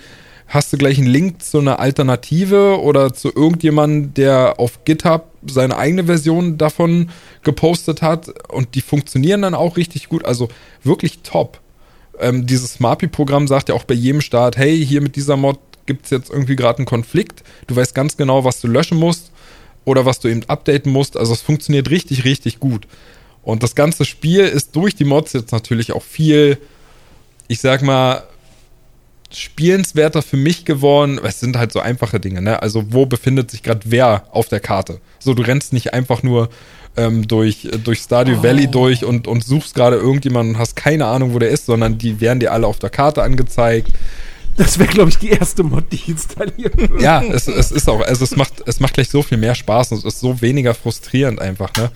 hast 0.48 0.72
du 0.72 0.78
gleich 0.78 0.98
einen 0.98 1.06
Link 1.06 1.42
zu 1.42 1.58
einer 1.58 1.78
Alternative 1.78 2.80
oder 2.80 3.12
zu 3.12 3.30
irgendjemandem, 3.32 4.14
der 4.14 4.58
auf 4.58 4.84
GitHub 4.84 5.30
seine 5.46 5.76
eigene 5.76 6.04
Version 6.04 6.56
davon 6.56 7.10
gepostet 7.42 8.00
hat. 8.00 8.28
Und 8.48 8.74
die 8.74 8.80
funktionieren 8.80 9.42
dann 9.42 9.54
auch 9.54 9.76
richtig 9.76 10.08
gut. 10.08 10.24
Also 10.24 10.48
wirklich 10.82 11.20
top. 11.22 11.60
Ähm, 12.18 12.46
dieses 12.46 12.74
Smarpy-Programm 12.74 13.46
sagt 13.46 13.68
ja 13.68 13.74
auch 13.74 13.84
bei 13.84 13.94
jedem 13.94 14.22
Start, 14.22 14.56
hey, 14.56 14.84
hier 14.84 15.02
mit 15.02 15.16
dieser 15.16 15.36
Mod 15.36 15.58
gibt 15.84 16.06
es 16.06 16.10
jetzt 16.10 16.30
irgendwie 16.30 16.56
gerade 16.56 16.78
einen 16.78 16.86
Konflikt. 16.86 17.44
Du 17.66 17.76
weißt 17.76 17.94
ganz 17.94 18.16
genau, 18.16 18.44
was 18.44 18.60
du 18.60 18.68
löschen 18.68 18.98
musst 18.98 19.30
oder 19.84 20.06
was 20.06 20.18
du 20.18 20.28
eben 20.28 20.44
updaten 20.48 20.90
musst. 20.90 21.16
Also 21.16 21.34
es 21.34 21.42
funktioniert 21.42 21.90
richtig, 21.90 22.24
richtig 22.24 22.58
gut. 22.58 22.86
Und 23.42 23.62
das 23.62 23.74
ganze 23.74 24.06
Spiel 24.06 24.44
ist 24.44 24.74
durch 24.76 24.94
die 24.94 25.04
Mods 25.04 25.34
jetzt 25.34 25.52
natürlich 25.52 25.92
auch 25.92 26.02
viel, 26.02 26.58
ich 27.48 27.60
sag 27.60 27.82
mal, 27.82 28.24
spielenswerter 29.30 30.22
für 30.22 30.36
mich 30.36 30.64
geworden. 30.64 31.20
Es 31.22 31.40
sind 31.40 31.56
halt 31.56 31.72
so 31.72 31.80
einfache 31.80 32.20
Dinge, 32.20 32.40
ne? 32.40 32.62
Also 32.62 32.84
wo 32.92 33.06
befindet 33.06 33.50
sich 33.50 33.62
gerade 33.62 33.80
wer 33.84 34.24
auf 34.30 34.48
der 34.48 34.60
Karte? 34.60 35.00
So, 35.18 35.34
du 35.34 35.42
rennst 35.42 35.72
nicht 35.72 35.92
einfach 35.92 36.22
nur 36.22 36.48
ähm, 36.96 37.28
durch, 37.28 37.68
durch 37.84 38.00
Stardew 38.00 38.42
Valley 38.42 38.68
durch 38.68 39.04
und, 39.04 39.26
und 39.26 39.44
suchst 39.44 39.74
gerade 39.74 39.96
irgendjemanden 39.96 40.54
und 40.54 40.60
hast 40.60 40.76
keine 40.76 41.06
Ahnung, 41.06 41.34
wo 41.34 41.38
der 41.38 41.50
ist, 41.50 41.66
sondern 41.66 41.98
die 41.98 42.20
werden 42.20 42.40
dir 42.40 42.52
alle 42.52 42.66
auf 42.66 42.78
der 42.78 42.90
Karte 42.90 43.22
angezeigt. 43.22 43.92
Das 44.56 44.78
wäre, 44.78 44.88
glaube 44.88 45.10
ich, 45.10 45.18
die 45.18 45.30
erste 45.30 45.62
Mod, 45.62 45.84
die 45.92 45.96
ich 45.96 46.08
installieren 46.08 46.76
würde. 46.76 47.02
Ja, 47.02 47.22
es, 47.22 47.46
es 47.46 47.70
ist 47.70 47.88
auch, 47.88 48.00
also 48.00 48.24
es 48.24 48.34
macht, 48.34 48.54
es 48.66 48.80
macht 48.80 48.94
gleich 48.94 49.08
so 49.08 49.22
viel 49.22 49.38
mehr 49.38 49.54
Spaß 49.54 49.92
und 49.92 49.98
es 49.98 50.04
ist 50.04 50.20
so 50.20 50.40
weniger 50.40 50.74
frustrierend 50.74 51.40
einfach, 51.40 51.72
ne? 51.76 51.90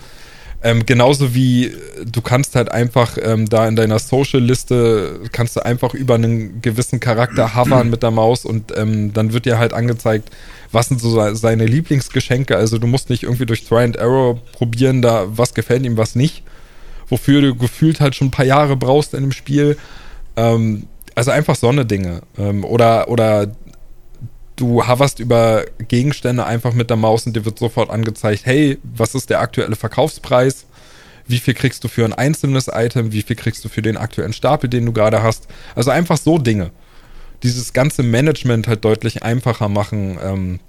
Ähm, 0.65 0.87
genauso 0.87 1.35
wie 1.35 1.67
äh, 1.67 1.73
du 2.05 2.21
kannst 2.21 2.55
halt 2.55 2.71
einfach 2.71 3.19
ähm, 3.21 3.49
da 3.49 3.67
in 3.67 3.75
deiner 3.75 3.99
Social-Liste 3.99 5.21
kannst 5.33 5.57
du 5.57 5.65
einfach 5.65 5.93
über 5.95 6.15
einen 6.15 6.63
gewissen 6.63 7.01
Charakter 7.01 7.57
hovern 7.57 7.91
mit 7.91 8.03
der 8.03 8.13
Maus 8.13 8.45
und 8.45 8.73
ähm, 8.77 9.13
dann 9.13 9.33
wird 9.33 9.45
dir 9.45 9.59
halt 9.59 9.73
angezeigt, 9.73 10.31
was 10.71 10.89
sind 10.89 11.01
so 11.01 11.35
seine 11.35 11.67
Lieblingsgeschenke. 11.67 12.57
Also 12.57 12.79
du 12.79 12.87
musst 12.87 13.11
nicht 13.11 13.25
irgendwie 13.25 13.47
durch 13.47 13.65
Try 13.65 13.83
and 13.83 13.97
Error 13.97 14.41
probieren, 14.53 15.03
da 15.03 15.27
was 15.27 15.55
gefällt 15.55 15.85
ihm, 15.85 15.97
was 15.97 16.15
nicht. 16.15 16.45
Wofür 17.09 17.43
du 17.43 17.55
gefühlt 17.55 18.01
halt 18.01 18.15
schon 18.15 18.29
ein 18.29 18.33
paar 18.33 18.47
Jahre 18.47 18.77
brauchst 18.77 19.15
in 19.15 19.23
dem 19.23 19.33
Spiel. 19.33 19.77
Ähm, 20.37 20.87
also 21.15 21.31
einfach 21.31 21.57
so 21.57 21.69
eine 21.69 21.85
Dinge. 21.85 22.23
Ähm, 22.39 22.65
oder, 22.65 23.09
oder 23.09 23.49
du 24.63 24.87
hoverst 24.87 25.19
über 25.19 25.65
Gegenstände 25.89 26.47
einfach 26.47 26.73
mit 26.73 26.89
der 26.89 26.97
Maus 26.97 27.27
und 27.27 27.35
dir 27.35 27.45
wird 27.45 27.59
sofort 27.59 27.91
angezeigt, 27.91 28.47
hey, 28.47 28.79
was 28.85 29.17
ist 29.17 29.29
der 29.29 29.41
aktuelle 29.41 29.75
Verkaufspreis? 29.75 30.67
Wie 31.27 31.39
viel 31.39 31.55
kriegst 31.55 31.83
du 31.83 31.89
für 31.89 32.05
ein 32.05 32.13
einzelnes 32.13 32.71
Item? 32.73 33.11
Wie 33.13 33.23
viel 33.23 33.35
kriegst 33.35 33.65
du 33.65 33.69
für 33.69 33.83
den 33.83 33.97
aktuellen 33.97 34.33
Stapel, 34.33 34.71
den 34.71 34.87
du 34.87 34.93
gerade 34.93 35.21
hast? 35.23 35.49
Also 35.75 35.91
einfach 35.91 36.17
so 36.17 36.39
Dinge. 36.39 36.71
Dieses 37.43 37.73
ganze 37.73 38.05
Management 38.05 38.69
halt 38.69 38.85
deutlich 38.85 39.25
einfacher 39.25 39.69
machen, 39.69 40.19
ähm, 40.23 40.61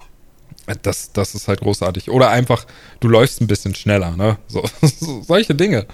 das, 0.82 1.12
das 1.12 1.36
ist 1.36 1.48
halt 1.48 1.62
großartig. 1.62 2.10
Oder 2.10 2.30
einfach, 2.30 2.66
du 3.00 3.10
läufst 3.10 3.42
ein 3.42 3.48
bisschen 3.48 3.76
schneller, 3.76 4.18
ne? 4.18 4.38
So, 4.48 4.64
so, 4.82 5.22
solche 5.28 5.54
Dinge. 5.54 5.86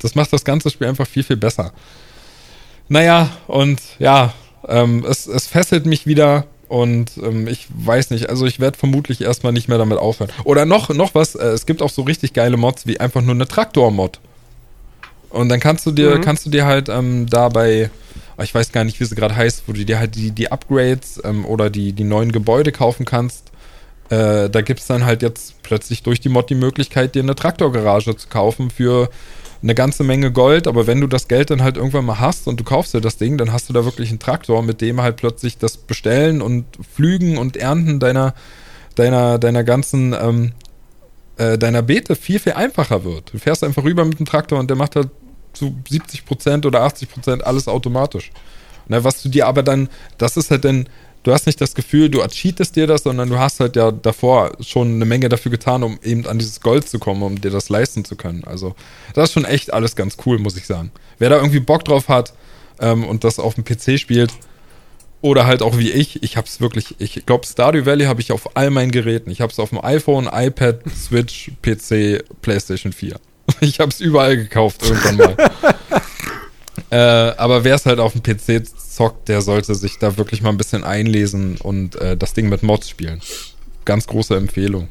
Das 0.00 0.14
macht 0.14 0.32
das 0.32 0.44
ganze 0.44 0.70
Spiel 0.70 0.86
einfach 0.86 1.06
viel, 1.06 1.24
viel 1.24 1.36
besser. 1.36 1.72
Naja, 2.88 3.30
und 3.48 3.82
ja, 3.98 4.32
ähm, 4.66 5.04
es, 5.06 5.26
es 5.26 5.46
fesselt 5.46 5.84
mich 5.84 6.06
wieder 6.06 6.46
und 6.74 7.12
ähm, 7.22 7.46
ich 7.46 7.68
weiß 7.72 8.10
nicht, 8.10 8.28
also 8.28 8.46
ich 8.46 8.58
werde 8.58 8.76
vermutlich 8.76 9.20
erstmal 9.20 9.52
nicht 9.52 9.68
mehr 9.68 9.78
damit 9.78 9.96
aufhören. 9.96 10.32
Oder 10.42 10.66
noch, 10.66 10.88
noch 10.88 11.14
was, 11.14 11.36
äh, 11.36 11.46
es 11.50 11.66
gibt 11.66 11.80
auch 11.82 11.88
so 11.88 12.02
richtig 12.02 12.32
geile 12.32 12.56
Mods 12.56 12.84
wie 12.84 12.98
einfach 12.98 13.22
nur 13.22 13.36
eine 13.36 13.46
Traktor-Mod. 13.46 14.18
Und 15.30 15.50
dann 15.50 15.60
kannst 15.60 15.86
du 15.86 15.92
dir, 15.92 16.16
mhm. 16.16 16.22
kannst 16.22 16.44
du 16.46 16.50
dir 16.50 16.66
halt 16.66 16.88
ähm, 16.88 17.28
dabei, 17.30 17.90
ich 18.42 18.52
weiß 18.52 18.72
gar 18.72 18.82
nicht, 18.82 18.98
wie 18.98 19.04
sie 19.04 19.14
gerade 19.14 19.36
heißt, 19.36 19.68
wo 19.68 19.72
du 19.72 19.84
dir 19.84 20.00
halt 20.00 20.16
die, 20.16 20.32
die 20.32 20.50
Upgrades 20.50 21.22
ähm, 21.22 21.44
oder 21.44 21.70
die, 21.70 21.92
die 21.92 22.02
neuen 22.02 22.32
Gebäude 22.32 22.72
kaufen 22.72 23.06
kannst. 23.06 23.52
Äh, 24.10 24.50
da 24.50 24.60
gibt 24.60 24.80
es 24.80 24.88
dann 24.88 25.04
halt 25.04 25.22
jetzt 25.22 25.62
plötzlich 25.62 26.02
durch 26.02 26.18
die 26.18 26.28
Mod 26.28 26.50
die 26.50 26.56
Möglichkeit, 26.56 27.14
dir 27.14 27.22
eine 27.22 27.36
Traktorgarage 27.36 28.16
zu 28.16 28.26
kaufen 28.26 28.72
für 28.72 29.10
eine 29.64 29.74
ganze 29.74 30.04
Menge 30.04 30.30
Gold, 30.30 30.66
aber 30.66 30.86
wenn 30.86 31.00
du 31.00 31.06
das 31.06 31.26
Geld 31.26 31.50
dann 31.50 31.62
halt 31.62 31.78
irgendwann 31.78 32.04
mal 32.04 32.20
hast 32.20 32.46
und 32.46 32.60
du 32.60 32.64
kaufst 32.64 32.92
dir 32.92 33.00
das 33.00 33.16
Ding, 33.16 33.38
dann 33.38 33.50
hast 33.50 33.70
du 33.70 33.72
da 33.72 33.86
wirklich 33.86 34.10
einen 34.10 34.18
Traktor, 34.18 34.62
mit 34.62 34.82
dem 34.82 35.00
halt 35.00 35.16
plötzlich 35.16 35.56
das 35.56 35.78
Bestellen 35.78 36.42
und 36.42 36.66
Pflügen 36.94 37.38
und 37.38 37.56
Ernten 37.56 37.98
deiner, 37.98 38.34
deiner, 38.94 39.38
deiner 39.38 39.64
ganzen, 39.64 40.12
ähm, 40.12 40.52
äh, 41.38 41.56
deiner 41.56 41.80
Beete 41.80 42.14
viel, 42.14 42.38
viel 42.38 42.52
einfacher 42.52 43.04
wird. 43.04 43.32
Du 43.32 43.38
fährst 43.38 43.64
einfach 43.64 43.84
rüber 43.84 44.04
mit 44.04 44.18
dem 44.18 44.26
Traktor 44.26 44.58
und 44.58 44.68
der 44.68 44.76
macht 44.76 44.96
halt 44.96 45.08
zu 45.54 45.74
70% 45.90 46.66
oder 46.66 46.84
80% 46.86 47.40
alles 47.40 47.66
automatisch. 47.66 48.32
Na, 48.86 49.02
was 49.02 49.22
du 49.22 49.30
dir 49.30 49.46
aber 49.46 49.62
dann, 49.62 49.88
das 50.18 50.36
ist 50.36 50.50
halt 50.50 50.66
dann 50.66 50.90
du 51.24 51.32
hast 51.32 51.46
nicht 51.46 51.60
das 51.60 51.74
Gefühl, 51.74 52.08
du 52.08 52.24
cheatest 52.28 52.76
dir 52.76 52.86
das, 52.86 53.02
sondern 53.02 53.28
du 53.28 53.38
hast 53.38 53.58
halt 53.58 53.74
ja 53.74 53.90
davor 53.90 54.52
schon 54.60 54.94
eine 54.94 55.04
Menge 55.04 55.28
dafür 55.28 55.50
getan, 55.50 55.82
um 55.82 55.98
eben 56.02 56.26
an 56.26 56.38
dieses 56.38 56.60
Gold 56.60 56.88
zu 56.88 56.98
kommen, 56.98 57.22
um 57.22 57.40
dir 57.40 57.50
das 57.50 57.68
leisten 57.68 58.04
zu 58.04 58.14
können. 58.14 58.44
Also, 58.44 58.76
das 59.14 59.30
ist 59.30 59.32
schon 59.32 59.44
echt 59.44 59.72
alles 59.72 59.96
ganz 59.96 60.16
cool, 60.24 60.38
muss 60.38 60.56
ich 60.56 60.66
sagen. 60.66 60.92
Wer 61.18 61.30
da 61.30 61.36
irgendwie 61.36 61.60
Bock 61.60 61.84
drauf 61.84 62.08
hat 62.08 62.34
ähm, 62.80 63.04
und 63.04 63.24
das 63.24 63.38
auf 63.38 63.54
dem 63.54 63.64
PC 63.64 63.98
spielt, 63.98 64.32
oder 65.24 65.46
halt 65.46 65.62
auch 65.62 65.78
wie 65.78 65.90
ich, 65.90 66.22
ich 66.22 66.36
hab's 66.36 66.60
wirklich, 66.60 66.96
ich 66.98 67.24
glaube, 67.24 67.46
Stardew 67.46 67.86
Valley 67.86 68.04
habe 68.04 68.20
ich 68.20 68.30
auf 68.30 68.58
all 68.58 68.68
meinen 68.68 68.90
Geräten. 68.90 69.30
Ich 69.30 69.40
hab's 69.40 69.58
auf 69.58 69.70
dem 69.70 69.82
iPhone, 69.82 70.28
iPad, 70.30 70.80
Switch, 70.94 71.50
PC, 71.62 72.22
PlayStation 72.42 72.92
4. 72.92 73.16
Ich 73.60 73.80
hab's 73.80 74.00
überall 74.00 74.36
gekauft 74.36 74.82
irgendwann 74.82 75.16
mal. 75.16 75.36
äh, 76.90 77.36
aber 77.38 77.64
wer 77.64 77.74
es 77.74 77.86
halt 77.86 78.00
auf 78.00 78.12
dem 78.12 78.22
PC 78.22 78.66
zockt, 78.94 79.28
der 79.28 79.42
sollte 79.42 79.74
sich 79.74 79.98
da 79.98 80.16
wirklich 80.16 80.42
mal 80.42 80.50
ein 80.50 80.56
bisschen 80.56 80.84
einlesen 80.84 81.56
und 81.56 81.96
äh, 81.96 82.16
das 82.16 82.34
Ding 82.34 82.48
mit 82.48 82.62
Mods 82.62 82.88
spielen. 82.88 83.20
Ganz 83.84 84.06
große 84.06 84.36
Empfehlung. 84.36 84.88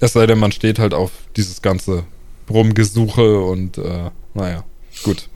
Es 0.00 0.14
sei 0.14 0.26
denn, 0.26 0.38
man 0.38 0.52
steht 0.52 0.78
halt 0.78 0.94
auf 0.94 1.12
dieses 1.36 1.62
ganze 1.62 2.04
Rumgesuche 2.50 3.40
und 3.40 3.78
äh, 3.78 4.10
naja, 4.34 4.64
gut. 5.04 5.28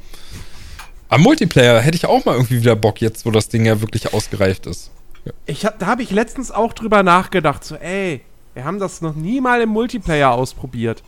Am 1.09 1.23
Multiplayer 1.23 1.81
hätte 1.81 1.97
ich 1.97 2.07
auch 2.07 2.25
mal 2.25 2.35
irgendwie 2.35 2.61
wieder 2.61 2.75
Bock, 2.75 3.01
jetzt 3.01 3.25
wo 3.25 3.31
das 3.31 3.49
Ding 3.49 3.65
ja 3.65 3.81
wirklich 3.81 4.13
ausgereift 4.13 4.67
ist. 4.67 4.91
Ja. 5.25 5.33
Ich 5.47 5.65
hab, 5.65 5.79
da 5.79 5.87
habe 5.87 6.03
ich 6.03 6.11
letztens 6.11 6.51
auch 6.51 6.73
drüber 6.73 7.03
nachgedacht, 7.03 7.65
so 7.65 7.77
ey, 7.77 8.23
wir 8.55 8.65
haben 8.65 8.81
das 8.81 9.03
noch 9.03 9.15
nie 9.15 9.41
mal 9.41 9.61
im 9.61 9.69
Multiplayer 9.69 10.33
ausprobiert. 10.33 11.03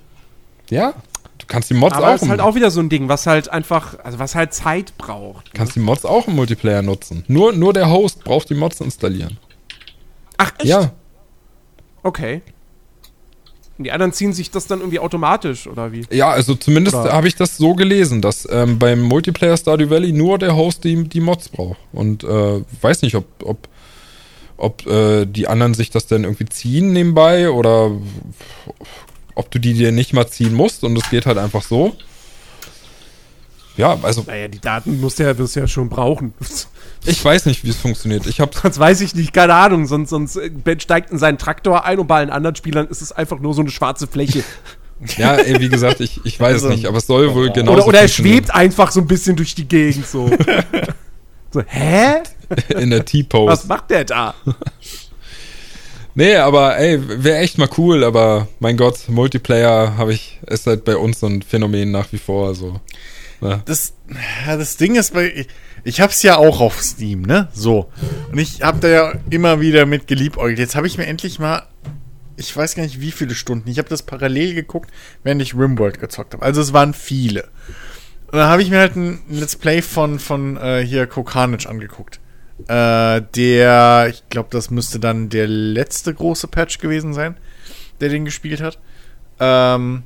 Ja, 0.71 0.95
kannst 1.49 1.71
die 1.71 1.75
Mods 1.75 1.97
Aber 1.97 2.07
auch. 2.07 2.13
Das 2.13 2.23
ist 2.23 2.29
halt 2.29 2.41
auch 2.41 2.55
wieder 2.55 2.71
so 2.71 2.81
ein 2.81 2.89
Ding, 2.89 3.09
was 3.09 3.27
halt 3.27 3.49
einfach, 3.49 3.99
also 4.05 4.19
was 4.19 4.35
halt 4.35 4.55
Zeit 4.55 4.97
braucht. 4.99 5.49
Du 5.49 5.53
kannst 5.55 5.77
ne? 5.77 5.83
die 5.83 5.87
Mods 5.87 6.05
auch 6.05 6.29
im 6.29 6.37
Multiplayer 6.37 6.83
nutzen. 6.83 7.25
Nur, 7.27 7.53
nur 7.53 7.73
der 7.73 7.91
Host 7.91 8.23
braucht 8.23 8.51
die 8.51 8.55
Mods 8.55 8.81
installieren. 8.81 9.39
Ach, 10.37 10.53
echt? 10.59 10.67
Ja. 10.67 10.93
Okay. 12.03 12.43
Und 13.77 13.85
die 13.85 13.93
anderen 13.93 14.13
ziehen 14.13 14.33
sich 14.33 14.51
das 14.51 14.67
dann 14.67 14.81
irgendwie 14.81 14.99
automatisch, 14.99 15.67
oder 15.69 15.93
wie? 15.93 16.05
Ja, 16.11 16.31
also 16.31 16.55
zumindest 16.57 16.97
habe 16.97 17.29
ich 17.29 17.37
das 17.37 17.57
so 17.57 17.75
gelesen, 17.75 18.21
dass 18.21 18.47
ähm, 18.51 18.79
beim 18.79 19.01
Multiplayer 19.03 19.57
Stardew 19.57 19.89
Valley 19.89 20.13
nur 20.13 20.39
der 20.39 20.57
Host 20.57 20.85
die, 20.85 21.05
die 21.05 21.21
Mods 21.21 21.49
braucht. 21.49 21.79
Und 21.93 22.25
äh, 22.25 22.61
weiß 22.81 23.03
nicht, 23.03 23.15
ob, 23.15 23.27
ob, 23.45 23.69
ob 24.57 24.85
äh, 24.87 25.27
die 25.27 25.47
anderen 25.47 25.75
sich 25.75 25.91
das 25.91 26.07
denn 26.07 26.25
irgendwie 26.25 26.47
ziehen 26.47 26.93
nebenbei 26.93 27.51
oder 27.51 27.93
ob 29.39 29.53
du 29.53 29.61
die 29.61 29.73
dir 29.73 29.93
nicht 29.93 30.13
mal 30.13 30.27
ziehen 30.27 30.53
musst 30.53 30.83
und 30.83 30.97
es 30.99 31.09
geht 31.11 31.25
halt 31.25 31.39
einfach 31.39 31.63
so. 31.63 31.95
Ja, 33.77 33.97
also. 34.03 34.25
Naja, 34.27 34.49
die 34.49 34.61
Daten 34.61 35.01
musst 35.01 35.21
du 35.21 35.23
ja, 35.23 35.39
wirst 35.39 35.55
du 35.55 35.61
ja 35.61 35.69
schon 35.69 35.89
brauchen. 35.89 36.35
Ich 37.05 37.25
weiß 37.25 37.47
nicht, 37.47 37.65
wie 37.65 37.71
es 37.71 37.77
funktioniert. 37.77 38.27
Ich 38.27 38.41
hab 38.41 38.53
sonst 38.53 38.77
weiß 38.77 39.01
ich 39.03 39.15
nicht, 39.15 39.33
keine 39.33 39.55
Ahnung. 39.55 39.87
Sonst, 39.87 40.11
sonst 40.11 40.39
Ben 40.65 40.81
steigt 40.81 41.13
in 41.13 41.19
seinen 41.19 41.39
Traktor 41.39 41.85
ein 41.85 42.01
und 42.01 42.09
bei 42.09 42.17
allen 42.17 42.29
anderen 42.29 42.57
Spielern 42.57 42.89
ist 42.89 43.03
es 43.03 43.13
einfach 43.13 43.39
nur 43.39 43.55
so 43.55 43.61
eine 43.61 43.71
schwarze 43.71 44.09
Fläche. 44.09 44.43
ja, 45.17 45.37
ey, 45.37 45.61
wie 45.61 45.69
gesagt, 45.69 46.01
ich, 46.01 46.21
ich 46.25 46.41
weiß 46.41 46.55
also, 46.55 46.69
es 46.71 46.75
nicht, 46.75 46.87
aber 46.87 46.99
es 46.99 47.07
soll 47.07 47.33
wohl 47.35 47.53
genau 47.53 47.75
Oder, 47.75 47.87
oder 47.87 48.01
er 48.01 48.09
schwebt 48.09 48.53
einfach 48.53 48.91
so 48.91 49.01
ein 49.01 49.07
bisschen 49.07 49.37
durch 49.37 49.55
die 49.55 49.69
Gegend 49.69 50.09
so. 50.09 50.29
so, 51.53 51.63
hä? 51.65 52.17
In 52.77 52.91
der 52.91 53.05
T-Pose. 53.05 53.53
Was 53.53 53.67
macht 53.69 53.91
der 53.91 54.05
da? 54.05 54.35
Nee, 56.15 56.37
aber 56.37 56.77
ey, 56.79 57.01
wäre 57.25 57.39
echt 57.39 57.59
mal 57.59 57.69
cool, 57.79 58.03
aber 58.03 58.49
mein 58.59 58.77
Gott, 58.77 59.09
Multiplayer 59.09 59.97
habe 59.97 60.13
ich, 60.13 60.41
ist 60.47 60.67
halt 60.67 60.85
bei 60.85 60.97
uns 60.97 61.21
so 61.21 61.27
ein 61.27 61.43
Phänomen 61.43 61.91
nach 61.91 62.13
wie 62.13 62.19
vor, 62.19 62.55
so. 62.55 62.81
Ja. 63.41 63.63
Das, 63.67 63.95
das 64.47 64.77
Ding 64.77 64.97
ist 64.97 65.15
ich, 65.15 65.47
ich 65.85 66.01
hab's 66.01 66.23
ja 66.23 66.37
auch 66.37 66.61
auf 66.61 66.83
Steam, 66.83 67.23
ne? 67.23 67.49
So. 67.53 67.91
Und 68.33 68.39
ich 68.39 68.63
hab 68.63 68.81
da 68.81 68.89
ja 68.89 69.13
immer 69.31 69.61
wieder 69.61 69.87
mit 69.87 70.07
geliebäugelt. 70.07 70.59
Jetzt 70.59 70.75
habe 70.75 70.87
ich 70.87 70.99
mir 70.99 71.07
endlich 71.07 71.39
mal, 71.39 71.67
ich 72.37 72.55
weiß 72.55 72.75
gar 72.75 72.83
nicht 72.83 73.01
wie 73.01 73.13
viele 73.13 73.35
Stunden, 73.35 73.71
ich 73.71 73.79
habe 73.79 73.89
das 73.89 74.03
parallel 74.03 74.55
geguckt, 74.55 74.91
während 75.23 75.41
ich 75.41 75.55
Rimworld 75.55 76.01
gezockt 76.01 76.35
habe. 76.35 76.45
Also 76.45 76.61
es 76.61 76.73
waren 76.73 76.95
viele. 76.95 77.45
Und 78.27 78.39
dann 78.39 78.49
habe 78.49 78.63
ich 78.63 78.71
mir 78.71 78.79
halt 78.79 78.97
ein 78.97 79.21
Let's 79.31 79.57
Play 79.57 79.83
von, 79.83 80.19
von 80.19 80.57
äh, 80.57 80.85
hier 80.85 81.07
Kokanich 81.07 81.69
angeguckt. 81.69 82.21
Äh, 82.67 83.23
der, 83.37 84.09
ich 84.11 84.29
glaube, 84.29 84.49
das 84.51 84.71
müsste 84.71 84.99
dann 84.99 85.29
der 85.29 85.47
letzte 85.47 86.13
große 86.13 86.49
Patch 86.49 86.79
gewesen 86.79 87.15
sein, 87.15 87.37
der 88.01 88.09
den 88.09 88.25
gespielt 88.25 88.61
hat. 88.61 88.79
Ähm, 89.39 90.03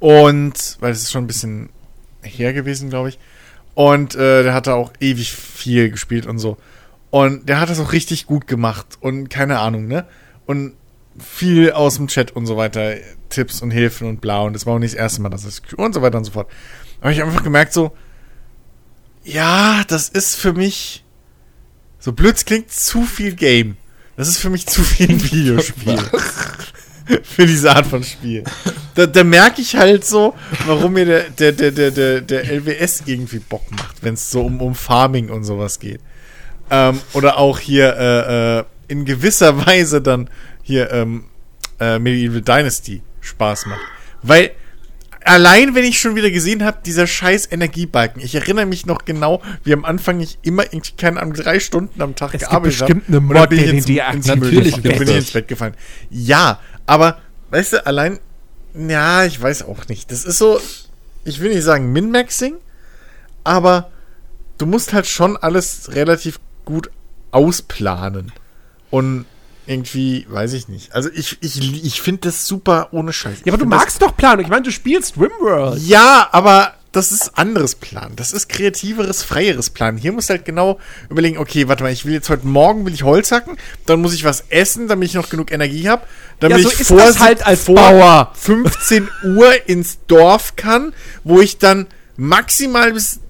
und, 0.00 0.76
weil 0.80 0.92
es 0.92 1.02
ist 1.02 1.12
schon 1.12 1.24
ein 1.24 1.28
bisschen 1.28 1.68
her 2.22 2.52
gewesen, 2.52 2.90
glaube 2.90 3.10
ich. 3.10 3.18
Und 3.74 4.14
äh, 4.14 4.42
der 4.42 4.54
hatte 4.54 4.74
auch 4.74 4.92
ewig 5.00 5.32
viel 5.32 5.90
gespielt 5.90 6.26
und 6.26 6.38
so. 6.38 6.56
Und 7.10 7.48
der 7.48 7.60
hat 7.60 7.68
das 7.68 7.80
auch 7.80 7.92
richtig 7.92 8.26
gut 8.26 8.46
gemacht 8.46 8.86
und 9.00 9.28
keine 9.28 9.58
Ahnung, 9.58 9.86
ne? 9.86 10.06
Und 10.46 10.74
viel 11.18 11.72
aus 11.72 11.96
dem 11.96 12.08
Chat 12.08 12.30
und 12.32 12.46
so 12.46 12.56
weiter, 12.56 12.94
Tipps 13.28 13.60
und 13.60 13.70
Hilfen 13.70 14.08
und 14.08 14.20
bla. 14.20 14.40
Und 14.40 14.54
das 14.54 14.66
war 14.66 14.74
auch 14.74 14.78
nicht 14.78 14.94
das 14.94 14.98
erste 15.00 15.22
Mal, 15.22 15.28
dass 15.28 15.44
es 15.44 15.60
und 15.76 15.94
so 15.94 16.02
weiter 16.02 16.18
und 16.18 16.24
so 16.24 16.32
fort. 16.32 16.50
Da 16.98 17.04
habe 17.04 17.12
ich 17.12 17.22
einfach 17.22 17.42
gemerkt, 17.42 17.72
so, 17.72 17.92
ja, 19.24 19.84
das 19.88 20.08
ist 20.08 20.36
für 20.36 20.52
mich, 20.52 21.04
so 21.98 22.12
blöd 22.12 22.44
klingt, 22.44 22.70
zu 22.70 23.02
viel 23.02 23.34
Game. 23.34 23.76
Das 24.16 24.28
ist 24.28 24.38
für 24.38 24.50
mich 24.50 24.66
zu 24.66 24.82
viel 24.82 25.10
ein 25.10 25.22
Videospiel. 25.32 25.98
für 27.22 27.46
diese 27.46 27.74
Art 27.74 27.86
von 27.86 28.04
Spiel. 28.04 28.44
Da, 28.94 29.06
da 29.06 29.24
merke 29.24 29.60
ich 29.60 29.76
halt 29.76 30.04
so, 30.04 30.34
warum 30.66 30.94
mir 30.94 31.06
der, 31.06 31.30
der, 31.30 31.52
der, 31.52 31.70
der, 31.70 31.90
der, 31.90 32.20
der 32.20 32.44
LWS 32.50 33.02
irgendwie 33.06 33.38
Bock 33.38 33.70
macht, 33.70 34.02
wenn 34.02 34.14
es 34.14 34.30
so 34.30 34.42
um, 34.42 34.60
um 34.60 34.74
Farming 34.74 35.30
und 35.30 35.44
sowas 35.44 35.80
geht. 35.80 36.00
Ähm, 36.70 37.00
oder 37.12 37.38
auch 37.38 37.58
hier 37.58 37.96
äh, 37.96 38.58
äh, 38.58 38.64
in 38.88 39.04
gewisser 39.04 39.66
Weise 39.66 40.00
dann 40.00 40.28
hier 40.62 40.90
ähm, 40.92 41.24
äh, 41.80 41.98
Medieval 41.98 42.42
Dynasty 42.42 43.02
Spaß 43.20 43.66
macht. 43.66 43.80
Weil 44.22 44.52
allein, 45.24 45.74
wenn 45.74 45.84
ich 45.84 45.98
schon 45.98 46.14
wieder 46.14 46.30
gesehen 46.30 46.64
habe, 46.64 46.78
dieser 46.84 47.06
scheiß 47.06 47.50
Energiebalken. 47.50 48.22
Ich 48.22 48.34
erinnere 48.34 48.66
mich 48.66 48.86
noch 48.86 49.04
genau, 49.04 49.42
wie 49.64 49.72
am 49.72 49.84
Anfang 49.84 50.20
ich 50.20 50.38
immer 50.42 50.64
irgendwie, 50.64 50.92
keine 50.96 51.20
Ahnung, 51.20 51.34
drei 51.34 51.60
Stunden 51.60 52.00
am 52.00 52.14
Tag 52.14 52.34
Es 52.34 52.40
gearbeitet 52.40 52.78
bestimmt 52.78 53.08
eine 53.08 53.20
Mod, 53.20 53.50
bin 53.50 53.58
ich 53.58 53.66
ins, 53.66 53.84
die 53.86 53.98
ins 53.98 54.26
Natürlich 54.26 54.82
bin 54.82 55.02
ich 55.02 55.16
ins 55.16 55.30
Bett 55.30 55.48
gefallen. 55.48 55.74
Ja, 56.10 56.60
aber, 56.86 57.18
weißt 57.50 57.74
du, 57.74 57.86
allein, 57.86 58.18
ja, 58.74 59.24
ich 59.24 59.40
weiß 59.40 59.62
auch 59.64 59.88
nicht. 59.88 60.10
Das 60.10 60.24
ist 60.24 60.38
so, 60.38 60.60
ich 61.24 61.40
will 61.40 61.54
nicht 61.54 61.64
sagen 61.64 61.92
Min-Maxing, 61.92 62.56
aber 63.44 63.90
du 64.58 64.66
musst 64.66 64.92
halt 64.92 65.06
schon 65.06 65.36
alles 65.36 65.92
relativ 65.92 66.40
gut 66.64 66.90
ausplanen. 67.30 68.32
Und 68.90 69.26
irgendwie, 69.66 70.26
weiß 70.28 70.52
ich 70.54 70.68
nicht. 70.68 70.94
Also 70.94 71.08
ich, 71.14 71.38
ich, 71.40 71.84
ich 71.84 72.00
finde 72.02 72.22
das 72.22 72.46
super 72.46 72.88
ohne 72.92 73.12
Scheiß. 73.12 73.38
Ja, 73.44 73.52
aber 73.52 73.62
du 73.62 73.68
magst 73.68 74.02
doch 74.02 74.16
Planung. 74.16 74.44
Ich 74.44 74.50
meine, 74.50 74.62
du 74.62 74.72
spielst 74.72 75.16
Rimworld. 75.16 75.80
Ja, 75.82 76.28
aber 76.32 76.74
das 76.92 77.10
ist 77.10 77.38
anderes 77.38 77.74
Plan. 77.74 78.12
Das 78.16 78.32
ist 78.32 78.48
kreativeres, 78.48 79.22
freieres 79.22 79.70
Plan. 79.70 79.96
Hier 79.96 80.12
musst 80.12 80.28
du 80.28 80.34
halt 80.34 80.44
genau 80.44 80.78
überlegen, 81.08 81.38
okay, 81.38 81.66
warte 81.68 81.82
mal, 81.82 81.92
ich 81.92 82.04
will 82.04 82.12
jetzt 82.12 82.28
heute 82.28 82.46
Morgen 82.46 82.84
will 82.84 82.92
ich 82.92 83.02
Holz 83.02 83.32
hacken, 83.32 83.56
dann 83.86 84.02
muss 84.02 84.12
ich 84.12 84.24
was 84.24 84.44
essen, 84.50 84.88
damit 84.88 85.08
ich 85.08 85.14
noch 85.14 85.30
genug 85.30 85.50
Energie 85.52 85.88
habe, 85.88 86.02
Ja, 86.02 86.48
damit 86.48 86.62
so 86.62 86.70
ich 86.70 86.86
vor, 86.86 87.18
halt 87.18 87.46
als 87.46 87.64
vor 87.64 87.76
Bauer. 87.76 88.32
15 88.38 89.08
Uhr 89.36 89.68
ins 89.68 90.00
Dorf 90.06 90.56
kann, 90.56 90.92
wo 91.24 91.40
ich 91.40 91.58
dann 91.58 91.86
maximal 92.16 92.92
bis 92.92 93.20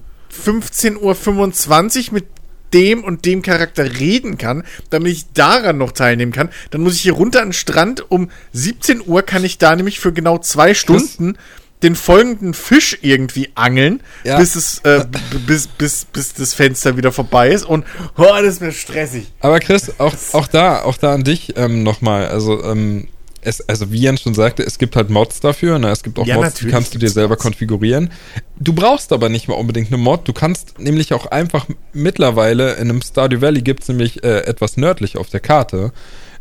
15.25 0.45 2.07
Uhr 2.07 2.13
mit 2.13 2.25
dem 2.73 3.03
und 3.03 3.25
dem 3.25 3.41
Charakter 3.41 3.99
reden 3.99 4.37
kann, 4.37 4.63
damit 4.89 5.11
ich 5.13 5.31
daran 5.33 5.77
noch 5.77 5.91
teilnehmen 5.91 6.31
kann. 6.31 6.49
Dann 6.71 6.81
muss 6.81 6.95
ich 6.95 7.01
hier 7.01 7.13
runter 7.13 7.41
an 7.41 7.47
den 7.49 7.53
Strand. 7.53 8.09
Um 8.11 8.29
17 8.53 9.01
Uhr 9.05 9.21
kann 9.23 9.43
ich 9.43 9.57
da 9.57 9.75
nämlich 9.75 9.99
für 9.99 10.11
genau 10.13 10.37
zwei 10.39 10.73
Stunden 10.73 11.37
den 11.83 11.95
folgenden 11.97 12.53
Fisch 12.53 12.97
irgendwie 13.01 13.49
angeln, 13.55 14.01
Ja. 14.23 14.39
bis 14.39 14.55
es 14.55 14.79
äh, 14.85 15.05
bis, 15.45 15.67
bis, 15.67 16.05
bis 16.05 16.33
das 16.33 16.53
Fenster 16.53 16.95
wieder 16.95 17.11
vorbei 17.11 17.49
ist. 17.49 17.65
Und 17.65 17.85
oh, 18.17 18.23
das 18.23 18.43
ist 18.55 18.61
mir 18.61 18.71
stressig. 18.71 19.31
Aber 19.41 19.59
Chris, 19.59 19.91
auch, 19.99 20.13
auch 20.31 20.47
da, 20.47 20.81
auch 20.83 20.95
da 20.97 21.13
an 21.13 21.23
dich 21.25 21.53
ähm, 21.57 21.83
nochmal. 21.83 22.27
Also, 22.27 22.63
ähm, 22.63 23.09
es, 23.45 23.67
also 23.69 23.91
wie 23.91 23.99
Jens 23.99 24.21
schon 24.21 24.33
sagte, 24.33 24.63
es 24.63 24.77
gibt 24.77 24.95
halt 24.95 25.09
Mods 25.09 25.39
dafür. 25.39 25.79
Ne? 25.79 25.89
Es 25.89 26.03
gibt 26.03 26.17
auch 26.19 26.25
Ja, 26.25 26.35
Mods, 26.35 26.55
die 26.55 26.67
kannst 26.67 26.93
du 26.93 26.99
dir 26.99 27.09
selber 27.09 27.35
Mods. 27.35 27.43
konfigurieren. 27.43 28.11
Du 28.59 28.73
brauchst 28.73 29.11
aber 29.13 29.29
nicht 29.29 29.47
mal 29.47 29.55
unbedingt 29.55 29.87
eine 29.87 29.97
Mod. 29.97 30.27
Du 30.27 30.33
kannst 30.33 30.79
nämlich 30.79 31.13
auch 31.13 31.25
einfach 31.27 31.67
mittlerweile 31.93 32.73
in 32.73 32.89
einem 32.89 33.01
Stardew 33.01 33.41
Valley 33.41 33.61
gibt's 33.61 33.87
nämlich 33.87 34.23
äh, 34.23 34.39
etwas 34.45 34.77
nördlich 34.77 35.17
auf 35.17 35.29
der 35.29 35.39
Karte. 35.39 35.91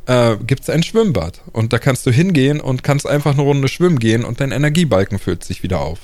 Äh, 0.07 0.37
gibt's 0.47 0.69
ein 0.69 0.83
Schwimmbad 0.83 1.43
und 1.53 1.73
da 1.73 1.79
kannst 1.79 2.05
du 2.07 2.11
hingehen 2.11 2.61
und 2.61 2.83
kannst 2.83 3.07
einfach 3.07 3.33
eine 3.35 3.43
Runde 3.43 3.69
schwimmen 3.69 3.99
gehen 4.01 4.25
und 4.25 4.41
dein 4.41 4.51
Energiebalken 4.51 5.19
füllt 5.21 5.45
sich 5.45 5.63
wieder 5.63 5.81
auf. 5.81 6.01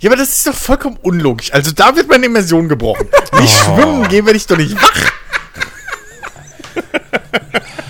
Ja, 0.00 0.10
aber 0.10 0.16
das 0.16 0.28
ist 0.36 0.46
doch 0.46 0.54
vollkommen 0.54 0.98
unlogisch. 1.02 1.52
Also 1.52 1.72
da 1.72 1.94
wird 1.96 2.08
meine 2.08 2.26
Immersion 2.26 2.68
gebrochen. 2.68 3.06
Nicht 3.40 3.54
Oh. 3.68 3.76
schwimmen 3.76 4.08
gehen 4.08 4.24
werde 4.26 4.36
ich 4.36 4.46
doch 4.46 4.56
nicht 4.58 4.74
wach. 4.76 5.12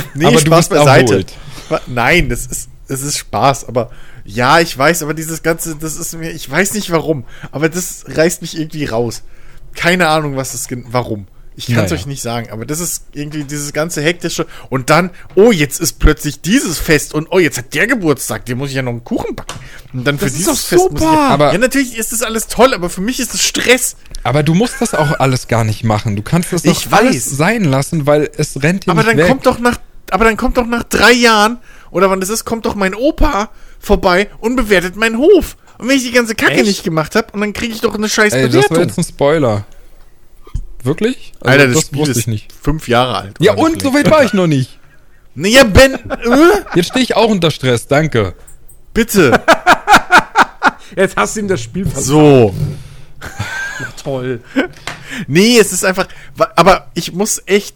nee, 0.14 0.26
Aber 0.26 0.40
du 0.40 0.50
bist 0.56 0.72
erholt. 0.72 1.32
Wa- 1.68 1.80
Nein, 1.86 2.28
das 2.28 2.46
ist, 2.46 2.68
das 2.88 3.02
ist 3.02 3.18
Spaß, 3.18 3.66
aber 3.68 3.90
ja, 4.24 4.60
ich 4.60 4.76
weiß, 4.76 5.02
aber 5.02 5.14
dieses 5.14 5.42
Ganze, 5.42 5.76
das 5.76 5.96
ist 5.96 6.14
mir, 6.14 6.30
ich 6.30 6.48
weiß 6.50 6.74
nicht 6.74 6.90
warum, 6.90 7.24
aber 7.50 7.68
das 7.68 8.04
reißt 8.08 8.42
mich 8.42 8.58
irgendwie 8.58 8.84
raus. 8.84 9.22
Keine 9.74 10.08
Ahnung, 10.08 10.36
was 10.36 10.52
das, 10.52 10.68
warum. 10.88 11.26
Ich 11.54 11.66
kann 11.66 11.84
es 11.84 11.90
Naja. 11.90 12.00
euch 12.00 12.06
nicht 12.06 12.22
sagen, 12.22 12.48
aber 12.50 12.64
das 12.64 12.80
ist 12.80 13.04
irgendwie 13.12 13.44
dieses 13.44 13.72
ganze 13.74 14.00
hektische 14.00 14.46
und 14.70 14.88
dann, 14.88 15.10
oh, 15.34 15.52
jetzt 15.52 15.80
ist 15.80 15.98
plötzlich 15.98 16.40
dieses 16.40 16.78
Fest 16.78 17.12
und 17.12 17.28
oh, 17.30 17.38
jetzt 17.38 17.58
hat 17.58 17.74
der 17.74 17.86
Geburtstag, 17.86 18.46
dem 18.46 18.58
muss 18.58 18.70
ich 18.70 18.76
ja 18.76 18.82
noch 18.82 18.92
einen 18.92 19.04
Kuchen 19.04 19.36
backen. 19.36 19.58
Und 19.92 20.04
dann 20.06 20.18
für 20.18 20.24
Das 20.24 20.32
ist 20.34 20.38
dieses 20.40 20.54
doch 20.62 20.68
Fest 20.68 20.90
muss 20.92 21.02
ich 21.02 21.06
super. 21.08 21.12
ja, 21.20 21.28
Aber- 21.28 21.52
ja, 21.52 21.58
natürlich 21.58 21.96
ist 21.98 22.12
das 22.12 22.22
alles 22.22 22.46
toll, 22.46 22.72
aber 22.72 22.88
für 22.88 23.02
mich 23.02 23.20
ist 23.20 23.34
es 23.34 23.42
Stress. 23.42 23.96
Aber 24.22 24.42
du 24.42 24.54
musst 24.54 24.76
das 24.80 24.94
auch 24.94 25.20
alles 25.20 25.46
gar 25.48 25.64
nicht 25.64 25.84
machen. 25.84 26.16
Du 26.16 26.22
kannst 26.22 26.52
das 26.52 26.62
doch 26.62 26.72
Ich 26.72 26.90
alles 26.92 27.14
weiß. 27.30 27.36
sein 27.36 27.64
lassen, 27.64 28.06
weil 28.06 28.30
es 28.36 28.62
rennt 28.62 28.86
dir 28.86 28.92
Aber 28.92 29.00
nicht 29.02 29.10
dann 29.10 29.18
weg. 29.18 29.28
kommt 29.28 29.44
doch 29.46 29.58
nach, 29.58 29.76
aber 30.10 30.24
dann 30.24 30.36
kommt 30.38 30.56
doch 30.56 30.66
nach 30.66 30.84
drei 30.84 31.12
Jahren 31.12 31.58
oder 31.90 32.08
wann 32.08 32.20
das 32.20 32.30
ist, 32.30 32.44
kommt 32.46 32.64
doch 32.64 32.74
mein 32.74 32.94
Opa 32.94 33.50
vorbei 33.78 34.30
und 34.38 34.56
bewertet 34.56 34.96
meinen 34.96 35.18
Hof. 35.18 35.56
Und 35.78 35.88
wenn 35.88 35.96
ich 35.96 36.04
die 36.04 36.12
ganze 36.12 36.34
Kacke 36.34 36.52
Echt? 36.52 36.64
nicht 36.66 36.84
gemacht 36.84 37.14
habe, 37.16 37.26
und 37.32 37.40
dann 37.40 37.52
kriege 37.52 37.74
ich 37.74 37.80
doch 37.80 37.94
eine 37.94 38.08
scheiß 38.08 38.32
Ey, 38.32 38.44
das 38.46 38.54
war 38.54 38.62
Bewertung. 38.62 38.86
jetzt 38.88 38.98
ein 38.98 39.04
Spoiler. 39.04 39.66
Wirklich? 40.82 41.32
Also, 41.40 41.60
Alter, 41.60 41.72
das, 41.74 41.82
Spiel 41.82 41.98
wusste 41.98 42.10
ist 42.12 42.18
ich 42.18 42.26
nicht. 42.26 42.52
fünf 42.52 42.88
Jahre 42.88 43.16
alt. 43.16 43.36
Ja, 43.40 43.54
und 43.54 43.80
so 43.82 43.94
weit 43.94 44.10
war 44.10 44.24
ich 44.24 44.32
noch 44.32 44.46
nicht. 44.46 44.78
Naja, 45.34 45.64
Ben, 45.64 45.94
äh, 45.94 45.98
Jetzt 46.74 46.88
stehe 46.88 47.02
ich 47.04 47.16
auch 47.16 47.28
unter 47.30 47.50
Stress, 47.50 47.86
danke. 47.86 48.34
bitte. 48.92 49.40
Jetzt 50.96 51.16
hast 51.16 51.36
du 51.36 51.40
ihm 51.40 51.48
das 51.48 51.60
Spiel 51.62 51.84
versagt. 51.86 52.06
So. 52.06 52.54
Toll. 54.02 54.40
Nee, 55.26 55.58
es 55.58 55.72
ist 55.72 55.84
einfach. 55.84 56.06
Aber 56.56 56.90
ich 56.94 57.12
muss 57.12 57.42
echt 57.46 57.74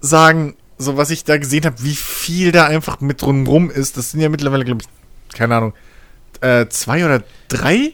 sagen, 0.00 0.56
so 0.78 0.96
was 0.96 1.10
ich 1.10 1.24
da 1.24 1.36
gesehen 1.38 1.64
habe, 1.66 1.82
wie 1.82 1.94
viel 1.94 2.52
da 2.52 2.66
einfach 2.66 3.00
mit 3.00 3.20
drumrum 3.22 3.70
ist. 3.70 3.96
Das 3.96 4.10
sind 4.10 4.20
ja 4.20 4.28
mittlerweile, 4.28 4.64
glaube 4.64 4.82
ich, 4.82 5.36
keine 5.36 5.56
Ahnung, 5.56 5.74
äh, 6.40 6.66
zwei 6.68 7.04
oder 7.04 7.22
drei 7.48 7.92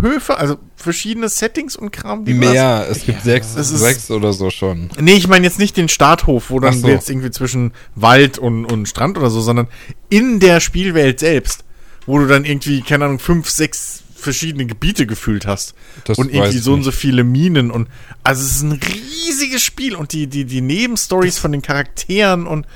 Höfe, 0.00 0.36
also 0.38 0.58
verschiedene 0.76 1.28
Settings 1.28 1.76
und 1.76 1.90
Kram. 1.90 2.24
die. 2.24 2.34
Mehr, 2.34 2.86
es 2.90 3.04
gibt 3.04 3.22
sechs, 3.22 3.54
das 3.54 3.70
ist- 3.70 3.80
sechs 3.80 4.10
oder 4.10 4.32
so 4.32 4.50
schon. 4.50 4.90
Nee, 5.00 5.14
ich 5.14 5.28
meine 5.28 5.44
jetzt 5.46 5.58
nicht 5.58 5.76
den 5.76 5.88
Starthof, 5.88 6.50
wo 6.50 6.60
dann 6.60 6.80
so. 6.80 6.88
jetzt 6.88 7.08
irgendwie 7.10 7.30
zwischen 7.30 7.72
Wald 7.94 8.38
und, 8.38 8.64
und 8.66 8.86
Strand 8.88 9.18
oder 9.18 9.30
so, 9.30 9.40
sondern 9.40 9.68
in 10.08 10.40
der 10.40 10.60
Spielwelt 10.60 11.20
selbst, 11.20 11.64
wo 12.06 12.18
du 12.18 12.26
dann 12.26 12.44
irgendwie, 12.44 12.82
keine 12.82 13.04
Ahnung, 13.06 13.18
fünf, 13.18 13.48
sechs 13.50 14.02
verschiedene 14.14 14.66
Gebiete 14.66 15.06
gefühlt 15.06 15.46
hast. 15.46 15.74
Das 16.04 16.18
und 16.18 16.32
irgendwie 16.32 16.58
so 16.58 16.72
und 16.72 16.82
so 16.82 16.90
viele 16.90 17.22
Minen 17.22 17.70
und 17.70 17.88
also 18.24 18.42
es 18.42 18.56
ist 18.56 18.62
ein 18.62 18.72
riesiges 18.72 19.62
Spiel 19.62 19.94
und 19.94 20.12
die, 20.12 20.26
die, 20.26 20.44
die 20.44 20.60
Nebenstories 20.62 21.38
von 21.38 21.52
den 21.52 21.62
Charakteren 21.62 22.46
und 22.46 22.66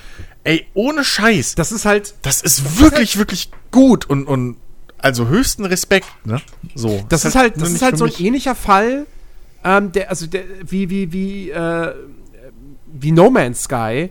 ey, 0.44 0.66
ohne 0.74 1.02
Scheiß. 1.04 1.54
Das 1.56 1.72
ist 1.72 1.84
halt, 1.86 2.14
Das 2.22 2.40
ist 2.42 2.78
wirklich, 2.80 3.16
wirklich 3.18 3.50
gut 3.70 4.08
und, 4.08 4.26
und 4.26 4.56
also 5.02 5.28
höchsten 5.28 5.64
Respekt, 5.64 6.08
ne? 6.24 6.40
So. 6.74 7.04
das 7.08 7.24
ist 7.24 7.34
halt, 7.34 7.60
das 7.60 7.70
ist 7.72 7.82
halt 7.82 7.98
so 7.98 8.04
ein 8.04 8.12
ähnlicher 8.18 8.54
Fall, 8.54 9.06
ähm, 9.64 9.92
der, 9.92 10.10
also 10.10 10.26
der, 10.26 10.44
wie, 10.66 10.88
wie, 10.90 11.12
wie, 11.12 11.50
äh, 11.50 11.94
wie 12.92 13.12
No 13.12 13.30
Man's 13.30 13.62
Sky, 13.64 14.10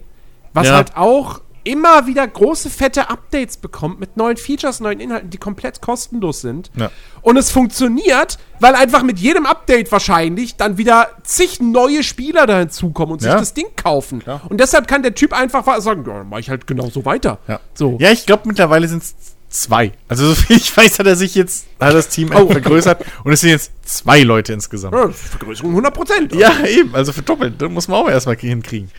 was 0.53 0.67
Ja. 0.67 0.75
halt 0.75 0.95
auch 0.95 1.41
immer 1.65 2.07
wieder 2.07 2.25
große, 2.27 2.69
fette 2.69 3.09
Updates 3.09 3.57
bekommt 3.57 3.99
mit 3.99 4.15
neuen 4.17 4.37
Features, 4.37 4.79
neuen 4.79 4.99
Inhalten, 4.99 5.29
die 5.29 5.37
komplett 5.37 5.81
kostenlos 5.81 6.41
sind. 6.41 6.71
Ja. 6.75 6.89
Und 7.21 7.37
es 7.37 7.51
funktioniert, 7.51 8.39
weil 8.59 8.73
einfach 8.75 9.03
mit 9.03 9.19
jedem 9.19 9.45
Update 9.45 9.91
wahrscheinlich 9.91 10.55
dann 10.55 10.77
wieder 10.77 11.09
zig 11.23 11.59
neue 11.59 12.01
Spieler 12.01 12.47
da 12.47 12.59
hinzukommen 12.59 13.13
und 13.13 13.19
sich 13.21 13.29
Ja. 13.29 13.37
das 13.37 13.53
Ding 13.53 13.67
kaufen. 13.75 14.19
Klar. 14.19 14.41
Und 14.49 14.59
deshalb 14.59 14.87
kann 14.87 15.03
der 15.03 15.13
Typ 15.13 15.33
einfach 15.33 15.65
sagen, 15.81 16.05
ja, 16.07 16.17
dann 16.19 16.29
mach 16.29 16.39
ich 16.39 16.49
halt 16.49 16.65
genauso 16.65 17.05
weiter. 17.05 17.39
Ja. 17.47 17.59
So. 17.75 17.97
Ja, 17.99 18.09
ich 18.11 18.25
glaube 18.25 18.43
mittlerweile 18.47 18.87
sind 18.87 19.03
es 19.03 19.15
zwei. 19.49 19.91
Also 20.07 20.27
so 20.27 20.35
viel 20.35 20.55
ich 20.57 20.75
weiß, 20.75 20.99
hat 20.99 21.07
er 21.07 21.15
sich 21.15 21.35
jetzt, 21.35 21.65
hat 21.79 21.93
das 21.93 22.07
Team 22.09 22.31
Oh. 22.33 22.49
vergrößert 22.49 23.03
und 23.23 23.31
es 23.33 23.41
sind 23.41 23.49
jetzt 23.49 23.71
zwei 23.83 24.21
Leute 24.21 24.53
insgesamt. 24.53 24.93
Ja, 24.95 25.09
Vergrößerung 25.09 25.71
100 25.71 25.93
Prozent. 25.93 26.35
Ja, 26.35 26.65
eben, 26.65 26.95
also 26.95 27.11
verdoppelt. 27.11 27.61
Das 27.61 27.69
muss 27.69 27.87
man 27.87 27.99
auch 28.01 28.09
erstmal 28.09 28.37
hinkriegen. 28.37 28.89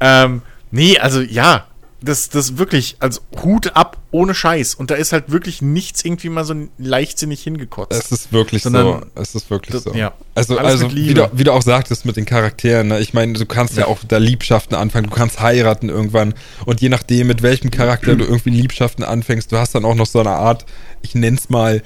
Ähm, 0.00 0.42
nee, 0.70 0.98
also 0.98 1.20
ja, 1.20 1.67
das, 2.00 2.28
das 2.28 2.58
wirklich, 2.58 2.96
also 3.00 3.20
Hut 3.42 3.74
ab, 3.74 3.96
ohne 4.12 4.34
Scheiß. 4.34 4.76
Und 4.76 4.90
da 4.90 4.94
ist 4.94 5.12
halt 5.12 5.30
wirklich 5.32 5.62
nichts 5.62 6.04
irgendwie 6.04 6.28
mal 6.28 6.44
so 6.44 6.54
leichtsinnig 6.78 7.42
hingekotzt. 7.42 7.92
Es 7.92 8.12
ist 8.12 8.32
wirklich 8.32 8.62
so. 8.62 8.70
Sondern- 8.70 9.06
Es 9.16 9.34
ist 9.34 9.50
wirklich 9.50 9.72
Das- 9.74 9.82
so. 9.84 9.92
ja. 9.94 10.12
Also, 10.34 10.56
Alles 10.58 10.82
also 10.82 10.94
wie, 10.94 11.12
du, 11.14 11.28
wie 11.32 11.44
du 11.44 11.52
auch 11.52 11.62
sagtest 11.62 12.04
mit 12.04 12.16
den 12.16 12.24
Charakteren, 12.24 12.88
ne? 12.88 13.00
ich 13.00 13.14
meine, 13.14 13.32
du 13.32 13.44
kannst 13.46 13.76
ja. 13.76 13.86
auch 13.86 13.98
da 14.06 14.18
Liebschaften 14.18 14.76
anfangen, 14.76 15.08
du 15.08 15.14
kannst 15.14 15.40
heiraten 15.40 15.88
irgendwann 15.88 16.34
und 16.66 16.80
je 16.80 16.88
nachdem, 16.88 17.26
mit 17.26 17.42
welchem 17.42 17.70
Charakter 17.72 18.14
du 18.14 18.24
irgendwie 18.24 18.50
Liebschaften 18.50 19.02
anfängst, 19.04 19.50
du 19.50 19.56
hast 19.58 19.74
dann 19.74 19.84
auch 19.84 19.96
noch 19.96 20.06
so 20.06 20.20
eine 20.20 20.30
Art, 20.30 20.64
ich 21.02 21.14
nenn's 21.16 21.48
mal, 21.48 21.82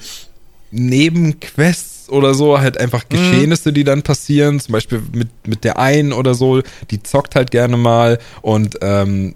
Nebenquests 0.69 1.92
oder 2.13 2.33
so, 2.33 2.59
halt 2.59 2.79
einfach 2.79 3.09
Geschehnisse, 3.09 3.73
die 3.73 3.83
dann 3.83 4.03
passieren, 4.03 4.59
zum 4.59 4.73
Beispiel 4.73 5.01
mit, 5.11 5.29
mit 5.45 5.63
der 5.63 5.79
einen 5.79 6.13
oder 6.13 6.33
so, 6.35 6.61
die 6.91 7.01
zockt 7.01 7.35
halt 7.35 7.51
gerne 7.51 7.75
mal 7.75 8.19
und 8.41 8.77
ähm, 8.81 9.35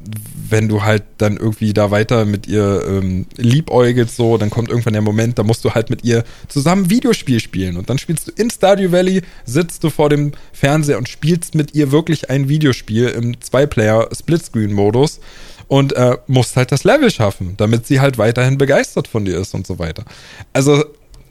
wenn 0.49 0.69
du 0.69 0.83
halt 0.83 1.03
dann 1.17 1.37
irgendwie 1.37 1.73
da 1.73 1.91
weiter 1.91 2.25
mit 2.25 2.47
ihr 2.47 2.83
ähm, 2.87 3.25
liebäugelst 3.35 4.15
so, 4.15 4.37
dann 4.37 4.49
kommt 4.49 4.69
irgendwann 4.69 4.93
der 4.93 5.01
Moment, 5.01 5.39
da 5.39 5.43
musst 5.43 5.65
du 5.65 5.73
halt 5.73 5.89
mit 5.89 6.03
ihr 6.03 6.23
zusammen 6.47 6.89
Videospiel 6.89 7.39
spielen 7.39 7.77
und 7.77 7.89
dann 7.89 7.97
spielst 7.97 8.27
du 8.27 8.31
in 8.35 8.49
Stardew 8.49 8.91
Valley, 8.91 9.23
sitzt 9.45 9.83
du 9.83 9.89
vor 9.89 10.09
dem 10.09 10.31
Fernseher 10.53 10.97
und 10.97 11.09
spielst 11.09 11.55
mit 11.55 11.75
ihr 11.75 11.91
wirklich 11.91 12.29
ein 12.29 12.47
Videospiel 12.47 13.07
im 13.09 13.41
Zwei-Player-Splitscreen-Modus 13.41 15.19
und 15.67 15.93
äh, 15.93 16.17
musst 16.27 16.55
halt 16.55 16.71
das 16.71 16.83
Level 16.83 17.11
schaffen, 17.11 17.55
damit 17.57 17.87
sie 17.87 17.99
halt 17.99 18.17
weiterhin 18.17 18.57
begeistert 18.57 19.07
von 19.07 19.25
dir 19.25 19.37
ist 19.37 19.53
und 19.53 19.67
so 19.67 19.79
weiter. 19.79 20.05
Also, 20.53 20.85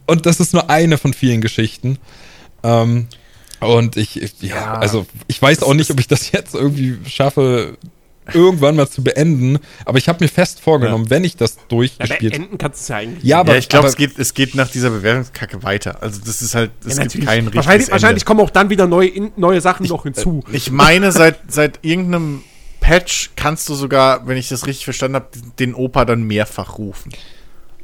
und 0.07 0.27
das 0.27 0.41
ist 0.41 0.53
nur 0.53 0.71
eine 0.71 0.99
von 0.99 1.13
vielen 1.15 1.41
Geschichten. 1.41 1.99
Ähm, 2.63 3.07
und 3.61 3.97
ich, 3.97 4.21
ich 4.21 4.41
ja, 4.43 4.57
Ja. 4.57 4.75
also 4.75 5.07
ich 5.29 5.41
weiß 5.41 5.63
auch 5.63 5.75
nicht, 5.75 5.91
ob 5.91 5.99
ich 6.01 6.09
das 6.09 6.31
jetzt 6.33 6.55
irgendwie 6.55 6.99
schaffe, 7.09 7.79
irgendwann 8.35 8.75
mal 8.77 8.89
zu 8.89 9.05
beenden. 9.05 9.59
Aber 9.85 9.99
ich 9.99 10.09
habe 10.09 10.25
mir 10.25 10.29
fest 10.29 10.61
vorgenommen, 10.61 11.11
wenn 11.11 11.23
ich 11.25 11.37
das 11.37 11.55
Ja, 11.57 11.63
durchgespielt 11.69 12.33
beenden 12.33 12.59
kannst 12.59 12.81
du 12.81 12.83
es 12.83 12.89
ja 12.89 12.97
eigentlich. 12.97 13.25
Ja, 13.25 13.41
aber 13.41 13.53
ja, 13.53 13.59
ich 13.59 13.69
glaube, 13.69 13.87
es 13.89 13.97
geht, 13.97 14.19
es 14.19 14.35
geht 14.35 14.55
nach 14.57 14.69
dieser 14.69 14.91
Bewertungskacke 14.91 15.63
weiter. 15.63 16.03
Also 16.03 16.21
das 16.25 16.43
ist 16.43 16.55
halt, 16.55 16.73
es 16.81 16.97
Ja, 16.97 17.03
gibt 17.05 17.15
natürlich. 17.15 17.27
kein 17.27 17.39
richtiges 17.45 17.57
wahrscheinlich, 17.57 17.91
wahrscheinlich 17.91 18.25
kommen 18.25 18.41
auch 18.41 18.51
dann 18.51 18.69
wieder 18.69 18.87
neue, 18.87 19.09
in, 19.09 19.33
neue 19.37 19.61
Sachen 19.61 19.87
noch 19.87 20.03
hinzu. 20.03 20.43
Ich 20.53 20.71
meine, 20.71 21.13
seit, 21.13 21.39
seit 21.49 21.79
irgendeinem 21.83 22.43
Patch 22.81 23.31
kannst 23.37 23.69
du 23.69 23.75
sogar, 23.75 24.27
wenn 24.27 24.37
ich 24.37 24.49
das 24.49 24.67
richtig 24.67 24.85
verstanden 24.85 25.15
habe, 25.17 25.29
den 25.59 25.75
Opa 25.75 26.05
dann 26.05 26.25
mehrfach 26.25 26.79
rufen. 26.79 27.13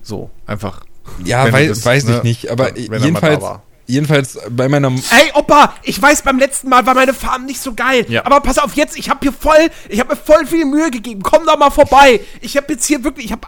So, 0.03 0.31
einfach. 0.47 0.85
Ja, 1.25 1.53
wei 1.53 1.67
das, 1.69 1.85
weiß 1.85 2.05
ne, 2.05 2.17
ich 2.19 2.23
nicht, 2.23 2.51
aber 2.51 2.67
wenn 2.75 2.77
er 2.77 2.89
mal 2.91 2.99
da 2.99 3.05
jedenfalls, 3.05 3.43
war. 3.43 3.63
jedenfalls 3.87 4.39
bei 4.51 4.69
meiner 4.69 4.89
Ey, 4.89 5.33
Opa, 5.35 5.75
ich 5.83 6.01
weiß, 6.01 6.23
beim 6.23 6.39
letzten 6.39 6.69
Mal 6.69 6.87
war 6.87 6.95
meine 6.95 7.15
Farm 7.15 7.45
nicht 7.45 7.61
so 7.61 7.75
geil. 7.75 8.07
Ja. 8.09 8.25
Aber 8.25 8.41
pass 8.41 8.59
auf, 8.59 8.75
jetzt, 8.75 8.97
ich 8.97 9.11
habe 9.11 9.21
hier 9.23 9.33
voll, 9.33 9.71
ich 9.89 10.01
habe 10.01 10.11
mir 10.15 10.17
voll 10.21 10.47
viel 10.47 10.65
Mühe 10.65 10.91
gegeben. 10.91 11.23
Komm 11.23 11.45
doch 11.47 11.59
mal 11.59 11.71
vorbei. 11.71 12.21
Ich 12.41 12.57
habe 12.57 12.73
jetzt 12.73 12.87
hier 12.87 13.03
wirklich, 13.05 13.27
ich 13.27 13.33
habe, 13.33 13.47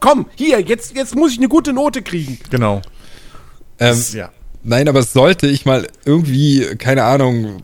komm, 0.00 0.26
hier, 0.34 0.60
jetzt, 0.60 0.94
jetzt 0.96 1.14
muss 1.14 1.32
ich 1.32 1.38
eine 1.38 1.48
gute 1.48 1.72
Note 1.72 2.02
kriegen. 2.02 2.38
Genau. 2.50 2.76
ähm, 2.76 3.88
Das- 3.96 4.12
ja. 4.12 4.30
Nein, 4.68 4.88
aber 4.88 5.04
sollte 5.04 5.46
ich 5.46 5.64
mal 5.64 5.86
irgendwie, 6.04 6.74
keine 6.76 7.04
Ahnung, 7.04 7.62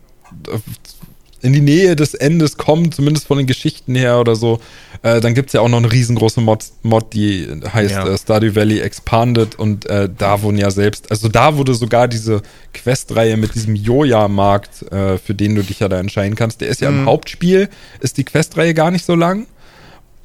in 1.43 1.53
die 1.53 1.61
Nähe 1.61 1.95
des 1.95 2.13
Endes 2.13 2.57
kommen, 2.57 2.91
zumindest 2.91 3.27
von 3.27 3.37
den 3.37 3.45
Geschichten 3.47 3.95
her 3.95 4.19
oder 4.19 4.35
so, 4.35 4.59
äh, 5.01 5.19
dann 5.21 5.33
gibt's 5.35 5.53
ja 5.53 5.61
auch 5.61 5.67
noch 5.69 5.77
eine 5.77 5.91
riesengroße 5.91 6.39
Mod, 6.41 6.63
Mod 6.81 7.13
die 7.13 7.47
heißt 7.71 7.91
Ja. 7.91 8.07
äh, 8.07 8.17
Stardew 8.17 8.55
Valley 8.55 8.79
Expanded 8.79 9.55
und 9.59 9.85
äh, 9.85 10.09
da 10.17 10.41
wurden 10.41 10.57
ja 10.57 10.71
selbst, 10.71 11.11
also 11.11 11.27
da 11.27 11.57
wurde 11.57 11.73
sogar 11.75 12.07
diese 12.07 12.41
Questreihe 12.73 13.37
mit 13.37 13.53
diesem 13.55 13.75
Joja-Markt, 13.75 14.83
äh, 14.91 15.17
für 15.17 15.35
den 15.35 15.55
du 15.55 15.63
dich 15.63 15.79
ja 15.81 15.89
da 15.89 15.99
entscheiden 15.99 16.35
kannst, 16.35 16.61
der 16.61 16.69
ist 16.69 16.81
ja 16.81 16.89
Mhm. 16.89 16.99
im 17.01 17.05
Hauptspiel, 17.07 17.69
ist 17.99 18.17
die 18.17 18.23
Questreihe 18.23 18.73
gar 18.73 18.89
nicht 18.91 19.05
so 19.05 19.13
lang. 19.15 19.45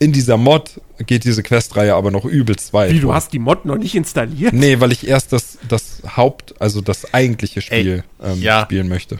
In 0.00 0.12
dieser 0.12 0.36
Mod 0.36 0.80
geht 1.04 1.24
diese 1.24 1.42
Questreihe 1.42 1.94
aber 1.96 2.12
noch 2.12 2.24
übelst 2.24 2.72
weit. 2.72 2.92
Wie, 2.92 3.00
du 3.00 3.12
hast 3.12 3.32
die 3.32 3.40
Mod 3.40 3.64
noch 3.64 3.76
nicht 3.78 3.96
installiert? 3.96 4.52
Nee, 4.52 4.78
weil 4.78 4.92
ich 4.92 5.08
erst 5.08 5.32
das, 5.32 5.58
das 5.68 6.02
Haupt, 6.16 6.54
also 6.60 6.80
das 6.80 7.12
eigentliche 7.12 7.60
Spiel 7.60 8.04
ähm, 8.22 8.40
ja. 8.40 8.62
spielen 8.62 8.86
möchte. 8.88 9.18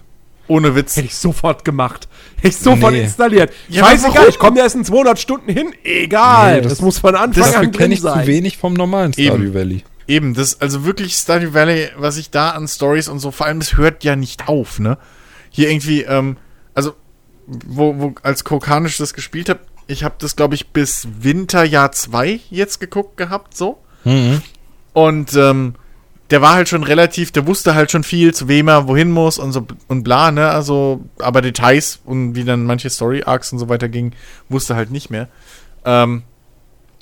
Ohne 0.48 0.74
Witz. 0.74 0.96
Hätte 0.96 1.06
ich 1.06 1.14
sofort 1.16 1.64
gemacht. 1.64 2.08
Hätte 2.36 2.48
ich 2.48 2.56
sofort 2.56 2.92
Nee. 2.92 3.02
installiert. 3.02 3.52
Ja, 3.68 3.84
Scheißegal, 3.86 4.28
ich 4.28 4.38
komme 4.38 4.56
da 4.56 4.62
erst 4.64 4.76
in 4.76 4.84
200 4.84 5.18
Stunden 5.18 5.52
hin. 5.52 5.72
Egal, 5.84 6.56
Nee, 6.56 6.60
das, 6.62 6.72
das- 6.72 6.80
muss 6.80 6.98
von 6.98 7.14
Anfang 7.14 7.42
Dafür 7.44 7.58
an 7.58 7.64
kenne 7.70 7.76
drin 7.76 7.92
ich 7.92 8.00
sein. 8.00 8.20
zu 8.22 8.26
wenig 8.26 8.56
vom 8.58 8.72
normalen 8.74 9.12
Stardew 9.12 9.34
Eben. 9.44 9.54
Valley. 9.54 9.84
Eben, 10.06 10.32
das, 10.34 10.60
also 10.60 10.84
wirklich 10.86 11.14
Stardew 11.14 11.52
Valley, 11.52 11.88
was 11.98 12.16
ich 12.16 12.30
da 12.30 12.50
an 12.50 12.66
Stories 12.66 13.08
und 13.08 13.18
so, 13.18 13.30
vor 13.30 13.46
allem, 13.46 13.58
es 13.58 13.76
hört 13.76 14.04
ja 14.04 14.16
nicht 14.16 14.48
auf, 14.48 14.78
ne? 14.78 14.96
Hier 15.50 15.70
irgendwie, 15.70 16.02
ähm, 16.02 16.38
also, 16.74 16.94
wo, 17.46 17.98
wo, 17.98 18.14
als 18.22 18.44
Kokanisch 18.44 18.96
das 18.96 19.12
gespielt 19.12 19.50
habe, 19.50 19.60
ich 19.86 20.04
habe 20.04 20.14
das, 20.18 20.34
glaube 20.36 20.54
ich, 20.54 20.68
bis 20.68 21.06
Winterjahr 21.20 21.92
2 21.92 22.40
jetzt 22.50 22.78
geguckt 22.80 23.16
gehabt, 23.18 23.54
so. 23.56 23.78
Und, 24.92 25.34
ähm, 25.34 25.74
der 26.30 26.42
war 26.42 26.54
halt 26.54 26.68
schon 26.68 26.82
relativ, 26.84 27.32
der 27.32 27.46
wusste 27.46 27.74
halt 27.74 27.90
schon 27.90 28.04
viel, 28.04 28.34
zu 28.34 28.48
wem 28.48 28.68
er 28.68 28.86
wohin 28.86 29.10
muss 29.10 29.38
und 29.38 29.52
so 29.52 29.66
und 29.88 30.02
bla, 30.02 30.30
ne? 30.30 30.50
Also, 30.50 31.04
aber 31.18 31.40
Details 31.40 32.00
und 32.04 32.34
wie 32.34 32.44
dann 32.44 32.64
manche 32.64 32.90
Story-Arcs 32.90 33.52
und 33.52 33.58
so 33.58 33.68
weiter 33.68 33.88
ging, 33.88 34.12
wusste 34.48 34.76
halt 34.76 34.90
nicht 34.90 35.10
mehr. 35.10 35.28
Ähm, 35.84 36.22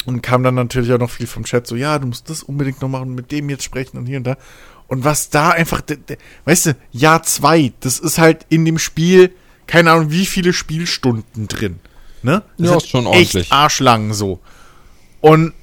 und 0.05 0.23
kam 0.23 0.45
dann 0.45 0.55
natürlich 0.55 0.93
auch 0.93 0.99
noch 0.99 1.11
viel 1.11 1.27
vom 1.27 1.45
Chat, 1.45 1.67
so, 1.67 1.75
ja, 1.75 1.99
du 1.99 2.07
musst 2.07 2.31
das 2.31 2.45
unbedingt 2.45 2.81
noch 2.81 2.89
machen, 2.89 3.17
mit 3.17 3.33
dem 3.33 3.51
jetzt 3.51 3.65
sprechen 3.65 3.99
und 3.99 4.07
hier 4.07 4.19
und 4.19 4.25
da. 4.25 4.37
Und 4.87 5.05
was 5.05 5.31
da 5.31 5.51
einfach, 5.51 5.83
weißt 6.45 6.67
du, 6.67 6.77
Jahr 6.93 7.25
zwei, 7.25 7.73
das 7.81 7.99
ist 7.99 8.19
halt 8.19 8.47
in 8.49 8.65
dem 8.65 8.79
Spiel, 8.79 9.33
keine 9.67 9.91
Ahnung, 9.91 10.13
wie 10.13 10.27
viele 10.27 10.53
Spielstunden 10.53 11.49
drin. 11.49 11.81
Ne? 12.23 12.43
Das 12.57 12.71
Ja, 12.71 12.77
ist 12.77 12.89
schon 12.89 13.07
ordentlich. 13.09 13.35
Echt 13.35 13.53
arschlang 13.53 14.13
so. 14.13 14.39
Und, 15.21 15.55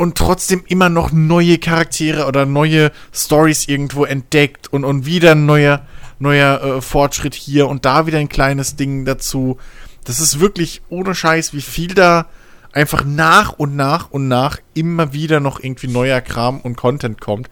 und 0.00 0.16
trotzdem 0.16 0.64
immer 0.66 0.88
noch 0.88 1.12
neue 1.12 1.58
Charaktere 1.58 2.24
oder 2.24 2.46
neue 2.46 2.90
Stories 3.12 3.68
irgendwo 3.68 4.06
entdeckt 4.06 4.72
und, 4.72 4.82
und 4.82 5.04
wieder 5.04 5.32
ein 5.32 5.44
neuer, 5.44 5.82
neuer 6.18 6.62
äh, 6.62 6.80
Fortschritt 6.80 7.34
hier 7.34 7.68
und 7.68 7.84
da 7.84 8.06
wieder 8.06 8.16
ein 8.16 8.30
kleines 8.30 8.76
Ding 8.76 9.04
dazu. 9.04 9.58
Das 10.04 10.18
ist 10.18 10.40
wirklich 10.40 10.80
ohne 10.88 11.14
Scheiß, 11.14 11.52
wie 11.52 11.60
viel 11.60 11.92
da 11.92 12.28
einfach 12.72 13.04
nach 13.04 13.52
und 13.52 13.76
nach 13.76 14.10
und 14.10 14.26
nach 14.26 14.56
immer 14.72 15.12
wieder 15.12 15.38
noch 15.38 15.62
irgendwie 15.62 15.88
neuer 15.88 16.22
Kram 16.22 16.62
und 16.62 16.78
Content 16.78 17.20
kommt, 17.20 17.50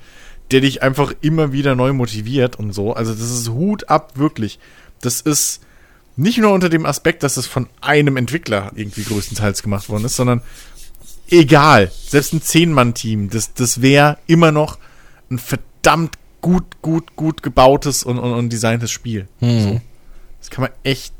der 0.51 0.63
dich 0.63 0.83
einfach 0.83 1.13
immer 1.21 1.53
wieder 1.53 1.75
neu 1.75 1.93
motiviert 1.93 2.57
und 2.57 2.73
so. 2.73 2.95
Also 2.95 3.13
das 3.13 3.31
ist 3.31 3.51
Hut 3.51 3.91
ab, 3.91 4.13
wirklich. 4.15 4.59
Das 5.03 5.21
ist 5.21 5.61
nicht 6.17 6.39
nur 6.39 6.55
unter 6.55 6.71
dem 6.71 6.87
Aspekt, 6.87 7.25
dass 7.25 7.37
es 7.37 7.47
von 7.47 7.69
einem 7.83 8.17
Entwickler 8.17 8.73
irgendwie 8.75 9.03
größtenteils 9.03 9.63
gemacht 9.63 9.91
worden 9.91 10.07
ist, 10.07 10.17
sondern 10.17 10.41
egal, 11.31 11.91
selbst 11.93 12.33
ein 12.33 12.43
Zehn-Mann-Team, 12.43 13.31
das, 13.31 13.55
das 13.55 13.83
wäre 13.83 14.19
immer 14.27 14.53
noch 14.53 14.79
ein 15.31 15.39
verdammt 15.39 16.19
gut, 16.41 16.81
gut, 16.83 17.17
gut 17.17 17.43
gebautes 17.43 18.03
und, 18.03 18.19
und, 18.19 18.33
und 18.33 18.53
designtes 18.53 18.91
Spiel. 18.91 19.29
So. 19.41 19.81
Das 20.39 20.51
kann 20.51 20.63
man 20.63 20.71
echt 20.85 21.13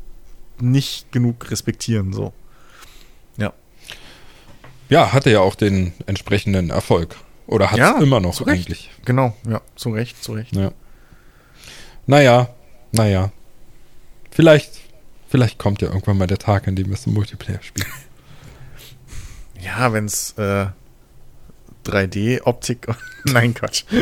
nicht 0.59 1.11
genug 1.11 1.49
respektieren, 1.51 2.13
so. 2.13 2.33
Ja. 3.37 3.53
Ja, 4.89 5.13
hatte 5.13 5.29
ja 5.29 5.41
auch 5.41 5.55
den 5.55 5.93
entsprechenden 6.05 6.69
Erfolg. 6.69 7.15
Oder 7.47 7.71
hat 7.71 7.73
es 7.73 7.79
Ja, 7.79 7.99
immer 7.99 8.19
noch 8.19 8.45
eigentlich. 8.45 8.91
Genau, 9.05 9.35
ja, 9.47 9.61
zu 9.75 9.89
Recht, 9.89 10.23
zu 10.23 10.33
Recht. 10.33 10.55
Ja. 10.55 10.71
Naja, 12.05 12.49
naja. 12.91 13.31
Vielleicht, 14.31 14.71
vielleicht 15.27 15.57
kommt 15.57 15.81
ja 15.81 15.89
irgendwann 15.89 16.17
mal 16.17 16.27
der 16.27 16.37
Tag, 16.37 16.67
an 16.67 16.75
dem 16.75 16.87
wir 16.87 16.93
es 16.93 17.07
im 17.07 17.13
Multiplayer 17.13 17.61
spielen. 17.61 17.87
Ja, 19.59 19.91
wenn's 19.93 20.33
äh, 20.37 20.67
3D-Optik. 21.85 22.87
Nein, 23.25 23.53
Quatsch. 23.53 23.83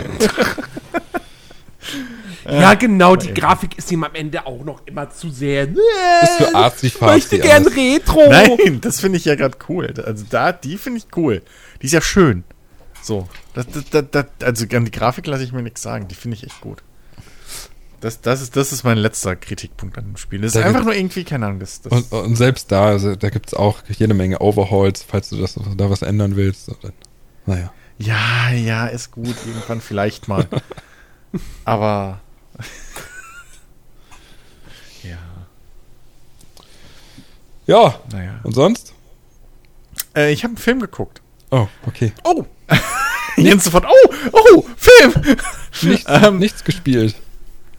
Ja, 2.49 2.75
genau, 2.75 3.15
die. 3.15 3.33
Grafik 3.33 3.77
ist 3.77 3.91
ihm 3.91 4.03
am 4.05 4.15
Ende 4.15 4.45
auch 4.45 4.63
noch 4.63 4.81
immer 4.85 5.09
zu 5.09 5.29
sehr. 5.29 5.67
Ist 5.67 6.37
für 6.37 6.55
artsy 6.55 6.87
Ich 6.87 7.01
möchte 7.01 7.39
gern 7.39 7.63
alles. 7.63 7.75
Retro. 7.75 8.21
Nein, 8.29 8.79
das 8.79 9.01
finde 9.01 9.17
ich 9.17 9.25
ja 9.25 9.35
gerade 9.35 9.57
cool. 9.67 9.93
Also 10.05 10.25
da, 10.29 10.53
die 10.53 10.77
finde 10.77 10.99
ich 10.99 11.07
cool. 11.17 11.41
Die 11.81 11.87
ist 11.87 11.91
ja 11.91 12.01
schön. 12.01 12.45
So. 13.01 13.27
Das, 13.53 13.65
das, 13.91 14.05
das, 14.11 14.25
also 14.41 14.65
an 14.73 14.85
die 14.85 14.91
Grafik 14.91 15.27
lasse 15.27 15.43
ich 15.43 15.51
mir 15.51 15.61
nichts 15.61 15.81
sagen. 15.81 16.07
Die 16.07 16.15
finde 16.15 16.37
ich 16.37 16.45
echt 16.45 16.61
gut. 16.61 16.83
Das, 17.99 18.21
das, 18.21 18.41
ist, 18.41 18.55
das 18.55 18.71
ist 18.73 18.83
mein 18.83 18.97
letzter 18.97 19.35
Kritikpunkt 19.35 19.97
an 19.97 20.05
dem 20.05 20.17
Spiel. 20.17 20.41
Das 20.41 20.49
ist 20.49 20.55
Da 20.55 20.59
einfach 20.61 20.81
gibt- 20.81 20.85
nur 20.85 20.95
irgendwie, 20.95 21.23
keine 21.23 21.47
Ahnung, 21.47 21.59
das, 21.59 21.81
das 21.81 21.91
Und, 21.91 22.11
und 22.11 22.35
selbst 22.35 22.71
da, 22.71 22.85
also, 22.87 23.15
da 23.15 23.29
gibt 23.29 23.47
es 23.47 23.53
auch 23.55 23.79
jede 23.87 24.13
Menge 24.13 24.39
Overhauls, 24.39 25.01
falls 25.03 25.29
du 25.29 25.37
das, 25.37 25.55
da 25.75 25.89
was 25.89 26.03
ändern 26.03 26.35
willst. 26.35 26.69
Dann, 26.83 26.93
naja. 27.47 27.73
Ja, 27.97 28.51
ja, 28.51 28.85
ist 28.85 29.11
gut. 29.11 29.35
Irgendwann 29.47 29.81
vielleicht 29.81 30.27
mal. 30.27 30.47
Aber. 31.65 32.19
ja, 35.03 35.17
Ja, 37.65 37.99
naja. 38.11 38.39
und 38.43 38.53
sonst? 38.53 38.93
Äh, 40.15 40.31
ich 40.31 40.43
habe 40.43 40.51
einen 40.51 40.57
Film 40.57 40.79
geguckt. 40.79 41.21
Oh, 41.51 41.67
okay. 41.85 42.11
Oh! 42.23 42.45
Jens 43.37 43.65
sofort, 43.65 43.85
oh, 43.85 44.13
oh, 44.33 44.65
Film! 44.75 45.13
Nichts, 45.83 46.05
Ähm, 46.09 46.39
nichts 46.39 46.63
gespielt. 46.63 47.15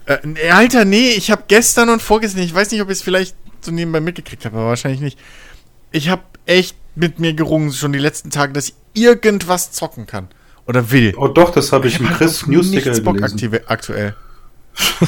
Äh, 0.09 0.18
nee, 0.24 0.51
Alter, 0.51 0.85
nee, 0.86 1.10
ich 1.10 1.30
habe 1.30 1.44
gestern 1.48 1.90
und 1.90 2.01
vorgestern, 2.01 2.43
ich 2.43 2.55
weiß 2.55 2.70
nicht, 2.70 2.80
ob 2.80 2.89
ich 2.89 2.94
es 2.97 3.02
vielleicht 3.02 3.36
so 3.60 3.70
nebenbei 3.70 4.01
mitgekriegt 4.01 4.44
habe, 4.47 4.56
aber 4.56 4.68
wahrscheinlich 4.68 5.02
nicht. 5.02 5.18
Ich 5.93 6.09
habe 6.09 6.22
echt 6.47 6.76
mit 6.94 7.18
mir 7.18 7.35
gerungen, 7.35 7.72
schon 7.72 7.93
die 7.93 7.98
letzten 7.98 8.30
Tage, 8.30 8.55
dass 8.55 8.70
ich 8.70 8.74
irgendwas 8.94 9.70
zocken 9.72 10.06
kann. 10.06 10.28
Oder 10.66 10.90
will. 10.90 11.14
Oh 11.16 11.28
doch, 11.28 11.51
das 11.51 11.72
habe 11.72 11.89
ich 11.89 12.01
im 12.01 12.09
hab 12.09 12.16
Chris 12.16 12.43
auf 12.43 12.48
Newsticker 12.48 12.90
Bock 13.01 13.16
gelesen. 13.16 13.35
aktive, 13.35 13.62
aktuell. 13.68 14.14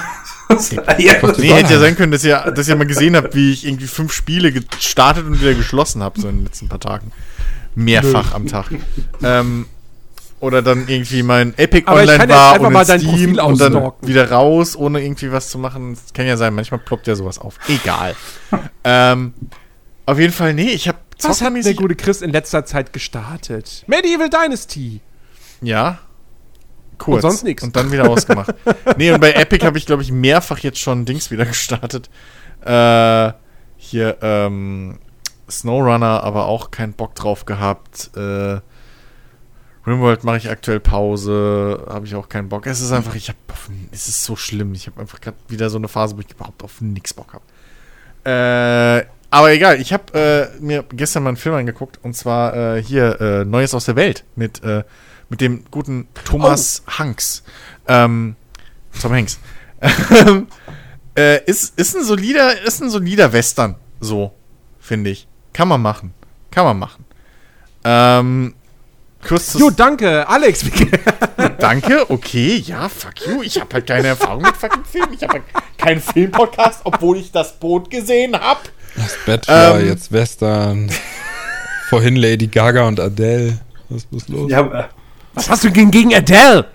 ja, 0.98 1.14
das 1.20 1.38
Nee, 1.38 1.52
hätte 1.52 1.74
ja 1.74 1.78
sein 1.78 1.96
können, 1.96 2.12
dass 2.12 2.24
ihr, 2.24 2.38
dass 2.54 2.68
ihr 2.68 2.76
mal 2.76 2.86
gesehen 2.86 3.16
habt, 3.16 3.34
wie 3.34 3.52
ich 3.52 3.66
irgendwie 3.66 3.86
fünf 3.86 4.12
Spiele 4.12 4.52
gestartet 4.52 5.24
und 5.24 5.40
wieder 5.40 5.54
geschlossen 5.54 6.02
habe, 6.02 6.20
so 6.20 6.28
in 6.28 6.38
den 6.38 6.44
letzten 6.44 6.68
paar 6.68 6.80
Tagen. 6.80 7.12
Mehrfach 7.74 8.34
am 8.34 8.46
Tag. 8.46 8.66
Ähm, 9.22 9.66
oder 10.40 10.62
dann 10.62 10.88
irgendwie 10.88 11.22
mein 11.22 11.56
Epic 11.58 11.86
Aber 11.86 12.00
online 12.00 12.28
war 12.28 12.54
einfach 12.54 12.66
und 12.66 12.72
mal 12.72 12.84
Steam 12.84 13.38
und 13.38 13.60
dann 13.60 13.92
wieder 14.00 14.30
raus, 14.30 14.74
ohne 14.74 15.02
irgendwie 15.02 15.30
was 15.30 15.50
zu 15.50 15.58
machen. 15.58 15.94
Das 15.94 16.12
kann 16.12 16.26
ja 16.26 16.36
sein, 16.36 16.54
manchmal 16.54 16.80
ploppt 16.80 17.06
ja 17.06 17.14
sowas 17.14 17.38
auf. 17.38 17.58
Egal. 17.68 18.16
ähm, 18.84 19.34
auf 20.06 20.18
jeden 20.18 20.32
Fall, 20.32 20.54
nee, 20.54 20.70
ich 20.70 20.88
habe 20.88 20.98
Was 21.22 21.42
hat 21.42 21.52
der 21.64 21.74
gute 21.74 21.94
Chris 21.94 22.22
in 22.22 22.30
letzter 22.30 22.64
Zeit 22.64 22.92
gestartet? 22.92 23.84
Medieval 23.86 24.30
Dynasty. 24.30 25.00
Ja. 25.60 25.98
Kurz. 26.96 27.22
Und 27.24 27.30
sonst 27.30 27.44
nix. 27.44 27.62
Und 27.62 27.76
dann 27.76 27.92
wieder 27.92 28.08
ausgemacht. 28.08 28.54
nee, 28.96 29.10
und 29.12 29.20
bei 29.20 29.32
Epic 29.32 29.64
habe 29.64 29.78
ich, 29.78 29.86
glaube 29.86 30.02
ich, 30.02 30.10
mehrfach 30.10 30.58
jetzt 30.58 30.78
schon 30.78 31.04
Dings 31.04 31.30
wieder 31.30 31.44
gestartet. 31.46 32.08
Äh, 32.64 33.32
hier, 33.76 34.18
ähm, 34.20 34.98
Snowrunner 35.50 36.22
aber 36.22 36.46
auch 36.46 36.70
keinen 36.70 36.92
Bock 36.94 37.14
drauf 37.14 37.44
gehabt. 37.44 38.10
Äh, 38.16 38.60
Rimworld 39.86 40.24
mache 40.24 40.36
ich 40.36 40.50
aktuell 40.50 40.80
Pause, 40.80 41.86
habe 41.88 42.06
ich 42.06 42.14
auch 42.14 42.28
keinen 42.28 42.48
Bock. 42.48 42.66
Es 42.66 42.80
ist 42.80 42.92
einfach, 42.92 43.14
ich 43.14 43.28
habe, 43.28 43.38
es 43.92 44.08
ist 44.08 44.24
so 44.24 44.36
schlimm. 44.36 44.74
Ich 44.74 44.86
habe 44.86 45.00
einfach 45.00 45.20
gerade 45.20 45.38
wieder 45.48 45.70
so 45.70 45.78
eine 45.78 45.88
Phase, 45.88 46.16
wo 46.16 46.20
ich 46.20 46.30
überhaupt 46.30 46.62
auf 46.62 46.80
nichts 46.80 47.14
Bock 47.14 47.34
habe. 47.34 47.44
Äh, 48.24 49.06
aber 49.30 49.52
egal, 49.52 49.80
ich 49.80 49.92
habe 49.92 50.12
äh, 50.58 50.60
mir 50.60 50.84
gestern 50.90 51.22
mal 51.22 51.30
einen 51.30 51.36
Film 51.36 51.54
angeguckt 51.54 51.98
und 52.02 52.14
zwar 52.14 52.76
äh, 52.76 52.82
hier 52.82 53.20
äh, 53.20 53.44
Neues 53.44 53.74
aus 53.74 53.86
der 53.86 53.96
Welt 53.96 54.24
mit, 54.34 54.62
äh, 54.64 54.84
mit 55.28 55.40
dem 55.40 55.64
guten 55.70 56.08
Thomas 56.24 56.82
Hanks. 56.86 57.44
Ähm, 57.86 58.36
Tom 59.00 59.12
Hanks. 59.12 59.38
äh, 61.16 61.44
ist, 61.44 61.78
ist 61.78 61.96
ein 61.96 62.04
solider, 62.04 62.60
ist 62.62 62.82
ein 62.82 62.90
solider 62.90 63.32
Western, 63.32 63.76
so, 64.00 64.34
finde 64.80 65.10
ich. 65.10 65.26
Kann 65.52 65.68
man 65.68 65.80
machen. 65.80 66.12
Kann 66.50 66.64
man 66.64 66.78
machen. 66.78 67.04
Ähm, 67.84 68.54
kurz 69.26 69.54
Jo, 69.58 69.70
danke, 69.70 70.28
Alex. 70.28 70.64
Danke, 71.58 72.10
okay, 72.10 72.56
ja, 72.66 72.88
fuck 72.88 73.26
you. 73.26 73.42
Ich 73.42 73.60
habe 73.60 73.72
halt 73.74 73.86
keine 73.86 74.08
Erfahrung 74.08 74.42
mit 74.42 74.56
fucking 74.56 74.84
Filmen. 74.84 75.12
Ich 75.14 75.22
habe 75.22 75.34
halt 75.34 75.44
keinen 75.78 76.00
Filmpodcast, 76.00 76.80
obwohl 76.84 77.18
ich 77.18 77.30
das 77.32 77.58
Boot 77.58 77.90
gesehen 77.90 78.38
habe. 78.38 78.60
Das 78.96 79.16
Bachelor, 79.26 79.80
Ähm. 79.80 79.86
jetzt 79.86 80.10
Western. 80.12 80.90
Vorhin 81.88 82.16
Lady 82.16 82.46
Gaga 82.46 82.86
und 82.86 82.98
Adele. 83.00 83.58
Was 83.88 84.06
ist 84.10 84.28
los? 84.28 84.50
Ja, 84.50 84.60
äh, 84.60 84.84
Was 85.34 85.50
hast 85.50 85.64
du 85.64 85.70
gegen, 85.70 85.90
gegen 85.90 86.14
Adele? 86.14 86.66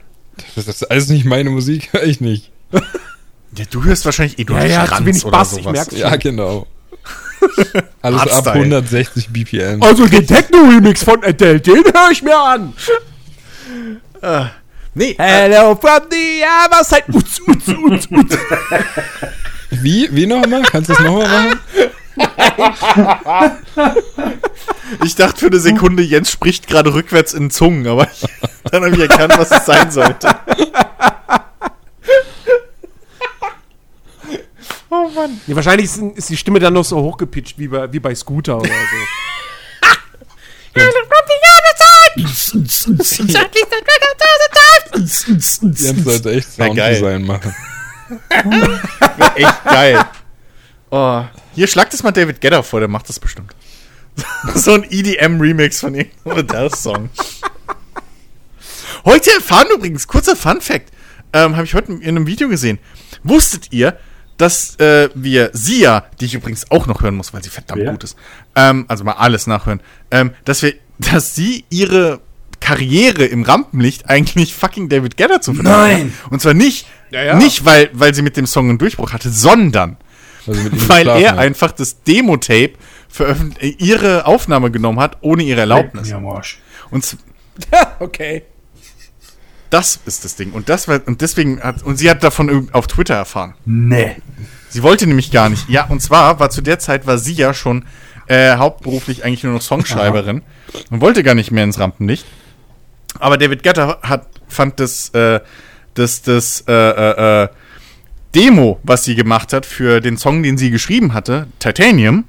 Das 0.55 0.67
ist 0.67 0.83
alles 0.91 1.09
nicht 1.09 1.25
meine 1.25 1.49
Musik, 1.49 1.89
höre 1.93 2.03
ich 2.03 2.21
nicht. 2.21 2.51
Ja, 2.71 3.65
du 3.69 3.83
hörst 3.83 4.05
wahrscheinlich 4.05 4.37
eh 4.39 4.45
Ja, 4.49 4.65
ja, 4.65 4.85
zu 4.97 5.05
wenig 5.05 5.23
Bass, 5.23 5.57
ich 5.57 5.65
merk's. 5.65 5.95
Ja, 5.97 6.15
genau. 6.17 6.67
Alles 8.01 8.21
ab 8.21 8.29
Hardstyle. 8.29 8.55
160 8.55 9.29
BPM. 9.29 9.83
Also 9.83 10.07
den 10.07 10.25
Techno-Remix 10.25 11.03
von 11.03 11.23
Adele, 11.23 11.59
den 11.59 11.83
höre 11.83 12.11
ich 12.11 12.21
mir 12.23 12.37
an. 12.37 12.73
Nee, 14.93 15.15
Hello 15.17 15.75
from 15.75 16.07
the 16.09 16.43
other 16.43 16.83
side. 16.83 17.03
Uts, 17.13 17.41
uts, 17.47 17.67
uts, 17.67 18.07
uts. 18.09 18.37
Wie? 19.69 20.07
Wie 20.11 20.25
nochmal? 20.25 20.63
Kannst 20.63 20.89
du 20.89 20.93
das 20.93 21.03
nochmal 21.03 21.27
machen? 21.27 21.59
ich 25.03 25.15
dachte 25.15 25.37
für 25.37 25.47
eine 25.47 25.59
Sekunde, 25.59 26.01
Jens 26.01 26.31
spricht 26.31 26.67
gerade 26.67 26.93
rückwärts 26.93 27.33
in 27.33 27.51
Zungen, 27.51 27.85
aber 27.87 28.07
ich, 28.09 28.25
dann 28.71 28.85
habe 28.85 28.95
ich 28.95 29.01
erkannt, 29.01 29.37
was 29.37 29.51
es 29.51 29.65
sein 29.65 29.91
sollte. 29.91 30.29
Oh 34.89 35.09
Mann. 35.13 35.39
Ja, 35.47 35.55
wahrscheinlich 35.55 35.85
ist, 35.85 35.97
ist 35.97 36.29
die 36.29 36.37
Stimme 36.37 36.59
dann 36.59 36.73
noch 36.73 36.85
so 36.85 36.97
hochgepitcht 36.97 37.57
wie 37.59 37.67
bei, 37.67 37.91
wie 37.91 37.99
bei 37.99 38.13
Scooter 38.15 38.57
oder 38.57 38.69
so. 38.69 38.73
Jens 44.95 45.55
sollte 46.03 46.31
echt. 46.31 46.51
Sounddesign 46.51 47.23
machen. 47.23 47.53
Echt 49.35 49.63
geil. 49.63 50.05
Oh. 50.91 51.23
Hier 51.53 51.67
schlagt 51.67 51.93
es 51.93 52.03
mal 52.03 52.11
David 52.11 52.39
Gedder 52.39 52.63
vor, 52.63 52.79
der 52.79 52.89
macht 52.89 53.09
das 53.09 53.19
bestimmt. 53.19 53.55
so 54.53 54.73
ein 54.73 54.83
EDM-Remix 54.89 55.79
von 55.79 55.95
irgendeinem 55.95 56.37
Adele-Song. 56.37 57.09
Heute 59.03 59.31
erfahren 59.31 59.67
übrigens, 59.73 60.07
kurzer 60.07 60.35
Fun-Fact, 60.35 60.91
ähm, 61.33 61.55
habe 61.55 61.65
ich 61.65 61.73
heute 61.73 61.93
in 61.93 62.03
einem 62.03 62.27
Video 62.27 62.47
gesehen. 62.47 62.79
Wusstet 63.23 63.71
ihr, 63.71 63.97
dass 64.37 64.75
äh, 64.79 65.09
wir 65.13 65.49
Sia, 65.53 66.05
die 66.19 66.25
ich 66.25 66.33
übrigens 66.33 66.69
auch 66.71 66.87
noch 66.87 67.01
hören 67.01 67.15
muss, 67.15 67.33
weil 67.33 67.43
sie 67.43 67.49
verdammt 67.49 67.81
Wer? 67.81 67.91
gut 67.91 68.03
ist, 68.03 68.17
ähm, 68.55 68.85
also 68.87 69.03
mal 69.03 69.13
alles 69.13 69.47
nachhören, 69.47 69.81
ähm, 70.11 70.31
dass 70.43 70.61
wir, 70.61 70.73
dass 70.99 71.35
sie 71.35 71.65
ihre 71.69 72.21
Karriere 72.59 73.25
im 73.25 73.43
Rampenlicht 73.43 74.09
eigentlich 74.09 74.55
fucking 74.55 74.89
David 74.89 75.17
Gedder 75.17 75.41
zu 75.41 75.53
verdanken 75.53 75.79
Nein! 75.79 76.13
hat. 76.23 76.31
Und 76.31 76.41
zwar 76.41 76.53
nicht, 76.53 76.87
ja. 77.11 77.35
nicht 77.35 77.65
weil, 77.65 77.89
weil 77.93 78.13
sie 78.13 78.21
mit 78.21 78.37
dem 78.37 78.47
Song 78.47 78.69
einen 78.69 78.77
Durchbruch 78.77 79.13
hatte, 79.13 79.29
sondern 79.29 79.97
Also 80.47 80.63
weil 80.63 81.03
geschlafen 81.03 81.23
er 81.23 81.31
hat. 81.31 81.39
einfach 81.39 81.71
das 81.71 82.01
Demo-Tape 82.03 82.73
äh, 83.19 83.67
ihre 83.77 84.25
Aufnahme 84.25 84.71
genommen 84.71 84.99
hat, 84.99 85.17
ohne 85.21 85.43
ihre 85.43 85.61
Erlaubnis. 85.61 86.09
Ja. 86.09 86.17
Und 86.91 87.17
okay. 87.99 88.43
Das 89.75 89.99
ist 90.05 90.23
das 90.23 90.37
Ding. 90.37 90.53
Und 90.53 90.69
das 90.69 90.87
war, 90.87 91.01
und 91.05 91.19
deswegen 91.19 91.61
hat, 91.61 91.83
und 91.83 91.97
sie 91.97 92.09
hat 92.09 92.23
davon 92.23 92.69
auf 92.71 92.87
Twitter 92.87 93.15
erfahren. 93.15 93.55
Nee. 93.65 94.15
Sie 94.69 94.83
wollte 94.83 95.05
nämlich 95.05 95.31
gar 95.31 95.49
nicht. 95.49 95.67
Ja, 95.69 95.83
und 95.85 96.01
zwar 96.01 96.39
war 96.39 96.49
zu 96.49 96.61
der 96.61 96.79
Zeit 96.79 97.05
war 97.07 97.17
sie 97.17 97.33
ja 97.33 97.53
schon 97.53 97.83
äh, 98.27 98.55
hauptberuflich 98.55 99.25
eigentlich 99.25 99.43
nur 99.43 99.51
noch 99.51 99.61
Songschreiberin 99.61 100.43
und 100.91 101.01
wollte 101.01 101.23
gar 101.23 101.35
nicht 101.35 101.51
mehr 101.51 101.65
ins 101.65 101.77
Rampenlicht. 101.77 102.25
Aber 103.19 103.37
David 103.37 103.63
Guetta 103.63 103.99
hat 104.01 104.27
fand 104.47 104.79
das 104.79 105.09
äh, 105.09 105.41
das 105.93 106.21
das 106.21 106.63
äh, 106.69 106.73
äh, 106.73 107.43
äh, 107.43 107.47
Demo, 108.33 108.79
was 108.83 109.03
sie 109.03 109.15
gemacht 109.15 109.51
hat 109.51 109.65
für 109.65 109.99
den 109.99 110.17
Song, 110.17 110.41
den 110.41 110.57
sie 110.57 110.71
geschrieben 110.71 111.13
hatte, 111.13 111.47
Titanium, 111.59 112.25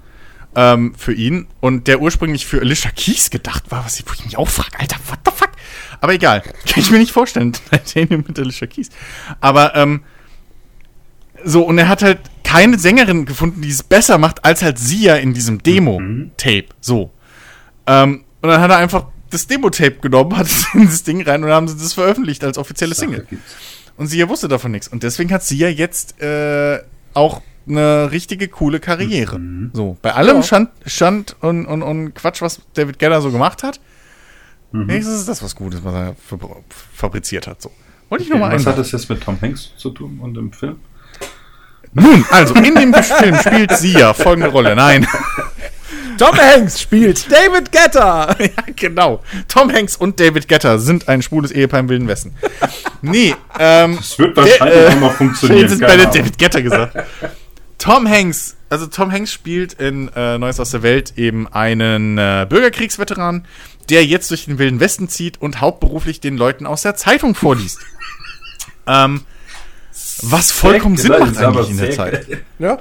ähm, 0.57 0.95
für 0.97 1.13
ihn 1.13 1.47
und 1.61 1.87
der 1.87 2.01
ursprünglich 2.01 2.45
für 2.45 2.61
Alicia 2.61 2.91
Keys 2.91 3.31
gedacht 3.31 3.71
war, 3.71 3.85
was 3.85 4.01
ich, 4.01 4.07
wo 4.07 4.13
ich 4.15 4.25
mich 4.25 4.37
auch 4.37 4.49
frage, 4.49 4.79
Alter, 4.79 4.97
what 5.09 5.19
the 5.25 5.33
fuck? 5.35 5.51
Aber 6.01 6.15
egal, 6.15 6.41
kann 6.69 6.83
ich 6.83 6.91
mir 6.91 6.99
nicht 6.99 7.13
vorstellen, 7.13 7.53
Titanium 7.53 8.25
mit 8.27 8.39
Alicia 8.39 8.67
Keys. 8.67 8.91
Aber 9.41 9.75
ähm, 9.75 10.03
so, 11.45 11.63
und 11.63 11.79
er 11.79 11.89
hat 11.89 12.03
halt 12.03 12.19
keine 12.45 12.79
Sängerin 12.79 13.27
gefunden, 13.27 13.63
die 13.63 13.71
es 13.71 13.83
besser 13.83 14.19
macht, 14.19 14.45
als 14.45 14.63
halt 14.63 14.79
sie 14.79 15.03
ja 15.03 15.17
in 15.17 15.35
diesem 15.35 15.63
Demo-Tape. 15.63 16.67
So. 16.81 17.11
Ähm, 17.87 18.25
und 18.43 18.49
dann 18.49 18.61
hat 18.61 18.71
er 18.71 18.79
einfach 18.79 19.07
das 19.31 19.47
Demo-Tape 19.47 19.97
genommen, 20.01 20.37
hat 20.37 20.47
es 20.47 20.67
in 20.75 20.87
das 20.87 21.03
Ding 21.03 21.23
rein 21.23 21.43
und 21.43 21.49
dann 21.49 21.57
haben 21.57 21.69
sie 21.69 21.77
das 21.77 21.93
veröffentlicht 21.93 22.45
als 22.45 22.59
offizielle 22.59 22.95
Single. 22.95 23.27
Und 23.97 24.07
sie 24.09 24.27
wusste 24.29 24.49
davon 24.49 24.73
nichts. 24.73 24.89
Und 24.89 25.03
deswegen 25.03 25.33
hat 25.33 25.43
sie 25.43 25.57
ja 25.59 25.69
jetzt 25.69 26.21
äh, 26.21 26.81
auch 27.15 27.43
eine 27.69 28.11
richtige 28.13 28.49
coole 28.49 28.79
Karriere. 28.79 29.41
So, 29.73 29.97
bei 30.03 30.15
allem 30.15 30.37
Ja. 30.37 30.43
Schand, 30.43 30.71
Schand 30.87 31.37
und, 31.41 31.67
und, 31.67 31.83
und 31.83 32.15
Quatsch, 32.15 32.43
was 32.43 32.61
David 32.75 32.99
Gedder 32.99 33.21
so 33.21 33.33
gemacht 33.33 33.63
hat, 33.63 33.81
wenigstens 34.73 35.21
ist 35.21 35.29
das 35.29 35.43
was 35.43 35.55
Gutes, 35.55 35.83
was 35.85 35.95
er 35.95 36.17
fabri- 36.31 36.63
fabriziert 36.95 37.47
hat. 37.47 37.63
So. 37.63 37.71
Wollte 38.09 38.25
ich 38.25 38.31
nur 38.31 38.39
mal 38.39 38.53
Was 38.53 38.67
hat 38.67 38.79
das 38.79 38.93
jetzt 38.93 39.09
mit 39.09 39.23
Tom 39.23 39.39
Hanks 39.41 39.71
zu 39.77 39.91
tun 39.91 40.19
und 40.23 40.37
im 40.37 40.53
Film? 40.53 40.77
Nun, 41.93 42.25
also 42.31 42.55
in 42.55 42.75
dem 42.75 42.93
Film 42.95 43.37
spielt 43.37 43.73
sie 43.79 43.93
ja 43.93 44.13
folgende 44.13 44.51
Rolle. 44.51 44.77
Nein. 44.77 45.07
Tom 46.19 46.35
Hanks 46.37 46.81
spielt 46.81 47.31
David 47.31 47.71
Guetta. 47.73 48.35
ja, 48.39 48.49
genau. 48.75 49.23
Tom 49.49 49.71
Hanks 49.73 49.97
und 49.97 50.19
David 50.19 50.49
Getter 50.49 50.79
sind 50.79 51.09
ein 51.09 51.21
schwules 51.23 51.51
Ehepaar 51.53 51.81
im 51.81 51.89
Wilden 51.89 52.09
Westen. 52.09 52.35
Nee, 53.03 53.35
ähm. 53.59 53.97
Das 53.97 54.19
wird 54.19 54.37
wahrscheinlich 54.37 54.79
äh, 54.79 54.87
auch 54.89 55.01
mal 55.01 55.11
funktionieren. 55.11 55.61
Jetzt 55.63 55.73
ist 55.73 55.81
bei 55.81 55.97
der. 55.97 56.07
David 56.07 56.39
Getter 56.39 56.63
gesagt. 56.63 56.97
Tom 57.79 58.09
Hanks, 58.09 58.57
also 58.71 58.87
Tom 58.87 59.13
Hanks 59.13 59.31
spielt 59.33 59.75
in 59.75 60.09
äh, 60.17 60.39
Neues 60.39 60.59
aus 60.59 60.71
der 60.71 60.83
Welt 60.83 61.13
eben 61.17 61.47
einen 61.49 62.17
äh, 62.17 62.47
Bürgerkriegsveteran, 62.49 63.45
der 63.89 64.05
jetzt 64.05 64.31
durch 64.31 64.47
den 64.47 64.59
Wilden 64.59 64.81
Westen 64.81 65.09
zieht 65.09 65.41
und 65.41 65.61
hauptberuflich 65.61 66.21
den 66.21 66.37
Leuten 66.37 66.67
aus 66.67 66.83
der 66.83 66.97
Zeitung 66.97 67.35
vorliest. 67.35 67.79
ähm, 68.87 69.23
was 70.23 70.51
vollkommen 70.53 70.97
Sinn 70.97 71.13
macht 71.13 71.37
eigentlich 71.37 71.71
in 71.71 71.79
der 71.79 71.91
Zeit. 71.91 72.27
Ja. 72.59 72.79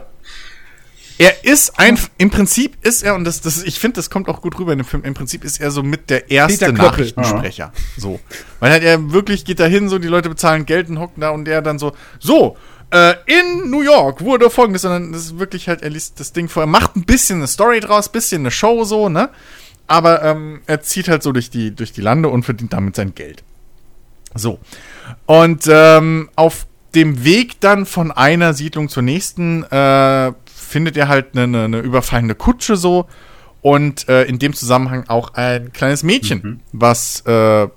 Er 1.18 1.46
ist 1.46 1.80
ein, 1.80 1.98
im 2.18 2.30
Prinzip 2.30 2.76
ist 2.86 3.02
er, 3.02 3.16
und 3.16 3.24
das, 3.24 3.40
das, 3.40 3.64
ich 3.64 3.80
finde, 3.80 3.96
das 3.96 4.10
kommt 4.10 4.28
auch 4.28 4.42
gut 4.42 4.60
rüber 4.60 4.74
in 4.74 4.80
dem 4.80 4.86
Film, 4.86 5.04
im 5.06 5.14
Prinzip 5.14 5.46
ist 5.46 5.62
er 5.62 5.72
so 5.72 5.82
mit 5.82 6.10
der 6.10 6.30
erste. 6.30 6.74
Nachrichtensprecher. 6.74 7.72
So. 7.98 8.20
Weil 8.60 8.72
halt 8.72 8.84
er 8.84 9.14
wirklich 9.14 9.46
geht 9.46 9.62
da 9.62 9.66
hin, 9.66 9.88
so 9.88 9.98
die 9.98 10.10
Leute 10.10 10.28
bezahlen 10.28 10.66
Geld 10.66 10.90
und 10.90 11.00
hocken 11.00 11.22
da 11.22 11.30
und 11.30 11.48
er 11.48 11.62
dann 11.62 11.80
so, 11.80 11.94
so, 12.20 12.58
äh, 12.92 13.16
in 13.28 13.70
New 13.70 13.82
York 13.82 14.22
wurde 14.22 14.50
folgendes, 14.50 14.82
sondern 14.82 15.14
das 15.14 15.24
ist 15.24 15.40
wirklich 15.40 15.70
halt, 15.70 15.84
er 15.84 15.90
liest 15.90 16.20
das 16.20 16.34
Ding 16.34 16.50
vor, 16.50 16.64
er 16.64 16.68
macht 16.68 16.98
ein 16.98 17.06
bisschen 17.06 17.38
eine 17.38 17.48
Story 17.48 17.80
draus, 17.80 18.10
bisschen 18.10 18.42
eine 18.42 18.52
Show 18.52 18.84
so, 18.84 19.08
ne? 19.08 19.30
Aber 19.88 20.24
ähm, 20.24 20.62
er 20.66 20.82
zieht 20.82 21.08
halt 21.08 21.24
so 21.24 21.32
durch 21.32 21.50
die, 21.50 21.76
durch 21.76 21.92
die 21.92 22.02
Lande 22.02 22.30
und 22.30 22.44
verdient 22.44 22.74
damit 22.74 22.96
sein 22.96 23.14
Geld. 23.14 23.44
So. 24.34 24.60
Und 25.26 25.66
ähm, 25.68 26.30
auf 26.36 26.68
dem 26.96 27.24
Weg 27.24 27.60
dann 27.60 27.86
von 27.86 28.12
einer 28.12 28.54
Siedlung 28.54 28.90
zur 28.90 29.04
nächsten 29.04 29.64
äh, 29.64 30.34
findet 30.46 30.98
er 30.98 31.08
halt 31.08 31.38
eine, 31.38 31.64
eine, 31.66 31.80
überfallene 31.80 32.36
Kutsche 32.36 32.76
so 32.78 33.06
und 33.62 34.08
äh, 34.10 34.24
in 34.24 34.40
dem 34.40 34.54
Zusammenhang 34.54 35.06
auch 35.08 35.34
ein 35.34 35.74
kleines 35.74 36.04
Mädchen, 36.04 36.62
was 36.72 37.22
äh, 37.26 37.68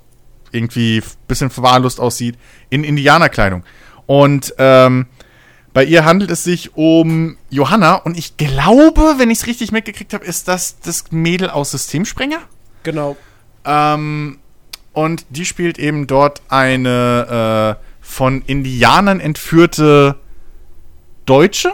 irgendwie 0.51 0.97
ein 0.97 1.03
bisschen 1.27 1.49
verwahrlost 1.49 1.99
aussieht, 1.99 2.37
in 2.69 2.83
Indianerkleidung. 2.83 3.63
Und 4.05 4.53
ähm, 4.57 5.07
bei 5.73 5.83
ihr 5.83 6.05
handelt 6.05 6.31
es 6.31 6.43
sich 6.43 6.75
um 6.75 7.37
Johanna 7.49 7.95
und 7.95 8.17
ich 8.17 8.37
glaube, 8.37 9.15
wenn 9.17 9.29
ich 9.29 9.39
es 9.39 9.47
richtig 9.47 9.71
mitgekriegt 9.71 10.13
habe, 10.13 10.25
ist 10.25 10.47
das 10.47 10.79
das 10.79 11.11
Mädel 11.11 11.49
aus 11.49 11.71
Systemsprenger. 11.71 12.39
Genau. 12.83 13.17
Ähm, 13.65 14.39
und 14.93 15.25
die 15.29 15.45
spielt 15.45 15.77
eben 15.77 16.07
dort 16.07 16.41
eine 16.49 17.77
äh, 17.79 17.85
von 18.01 18.41
Indianern 18.47 19.19
entführte 19.19 20.15
Deutsche, 21.25 21.71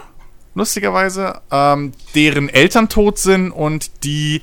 lustigerweise, 0.54 1.42
ähm, 1.50 1.94
deren 2.14 2.50
Eltern 2.50 2.90
tot 2.90 3.18
sind 3.18 3.52
und 3.52 4.04
die 4.04 4.42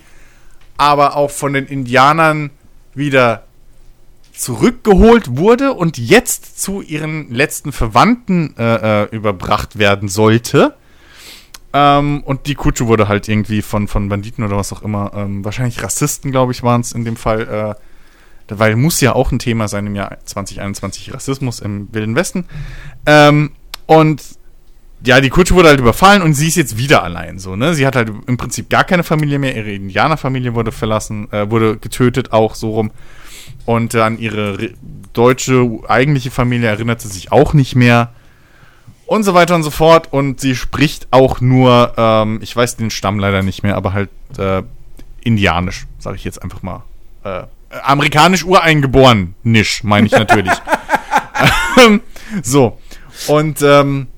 aber 0.79 1.17
auch 1.17 1.31
von 1.31 1.53
den 1.53 1.67
Indianern 1.67 2.51
wieder 2.95 3.45
zurückgeholt 4.33 5.37
wurde 5.37 5.73
und 5.73 5.99
jetzt 5.99 6.61
zu 6.61 6.81
ihren 6.81 7.31
letzten 7.31 7.73
Verwandten 7.73 8.55
äh, 8.59 9.03
äh, 9.03 9.09
überbracht 9.15 9.79
werden 9.79 10.09
sollte. 10.09 10.75
Ähm, 11.73 12.23
und 12.25 12.47
die 12.47 12.55
Kutsche 12.55 12.87
wurde 12.87 13.09
halt 13.09 13.29
irgendwie 13.29 13.63
von, 13.63 13.89
von 13.89 14.09
Banditen 14.09 14.45
oder 14.45 14.57
was 14.57 14.73
auch 14.73 14.83
immer, 14.83 15.13
ähm, 15.15 15.45
wahrscheinlich 15.45 15.83
Rassisten, 15.83 16.31
glaube 16.31 16.53
ich, 16.53 16.63
waren 16.63 16.81
es 16.81 16.93
in 16.93 17.05
dem 17.05 17.17
Fall, 17.17 17.77
äh, 18.49 18.55
weil 18.55 18.77
muss 18.77 19.01
ja 19.01 19.15
auch 19.15 19.33
ein 19.33 19.39
Thema 19.39 19.69
sein 19.69 19.87
im 19.87 19.95
Jahr 19.95 20.19
2021 20.25 21.15
Rassismus 21.15 21.61
im 21.61 21.89
Wilden 21.93 22.15
Westen. 22.15 22.47
Ähm, 23.07 23.53
und 23.87 24.23
ja, 25.05 25.21
die 25.21 25.31
Kutsche 25.31 25.55
wurde 25.55 25.69
halt 25.69 25.81
überfallen 25.81 26.23
und 26.23 26.35
sie 26.35 26.49
ist 26.49 26.57
jetzt 26.57 26.79
wieder 26.79 27.03
allein 27.03 27.39
so, 27.39 27.57
ne? 27.57 27.75
Sie 27.75 27.87
hat 27.87 27.97
halt 27.97 28.13
im 28.27 28.37
Prinzip 28.37 28.71
gar 28.71 28.85
keine 28.85 29.03
Familie 29.03 29.39
mehr, 29.39 29.57
ihre 29.57 29.73
Indianerfamilie 29.73 30.55
wurde 30.55 30.71
verlassen, 30.73 31.31
äh, 31.33 31.51
wurde 31.51 31.77
getötet 31.77 32.33
auch 32.33 32.55
so 32.55 32.71
rum. 32.71 32.91
Und 33.65 33.95
an 33.95 34.19
ihre 34.19 34.59
re- 34.59 34.71
deutsche 35.13 35.69
eigentliche 35.89 36.31
Familie 36.31 36.69
erinnert 36.69 37.01
sie 37.01 37.09
sich 37.09 37.31
auch 37.33 37.55
nicht 37.55 37.77
mehr. 37.77 38.11
Und 39.07 39.25
so 39.25 39.35
weiter 39.35 39.55
und 39.55 39.63
so 39.63 39.71
fort. 39.71 40.09
Und 40.13 40.41
sie 40.41 40.57
spricht 40.57 41.09
auch 41.11 41.41
nur, 41.41 41.93
ähm, 41.97 42.39
ich 42.43 42.55
weiß 42.57 42.77
den 42.77 42.91
Stamm 42.91 43.19
leider 43.19 43.43
nicht 43.43 43.63
mehr, 43.63 43.77
aber 43.77 43.93
halt 43.93 44.11
äh, 44.39 44.63
indianisch, 45.23 45.87
sage 45.99 46.17
ich 46.17 46.25
jetzt 46.25 46.43
einfach 46.43 46.63
mal. 46.63 46.83
Äh, 47.25 47.45
amerikanisch 47.85 48.45
ureingeboren, 48.45 49.35
nisch, 49.45 49.85
meine 49.85 50.07
ich 50.07 50.13
natürlich. 50.25 50.53
Ähm, 51.85 52.01
so. 52.43 52.79
Und, 53.29 53.63
ähm, 53.63 54.09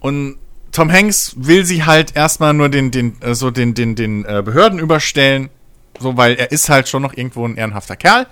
und 0.00 0.36
Tom 0.72 0.92
Hanks 0.92 1.34
will 1.36 1.64
sie 1.64 1.84
halt 1.84 2.14
erstmal 2.14 2.52
nur 2.54 2.68
den, 2.68 2.90
den, 2.90 3.16
äh, 3.22 3.34
so 3.34 3.50
den, 3.50 3.74
den, 3.74 3.94
den 3.94 4.24
äh, 4.24 4.42
Behörden 4.44 4.78
überstellen. 4.78 5.48
So, 5.98 6.16
weil 6.16 6.34
er 6.34 6.52
ist 6.52 6.68
halt 6.68 6.88
schon 6.88 7.02
noch 7.02 7.14
irgendwo 7.16 7.44
ein 7.46 7.56
ehrenhafter 7.56 7.96
Kerl. 7.96 8.26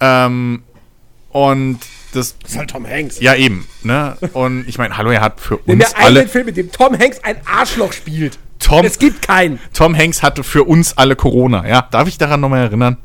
Ähm, 0.00 0.62
und 1.30 1.80
das. 2.12 2.38
Das 2.38 2.52
ist 2.52 2.58
halt 2.58 2.70
Tom 2.70 2.86
Hanks. 2.86 3.20
Ja, 3.20 3.34
eben, 3.34 3.66
ne? 3.82 4.16
Und 4.32 4.66
ich 4.68 4.78
meine, 4.78 4.96
hallo, 4.96 5.10
er 5.10 5.20
hat 5.20 5.40
für 5.40 5.56
uns 5.58 5.66
mir 5.66 5.96
einen 5.96 6.04
alle. 6.06 6.28
Film, 6.28 6.48
in 6.48 6.54
dem 6.54 6.72
Tom 6.72 6.98
Hanks 6.98 7.22
ein 7.22 7.36
Arschloch 7.46 7.92
spielt. 7.92 8.38
Tom, 8.58 8.84
Es 8.84 8.98
gibt 8.98 9.22
keinen. 9.22 9.60
Tom 9.72 9.96
Hanks 9.96 10.22
hatte 10.22 10.42
für 10.42 10.64
uns 10.64 10.96
alle 10.96 11.14
Corona, 11.14 11.66
ja. 11.68 11.82
Darf 11.90 12.08
ich 12.08 12.18
daran 12.18 12.40
nochmal 12.40 12.62
erinnern? 12.62 12.96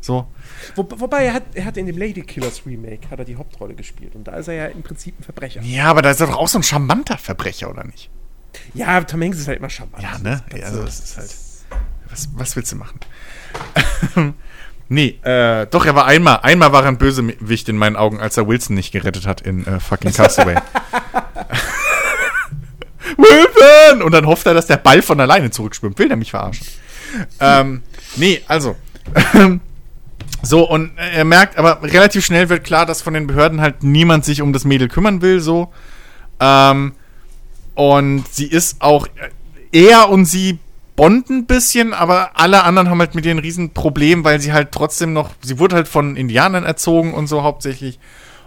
So. 0.00 0.28
Wo, 0.76 0.86
wobei, 0.96 1.24
er 1.24 1.32
hat, 1.34 1.44
er 1.54 1.64
hat 1.64 1.76
in 1.76 1.86
dem 1.86 1.96
Lady 1.96 2.22
Killers 2.22 2.62
Remake 2.66 3.10
hat 3.10 3.18
er 3.18 3.24
die 3.24 3.36
Hauptrolle 3.36 3.74
gespielt. 3.74 4.14
Und 4.14 4.24
da 4.24 4.36
ist 4.36 4.48
er 4.48 4.54
ja 4.54 4.66
im 4.66 4.82
Prinzip 4.82 5.18
ein 5.18 5.22
Verbrecher. 5.22 5.62
Ja, 5.62 5.86
aber 5.86 6.02
da 6.02 6.10
ist 6.10 6.20
er 6.20 6.26
doch 6.26 6.36
auch 6.36 6.48
so 6.48 6.58
ein 6.58 6.62
charmanter 6.62 7.16
Verbrecher, 7.16 7.70
oder 7.70 7.84
nicht? 7.84 8.10
Ja, 8.74 9.00
Tom 9.02 9.22
Hanks 9.22 9.38
ist 9.38 9.48
halt 9.48 9.58
immer 9.58 9.70
charmant. 9.70 10.02
Ja, 10.02 10.18
ne? 10.18 10.42
Das, 10.50 10.60
Ja, 10.60 10.66
also, 10.66 10.84
das 10.84 11.00
ist 11.00 11.16
halt. 11.16 11.34
Was, 12.10 12.28
was 12.34 12.56
willst 12.56 12.72
du 12.72 12.76
machen? 12.76 13.00
nee, 14.88 15.18
äh, 15.22 15.66
doch, 15.66 15.86
er 15.86 15.94
war 15.94 16.06
einmal, 16.06 16.40
einmal 16.42 16.72
war 16.72 16.82
er 16.82 16.88
ein 16.88 16.98
Bösewicht 16.98 17.68
in 17.68 17.76
meinen 17.76 17.96
Augen, 17.96 18.20
als 18.20 18.36
er 18.36 18.46
Wilson 18.48 18.76
nicht 18.76 18.92
gerettet 18.92 19.26
hat 19.26 19.40
in 19.40 19.66
äh, 19.66 19.80
fucking 19.80 20.12
Castaway. 20.12 20.56
Wilson! 23.16 24.02
Und 24.02 24.12
dann 24.12 24.26
hofft 24.26 24.46
er, 24.46 24.54
dass 24.54 24.66
der 24.66 24.76
Ball 24.76 25.02
von 25.02 25.20
alleine 25.20 25.50
zurückschwimmt. 25.50 25.98
Will 25.98 26.08
der 26.08 26.16
mich 26.16 26.30
verarschen? 26.30 26.66
ähm, 27.40 27.82
nee, 28.16 28.42
also. 28.46 28.76
so, 30.42 30.68
und 30.68 30.92
er 30.96 31.24
merkt, 31.24 31.56
aber 31.56 31.82
relativ 31.82 32.24
schnell 32.24 32.48
wird 32.48 32.64
klar, 32.64 32.86
dass 32.86 33.02
von 33.02 33.14
den 33.14 33.26
Behörden 33.26 33.60
halt 33.60 33.82
niemand 33.82 34.24
sich 34.24 34.42
um 34.42 34.52
das 34.52 34.64
Mädel 34.64 34.88
kümmern 34.88 35.22
will, 35.22 35.40
so. 35.40 35.72
Ähm, 36.40 36.92
und 37.74 38.24
sie 38.28 38.46
ist 38.46 38.80
auch, 38.80 39.06
er 39.72 40.08
und 40.10 40.24
sie 40.26 40.58
bonden 40.98 41.38
ein 41.38 41.46
bisschen, 41.46 41.94
aber 41.94 42.32
alle 42.34 42.64
anderen 42.64 42.90
haben 42.90 42.98
halt 42.98 43.14
mit 43.14 43.24
ihr 43.24 43.30
ein 43.30 43.38
Riesenproblem, 43.38 44.24
weil 44.24 44.40
sie 44.40 44.52
halt 44.52 44.72
trotzdem 44.72 45.12
noch, 45.12 45.30
sie 45.42 45.60
wurde 45.60 45.76
halt 45.76 45.86
von 45.86 46.16
Indianern 46.16 46.64
erzogen 46.64 47.14
und 47.14 47.28
so 47.28 47.44
hauptsächlich 47.44 48.00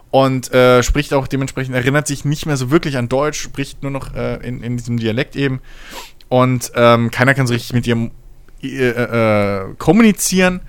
und 0.09 0.53
äh, 0.53 0.83
spricht 0.83 1.13
auch 1.13 1.27
dementsprechend, 1.27 1.75
erinnert 1.75 2.07
sich 2.07 2.25
nicht 2.25 2.45
mehr 2.45 2.57
so 2.57 2.69
wirklich 2.69 2.97
an 2.97 3.07
Deutsch, 3.07 3.39
spricht 3.39 3.83
nur 3.83 3.91
noch 3.91 4.13
äh, 4.13 4.45
in, 4.45 4.61
in 4.63 4.75
diesem 4.75 4.99
Dialekt 4.99 5.37
eben 5.37 5.61
und 6.27 6.73
ähm, 6.75 7.09
keiner 7.09 7.33
kann 7.35 7.47
so 7.47 7.53
richtig 7.53 7.71
mit 7.71 7.87
ihr 7.87 8.11
äh, 8.61 8.67
äh, 8.67 9.73
kommunizieren 9.77 10.59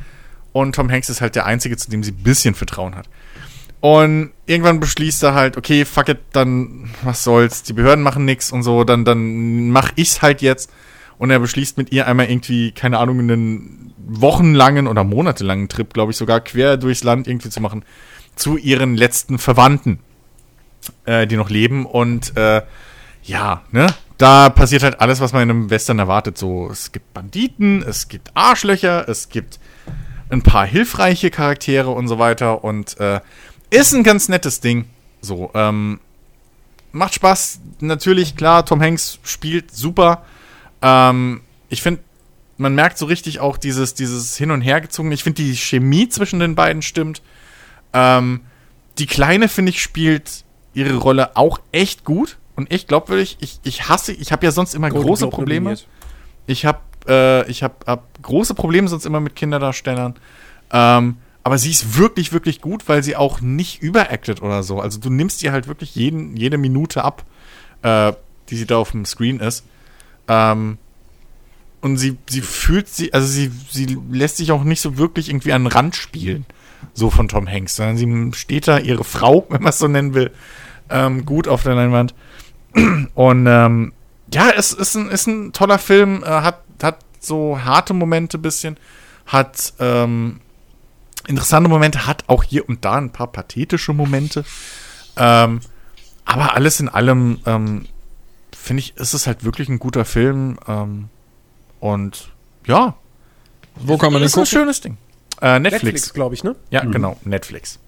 und 0.52 0.76
Tom 0.76 0.88
Hanks 0.88 1.08
ist 1.08 1.20
halt 1.20 1.34
der 1.34 1.46
Einzige, 1.46 1.76
zu 1.76 1.90
dem 1.90 2.04
sie 2.04 2.12
ein 2.12 2.22
bisschen 2.22 2.54
Vertrauen 2.54 2.94
hat. 2.94 3.08
Und 3.80 4.30
irgendwann 4.46 4.78
beschließt 4.78 5.24
er 5.24 5.34
halt, 5.34 5.56
okay, 5.56 5.84
fuck 5.84 6.08
it, 6.08 6.20
dann 6.32 6.90
was 7.02 7.24
soll's, 7.24 7.64
die 7.64 7.72
Behörden 7.72 8.04
machen 8.04 8.24
nix 8.24 8.52
und 8.52 8.62
so, 8.62 8.84
dann, 8.84 9.04
dann 9.04 9.70
mach 9.70 9.90
ich's 9.96 10.22
halt 10.22 10.42
jetzt. 10.42 10.70
Und 11.22 11.30
er 11.30 11.38
beschließt 11.38 11.78
mit 11.78 11.92
ihr 11.92 12.08
einmal 12.08 12.28
irgendwie, 12.28 12.72
keine 12.72 12.98
Ahnung, 12.98 13.20
einen 13.20 13.94
wochenlangen 13.96 14.88
oder 14.88 15.04
monatelangen 15.04 15.68
Trip, 15.68 15.94
glaube 15.94 16.10
ich, 16.10 16.18
sogar 16.18 16.40
quer 16.40 16.76
durchs 16.76 17.04
Land 17.04 17.28
irgendwie 17.28 17.48
zu 17.48 17.60
machen, 17.60 17.84
zu 18.34 18.56
ihren 18.56 18.96
letzten 18.96 19.38
Verwandten, 19.38 20.00
äh, 21.04 21.28
die 21.28 21.36
noch 21.36 21.48
leben. 21.48 21.86
Und 21.86 22.36
äh, 22.36 22.62
ja, 23.22 23.62
ne, 23.70 23.86
da 24.18 24.48
passiert 24.48 24.82
halt 24.82 25.00
alles, 25.00 25.20
was 25.20 25.32
man 25.32 25.44
in 25.44 25.50
einem 25.50 25.70
Western 25.70 26.00
erwartet. 26.00 26.38
So, 26.38 26.68
es 26.68 26.90
gibt 26.90 27.14
Banditen, 27.14 27.84
es 27.84 28.08
gibt 28.08 28.32
Arschlöcher, 28.34 29.08
es 29.08 29.28
gibt 29.28 29.60
ein 30.28 30.42
paar 30.42 30.66
hilfreiche 30.66 31.30
Charaktere 31.30 31.90
und 31.90 32.08
so 32.08 32.18
weiter. 32.18 32.64
Und 32.64 32.98
äh, 32.98 33.20
ist 33.70 33.94
ein 33.94 34.02
ganz 34.02 34.28
nettes 34.28 34.58
Ding. 34.58 34.86
So, 35.20 35.52
ähm, 35.54 36.00
macht 36.90 37.14
Spaß. 37.14 37.60
Natürlich, 37.78 38.34
klar, 38.34 38.66
Tom 38.66 38.82
Hanks 38.82 39.20
spielt 39.22 39.70
super. 39.70 40.24
Ähm, 40.82 41.40
ich 41.68 41.82
finde, 41.82 42.02
man 42.58 42.74
merkt 42.74 42.98
so 42.98 43.06
richtig 43.06 43.40
auch 43.40 43.56
dieses, 43.56 43.94
dieses 43.94 44.36
Hin- 44.36 44.50
und 44.50 44.60
Hergezogen. 44.60 45.10
Ich 45.12 45.24
finde, 45.24 45.42
die 45.42 45.56
Chemie 45.56 46.08
zwischen 46.08 46.40
den 46.40 46.54
beiden 46.54 46.82
stimmt. 46.82 47.22
Ähm, 47.92 48.40
die 48.98 49.06
Kleine, 49.06 49.48
finde 49.48 49.70
ich, 49.70 49.82
spielt 49.82 50.44
ihre 50.74 50.96
Rolle 50.96 51.36
auch 51.36 51.60
echt 51.72 52.04
gut 52.04 52.38
und 52.56 52.70
echt 52.70 52.88
glaubwürdig. 52.88 53.38
Ich, 53.40 53.60
ich 53.62 53.88
hasse, 53.88 54.12
ich 54.12 54.32
habe 54.32 54.44
ja 54.44 54.52
sonst 54.52 54.74
immer 54.74 54.90
Golden 54.90 55.06
große 55.06 55.24
Globe 55.24 55.36
Probleme. 55.36 55.64
nominiert. 55.64 55.88
Ich 56.46 56.66
habe 56.66 56.80
äh, 57.06 57.48
ich 57.50 57.62
hab, 57.62 57.86
hab 57.86 58.22
große 58.22 58.54
Probleme 58.54 58.88
sonst 58.88 59.06
immer 59.06 59.20
mit 59.20 59.36
Kinderdarstellern. 59.36 60.14
Ähm, 60.72 61.16
aber 61.44 61.58
sie 61.58 61.70
ist 61.70 61.98
wirklich, 61.98 62.32
wirklich 62.32 62.60
gut, 62.60 62.88
weil 62.88 63.02
sie 63.02 63.16
auch 63.16 63.40
nicht 63.40 63.82
überactet 63.82 64.42
oder 64.42 64.62
so. 64.62 64.80
Also 64.80 65.00
du 65.00 65.10
nimmst 65.10 65.42
ihr 65.42 65.52
halt 65.52 65.66
wirklich 65.66 65.94
jeden, 65.94 66.36
jede 66.36 66.56
Minute 66.56 67.02
ab, 67.02 67.24
äh, 67.82 68.12
die 68.48 68.56
sie 68.56 68.66
da 68.66 68.76
auf 68.76 68.92
dem 68.92 69.04
Screen 69.04 69.40
ist. 69.40 69.64
Ähm, 70.28 70.78
und 71.80 71.96
sie, 71.96 72.16
sie 72.30 72.42
fühlt 72.42 72.88
sie, 72.88 73.12
also 73.12 73.26
sie, 73.26 73.50
sie 73.70 73.98
lässt 74.10 74.36
sich 74.36 74.52
auch 74.52 74.62
nicht 74.62 74.80
so 74.80 74.98
wirklich 74.98 75.28
irgendwie 75.28 75.52
an 75.52 75.64
den 75.64 75.72
Rand 75.72 75.96
spielen, 75.96 76.46
so 76.94 77.10
von 77.10 77.28
Tom 77.28 77.48
Hanks, 77.48 77.76
sondern 77.76 77.96
sie 77.96 78.38
steht 78.38 78.68
da, 78.68 78.78
ihre 78.78 79.04
Frau, 79.04 79.46
wenn 79.50 79.62
man 79.62 79.70
es 79.70 79.78
so 79.78 79.88
nennen 79.88 80.14
will, 80.14 80.30
ähm, 80.90 81.24
gut 81.24 81.48
auf 81.48 81.62
der 81.62 81.74
Leinwand. 81.74 82.14
Und 83.14 83.46
ähm, 83.46 83.92
ja, 84.32 84.50
es 84.56 84.72
ist 84.72 84.94
ein, 84.94 85.10
ist 85.10 85.26
ein 85.26 85.52
toller 85.52 85.78
Film, 85.78 86.22
äh, 86.22 86.28
hat, 86.28 86.62
hat 86.82 86.98
so 87.20 87.58
harte 87.62 87.94
Momente 87.94 88.38
bisschen, 88.38 88.76
hat 89.26 89.74
ähm, 89.78 90.40
interessante 91.26 91.68
Momente, 91.68 92.06
hat 92.06 92.24
auch 92.28 92.42
hier 92.44 92.68
und 92.68 92.84
da 92.84 92.94
ein 92.94 93.12
paar 93.12 93.28
pathetische 93.28 93.92
Momente. 93.92 94.44
Ähm, 95.16 95.60
aber 96.24 96.54
alles 96.54 96.80
in 96.80 96.88
allem, 96.88 97.40
ähm, 97.46 97.86
finde 98.62 98.80
ich, 98.80 98.96
ist 98.96 99.12
es 99.14 99.26
halt 99.26 99.44
wirklich 99.44 99.68
ein 99.68 99.78
guter 99.78 100.04
Film. 100.04 100.58
Ähm, 100.66 101.08
und 101.80 102.32
ja, 102.66 102.96
Wo 103.76 103.98
kann 103.98 104.12
man 104.12 104.22
den 104.22 104.26
ist 104.26 104.32
ein 104.34 104.44
gucken? 104.44 104.46
schönes 104.46 104.80
Ding. 104.80 104.96
Äh, 105.40 105.58
Netflix. 105.58 105.82
Netflix, 105.84 106.14
glaube 106.14 106.34
ich, 106.34 106.44
ne? 106.44 106.54
Ja, 106.70 106.84
genau, 106.84 107.18
Netflix. 107.24 107.80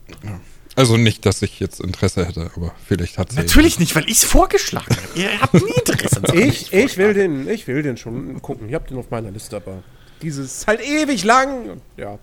Also 0.77 0.97
nicht, 0.97 1.25
dass 1.25 1.41
ich 1.43 1.61
jetzt 1.61 1.81
Interesse 1.81 2.27
hätte, 2.27 2.51
aber 2.57 2.73
vielleicht 2.85 3.17
hat 3.17 3.31
sie. 3.31 3.37
Natürlich 3.37 3.79
nicht, 3.79 3.95
weil 3.95 4.05
ich 4.07 4.17
es 4.17 4.25
vorgeschlagen 4.25 4.97
habe. 4.97 5.09
Ihr 5.21 5.41
habt 5.41 5.55
nie 5.55 5.71
Interesse. 5.71 6.21
Ich, 6.35 6.73
ich 6.73 6.97
will 6.97 7.15
den, 7.15 7.49
ich 7.49 7.69
will 7.69 7.83
den 7.83 7.97
schon 7.97 8.43
gucken. 8.43 8.69
Ich 8.69 8.75
habe 8.75 8.89
den 8.89 8.99
auf 8.99 9.09
meiner 9.11 9.31
Liste, 9.31 9.57
aber 9.57 9.85
dieses 10.21 10.59
ist 10.59 10.67
halt 10.67 10.81
ewig 10.81 11.23
lang. 11.23 11.81
Ja. 11.97 12.19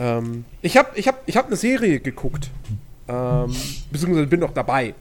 ähm, 0.00 0.44
ich 0.60 0.76
habe, 0.76 0.90
ich 0.96 1.06
habe, 1.06 1.18
ich 1.26 1.36
habe 1.36 1.46
eine 1.46 1.56
Serie 1.56 2.00
geguckt, 2.00 2.50
ähm, 3.06 3.54
beziehungsweise 3.92 4.26
bin 4.26 4.40
noch 4.40 4.52
dabei. 4.52 4.94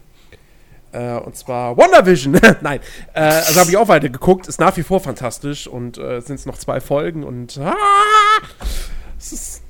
Äh, 0.96 1.20
und 1.20 1.36
zwar 1.36 1.76
WandaVision. 1.78 2.40
Nein, 2.62 2.80
äh, 3.14 3.20
also 3.20 3.60
habe 3.60 3.70
ich 3.70 3.78
auch 3.78 3.88
weiter 3.88 4.10
geguckt. 4.10 4.48
Ist 4.48 4.60
nach 4.60 4.76
wie 4.78 4.84
vor 4.84 5.00
fantastisch 5.02 5.68
und 5.68 5.98
äh, 5.98 6.22
sind 6.22 6.36
es 6.36 6.46
noch 6.46 6.58
zwei 6.58 6.80
Folgen 6.80 7.24
und 7.24 7.58
ah, 7.58 7.74
es 9.20 9.34
ist, 9.34 9.64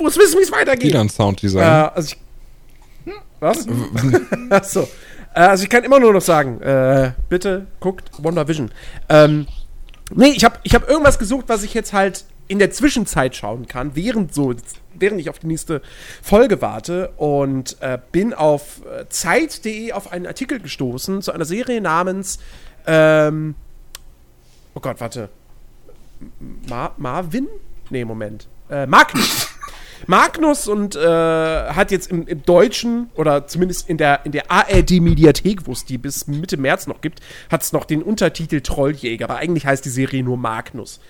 muss 0.00 0.16
wissen, 0.16 0.38
wie 0.38 0.42
es 0.44 0.52
weitergeht. 0.52 0.84
Wieder 0.90 1.00
ein 1.00 1.06
Äh, 1.08 1.10
Sounddesign. 1.10 1.62
also 1.94 2.14
ich. 2.14 3.12
Was? 3.40 3.66
Achso. 4.50 4.88
Äh, 5.34 5.40
also 5.40 5.64
ich 5.64 5.70
kann 5.70 5.82
immer 5.82 5.98
nur 5.98 6.12
noch 6.12 6.20
sagen, 6.22 6.60
äh, 6.62 7.12
bitte 7.28 7.66
guckt 7.80 8.10
WandaVision. 8.18 8.70
Ähm, 9.08 9.46
nee, 10.14 10.28
ich 10.36 10.44
habe 10.44 10.58
ich 10.62 10.74
hab 10.76 10.88
irgendwas 10.88 11.18
gesucht, 11.18 11.46
was 11.48 11.64
ich 11.64 11.74
jetzt 11.74 11.92
halt 11.92 12.24
in 12.52 12.58
der 12.58 12.70
Zwischenzeit 12.70 13.34
schauen 13.34 13.66
kann, 13.66 13.96
während 13.96 14.34
so, 14.34 14.54
während 14.92 15.18
ich 15.18 15.30
auf 15.30 15.38
die 15.38 15.46
nächste 15.46 15.80
Folge 16.22 16.60
warte 16.60 17.08
und 17.16 17.78
äh, 17.80 17.98
bin 18.12 18.34
auf 18.34 18.82
äh, 18.84 19.08
Zeit.de 19.08 19.92
auf 19.92 20.12
einen 20.12 20.26
Artikel 20.26 20.60
gestoßen 20.60 21.22
zu 21.22 21.32
einer 21.32 21.46
Serie 21.46 21.80
namens 21.80 22.38
Ähm, 22.86 23.54
oh 24.74 24.80
Gott, 24.80 25.00
warte. 25.00 25.30
Ma 26.68 26.92
Marvin? 26.98 27.48
Nee, 27.88 28.04
Moment. 28.04 28.48
Äh, 28.68 28.86
Magnus. 28.86 29.48
Magnus 30.06 30.68
und 30.68 30.94
äh, 30.94 31.00
hat 31.00 31.90
jetzt 31.90 32.10
im, 32.10 32.26
im, 32.26 32.42
Deutschen 32.42 33.08
oder 33.14 33.46
zumindest 33.46 33.88
in 33.88 33.96
der, 33.96 34.26
in 34.26 34.32
der 34.32 34.50
ARD-Mediathek, 34.50 35.66
wo 35.66 35.72
es 35.72 35.86
die 35.86 35.96
bis 35.96 36.26
Mitte 36.26 36.58
März 36.58 36.86
noch 36.86 37.00
gibt, 37.00 37.20
hat 37.50 37.62
es 37.62 37.72
noch 37.72 37.84
den 37.84 38.02
Untertitel 38.02 38.60
Trolljäger, 38.60 39.24
aber 39.26 39.36
eigentlich 39.36 39.64
heißt 39.64 39.84
die 39.84 39.90
Serie 39.90 40.22
nur 40.22 40.36
Magnus. 40.36 41.00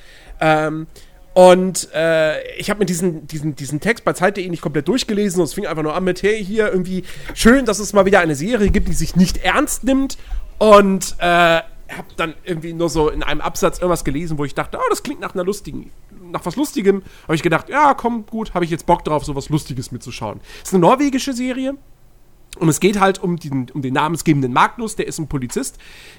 Ähm, 0.40 0.86
und 1.34 1.88
äh, 1.94 2.42
ich 2.58 2.68
habe 2.68 2.80
mir 2.80 2.86
diesen, 2.86 3.26
diesen, 3.26 3.56
diesen 3.56 3.80
Text 3.80 4.04
bei 4.04 4.12
Zeit.de 4.12 4.48
nicht 4.48 4.60
komplett 4.60 4.88
durchgelesen 4.88 5.40
und 5.40 5.46
es 5.46 5.54
fing 5.54 5.66
einfach 5.66 5.82
nur 5.82 5.94
an 5.94 6.04
mit, 6.04 6.22
hey, 6.22 6.44
hier 6.44 6.70
irgendwie 6.70 7.04
schön, 7.34 7.64
dass 7.64 7.78
es 7.78 7.92
mal 7.92 8.04
wieder 8.04 8.20
eine 8.20 8.34
Serie 8.34 8.70
gibt, 8.70 8.88
die 8.88 8.92
sich 8.92 9.16
nicht 9.16 9.38
ernst 9.38 9.84
nimmt 9.84 10.18
und 10.58 11.16
äh, 11.18 11.24
habe 11.96 12.08
dann 12.16 12.34
irgendwie 12.44 12.72
nur 12.72 12.88
so 12.88 13.08
in 13.08 13.22
einem 13.22 13.40
Absatz 13.40 13.78
irgendwas 13.78 14.04
gelesen, 14.04 14.38
wo 14.38 14.44
ich 14.44 14.54
dachte, 14.54 14.78
oh, 14.78 14.88
das 14.90 15.02
klingt 15.02 15.20
nach 15.20 15.34
einer 15.34 15.44
lustigen, 15.44 15.90
nach 16.30 16.44
was 16.44 16.56
Lustigem. 16.56 17.02
Habe 17.24 17.34
ich 17.34 17.42
gedacht, 17.42 17.68
ja, 17.68 17.94
komm, 17.94 18.26
gut, 18.26 18.54
habe 18.54 18.64
ich 18.64 18.70
jetzt 18.70 18.86
Bock 18.86 19.04
drauf, 19.04 19.24
so 19.24 19.34
was 19.34 19.48
Lustiges 19.48 19.92
mitzuschauen. 19.92 20.40
Es 20.62 20.68
ist 20.68 20.74
eine 20.74 20.80
norwegische 20.80 21.32
Serie. 21.32 21.74
Und 22.58 22.68
es 22.68 22.80
geht 22.80 23.00
halt 23.00 23.22
um 23.22 23.38
den, 23.38 23.70
um 23.72 23.80
den 23.80 23.94
namensgebenden 23.94 24.52
Magnus, 24.52 24.94
der 24.94 25.06
ist 25.06 25.18
ein 25.18 25.26
Polizist, 25.26 25.78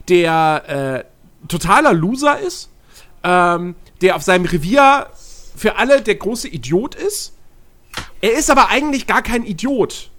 der 0.10 1.06
äh, 1.06 1.48
totaler 1.48 1.94
Loser 1.94 2.40
ist, 2.40 2.72
ähm, 3.24 3.76
der 4.04 4.16
auf 4.16 4.22
seinem 4.22 4.46
Revier 4.46 5.08
für 5.56 5.78
alle 5.78 6.02
der 6.02 6.16
große 6.16 6.48
Idiot 6.48 6.94
ist. 6.94 7.34
Er 8.22 8.34
ist 8.34 8.52
aber 8.52 8.70
eigentlich 8.70 9.08
gar 9.08 9.22
kein 9.22 9.46
Idiot, 9.46 10.12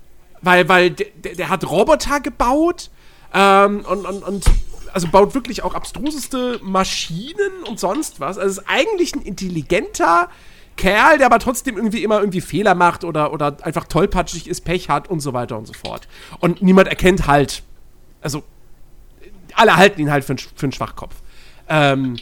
weil, 0.42 0.68
weil 0.68 0.90
der, 0.90 1.34
der 1.34 1.48
hat 1.48 1.68
Roboter 1.68 2.20
gebaut 2.20 2.90
ähm, 3.32 3.84
und, 3.88 4.06
und, 4.06 4.22
und 4.22 4.44
also 4.92 5.08
baut 5.08 5.34
wirklich 5.34 5.62
auch 5.62 5.74
abstruseste 5.74 6.60
Maschinen 6.62 7.64
und 7.68 7.78
sonst 7.78 8.20
was. 8.20 8.38
Also 8.38 8.60
ist 8.60 8.68
eigentlich 8.68 9.14
ein 9.14 9.22
intelligenter 9.22 10.28
Kerl, 10.76 11.18
der 11.18 11.26
aber 11.26 11.38
trotzdem 11.38 11.76
irgendwie 11.76 12.02
immer 12.02 12.20
irgendwie 12.20 12.40
Fehler 12.40 12.74
macht 12.74 13.04
oder, 13.04 13.32
oder 13.32 13.56
einfach 13.62 13.84
tollpatschig 13.84 14.48
ist, 14.48 14.62
Pech 14.62 14.88
hat 14.88 15.08
und 15.08 15.20
so 15.20 15.32
weiter 15.32 15.58
und 15.58 15.66
so 15.66 15.72
fort. 15.72 16.08
Und 16.40 16.62
niemand 16.62 16.88
erkennt 16.88 17.26
halt, 17.26 17.62
also 18.22 18.44
alle 19.54 19.76
halten 19.76 20.00
ihn 20.00 20.10
halt 20.10 20.24
für, 20.24 20.36
für 20.36 20.64
einen 20.64 20.72
Schwachkopf. 20.72 21.14
Ähm, 21.68 22.16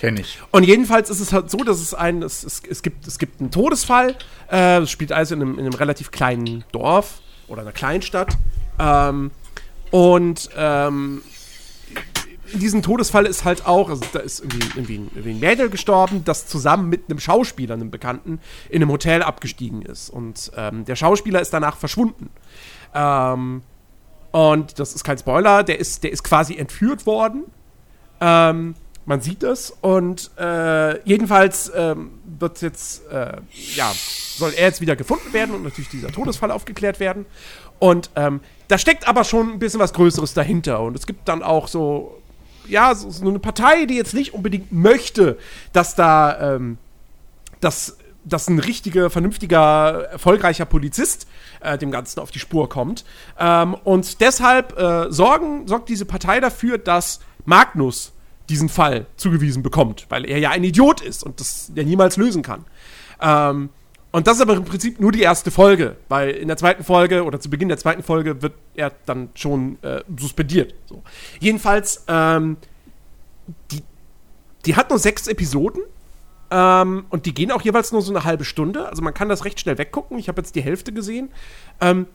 Kenne 0.00 0.22
ich. 0.22 0.38
Und 0.50 0.64
jedenfalls 0.64 1.10
ist 1.10 1.20
es 1.20 1.30
halt 1.30 1.50
so, 1.50 1.58
dass 1.58 1.78
es 1.78 1.92
ein, 1.92 2.22
es, 2.22 2.42
es, 2.42 2.62
es, 2.66 2.82
gibt, 2.82 3.06
es 3.06 3.18
gibt 3.18 3.38
einen 3.38 3.50
Todesfall. 3.50 4.16
Äh, 4.50 4.78
es 4.78 4.90
spielt 4.90 5.12
also 5.12 5.34
in 5.34 5.42
einem, 5.42 5.58
in 5.58 5.66
einem 5.66 5.74
relativ 5.74 6.10
kleinen 6.10 6.64
Dorf 6.72 7.20
oder 7.48 7.60
einer 7.60 7.72
Kleinstadt. 7.72 8.38
Ähm, 8.78 9.30
und 9.90 10.48
ähm, 10.56 11.20
in 12.50 12.60
diesem 12.60 12.80
Todesfall 12.80 13.26
ist 13.26 13.44
halt 13.44 13.66
auch, 13.66 13.90
also 13.90 14.02
da 14.14 14.20
ist 14.20 14.40
irgendwie, 14.40 14.68
irgendwie, 14.74 14.98
ein, 15.00 15.10
irgendwie 15.14 15.30
ein 15.32 15.40
Mädel 15.40 15.68
gestorben, 15.68 16.24
das 16.24 16.46
zusammen 16.46 16.88
mit 16.88 17.10
einem 17.10 17.20
Schauspieler, 17.20 17.74
einem 17.74 17.90
Bekannten, 17.90 18.40
in 18.70 18.80
einem 18.80 18.90
Hotel 18.90 19.22
abgestiegen 19.22 19.82
ist. 19.82 20.08
Und 20.08 20.50
ähm, 20.56 20.86
der 20.86 20.96
Schauspieler 20.96 21.42
ist 21.42 21.52
danach 21.52 21.76
verschwunden. 21.76 22.30
Ähm, 22.94 23.60
und 24.30 24.78
das 24.78 24.94
ist 24.94 25.04
kein 25.04 25.18
Spoiler, 25.18 25.62
der 25.62 25.78
ist, 25.78 26.04
der 26.04 26.10
ist 26.10 26.22
quasi 26.22 26.56
entführt 26.56 27.04
worden. 27.04 27.44
Ähm, 28.22 28.74
man 29.06 29.20
sieht 29.20 29.42
das 29.42 29.70
und 29.80 30.30
äh, 30.38 31.02
jedenfalls 31.08 31.72
ähm, 31.74 32.12
wird 32.38 32.62
jetzt, 32.62 33.06
äh, 33.08 33.38
ja, 33.74 33.92
soll 34.36 34.52
er 34.52 34.66
jetzt 34.66 34.80
wieder 34.80 34.96
gefunden 34.96 35.32
werden 35.32 35.54
und 35.54 35.62
natürlich 35.62 35.90
dieser 35.90 36.12
Todesfall 36.12 36.50
aufgeklärt 36.50 37.00
werden. 37.00 37.26
Und 37.78 38.10
ähm, 38.14 38.40
da 38.68 38.78
steckt 38.78 39.08
aber 39.08 39.24
schon 39.24 39.52
ein 39.52 39.58
bisschen 39.58 39.80
was 39.80 39.92
Größeres 39.94 40.34
dahinter. 40.34 40.80
Und 40.80 40.96
es 40.96 41.06
gibt 41.06 41.28
dann 41.28 41.42
auch 41.42 41.66
so, 41.66 42.20
ja, 42.68 42.94
so, 42.94 43.10
so 43.10 43.26
eine 43.26 43.38
Partei, 43.38 43.86
die 43.86 43.96
jetzt 43.96 44.14
nicht 44.14 44.34
unbedingt 44.34 44.70
möchte, 44.70 45.38
dass 45.72 45.94
da, 45.94 46.54
ähm, 46.54 46.78
dass, 47.60 47.96
dass 48.24 48.48
ein 48.48 48.58
richtiger, 48.58 49.08
vernünftiger, 49.08 50.10
erfolgreicher 50.12 50.66
Polizist 50.66 51.26
äh, 51.60 51.78
dem 51.78 51.90
Ganzen 51.90 52.20
auf 52.20 52.30
die 52.30 52.38
Spur 52.38 52.68
kommt. 52.68 53.04
Ähm, 53.38 53.74
und 53.82 54.20
deshalb 54.20 54.78
äh, 54.78 55.10
sorgen, 55.10 55.66
sorgt 55.66 55.88
diese 55.88 56.04
Partei 56.04 56.38
dafür, 56.38 56.76
dass 56.78 57.20
Magnus 57.46 58.12
diesen 58.50 58.68
Fall 58.68 59.06
zugewiesen 59.16 59.62
bekommt, 59.62 60.06
weil 60.08 60.28
er 60.28 60.38
ja 60.38 60.50
ein 60.50 60.64
Idiot 60.64 61.00
ist 61.00 61.22
und 61.24 61.40
das 61.40 61.72
ja 61.74 61.84
niemals 61.84 62.16
lösen 62.16 62.42
kann. 62.42 62.64
Ähm, 63.20 63.70
und 64.12 64.26
das 64.26 64.36
ist 64.36 64.42
aber 64.42 64.54
im 64.54 64.64
Prinzip 64.64 64.98
nur 65.00 65.12
die 65.12 65.22
erste 65.22 65.50
Folge, 65.52 65.96
weil 66.08 66.30
in 66.30 66.48
der 66.48 66.56
zweiten 66.56 66.82
Folge 66.82 67.24
oder 67.24 67.38
zu 67.38 67.48
Beginn 67.48 67.68
der 67.68 67.78
zweiten 67.78 68.02
Folge 68.02 68.42
wird 68.42 68.54
er 68.74 68.92
dann 69.06 69.28
schon 69.34 69.80
äh, 69.82 70.02
suspendiert. 70.16 70.74
So. 70.86 71.02
Jedenfalls, 71.38 72.04
ähm, 72.08 72.56
die, 73.70 73.82
die 74.66 74.74
hat 74.74 74.90
nur 74.90 74.98
sechs 74.98 75.28
Episoden 75.28 75.82
ähm, 76.50 77.06
und 77.10 77.26
die 77.26 77.34
gehen 77.34 77.52
auch 77.52 77.62
jeweils 77.62 77.92
nur 77.92 78.02
so 78.02 78.12
eine 78.12 78.24
halbe 78.24 78.44
Stunde. 78.44 78.88
Also 78.88 79.00
man 79.00 79.14
kann 79.14 79.28
das 79.28 79.44
recht 79.44 79.60
schnell 79.60 79.78
weggucken. 79.78 80.18
Ich 80.18 80.28
habe 80.28 80.40
jetzt 80.40 80.56
die 80.56 80.62
Hälfte 80.62 80.92
gesehen. 80.92 81.30
Ähm, 81.80 82.06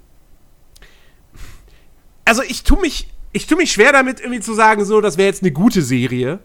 also 2.26 2.42
ich 2.42 2.64
tue 2.64 2.82
mich 2.82 3.08
ich 3.36 3.48
tue 3.48 3.58
mich 3.58 3.74
schwer 3.74 3.92
damit, 3.92 4.22
irgendwie 4.22 4.40
zu 4.40 4.54
sagen, 4.54 4.86
so, 4.86 5.02
das 5.02 5.18
wäre 5.18 5.28
jetzt 5.28 5.44
eine 5.44 5.52
gute 5.52 5.82
Serie, 5.82 6.40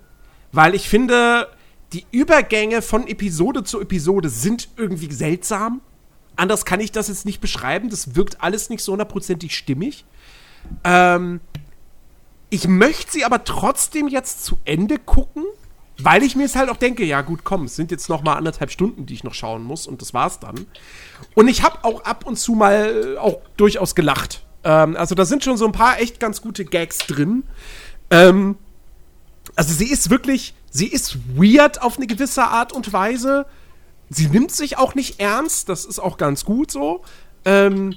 weil 0.51 0.75
ich 0.75 0.89
finde, 0.89 1.47
die 1.93 2.05
Übergänge 2.11 2.83
von 2.83 3.07
Episode 3.07 3.63
zu 3.63 3.81
Episode 3.81 4.29
sind 4.29 4.69
irgendwie 4.77 5.13
seltsam. 5.13 5.83
Anders 6.35 6.65
kann 6.65 6.81
ich 6.81 6.91
das 6.91 7.07
jetzt 7.07 7.27
nicht 7.27 7.41
beschreiben. 7.41 7.91
Das 7.91 8.17
wirkt 8.17 8.43
alles 8.43 8.71
nicht 8.71 8.83
so 8.83 8.91
hundertprozentig 8.91 9.57
stimmig. 9.57 10.05
Ähm, 10.83 11.41
ich 12.49 12.67
möchte 12.67 13.13
sie 13.13 13.25
aber 13.25 13.45
trotzdem 13.45 14.09
jetzt 14.09 14.45
zu 14.45 14.59
Ende 14.65 14.99
gucken, 14.99 15.45
weil 15.97 16.25
ich 16.25 16.35
mir 16.35 16.45
es 16.45 16.57
halt 16.57 16.71
auch 16.71 16.77
denke, 16.77 17.05
ja 17.05 17.21
gut, 17.21 17.45
komm, 17.45 17.67
es 17.67 17.77
sind 17.77 17.93
jetzt 17.93 18.09
noch 18.09 18.25
mal 18.25 18.35
anderthalb 18.35 18.73
Stunden, 18.73 19.07
die 19.07 19.15
ich 19.15 19.23
noch 19.23 19.35
schauen 19.35 19.63
muss 19.63 19.87
und 19.87 20.03
das 20.03 20.13
war's 20.13 20.41
dann. 20.41 20.67
Und 21.37 21.47
ich 21.47 21.63
habe 21.63 21.85
auch 21.85 22.03
ab 22.03 22.27
und 22.27 22.37
zu 22.37 22.57
mal 22.57 23.17
auch 23.19 23.39
durchaus 23.57 23.95
gelacht. 23.95 24.43
Ähm, 24.65 24.97
also 24.97 25.15
da 25.15 25.25
sind 25.25 25.45
schon 25.45 25.57
so 25.57 25.67
ein 25.67 25.73
paar 25.73 26.01
echt 26.01 26.21
ganz 26.21 26.41
gute 26.43 26.65
Gags 26.65 26.99
drin. 26.99 27.45
Ähm, 28.11 28.57
also 29.57 29.73
sie 29.73 29.91
ist 29.91 30.11
wirklich, 30.11 30.55
sie 30.71 30.87
ist 30.87 31.19
weird 31.37 31.83
auf 31.83 31.97
eine 31.97 32.07
gewisse 32.07 32.45
Art 32.45 32.73
und 32.73 32.93
Weise. 32.93 33.47
Sie 34.09 34.27
nimmt 34.29 34.51
sich 34.51 34.77
auch 34.77 34.95
nicht 34.95 35.21
ernst, 35.21 35.69
das 35.69 35.85
ist 35.85 35.99
auch 35.99 36.17
ganz 36.17 36.45
gut 36.45 36.71
so. 36.71 37.03
Ähm, 37.45 37.97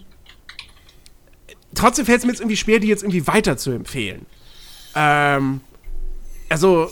trotzdem 1.74 2.06
fällt 2.06 2.20
es 2.20 2.26
mir 2.26 2.32
jetzt 2.32 2.42
irgendwie 2.42 2.58
schwer, 2.58 2.80
die 2.80 2.88
jetzt 2.88 3.04
irgendwie 3.04 3.28
weiter 3.28 3.58
zu 3.58 3.72
empfehlen. 3.72 4.26
Ähm, 4.96 5.62
also, 6.50 6.90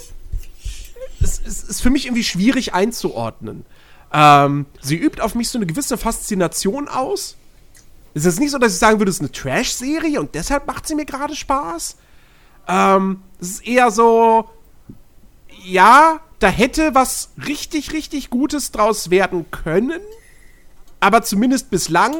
es, 1.21 1.39
es, 1.45 1.63
ist 1.63 1.81
für 1.81 1.91
mich 1.91 2.05
irgendwie 2.05 2.23
schwierig 2.23 2.73
einzuordnen. 2.73 3.63
Ähm, 4.11 4.65
sie 4.81 4.97
übt 4.97 5.21
auf 5.21 5.35
mich 5.35 5.49
so 5.49 5.59
eine 5.59 5.67
gewisse 5.67 5.97
Faszination 5.97 6.87
aus. 6.87 7.37
Es 8.13 8.25
ist 8.25 8.39
nicht 8.39 8.51
so, 8.51 8.57
dass 8.57 8.73
ich 8.73 8.79
sagen 8.79 8.99
würde, 8.99 9.09
es 9.09 9.17
ist 9.17 9.21
eine 9.21 9.31
Trash-Serie 9.31 10.19
und 10.19 10.35
deshalb 10.35 10.67
macht 10.67 10.87
sie 10.87 10.95
mir 10.95 11.05
gerade 11.05 11.35
Spaß. 11.35 11.95
Ähm, 12.67 13.21
es 13.39 13.51
ist 13.51 13.67
eher 13.67 13.91
so, 13.91 14.49
ja, 15.63 16.19
da 16.39 16.47
hätte 16.47 16.93
was 16.93 17.31
richtig, 17.47 17.93
richtig 17.93 18.29
Gutes 18.29 18.71
draus 18.71 19.09
werden 19.09 19.49
können. 19.51 20.01
Aber 20.99 21.23
zumindest 21.23 21.69
bislang 21.69 22.13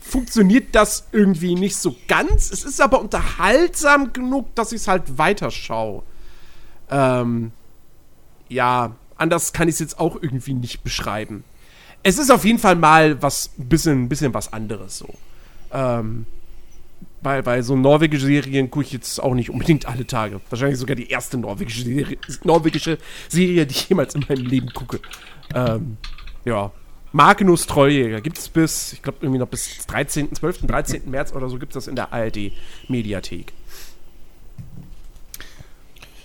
funktioniert 0.00 0.74
das 0.74 1.06
irgendwie 1.12 1.54
nicht 1.54 1.76
so 1.76 1.94
ganz. 2.08 2.50
Es 2.50 2.64
ist 2.64 2.80
aber 2.80 3.00
unterhaltsam 3.00 4.12
genug, 4.12 4.54
dass 4.54 4.72
ich 4.72 4.82
es 4.82 4.88
halt 4.88 5.18
weiterschaue. 5.18 6.02
Ähm, 6.90 7.52
ja, 8.48 8.96
anders 9.16 9.52
kann 9.52 9.68
ich 9.68 9.74
es 9.74 9.80
jetzt 9.80 10.00
auch 10.00 10.16
irgendwie 10.20 10.54
nicht 10.54 10.82
beschreiben 10.82 11.44
es 12.02 12.18
ist 12.18 12.30
auf 12.30 12.44
jeden 12.44 12.58
Fall 12.58 12.76
mal 12.76 13.20
was, 13.22 13.50
ein 13.58 13.68
bisschen, 13.68 14.08
bisschen 14.08 14.32
was 14.34 14.52
anderes 14.52 14.98
so. 14.98 15.14
Ähm, 15.72 16.26
bei, 17.22 17.42
bei 17.42 17.62
so 17.62 17.76
norwegischen 17.76 18.28
Serien 18.28 18.70
gucke 18.70 18.86
ich 18.86 18.92
jetzt 18.92 19.20
auch 19.20 19.34
nicht 19.34 19.50
unbedingt 19.50 19.86
alle 19.86 20.06
Tage. 20.06 20.40
Wahrscheinlich 20.50 20.78
sogar 20.78 20.96
die 20.96 21.08
erste 21.08 21.36
norwegische 21.36 21.82
Serie, 21.82 22.18
norwegische 22.44 22.98
Serie 23.28 23.66
die 23.66 23.74
ich 23.74 23.88
jemals 23.88 24.14
in 24.14 24.24
meinem 24.28 24.46
Leben 24.46 24.72
gucke. 24.72 25.00
Ähm, 25.54 25.96
ja. 26.44 26.70
Magnus 27.10 27.66
Trolljäger 27.66 28.20
gibt 28.20 28.38
es 28.38 28.48
bis, 28.48 28.92
ich 28.92 29.02
glaube, 29.02 29.18
irgendwie 29.22 29.38
noch 29.38 29.48
bis 29.48 29.86
13., 29.86 30.34
12., 30.34 30.66
13. 30.66 31.10
März 31.10 31.32
oder 31.32 31.48
so 31.48 31.58
gibt 31.58 31.72
es 31.72 31.84
das 31.84 31.88
in 31.88 31.96
der 31.96 32.12
ARD-Mediathek. 32.12 33.52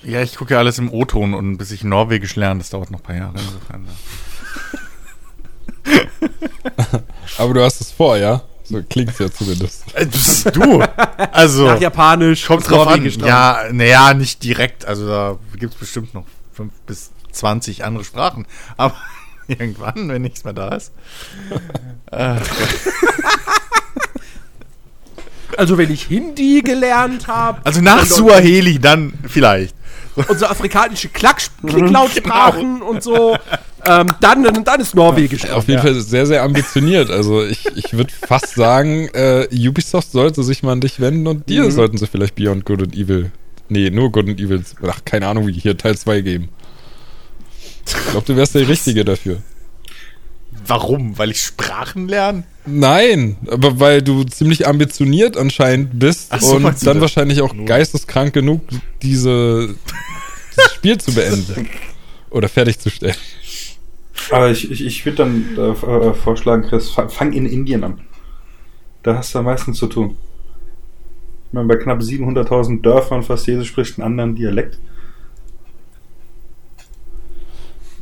Ja, 0.04 0.22
ich 0.22 0.36
gucke 0.36 0.54
ja 0.54 0.60
alles 0.60 0.80
im 0.80 0.92
O-Ton 0.92 1.34
und 1.34 1.58
bis 1.58 1.72
ich 1.72 1.86
Norwegisch 1.86 2.36
lerne, 2.36 2.60
das 2.60 2.70
dauert 2.70 2.92
noch 2.92 3.00
ein 3.00 3.04
paar 3.04 3.16
Jahre. 3.16 3.36
Insofern. 3.38 3.88
Aber 7.38 7.54
du 7.54 7.64
hast 7.64 7.82
es 7.82 7.92
vor, 7.92 8.18
ja? 8.18 8.42
So 8.66 8.82
klingt 8.82 9.12
es 9.12 9.20
ja 9.20 9.32
zumindest. 9.32 9.84
Äh, 9.94 10.08
du, 10.54 10.82
also. 11.32 11.66
Nach 11.68 11.82
Japanisch, 11.82 12.46
kommt 12.46 12.70
drauf 12.70 12.88
an. 12.88 13.06
Ja, 13.06 13.64
naja, 13.72 14.14
nicht 14.14 14.44
direkt. 14.44 14.86
Also 14.86 15.08
da 15.08 15.38
gibt 15.60 15.74
es 15.74 15.80
bestimmt 15.80 16.14
noch 16.14 16.26
fünf 16.54 16.72
bis 16.86 17.12
zwanzig 17.32 17.84
andere 17.84 18.06
Sprachen. 18.06 18.46
Aber 18.78 18.96
irgendwann, 19.48 20.08
wenn 20.10 20.22
nichts 20.22 20.44
mehr 20.46 20.54
da 20.54 20.70
ist. 20.70 20.92
äh, 22.12 22.36
Also 25.58 25.78
wenn 25.78 25.92
ich 25.92 26.04
Hindi 26.06 26.62
gelernt 26.62 27.28
habe. 27.28 27.62
Also 27.64 27.82
nach 27.82 28.06
Suaheli 28.06 28.80
dann 28.80 29.14
vielleicht. 29.28 29.76
und 30.16 30.40
so 30.40 30.46
afrikanische 30.46 31.10
Klack 31.10 31.42
Klicklautsprachen 31.66 32.82
und 32.84 33.04
so, 33.04 33.38
ähm, 33.86 34.08
dann, 34.22 34.64
dann 34.64 34.80
ist 34.80 34.96
Norwegisch. 34.96 35.50
Auf 35.50 35.68
jeden 35.68 35.82
Fall 35.82 35.94
sehr, 35.96 36.26
sehr 36.26 36.44
ambitioniert. 36.44 37.10
Also 37.10 37.44
ich, 37.44 37.66
ich 37.76 37.94
würde 37.94 38.12
fast 38.12 38.56
sagen, 38.56 39.10
äh, 39.14 39.48
Ubisoft 39.52 40.12
sollte 40.12 40.44
sich 40.44 40.64
mal 40.64 40.74
an 40.74 40.82
dich 40.82 41.00
wenden 41.00 41.28
und 41.28 41.50
dir 41.50 41.70
sollten 41.72 41.98
sie 41.98 42.08
vielleicht 42.08 42.36
Beyond 42.36 42.66
Good 42.66 42.84
and 42.84 42.96
Evil. 42.96 43.32
Nee, 43.70 43.90
nur 43.90 44.12
Good 44.12 44.30
and 44.30 44.40
Evil. 44.40 44.64
Ach, 44.88 45.00
keine 45.06 45.28
Ahnung, 45.28 45.48
wie 45.48 45.54
hier 45.54 45.78
Teil 45.78 45.98
2 45.98 46.22
geben. 46.22 46.50
Ich 47.86 48.12
glaube, 48.12 48.26
du 48.26 48.36
wärst 48.36 48.56
der 48.56 48.68
Richtige 48.68 49.04
dafür. 49.04 49.42
Warum? 50.66 51.18
Weil 51.18 51.32
ich 51.32 51.42
Sprachen 51.42 52.08
lerne? 52.08 52.44
Nein, 52.66 53.36
aber 53.48 53.80
weil 53.80 54.02
du 54.02 54.24
ziemlich 54.24 54.68
ambitioniert 54.68 55.36
anscheinend 55.36 56.00
bist 56.00 56.32
so, 56.40 56.56
und 56.56 56.64
dann 56.64 56.74
das? 56.74 57.02
wahrscheinlich 57.02 57.42
auch 57.42 57.54
geisteskrank 57.66 58.34
genug, 58.34 58.62
diese, 59.02 59.76
dieses 60.56 60.72
Spiel 60.74 60.98
zu 60.98 61.14
beenden. 61.14 61.68
Oder 62.30 62.48
fertigzustellen. 62.48 63.16
Aber 64.32 64.50
ich, 64.50 64.70
ich, 64.72 64.86
ich 64.86 65.06
würde 65.06 65.18
dann 65.18 65.58
äh, 65.58 65.70
äh, 65.72 66.14
vorschlagen, 66.14 66.64
Chris, 66.64 66.90
fa- 66.92 67.08
fang 67.10 67.34
in 67.34 67.46
Indien 67.46 67.84
an. 67.84 68.02
Da 69.04 69.18
hast 69.18 69.34
du 69.36 69.40
am 69.40 69.46
meisten 69.46 69.74
zu 69.74 69.88
tun. 69.88 70.16
Ich 71.48 71.54
meine, 71.54 71.68
bei 71.68 71.76
knapp 71.76 72.00
700.000 72.00 72.82
Dörfern 72.82 73.22
fast 73.24 73.46
jeder 73.48 73.64
spricht 73.66 73.98
einen 74.00 74.06
anderen 74.06 74.36
Dialekt. 74.36 74.80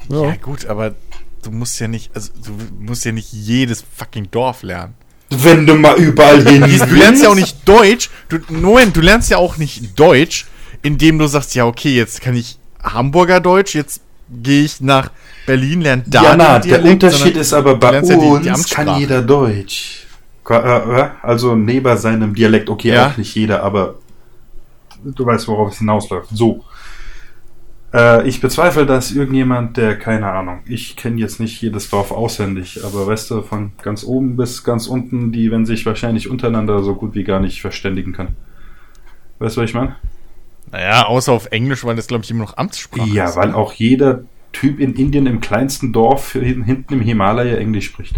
Ja. 0.10 0.36
gut, 0.36 0.66
aber 0.66 0.96
du 1.44 1.52
musst 1.52 1.80
ja 1.80 1.88
nicht, 1.88 2.14
also 2.16 2.32
du 2.46 2.52
musst 2.84 3.06
ja 3.06 3.12
nicht 3.12 3.32
jedes 3.32 3.84
fucking 3.96 4.30
Dorf 4.32 4.64
lernen. 4.64 4.94
Wenn 5.30 5.66
du 5.66 5.76
mal 5.76 5.96
überall 5.98 6.46
hin 6.46 6.62
Du 6.62 6.94
lernst 6.96 7.24
ja 7.24 7.30
auch 7.30 7.36
nicht 7.36 7.68
Deutsch. 7.68 8.10
Du, 8.28 8.40
Moment, 8.50 8.96
du 8.98 9.02
lernst 9.02 9.30
ja 9.30 9.38
auch 9.38 9.56
nicht 9.58 9.98
Deutsch, 9.98 10.46
indem 10.82 11.18
du 11.20 11.28
sagst, 11.28 11.56
ja, 11.56 11.66
okay, 11.66 11.96
jetzt 11.96 12.20
kann 12.20 12.36
ich 12.36 12.60
Hamburger 12.84 13.40
Deutsch, 13.40 13.74
jetzt 13.74 14.02
gehe 14.44 14.64
ich 14.66 14.80
nach 14.82 15.12
Berlin, 15.46 15.82
lerne 15.82 16.04
da 16.08 16.24
Ja, 16.24 16.36
na, 16.38 16.60
den 16.60 16.70
der 16.70 16.80
Dialekt, 16.80 17.04
Unterschied 17.04 17.38
ist 17.38 17.54
aber 17.54 17.76
bei 17.76 17.92
lernst 17.92 18.10
ja 18.12 18.18
die- 18.18 18.44
die 18.44 18.50
uns 18.50 18.70
kann 18.70 19.00
jeder 19.00 19.22
Deutsch. 19.22 20.08
Äh, 20.50 20.54
äh, 20.56 21.10
Also 21.22 21.56
neben 21.56 21.98
seinem 21.98 22.34
Dialekt, 22.34 22.70
okay, 22.70 22.90
Ja. 22.94 23.08
auch 23.10 23.18
nicht 23.18 23.34
jeder, 23.36 23.64
aber 23.64 23.96
du 25.04 25.26
weißt, 25.26 25.48
worauf 25.48 25.72
es 25.74 25.80
hinausläuft. 25.80 26.30
So. 26.34 26.64
Äh, 27.94 28.28
ich 28.28 28.40
bezweifle, 28.40 28.86
dass 28.86 29.12
irgendjemand, 29.12 29.76
der, 29.78 29.98
keine 29.98 30.28
Ahnung, 30.32 30.60
ich 30.66 30.96
kenne 30.96 31.20
jetzt 31.20 31.40
nicht 31.40 31.62
jedes 31.62 31.90
Dorf 31.90 32.12
auswendig, 32.12 32.80
aber 32.86 33.06
weißt 33.08 33.32
du, 33.32 33.42
von 33.42 33.74
ganz 33.82 34.04
oben 34.04 34.38
bis 34.38 34.64
ganz 34.64 34.88
unten, 34.88 35.32
die, 35.32 35.52
wenn 35.52 35.66
sich 35.66 35.86
wahrscheinlich 35.86 36.30
untereinander 36.30 36.84
so 36.84 36.96
gut 36.96 37.16
wie 37.16 37.24
gar 37.24 37.40
nicht 37.42 37.60
verständigen 37.62 38.14
kann. 38.14 38.30
Weißt 39.40 39.58
du, 39.58 39.62
was 39.62 39.70
ich 39.70 39.74
meine? 39.76 39.96
Naja, 40.72 41.06
außer 41.06 41.32
auf 41.34 41.48
Englisch, 41.48 41.84
weil 41.84 41.96
das, 41.96 42.08
glaube 42.08 42.24
ich, 42.24 42.32
immer 42.32 42.44
noch 42.46 42.58
Amtssprache 42.58 43.10
Ja, 43.10 43.26
ist. 43.26 43.36
weil 43.36 43.54
auch 43.54 43.74
jeder 43.74 44.24
Typ 44.54 44.80
in 44.80 44.94
Indien 44.96 45.26
im 45.28 45.42
kleinsten 45.42 45.92
Dorf 45.94 46.32
hin- 46.34 46.64
hinten 46.64 46.94
im 46.94 47.02
Himalaya 47.02 47.56
Englisch 47.58 47.86
spricht. 47.86 48.16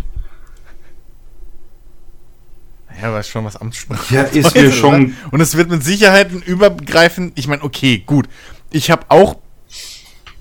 Ja, 3.01 3.11
weiß 3.11 3.27
schon, 3.27 3.43
was 3.45 3.57
Amtssprache 3.57 4.13
Ja, 4.15 4.21
ist 4.23 4.55
mir 4.55 4.71
schon. 4.71 5.15
Und 5.31 5.41
es 5.41 5.57
wird 5.57 5.69
mit 5.69 5.83
Sicherheit 5.83 6.31
ein 6.31 6.41
übergreifend. 6.41 7.33
Ich 7.35 7.47
meine, 7.47 7.63
okay, 7.63 8.03
gut. 8.05 8.27
Ich 8.71 8.91
habe 8.91 9.05
auch 9.09 9.37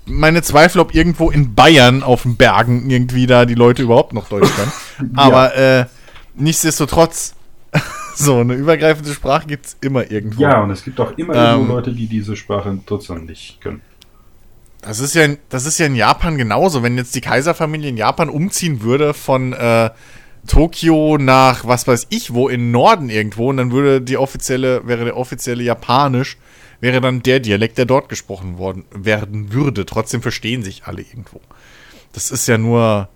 meine 0.05 0.41
Zweifel, 0.43 0.79
ob 0.79 0.93
irgendwo 0.93 1.31
in 1.31 1.55
Bayern 1.55 2.03
auf 2.03 2.23
den 2.23 2.35
Bergen 2.37 2.89
irgendwie 2.89 3.25
da 3.25 3.45
die 3.45 3.55
Leute 3.55 3.81
überhaupt 3.81 4.13
noch 4.13 4.29
Deutsch 4.29 4.49
können. 4.55 5.11
Aber 5.15 5.55
äh, 5.55 5.85
nichtsdestotrotz, 6.35 7.33
so 8.25 8.37
eine 8.39 8.53
übergreifende 8.53 9.11
Sprache 9.13 9.47
gibt's 9.47 9.77
immer 9.81 10.09
irgendwo. 10.11 10.41
Ja, 10.41 10.61
und 10.61 10.71
es 10.71 10.83
gibt 10.83 10.99
auch 10.99 11.11
immer 11.17 11.33
Ähm. 11.35 11.41
irgendwo 11.59 11.73
Leute, 11.73 11.93
die 11.93 12.07
diese 12.07 12.35
Sprache 12.35 12.77
trotzdem 12.85 13.25
nicht 13.25 13.59
können. 13.61 13.81
Das 14.81 14.99
ist 14.99 15.15
ja, 15.15 15.23
in- 15.23 15.37
das 15.49 15.65
ist 15.65 15.77
ja 15.79 15.85
in 15.85 15.95
Japan 15.95 16.37
genauso. 16.37 16.83
Wenn 16.83 16.97
jetzt 16.97 17.15
die 17.15 17.21
Kaiserfamilie 17.21 17.89
in 17.89 17.97
Japan 17.97 18.29
umziehen 18.29 18.81
würde 18.81 19.13
von 19.13 19.53
äh, 19.53 19.89
Tokio 20.45 21.17
nach 21.17 21.65
was 21.65 21.87
weiß 21.87 22.07
ich 22.09 22.33
wo 22.33 22.49
in 22.49 22.71
Norden 22.71 23.09
irgendwo 23.09 23.49
und 23.49 23.57
dann 23.57 23.71
würde 23.71 24.01
die 24.01 24.17
offizielle, 24.17 24.85
wäre 24.85 25.05
der 25.05 25.15
offizielle 25.15 25.63
Japanisch, 25.63 26.37
wäre 26.81 26.99
dann 26.99 27.23
der 27.23 27.39
Dialekt, 27.39 27.77
der 27.77 27.85
dort 27.85 28.09
gesprochen 28.09 28.57
worden 28.57 28.83
werden 28.93 29.53
würde. 29.53 29.85
Trotzdem 29.85 30.21
verstehen 30.21 30.63
sich 30.63 30.83
alle 30.83 31.01
irgendwo. 31.01 31.39
Das 32.11 32.29
ist 32.29 32.45
ja 32.49 32.57
nur, 32.57 33.07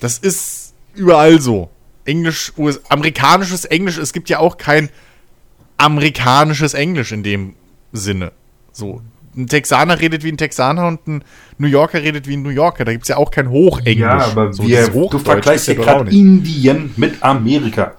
das 0.00 0.18
ist 0.18 0.74
überall 0.94 1.40
so. 1.40 1.70
Englisch, 2.04 2.52
US, 2.56 2.80
amerikanisches 2.88 3.64
Englisch, 3.64 3.98
es 3.98 4.12
gibt 4.12 4.28
ja 4.28 4.38
auch 4.38 4.56
kein 4.58 4.88
amerikanisches 5.76 6.74
Englisch 6.74 7.12
in 7.12 7.22
dem 7.22 7.54
Sinne. 7.92 8.32
So. 8.72 9.00
Ein 9.36 9.46
Texaner 9.46 10.00
redet 10.00 10.24
wie 10.24 10.32
ein 10.32 10.36
Texaner 10.36 10.88
und 10.88 11.06
ein 11.06 11.24
New 11.58 11.68
Yorker 11.68 12.02
redet 12.02 12.26
wie 12.26 12.36
ein 12.36 12.42
New 12.42 12.50
Yorker. 12.50 12.84
Da 12.84 12.92
gibt 12.92 13.04
es 13.04 13.08
ja 13.08 13.16
auch 13.16 13.30
kein 13.30 13.48
Hochenglisch. 13.48 13.96
Ja, 13.98 14.18
aber 14.18 14.52
so, 14.52 14.66
wir, 14.66 14.88
du 14.88 15.18
vergleichst 15.18 15.68
ja 15.68 15.74
gerade. 15.74 16.10
Indien 16.10 16.92
mit 16.96 17.22
Amerika. 17.22 17.94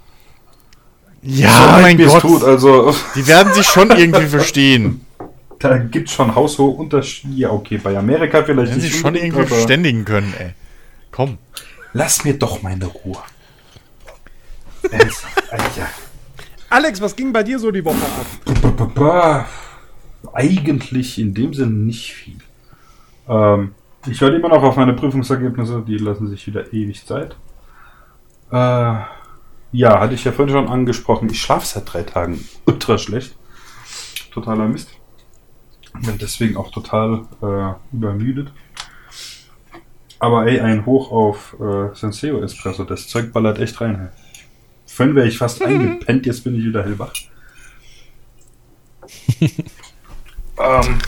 Ja, 1.22 1.50
So 1.76 1.82
mein 1.82 1.98
Gott. 1.98 2.22
Tut, 2.22 2.44
also, 2.44 2.94
Die 3.16 3.26
werden 3.28 3.54
sich 3.54 3.66
schon 3.66 3.92
irgendwie 3.92 4.26
verstehen. 4.26 5.06
da 5.60 5.78
gibt 5.78 6.10
es 6.10 6.16
schon 6.16 6.36
haushohe 6.36 6.72
Unterschiede. 6.76 7.34
Ja, 7.36 7.52
okay, 7.52 7.78
bei 7.78 7.98
Amerika 7.98 8.44
vielleicht 8.44 8.72
Werden 8.72 8.82
sich 8.82 9.00
schon 9.00 9.16
irgendwie 9.16 9.46
verständigen 9.46 10.04
können, 10.04 10.34
ey. 10.38 10.52
Komm. 11.12 11.38
Lass 11.94 12.24
mir 12.24 12.34
doch 12.34 12.62
meine 12.62 12.86
Ruhe. 12.86 13.20
Alex, 16.70 17.02
was 17.02 17.16
ging 17.16 17.34
bei 17.34 17.44
dir 17.44 17.60
so 17.60 17.72
die 17.72 17.84
Woche 17.84 17.98
ab? 17.98 18.26
Eigentlich 20.34 21.20
in 21.20 21.34
dem 21.34 21.54
Sinne 21.54 21.72
nicht 21.72 22.14
viel. 22.14 22.38
Ähm, 23.28 23.76
ich 24.08 24.22
warte 24.22 24.36
immer 24.36 24.50
noch 24.50 24.64
auf 24.64 24.78
meine 24.78 24.94
Prüfungsergebnisse, 24.94 25.84
die 25.86 25.98
lassen 25.98 26.28
sich 26.28 26.48
wieder 26.48 26.72
ewig 26.74 27.06
Zeit. 27.06 27.36
Äh, 28.52 28.96
ja, 29.74 30.00
hatte 30.00 30.14
ich 30.14 30.24
ja 30.24 30.32
vorhin 30.32 30.54
schon 30.54 30.70
angesprochen. 30.70 31.30
Ich 31.30 31.42
schlafe 31.42 31.66
seit 31.66 31.92
drei 31.92 32.04
Tagen 32.04 32.44
ultra 32.66 32.98
schlecht. 32.98 33.36
Totaler 34.32 34.68
Mist. 34.68 34.90
Bin 35.94 36.18
deswegen 36.18 36.58
auch 36.58 36.72
total 36.72 37.26
äh, 37.42 37.96
übermüdet. 37.96 38.52
Aber 40.20 40.46
ey, 40.46 40.60
ein 40.60 40.86
Hoch 40.86 41.12
auf 41.12 41.56
äh, 41.60 41.96
Senseo 41.96 42.42
Espresso. 42.42 42.84
Das 42.84 43.08
Zeug 43.08 43.34
ballert 43.34 43.60
echt 43.60 43.82
rein. 43.82 44.10
Vorhin 44.94 45.16
wäre 45.16 45.28
ich 45.28 45.38
fast 45.38 45.62
eingepennt, 45.66 46.26
jetzt 46.26 46.44
bin 46.44 46.56
ich 46.56 46.66
wieder 46.66 46.84
hellwach. 46.84 47.14
ähm, 49.42 51.00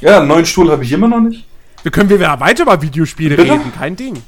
ja, 0.00 0.18
einen 0.18 0.28
neuen 0.28 0.46
Stuhl 0.46 0.70
habe 0.70 0.84
ich 0.84 0.92
immer 0.92 1.08
noch 1.08 1.20
nicht. 1.20 1.44
Wir 1.82 1.90
können 1.90 2.08
wieder 2.08 2.38
weiter 2.38 2.62
über 2.62 2.80
Videospiele 2.80 3.36
Bitte? 3.36 3.52
reden, 3.52 3.72
kein 3.76 3.96
Ding. 3.96 4.22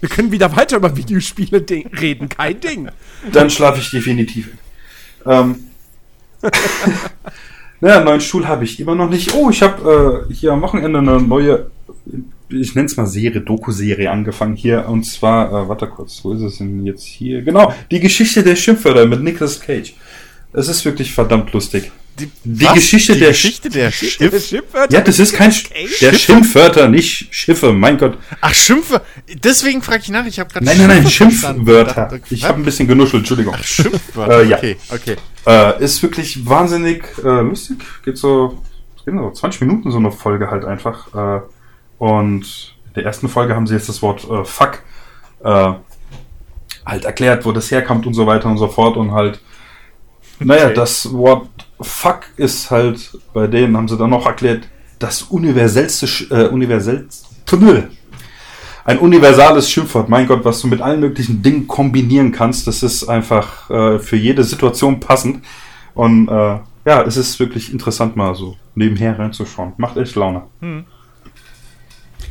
Wir 0.00 0.08
können 0.08 0.30
wieder 0.30 0.54
weiter 0.56 0.76
über 0.76 0.96
Videospiele 0.96 1.66
reden, 2.00 2.28
kein 2.28 2.60
Ding. 2.60 2.88
Dann 3.32 3.50
schlafe 3.50 3.80
ich 3.80 3.90
definitiv. 3.90 4.50
Ähm, 5.26 5.64
naja, 7.80 7.96
einen 7.96 8.04
neuen 8.04 8.20
Stuhl 8.20 8.46
habe 8.46 8.62
ich 8.62 8.78
immer 8.78 8.94
noch 8.94 9.10
nicht. 9.10 9.34
Oh, 9.34 9.50
ich 9.50 9.60
habe 9.62 10.26
äh, 10.28 10.32
hier 10.32 10.52
am 10.52 10.62
Wochenende 10.62 11.00
eine 11.00 11.20
neue, 11.20 11.72
ich 12.50 12.74
nenne 12.74 12.86
es 12.86 12.96
mal 12.96 13.06
Serie, 13.06 13.40
Doku-Serie 13.40 14.10
angefangen 14.10 14.56
hier. 14.56 14.88
Und 14.88 15.04
zwar, 15.04 15.48
äh, 15.48 15.68
warte 15.68 15.86
kurz, 15.86 16.20
wo 16.24 16.32
ist 16.32 16.42
es 16.42 16.58
denn 16.58 16.84
jetzt 16.84 17.04
hier? 17.04 17.42
Genau, 17.42 17.74
die 17.90 18.00
Geschichte 18.00 18.42
der 18.42 18.56
Schimpfwörter 18.56 19.06
mit 19.06 19.22
Nicolas 19.22 19.60
Cage. 19.60 19.94
Es 20.52 20.68
ist 20.68 20.84
wirklich 20.84 21.12
verdammt 21.12 21.52
lustig. 21.52 21.90
Die, 22.18 22.28
Die? 22.42 22.66
Geschichte 22.74 23.12
die 23.12 23.20
der 23.20 23.28
Geschichte 23.28 23.68
der 23.70 23.92
Schiff. 23.92 24.44
Schimpfwörter 24.44 24.92
Ja, 24.92 25.00
das 25.02 25.20
ist 25.20 25.34
kein 25.34 25.52
Sch 25.52 25.68
Cage? 25.70 26.00
der 26.00 26.14
Schimpfwörter, 26.14 26.88
nicht 26.88 27.28
Schiffe, 27.32 27.72
mein 27.72 27.96
Gott. 27.96 28.18
Ach, 28.40 28.52
Schimpfe. 28.52 29.02
Deswegen 29.44 29.82
frage 29.82 30.00
ich 30.02 30.08
nach. 30.08 30.26
Ich 30.26 30.40
habe 30.40 30.50
gerade 30.50 30.64
Nein, 30.64 30.78
nein, 30.78 30.88
nein. 30.88 31.08
Schimpfwörter. 31.08 32.18
Ich 32.30 32.42
habe 32.44 32.60
ein 32.60 32.64
bisschen 32.64 32.88
genuschelt, 32.88 33.20
Entschuldigung. 33.20 33.54
Ach, 33.56 33.62
Schimpfwörter. 33.62 34.40
Äh, 34.42 34.48
ja. 34.48 34.56
Okay, 34.56 34.76
okay. 34.88 35.16
Äh, 35.46 35.84
ist 35.84 36.02
wirklich 36.02 36.44
wahnsinnig 36.44 37.04
äh, 37.22 37.28
lustig. 37.42 37.78
Geht 38.04 38.18
so, 38.18 38.62
so 39.06 39.30
20 39.30 39.60
Minuten 39.60 39.90
so 39.92 39.98
eine 39.98 40.10
Folge 40.10 40.50
halt 40.50 40.64
einfach. 40.64 41.14
Äh, 41.14 41.40
und 41.98 42.74
in 42.88 42.94
der 42.94 43.04
ersten 43.04 43.28
Folge 43.28 43.54
haben 43.54 43.66
sie 43.66 43.74
jetzt 43.74 43.88
das 43.88 44.02
Wort 44.02 44.28
äh, 44.30 44.44
Fuck 44.44 44.82
äh, 45.44 45.72
halt 46.86 47.04
erklärt, 47.04 47.44
wo 47.44 47.52
das 47.52 47.70
herkommt 47.70 48.06
und 48.06 48.14
so 48.14 48.26
weiter 48.26 48.48
und 48.48 48.58
so 48.58 48.68
fort. 48.68 48.96
Und 48.96 49.12
halt, 49.12 49.40
naja, 50.40 50.66
Okay. 50.66 50.74
das 50.74 51.12
Wort 51.12 51.48
Fuck 51.80 52.20
ist 52.36 52.70
halt, 52.70 53.16
bei 53.32 53.46
denen 53.46 53.76
haben 53.76 53.88
sie 53.88 53.96
dann 53.96 54.10
noch 54.10 54.26
erklärt, 54.26 54.68
das 54.98 55.22
universellste, 55.22 56.06
äh, 56.34 56.48
universellste, 56.48 57.26
ein 58.84 58.98
universales 58.98 59.70
Schimpfwort. 59.70 60.08
Mein 60.08 60.26
Gott, 60.26 60.44
was 60.44 60.60
du 60.60 60.66
mit 60.66 60.80
allen 60.80 61.00
möglichen 61.00 61.42
Dingen 61.42 61.68
kombinieren 61.68 62.32
kannst, 62.32 62.66
das 62.66 62.82
ist 62.82 63.06
einfach 63.08 63.68
äh, 63.70 63.98
für 63.98 64.16
jede 64.16 64.42
Situation 64.44 64.98
passend. 64.98 65.44
Und 65.94 66.28
äh, 66.28 66.58
ja, 66.86 67.02
es 67.06 67.16
ist 67.16 67.38
wirklich 67.38 67.70
interessant, 67.72 68.16
mal 68.16 68.34
so 68.34 68.56
nebenher 68.74 69.18
reinzuschauen. 69.18 69.74
Macht 69.76 69.98
echt 69.98 70.14
Laune. 70.16 70.42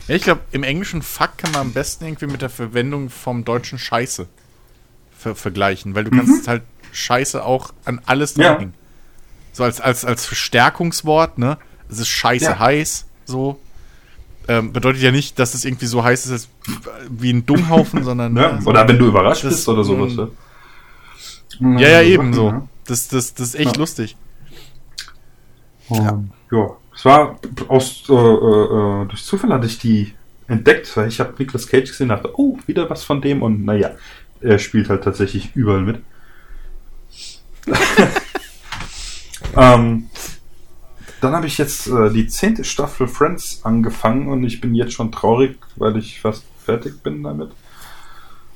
Ja, 0.08 0.16
ich 0.16 0.24
glaube, 0.24 0.42
im 0.52 0.64
Englischen 0.64 1.02
Fuck 1.02 1.38
kann 1.38 1.52
man 1.52 1.62
am 1.62 1.74
besten 1.74 2.06
irgendwie 2.06 2.28
mit 2.28 2.42
der 2.42 2.50
Verwendung 2.50 3.10
vom 3.10 3.44
deutschen 3.46 3.78
Scheiße 3.78 4.28
ver 5.18 5.36
vergleichen, 5.36 5.96
weil 5.96 6.06
du 6.06 6.12
kannst 6.12 6.48
halt 6.48 6.64
Scheiße 6.94 7.44
auch 7.44 7.74
an 7.86 8.02
alles 8.06 8.36
Ja. 8.36 8.52
dranhängen. 8.52 8.74
So 9.52 9.64
als, 9.64 9.82
als, 9.82 10.06
als 10.06 10.26
Verstärkungswort, 10.26 11.38
ne? 11.40 11.58
Es 11.90 12.00
ist 12.00 12.08
scheiße 12.10 12.46
Ja. 12.46 12.60
heiß, 12.60 13.06
so. 13.26 13.60
Ähm, 14.48 14.72
bedeutet 14.72 15.02
ja 15.02 15.12
nicht, 15.12 15.40
dass 15.40 15.54
es 15.56 15.66
irgendwie 15.66 15.88
so 15.88 16.04
heiß 16.06 16.28
ist 16.28 16.50
wie 17.10 17.34
ein 17.34 17.46
Dunghaufen, 17.46 18.04
sondern. 18.06 18.38
Ja, 18.38 18.54
ne, 18.54 18.62
so- 18.62 18.70
oder 18.70 18.88
wenn 18.88 18.98
du 18.98 19.08
überrascht 19.08 19.44
Das- 19.44 19.54
bist 19.56 19.68
oder 19.68 19.84
sowas. 19.84 20.14
mm. 21.60 21.78
Ja, 21.80 21.90
ja, 21.90 22.02
ja, 22.02 22.08
eben 22.08 22.34
so. 22.34 22.50
ja. 22.50 22.68
Das, 22.86 23.10
das, 23.10 23.34
das 23.34 23.50
ist 23.50 23.56
echt 23.56 23.76
Ja. 23.76 23.80
lustig. 23.80 24.16
Und, 25.90 26.32
ja, 26.52 26.70
es 26.98 27.06
war 27.06 27.40
aus 27.68 28.06
äh, 28.10 28.14
äh, 28.14 29.06
durch 29.06 29.24
Zufall 29.24 29.54
hatte 29.54 29.68
ich 29.68 29.78
die 29.78 30.14
entdeckt, 30.48 30.98
weil 30.98 31.08
ich 31.08 31.20
habe 31.20 31.36
Nicolas 31.38 31.68
Cage 31.68 31.90
gesehen 31.90 32.10
und 32.10 32.18
dachte, 32.18 32.32
oh, 32.34 32.58
wieder 32.66 32.90
was 32.90 33.04
von 33.04 33.22
dem 33.22 33.44
und 33.44 33.64
naja, 33.64 33.92
er 34.42 34.58
spielt 34.58 34.90
halt 34.90 35.04
tatsächlich 35.04 35.56
überall 35.56 35.82
mit. 35.82 36.02
ähm, 39.56 40.10
dann 41.22 41.34
habe 41.34 41.46
ich 41.46 41.60
jetzt 41.60 41.88
äh, 41.88 42.10
die 42.10 42.28
zehnte 42.28 42.64
Staffel 42.64 43.08
Friends 43.08 43.62
angefangen 43.64 44.28
und 44.28 44.44
ich 44.44 44.60
bin 44.60 44.74
jetzt 44.74 44.94
schon 44.94 45.12
traurig, 45.12 45.60
weil 45.76 45.98
ich 45.98 46.20
fast 46.20 46.46
fertig 46.66 47.04
bin 47.04 47.22
damit. 47.22 47.52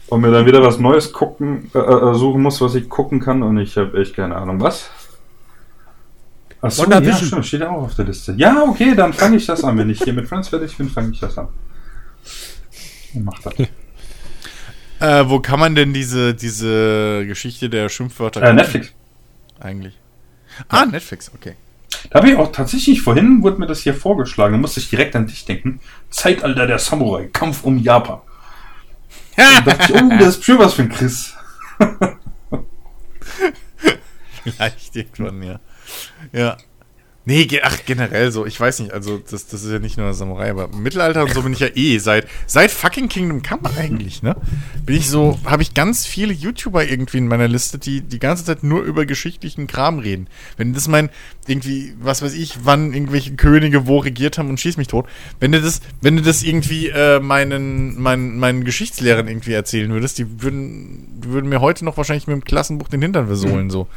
Und 0.07 0.21
mir 0.21 0.31
dann 0.31 0.47
wieder 0.47 0.63
was 0.63 0.79
Neues 0.79 1.13
gucken, 1.13 1.69
äh, 1.75 1.77
äh, 1.77 2.15
suchen 2.15 2.41
muss, 2.41 2.59
was 2.59 2.73
ich 2.73 2.89
gucken 2.89 3.19
kann 3.19 3.43
und 3.43 3.59
ich 3.59 3.77
habe 3.77 4.01
echt 4.01 4.15
keine 4.15 4.35
Ahnung 4.35 4.59
was. 4.61 4.89
Achso, 6.61 6.89
ja, 6.89 7.15
stimmt, 7.15 7.45
steht 7.45 7.63
auch 7.63 7.83
auf 7.83 7.95
der 7.95 8.05
Liste. 8.05 8.33
Ja, 8.37 8.63
okay, 8.63 8.93
dann 8.95 9.13
fange 9.13 9.37
ich 9.37 9.45
das 9.47 9.63
an. 9.63 9.77
Wenn 9.77 9.89
ich 9.89 10.01
hier 10.03 10.13
mit 10.13 10.27
Friends 10.27 10.49
fertig 10.49 10.77
bin, 10.77 10.89
fange 10.89 11.11
ich 11.11 11.19
das 11.19 11.37
an. 11.37 11.47
Und 13.13 13.25
mach 13.25 13.39
das. 13.41 13.53
Äh, 14.99 15.27
wo 15.27 15.39
kann 15.39 15.59
man 15.59 15.73
denn 15.73 15.95
diese, 15.95 16.35
diese 16.35 17.25
Geschichte 17.25 17.71
der 17.71 17.89
Schimpfwörter 17.89 18.39
Äh? 18.43 18.53
Netflix. 18.53 18.93
Eigentlich. 19.59 19.97
Ah, 20.69 20.85
Netflix, 20.85 21.31
okay. 21.33 21.55
Da 22.11 22.19
habe 22.19 22.29
ich 22.29 22.37
auch 22.37 22.51
tatsächlich, 22.51 23.01
vorhin 23.01 23.41
wurde 23.41 23.57
mir 23.57 23.65
das 23.65 23.79
hier 23.79 23.95
vorgeschlagen, 23.95 24.53
da 24.53 24.59
musste 24.59 24.79
ich 24.79 24.91
direkt 24.91 25.15
an 25.15 25.25
dich 25.25 25.43
denken. 25.45 25.79
Zeitalter 26.11 26.67
der 26.67 26.77
Samurai, 26.77 27.27
Kampf 27.33 27.63
um 27.63 27.79
Japan. 27.79 28.19
Da 29.35 29.61
dachte 29.61 29.93
ich, 29.93 30.01
oh, 30.03 30.09
das 30.19 30.37
ist 30.37 30.43
schön 30.45 30.59
was 30.59 30.75
für 30.75 30.83
ein 30.83 30.89
Chris. 30.89 31.33
Vielleicht 34.43 34.95
irgendwann, 34.95 35.41
ja. 35.41 35.59
Ja. 36.33 36.57
Nee, 37.23 37.47
ach, 37.61 37.77
generell 37.85 38.31
so, 38.31 38.47
ich 38.47 38.59
weiß 38.59 38.79
nicht, 38.79 38.93
also 38.93 39.19
das, 39.19 39.45
das 39.45 39.63
ist 39.63 39.71
ja 39.71 39.77
nicht 39.77 39.95
nur 39.95 40.11
Samurai, 40.11 40.49
aber 40.49 40.69
Mittelalter 40.69 41.21
und 41.21 41.31
so 41.31 41.43
bin 41.43 41.53
ich 41.53 41.59
ja 41.59 41.67
eh 41.75 41.99
seit, 41.99 42.27
seit 42.47 42.71
fucking 42.71 43.09
Kingdom 43.09 43.43
Come 43.43 43.69
eigentlich, 43.77 44.23
ne? 44.23 44.35
Bin 44.87 44.95
ich 44.95 45.07
so, 45.07 45.39
habe 45.45 45.61
ich 45.61 45.75
ganz 45.75 46.07
viele 46.07 46.33
YouTuber 46.33 46.83
irgendwie 46.83 47.19
in 47.19 47.27
meiner 47.27 47.47
Liste, 47.47 47.77
die 47.77 48.01
die 48.01 48.17
ganze 48.17 48.43
Zeit 48.45 48.63
nur 48.63 48.81
über 48.81 49.05
geschichtlichen 49.05 49.67
Kram 49.67 49.99
reden. 49.99 50.29
Wenn 50.57 50.73
das 50.73 50.87
mein, 50.87 51.11
irgendwie, 51.45 51.93
was 52.01 52.23
weiß 52.23 52.33
ich, 52.33 52.65
wann 52.65 52.91
irgendwelche 52.91 53.35
Könige 53.35 53.85
wo 53.85 53.99
regiert 53.99 54.39
haben 54.39 54.49
und 54.49 54.59
schieß 54.59 54.77
mich 54.77 54.87
tot, 54.87 55.05
wenn 55.39 55.51
du 55.51 55.61
das, 55.61 55.81
wenn 56.01 56.15
du 56.15 56.23
das 56.23 56.41
irgendwie 56.41 56.87
äh, 56.87 57.19
meinen, 57.19 58.01
meinen, 58.01 58.39
meinen 58.39 58.63
Geschichtslehrern 58.63 59.27
irgendwie 59.27 59.53
erzählen 59.53 59.91
würdest, 59.91 60.17
die 60.17 60.41
würden, 60.41 61.07
würden 61.23 61.49
mir 61.49 61.61
heute 61.61 61.85
noch 61.85 61.97
wahrscheinlich 61.97 62.25
mit 62.25 62.33
dem 62.33 62.43
Klassenbuch 62.43 62.87
den 62.87 63.03
Hintern 63.03 63.27
versohlen, 63.27 63.69
so 63.69 63.87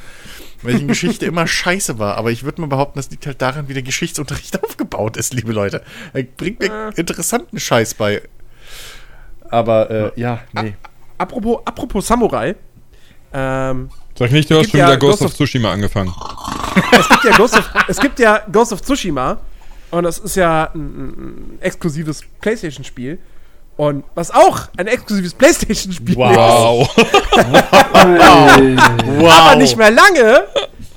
in 0.72 0.88
Geschichte 0.88 1.26
immer 1.26 1.46
scheiße 1.46 1.98
war. 1.98 2.16
Aber 2.16 2.30
ich 2.30 2.44
würde 2.44 2.60
mal 2.60 2.66
behaupten, 2.68 2.98
das 2.98 3.10
liegt 3.10 3.26
halt 3.26 3.40
daran, 3.42 3.68
wie 3.68 3.74
der 3.74 3.82
Geschichtsunterricht 3.82 4.62
aufgebaut 4.64 5.16
ist, 5.16 5.34
liebe 5.34 5.52
Leute. 5.52 5.82
Er 6.12 6.22
bringt 6.22 6.60
mir 6.60 6.92
interessanten 6.96 7.58
Scheiß 7.60 7.94
bei. 7.94 8.22
Aber 9.50 9.90
äh, 9.90 10.20
ja, 10.20 10.40
nee. 10.52 10.74
Apropos, 11.18 11.58
apropos 11.64 12.06
Samurai. 12.06 12.54
Ähm, 13.32 13.90
Sag 14.16 14.30
nicht, 14.30 14.48
du 14.50 14.54
hast 14.54 14.62
Gibt 14.62 14.70
schon 14.72 14.80
ja 14.80 14.86
wieder 14.86 14.96
Ghost 14.98 15.18
Ghost 15.18 15.22
of 15.22 15.30
of- 15.32 15.36
Tsushima 15.36 15.72
angefangen. 15.72 16.12
es, 16.92 17.08
gibt 17.08 17.24
ja 17.24 17.36
Ghost 17.36 17.56
of, 17.58 17.70
es 17.88 18.00
gibt 18.00 18.18
ja 18.20 18.38
Ghost 18.50 18.72
of 18.72 18.82
Tsushima. 18.82 19.38
Und 19.90 20.04
das 20.04 20.18
ist 20.18 20.34
ja 20.36 20.70
ein, 20.74 20.78
ein 21.54 21.58
exklusives 21.60 22.22
PlayStation-Spiel. 22.40 23.18
Und 23.76 24.04
was 24.14 24.30
auch 24.30 24.68
ein 24.76 24.86
exklusives 24.86 25.34
PlayStation-Spiel 25.34 26.16
Wow. 26.16 26.88
Wow. 26.96 29.32
aber 29.32 29.56
nicht 29.56 29.76
mehr 29.76 29.90
lange, 29.90 30.44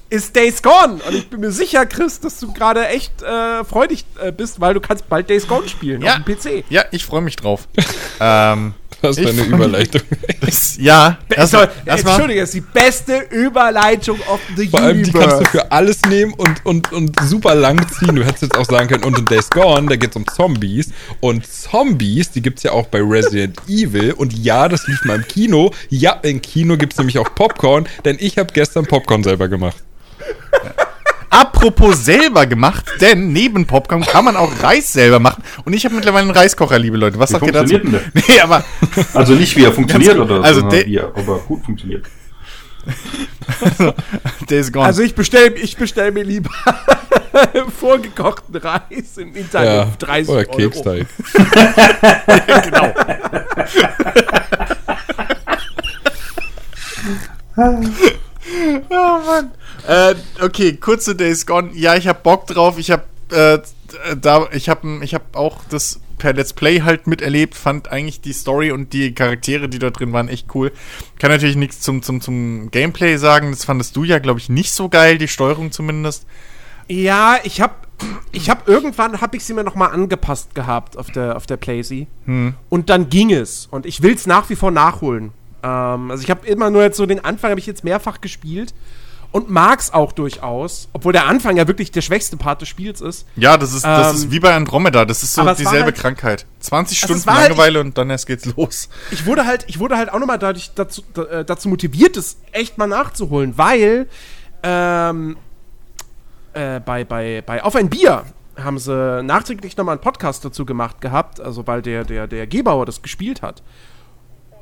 ist 0.10 0.36
Days 0.36 0.62
Gone. 0.62 0.99
Und 1.08 1.16
ich 1.16 1.30
bin 1.30 1.40
mir 1.40 1.52
sicher, 1.52 1.86
Chris, 1.86 2.20
dass 2.20 2.40
du 2.40 2.52
gerade 2.54 2.88
echt 2.88 3.22
äh, 3.22 3.64
freudig 3.64 4.06
äh, 4.24 4.32
bist, 4.32 4.62
weil 4.62 4.74
du 4.74 4.80
kannst 4.80 5.08
bald 5.10 5.30
Days 5.30 5.48
Gone 5.48 5.68
spielen 5.68 6.02
Ja. 6.02 6.18
auf 6.18 6.24
dem 6.24 6.36
PC. 6.38 6.64
Ja, 6.70 6.86
ich 6.91 7.06
freue 7.06 7.22
mich 7.22 7.36
drauf. 7.36 7.68
ähm, 8.20 8.74
Das 9.02 9.18
ist 9.18 9.28
eine 9.28 9.44
Überleitung. 9.44 10.02
das, 10.41 10.78
ja, 10.80 11.19
Erstmal, 11.30 11.69
erstmal, 11.86 12.14
Entschuldige, 12.14 12.41
das 12.41 12.49
ist 12.49 12.56
die 12.56 12.61
beste 12.61 13.18
Überleitung 13.30 14.19
of 14.28 14.40
the 14.56 14.68
Vor 14.68 14.82
allem, 14.82 15.03
die 15.03 15.11
kannst 15.11 15.41
du 15.41 15.45
für 15.45 15.72
alles 15.72 16.02
nehmen 16.03 16.34
und, 16.34 16.65
und, 16.65 16.91
und 16.91 17.19
super 17.22 17.53
lang 17.53 17.86
ziehen. 17.91 18.15
Du 18.15 18.26
hättest 18.26 18.44
jetzt 18.44 18.57
auch 18.57 18.65
sagen 18.65 18.88
können, 18.88 19.03
und 19.03 19.18
in 19.18 19.26
Days 19.26 19.49
Gone, 19.49 19.88
da 19.88 19.95
geht 19.95 20.11
es 20.11 20.15
um 20.15 20.28
Zombies. 20.28 20.91
Und 21.19 21.45
Zombies, 21.45 22.32
die 22.32 22.41
gibt 22.41 22.57
es 22.57 22.64
ja 22.64 22.72
auch 22.72 22.88
bei 22.88 22.99
Resident 23.02 23.57
Evil. 23.68 24.14
Und 24.14 24.34
ja, 24.34 24.68
das 24.68 24.88
lief 24.88 25.03
mal 25.06 25.18
im 25.18 25.28
Kino. 25.28 25.72
Ja, 25.90 26.14
im 26.24 26.41
Kino 26.41 26.78
gibt 26.78 26.94
es 26.94 26.99
nämlich 26.99 27.19
auch 27.19 27.34
Popcorn, 27.36 27.88
denn 28.06 28.18
ich 28.19 28.38
habe 28.38 28.52
gestern 28.53 28.86
Popcorn 28.86 29.24
selber 29.24 29.48
gemacht. 29.48 29.78
Apropos 31.30 32.04
selber 32.06 32.45
gemacht, 32.45 32.86
denn 33.02 33.32
neben 33.34 33.66
Popcorn 33.66 34.02
kann 34.04 34.26
man 34.26 34.36
auch 34.36 34.52
Reis 34.62 34.91
selber 34.94 35.20
machen. 35.20 35.44
Und 35.66 35.74
ich 35.74 35.86
habe 35.86 35.95
mittlerweile 35.95 36.24
einen 36.24 36.32
Reiskocher, 36.32 36.80
liebe 36.80 36.98
Leute. 36.98 37.20
Was 37.20 37.30
Wie 37.30 37.34
sagt 37.34 37.45
ihr 37.45 37.52
dazu? 37.54 37.74
funktioniert 37.78 38.06
denn 38.16 38.24
Nee, 38.36 38.40
aber 38.41 38.64
Also 39.14 39.34
nicht 39.34 39.56
wie 39.56 39.64
er 39.66 39.74
funktioniert 39.74 40.18
oder 40.18 40.44
Also 40.44 40.62
so, 40.62 40.68
der- 40.70 40.86
wie 40.86 40.98
er 40.98 41.06
aber 41.16 41.40
gut 41.40 41.64
funktioniert. 41.66 42.06
Days 44.49 44.72
Gone. 44.72 44.86
Also 44.86 45.02
ich 45.02 45.14
bestell, 45.14 45.54
ich 45.62 45.76
bestell 45.76 46.12
mir 46.14 46.24
lieber 46.24 46.49
vorgekochten 47.80 48.56
Reis 48.56 49.18
im 49.18 49.36
Internet 49.36 49.68
Ja, 49.74 49.84
auf 49.84 49.98
30 49.98 50.30
oder 50.30 50.40
Euro. 50.40 50.58
Keksteig. 50.58 51.08
genau. 52.64 52.94
oh 58.90 59.20
Mann. 59.26 59.52
Äh, 59.88 60.15
okay, 60.41 60.76
kurze 60.76 61.15
Days 61.15 61.45
Gone. 61.45 61.72
Ja, 61.73 61.95
ich 61.95 62.07
hab 62.07 62.23
Bock 62.23 62.45
drauf. 62.47 62.77
Ich 62.77 62.91
hab 62.91 63.05
äh, 63.31 63.59
da, 64.19 64.47
ich 64.51 64.69
hab, 64.69 64.84
ich 64.84 65.14
hab 65.14 65.35
auch 65.35 65.61
das 65.69 65.99
per 66.18 66.34
Let's 66.34 66.51
Play 66.53 66.81
halt 66.81 67.07
miterlebt. 67.07 67.55
Fand 67.55 67.89
eigentlich 67.89 68.19
die 68.19 68.34
Story 68.34 68.72
und 68.72 68.91
die 68.91 69.14
Charaktere, 69.14 69.69
die 69.69 69.80
dort 69.80 69.99
drin 69.99 70.11
waren, 70.11 70.27
echt 70.27 70.53
cool. 70.55 70.72
Kann 71.19 71.31
natürlich 71.31 71.55
nichts 71.55 71.80
zum, 71.80 72.01
zum, 72.01 72.19
zum 72.19 72.69
Gameplay 72.69 73.18
sagen. 73.18 73.51
Das 73.51 73.64
fandest 73.64 73.95
du 73.95 74.03
ja, 74.03 74.19
glaube 74.19 74.39
ich, 74.39 74.49
nicht 74.49 74.73
so 74.73 74.89
geil, 74.89 75.18
die 75.18 75.27
Steuerung 75.30 75.72
zumindest. 75.72 76.26
Ja, 76.89 77.38
ich 77.43 77.61
hab, 77.61 77.88
ich 78.31 78.49
hab 78.49 78.68
irgendwann 78.68 79.22
hab 79.22 79.35
ich 79.35 79.45
sie 79.45 79.53
mir 79.53 79.64
noch 79.64 79.76
mal 79.76 79.88
angepasst 79.88 80.55
gehabt 80.55 80.97
auf 80.97 81.11
der 81.11 81.35
auf 81.35 81.45
der 81.45 81.57
PlayStation 81.57 82.07
Hm. 82.26 82.53
und 82.69 82.89
dann 82.89 83.09
ging 83.09 83.31
es 83.31 83.68
und 83.69 83.85
ich 83.85 84.01
will's 84.01 84.26
nach 84.26 84.49
wie 84.49 84.55
vor 84.55 84.72
nachholen. 84.72 85.31
Ähm, 85.64 86.11
also 86.11 86.23
ich 86.23 86.30
habe 86.30 86.47
immer 86.47 86.69
nur 86.69 86.84
jetzt 86.84 86.95
so 86.95 87.05
den 87.05 87.23
Anfang 87.23 87.49
habe 87.49 87.59
ich 87.59 87.65
jetzt 87.65 87.84
mehrfach 87.84 88.22
gespielt 88.22 88.73
und 89.32 89.49
mag's 89.49 89.91
auch 89.91 90.12
durchaus, 90.14 90.88
obwohl 90.94 91.14
der 91.14 91.28
Anfang 91.28 91.58
ja 91.58 91.68
wirklich 91.68 91.91
der 91.91 92.02
schwächste 92.02 92.38
Part 92.38 92.62
des 92.62 92.70
Spiels 92.70 93.02
ist. 93.02 93.28
Ja, 93.36 93.58
das 93.58 93.74
ist, 93.74 93.84
das 93.86 94.12
Ähm, 94.12 94.16
ist 94.16 94.32
wie 94.32 94.40
bei 94.40 94.54
Andromeda. 94.54 95.06
Das 95.06 95.22
ist 95.24 95.34
so 95.34 95.48
es 95.48 95.58
dieselbe 95.58 95.86
halt- 95.86 95.95
Krankheit. 95.95 96.45
20 96.60 97.04
Also 97.04 97.14
es 97.14 97.22
Stunden 97.22 97.38
halt- 97.38 97.49
Langeweile 97.49 97.82
und 97.82 97.98
dann 97.98 98.10
erst 98.10 98.26
geht's 98.28 98.45
los. 98.58 98.90
ich 99.12 99.26
wurde 99.26 99.45
halt, 99.45 99.66
ich 99.68 99.80
wurde 99.80 99.98
halt 99.98 100.12
auch 100.12 100.20
nochmal 100.20 100.40
dadurch 100.40 100.72
dazu, 100.76 101.04
da, 101.14 101.24
äh, 101.24 101.45
dazu 101.45 101.70
motiviert, 101.70 102.18
es 102.18 102.38
echt 102.52 102.78
mal 102.78 102.88
nachzuholen, 102.88 103.58
weil 103.58 104.08
ähm, 104.64 105.38
äh, 106.54 106.80
bei, 106.80 107.04
bei, 107.04 107.44
bei 107.45 107.64
Auf 107.64 107.76
ein 107.76 107.90
Bier 107.90 108.24
haben 108.58 108.80
sie 108.80 109.22
nachträglich 109.24 109.78
nochmal 109.78 109.94
einen 109.94 110.02
Podcast 110.02 110.44
dazu 110.44 110.66
gemacht 110.66 110.99
gehabt, 110.99 111.40
also 111.40 111.68
weil 111.68 111.84
der, 111.84 112.04
der, 112.06 112.26
der 112.28 112.48
Gebauer 112.48 112.88
das 112.88 113.04
gespielt 113.04 113.44
hat. 113.44 113.62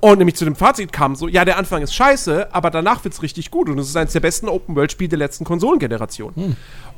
Und 0.01 0.19
nämlich 0.19 0.35
zu 0.35 0.45
dem 0.45 0.55
Fazit 0.55 0.91
kam 0.91 1.15
so, 1.15 1.27
ja, 1.27 1.45
der 1.45 1.57
Anfang 1.57 1.81
ist 1.81 1.93
scheiße, 1.95 2.53
aber 2.53 2.69
danach 2.69 3.03
wird's 3.03 3.21
richtig 3.21 3.49
gut. 3.49 3.69
Und 3.69 3.79
es 3.79 3.89
ist 3.89 3.95
eines 3.95 4.13
der 4.13 4.19
besten 4.19 4.49
Open-World-Spiele 4.49 5.09
der 5.09 5.19
letzten 5.19 5.45
Konsolengeneration. 5.45 6.33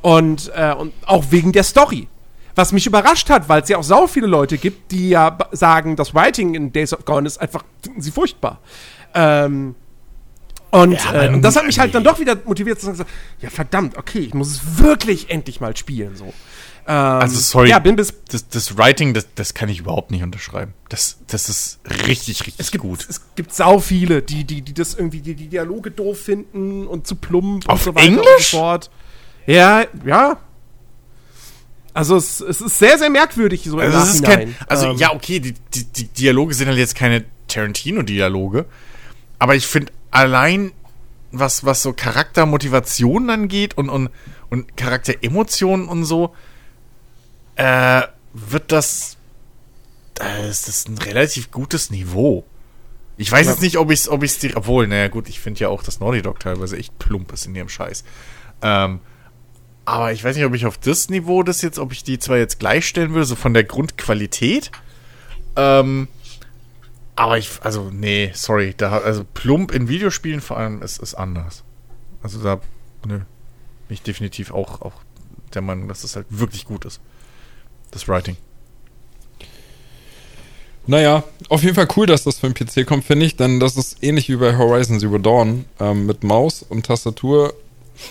Und, 0.02 0.52
äh, 0.54 0.74
und 0.74 0.92
auch 1.06 1.26
wegen 1.30 1.52
der 1.52 1.62
Story. 1.62 2.08
Was 2.54 2.72
mich 2.72 2.86
überrascht 2.86 3.30
hat, 3.30 3.48
weil 3.48 3.62
es 3.62 3.68
ja 3.68 3.78
auch 3.78 3.84
sau 3.84 4.06
viele 4.06 4.26
Leute 4.26 4.58
gibt, 4.58 4.90
die 4.90 5.10
ja 5.10 5.38
sagen, 5.52 5.96
das 5.96 6.14
Writing 6.14 6.54
in 6.54 6.72
Days 6.72 6.92
of 6.92 7.04
Gone 7.04 7.26
ist 7.26 7.38
einfach, 7.38 7.64
finden 7.82 8.02
sie 8.02 8.10
furchtbar. 8.10 8.58
Ähm, 9.14 9.74
und, 10.70 10.98
äh, 11.14 11.28
und 11.28 11.42
das 11.42 11.56
hat 11.56 11.64
mich 11.64 11.78
halt 11.78 11.94
dann 11.94 12.04
doch 12.04 12.18
wieder 12.18 12.36
motiviert 12.44 12.80
zu 12.80 12.94
sagen, 12.94 13.08
ja 13.40 13.48
verdammt, 13.48 13.96
okay, 13.96 14.18
ich 14.18 14.34
muss 14.34 14.48
es 14.48 14.78
wirklich 14.78 15.30
endlich 15.30 15.60
mal 15.60 15.74
spielen. 15.76 16.14
So. 16.16 16.34
Ähm, 16.88 16.94
Also 16.94 17.38
sorry, 17.38 17.68
Ja, 17.68 17.78
bin 17.78 17.96
bis 17.96 18.14
das, 18.30 18.48
das 18.48 18.78
Writing, 18.78 19.12
das, 19.12 19.26
das 19.34 19.52
kann 19.52 19.68
ich 19.68 19.80
überhaupt 19.80 20.10
nicht 20.10 20.22
unterschreiben. 20.22 20.72
Das, 20.88 21.18
das 21.26 21.48
ist 21.50 21.80
richtig, 22.06 22.40
richtig 22.46 22.54
es 22.58 22.70
gibt, 22.70 22.82
gut. 22.82 23.06
Es 23.08 23.20
gibt 23.34 23.54
sau 23.54 23.78
viele, 23.78 24.22
die, 24.22 24.44
die, 24.44 24.62
die 24.62 24.72
das 24.72 24.94
irgendwie, 24.94 25.20
die, 25.20 25.34
die 25.34 25.48
Dialoge 25.48 25.90
doof 25.90 26.18
finden 26.18 26.86
und 26.86 27.06
zu 27.06 27.16
plump 27.16 27.68
Auf 27.68 27.86
und 27.86 27.94
so 27.94 27.94
weiter 27.94 28.08
und 28.08 28.18
Englisch? 28.18 28.50
so 28.50 28.56
fort. 28.56 28.90
Ja, 29.46 29.84
ja. 30.04 30.38
Also 31.92 32.16
es, 32.16 32.40
es 32.40 32.60
ist 32.60 32.78
sehr, 32.78 32.96
sehr 32.98 33.10
merkwürdig 33.10 33.64
so 33.64 33.80
im 33.80 33.92
Also, 33.92 33.98
Nachhinein. 34.22 34.54
kein, 34.56 34.66
also 34.68 34.90
Ähm, 34.90 34.96
ja, 34.96 35.12
okay, 35.12 35.40
die, 35.40 35.54
die, 35.74 35.84
die 35.84 36.04
Dialoge 36.04 36.54
sind 36.54 36.68
halt 36.68 36.78
jetzt 36.78 36.94
keine 36.94 37.24
Tarantino-Dialoge, 37.48 38.66
aber 39.38 39.56
ich 39.56 39.66
finde 39.66 39.92
allein 40.10 40.72
was, 41.32 41.64
was 41.64 41.82
so 41.82 41.92
Charaktermotivationen 41.92 43.28
angeht 43.30 43.76
und, 43.76 43.90
und, 43.90 44.10
und 44.48 44.76
Charakteremotionen 44.76 45.88
und 45.88 46.04
so, 46.04 46.34
äh, 47.58 48.02
wird 48.32 48.72
das, 48.72 49.16
äh, 50.20 50.48
ist 50.48 50.68
das 50.68 50.86
ein 50.88 50.96
relativ 50.98 51.50
gutes 51.50 51.90
Niveau. 51.90 52.44
Ich 53.16 53.30
weiß 53.32 53.46
Ja. 53.46 53.52
jetzt 53.52 53.62
nicht, 53.62 53.76
ob 53.78 53.90
ich 53.90 54.00
es, 54.00 54.08
ob 54.08 54.22
ich's 54.22 54.38
dir, 54.38 54.56
obwohl, 54.56 54.86
naja, 54.86 55.08
gut, 55.08 55.28
ich 55.28 55.40
finde 55.40 55.60
ja 55.60 55.68
auch, 55.68 55.82
dass 55.82 55.98
Naughty 56.00 56.22
Dog 56.22 56.38
teilweise 56.40 56.76
echt 56.78 56.96
plump 57.00 57.32
ist 57.32 57.46
in 57.46 57.54
ihrem 57.56 57.68
Scheiß. 57.68 58.04
Ähm, 58.62 59.00
aber 59.84 60.12
ich 60.12 60.22
weiß 60.22 60.36
nicht, 60.36 60.44
ob 60.44 60.54
ich 60.54 60.66
auf 60.66 60.78
das 60.78 61.08
Niveau 61.10 61.42
das 61.42 61.62
jetzt, 61.62 61.78
ob 61.78 61.92
ich 61.92 62.04
die 62.04 62.18
zwar 62.18 62.36
jetzt 62.36 62.60
gleichstellen 62.60 63.12
würde, 63.12 63.24
so 63.26 63.34
von 63.34 63.54
der 63.54 63.64
Grundqualität. 63.64 64.70
Ähm, 65.56 66.06
aber 67.16 67.38
ich, 67.38 67.50
also, 67.62 67.90
nee, 67.90 68.30
sorry, 68.34 68.74
da, 68.76 68.98
also 68.98 69.24
plump 69.34 69.72
in 69.72 69.88
Videospielen 69.88 70.40
vor 70.40 70.56
allem 70.58 70.80
ist, 70.82 70.98
ist 70.98 71.14
anders. 71.14 71.64
Also 72.22 72.40
da, 72.42 72.60
nö, 73.04 73.16
bin 73.18 73.24
ich 73.88 74.02
definitiv 74.02 74.52
auch, 74.52 74.80
auch 74.82 75.02
der 75.54 75.62
Meinung, 75.62 75.88
dass 75.88 76.02
das 76.02 76.14
halt 76.14 76.26
wirklich 76.30 76.64
gut 76.66 76.84
ist. 76.84 77.00
Das 77.90 78.08
Writing. 78.08 78.36
Naja, 80.86 81.24
auf 81.50 81.62
jeden 81.62 81.74
Fall 81.74 81.88
cool, 81.96 82.06
dass 82.06 82.24
das 82.24 82.38
für 82.38 82.50
den 82.50 82.54
PC 82.54 82.86
kommt, 82.86 83.04
finde 83.04 83.26
ich, 83.26 83.36
denn 83.36 83.60
das 83.60 83.76
ist 83.76 83.98
ähnlich 84.02 84.28
wie 84.30 84.36
bei 84.36 84.56
Horizon 84.56 84.98
Zero 84.98 85.18
Dawn. 85.18 85.66
Ähm, 85.80 86.06
mit 86.06 86.24
Maus 86.24 86.62
und 86.66 86.86
Tastatur 86.86 87.52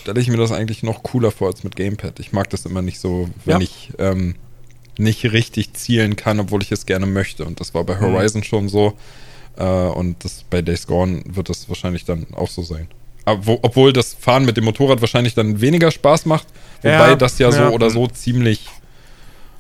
stelle 0.02 0.20
ich 0.20 0.28
mir 0.28 0.38
das 0.38 0.52
eigentlich 0.52 0.84
noch 0.84 1.02
cooler 1.02 1.32
vor 1.32 1.48
als 1.48 1.64
mit 1.64 1.76
Gamepad. 1.76 2.20
Ich 2.20 2.34
mag 2.34 2.50
das 2.52 2.66
immer 2.66 2.84
nicht 2.84 3.00
so, 3.00 3.30
wenn 3.46 3.56
Ja. 3.56 3.62
ich 3.64 3.92
ähm, 3.98 4.36
nicht 5.00 5.24
richtig 5.32 5.74
zielen 5.74 6.16
kann, 6.16 6.40
obwohl 6.40 6.62
ich 6.62 6.72
es 6.72 6.86
gerne 6.86 7.08
möchte. 7.08 7.46
Und 7.46 7.60
das 7.60 7.74
war 7.74 7.84
bei 7.84 8.00
Horizon 8.00 8.44
schon 8.44 8.70
so. 8.70 8.94
Äh, 9.58 9.64
und 9.64 10.24
das, 10.24 10.44
bei 10.48 10.62
Days 10.62 10.86
Gone 10.86 11.24
wird 11.26 11.50
das 11.50 11.68
wahrscheinlich 11.70 12.06
dann 12.06 12.28
auch 12.36 12.50
so 12.50 12.62
sein. 12.62 12.88
Wo, 13.42 13.60
obwohl 13.64 13.92
das 13.92 14.14
Fahren 14.14 14.46
mit 14.46 14.56
dem 14.56 14.64
Motorrad 14.66 15.02
wahrscheinlich 15.02 15.34
dann 15.36 15.60
weniger 15.60 15.92
Spaß 15.92 16.26
macht, 16.28 16.48
wobei 16.82 17.10
Ja, 17.10 17.16
das 17.16 17.40
ja 17.40 17.52
so 17.52 17.60
ja. 17.60 17.70
oder 17.72 17.90
so 17.90 18.08
ziemlich, 18.08 18.68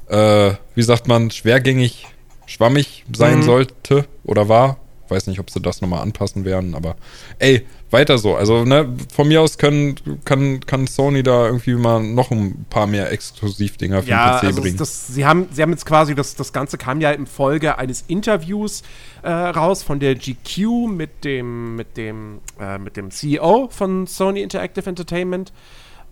äh, 0.09 0.51
wie 0.75 0.83
sagt 0.83 1.07
man, 1.07 1.31
schwergängig, 1.31 2.07
schwammig 2.45 3.03
sein 3.13 3.39
Mhm. 3.39 3.43
sollte 3.43 4.05
oder 4.23 4.47
war. 4.49 4.77
Weiß 5.09 5.27
nicht, 5.27 5.39
ob 5.39 5.49
sie 5.49 5.61
das 5.61 5.79
nochmal 5.81 6.01
anpassen 6.01 6.43
werden, 6.43 6.75
aber 6.75 6.97
ey, 7.39 7.65
weiter 7.91 8.17
so. 8.17 8.35
Also, 8.35 8.65
ne, 8.65 8.93
von 9.13 9.29
mir 9.29 9.41
aus 9.41 9.57
können, 9.57 9.95
kann, 10.25 10.59
kann 10.65 10.85
Sony 10.85 11.23
da 11.23 11.45
irgendwie 11.45 11.75
mal 11.75 12.03
noch 12.03 12.29
ein 12.31 12.65
paar 12.69 12.87
mehr 12.87 13.09
Exklusivdinger 13.09 14.03
für 14.03 14.09
Ja, 14.09 14.31
den 14.31 14.39
PC 14.41 14.43
also 14.47 14.61
bringen. 14.61 14.75
das, 14.77 15.07
sie, 15.07 15.25
haben, 15.25 15.47
sie 15.53 15.61
haben 15.61 15.69
jetzt 15.71 15.85
quasi, 15.85 16.13
das, 16.13 16.35
das 16.35 16.51
Ganze 16.51 16.77
kam 16.77 16.99
ja 16.99 17.11
im 17.11 17.25
Folge 17.25 17.77
eines 17.77 18.03
Interviews 18.09 18.83
äh, 19.23 19.31
raus 19.31 19.81
von 19.81 20.01
der 20.01 20.15
GQ 20.15 20.89
mit 20.89 21.23
dem, 21.23 21.77
mit 21.77 21.95
dem, 21.95 22.39
äh, 22.59 22.77
mit 22.77 22.97
dem 22.97 23.09
CEO 23.09 23.69
von 23.71 24.07
Sony 24.07 24.41
Interactive 24.41 24.89
Entertainment. 24.89 25.53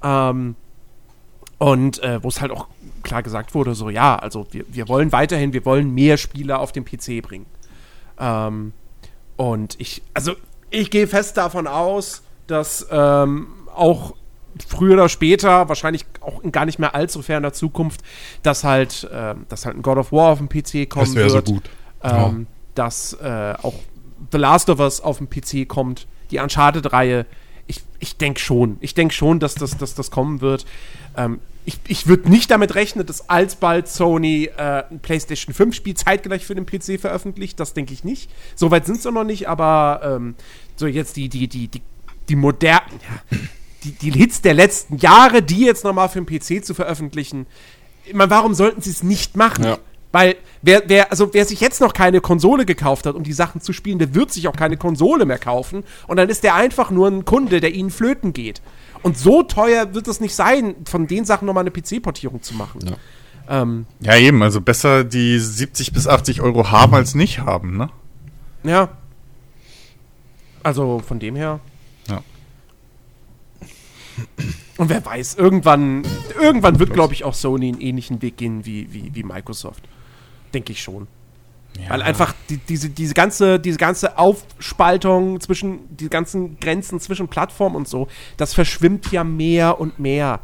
Ähm, 0.02 0.56
und 1.58 2.02
äh, 2.04 2.22
wo 2.24 2.28
es 2.30 2.40
halt 2.42 2.52
auch 2.52 2.68
klar 3.06 3.24
gesagt 3.24 3.56
wurde, 3.56 3.74
so 3.76 3.90
ja, 3.90 4.18
also 4.18 4.46
wir, 4.52 4.66
wir 4.68 4.90
wollen 4.90 5.12
weiterhin, 5.14 5.54
wir 5.54 5.64
wollen 5.64 5.94
mehr 5.94 6.18
Spieler 6.18 6.60
auf 6.60 6.72
den 6.74 6.84
PC 6.84 7.22
bringen. 7.22 7.46
Ähm, 8.20 8.74
und 9.38 9.76
ich, 9.80 10.02
also 10.14 10.34
ich 10.70 10.92
gehe 10.92 11.08
fest 11.08 11.38
davon 11.38 11.68
aus, 11.68 12.22
dass 12.48 12.86
ähm, 12.92 13.48
auch 13.74 14.14
früher 14.68 14.94
oder 14.94 15.10
später, 15.10 15.68
wahrscheinlich 15.68 16.06
auch 16.22 16.42
in 16.42 16.52
gar 16.52 16.66
nicht 16.66 16.80
mehr 16.80 16.96
allzu 16.96 17.22
ferner 17.22 17.54
Zukunft, 17.54 18.02
dass 18.44 18.64
halt, 18.64 19.08
ähm, 19.12 19.46
dass 19.50 19.66
halt 19.66 19.78
ein 19.78 19.82
God 19.82 19.98
of 19.98 20.12
War 20.12 20.30
auf 20.32 20.38
dem 20.40 20.50
PC 20.50 20.90
kommen 20.90 21.06
Das 21.06 21.16
wäre 21.16 21.30
so 21.30 21.36
wird. 21.36 21.46
gut. 21.46 21.64
Ähm, 22.04 22.48
Dass 22.76 23.14
äh, 23.14 23.54
auch 23.62 23.76
The 24.32 24.38
Last 24.38 24.70
of 24.70 24.80
Us 24.80 25.02
auf 25.02 25.18
dem 25.18 25.30
PC 25.30 25.68
kommt, 25.68 26.08
die 26.32 26.40
Uncharted-Reihe. 26.40 27.26
Ich, 27.68 27.82
ich 28.00 28.18
denke 28.18 28.40
schon. 28.40 28.78
Ich 28.80 28.94
denke 28.94 29.14
schon, 29.14 29.40
dass 29.40 29.56
das, 29.56 29.78
dass 29.78 29.96
das 29.96 30.12
kommen 30.12 30.42
wird. 30.42 30.66
Ähm, 31.18 31.40
ich 31.66 31.80
ich 31.88 32.08
würde 32.08 32.30
nicht 32.30 32.52
damit 32.52 32.76
rechnen, 32.76 33.06
dass 33.06 33.30
alsbald 33.30 33.88
Sony 33.88 34.50
äh, 34.58 34.84
ein 34.90 35.00
PlayStation 35.00 35.54
5-Spiel 35.54 35.96
zeitgleich 35.96 36.46
für 36.46 36.56
den 36.56 36.66
PC 36.66 37.00
veröffentlicht. 37.00 37.60
Das 37.60 37.74
denke 37.74 37.94
ich 37.94 38.04
nicht. 38.04 38.30
Soweit 38.56 38.86
sind 38.86 39.02
sie 39.02 39.12
noch 39.12 39.24
nicht, 39.24 39.50
aber 39.50 40.02
ähm, 40.04 40.36
so 40.76 40.88
jetzt 40.88 41.18
die, 41.18 41.30
die, 41.30 41.48
die, 41.48 41.68
die, 41.68 41.82
die 42.30 42.36
modernen, 42.36 43.00
ja, 43.02 43.38
die, 43.84 43.92
die 43.92 44.12
Hits 44.12 44.42
der 44.42 44.54
letzten 44.54 44.98
Jahre, 44.98 45.42
die 45.42 45.66
jetzt 45.66 45.84
nochmal 45.84 46.10
für 46.10 46.22
den 46.22 46.26
PC 46.26 46.64
zu 46.64 46.74
veröffentlichen, 46.74 47.48
ich 48.06 48.14
meine, 48.14 48.30
warum 48.30 48.54
sollten 48.54 48.82
sie 48.82 48.92
es 48.92 49.04
nicht 49.04 49.36
machen? 49.36 49.64
Ja. 49.66 49.78
Weil 50.12 50.38
wer, 50.62 50.84
wer, 50.88 51.12
also 51.12 51.34
wer 51.34 51.46
sich 51.46 51.60
jetzt 51.60 51.82
noch 51.82 51.92
keine 51.92 52.22
Konsole 52.22 52.66
gekauft 52.66 53.06
hat, 53.06 53.16
um 53.16 53.24
die 53.24 53.34
Sachen 53.34 53.60
zu 53.60 53.74
spielen, 53.74 54.00
der 54.00 54.16
wird 54.16 54.32
sich 54.32 54.48
auch 54.48 54.56
keine 54.56 54.78
Konsole 54.78 55.26
mehr 55.26 55.40
kaufen. 55.40 55.84
Und 56.08 56.18
dann 56.18 56.30
ist 56.30 56.44
der 56.44 56.56
einfach 56.56 56.90
nur 56.90 57.10
ein 57.10 57.26
Kunde, 57.26 57.60
der 57.60 57.74
ihnen 57.74 57.90
flöten 57.90 58.32
geht. 58.32 58.62
Und 59.06 59.20
so 59.20 59.44
teuer 59.44 59.94
wird 59.94 60.08
es 60.08 60.20
nicht 60.20 60.34
sein, 60.34 60.74
von 60.86 61.06
den 61.06 61.26
Sachen 61.26 61.46
nochmal 61.46 61.62
eine 61.62 61.70
PC-Portierung 61.70 62.42
zu 62.42 62.56
machen. 62.56 62.80
Ja. 62.88 63.62
Ähm, 63.62 63.86
Ja, 64.00 64.18
eben, 64.18 64.42
also 64.42 64.62
besser 64.62 65.04
die 65.04 65.38
70 65.38 65.94
bis 65.94 66.08
80 66.08 66.42
Euro 66.42 66.72
haben 66.72 66.96
als 66.96 67.14
nicht 67.14 67.42
haben, 67.42 67.78
ne? 67.78 67.92
ja. 68.64 68.90
Also 70.64 71.04
von 71.06 71.20
dem 71.20 71.36
her. 71.36 71.60
Ja. 72.08 72.24
Und 74.78 74.90
wer 74.90 75.06
weiß, 75.06 75.36
irgendwann, 75.36 76.02
irgendwann 76.42 76.80
wird, 76.80 76.92
glaube 76.92 77.14
ich, 77.14 77.26
auch 77.26 77.36
Sony 77.36 77.68
einen 77.68 77.82
ähnlichen 77.82 78.24
Weg 78.24 78.38
gehen 78.38 78.66
wie, 78.66 78.92
wie, 78.92 79.14
wie 79.14 79.22
Microsoft. 79.22 79.84
Denke 80.52 80.72
ich 80.72 80.82
schon. 80.82 81.06
Weil 81.88 82.02
einfach 82.02 82.34
die, 82.50 82.58
diese, 82.58 82.90
diese, 82.90 83.14
ganze, 83.14 83.60
diese 83.60 83.78
ganze 83.78 84.18
Aufspaltung 84.18 85.40
zwischen, 85.42 85.96
die 85.96 86.10
ganzen 86.10 86.60
Grenzen 86.60 87.00
zwischen 87.00 87.28
Plattformen 87.28 87.76
und 87.76 87.88
so, 87.88 88.08
das 88.38 88.54
verschwimmt 88.54 89.12
ja 89.12 89.24
mehr 89.24 89.80
und 89.80 90.00
mehr. 90.00 90.40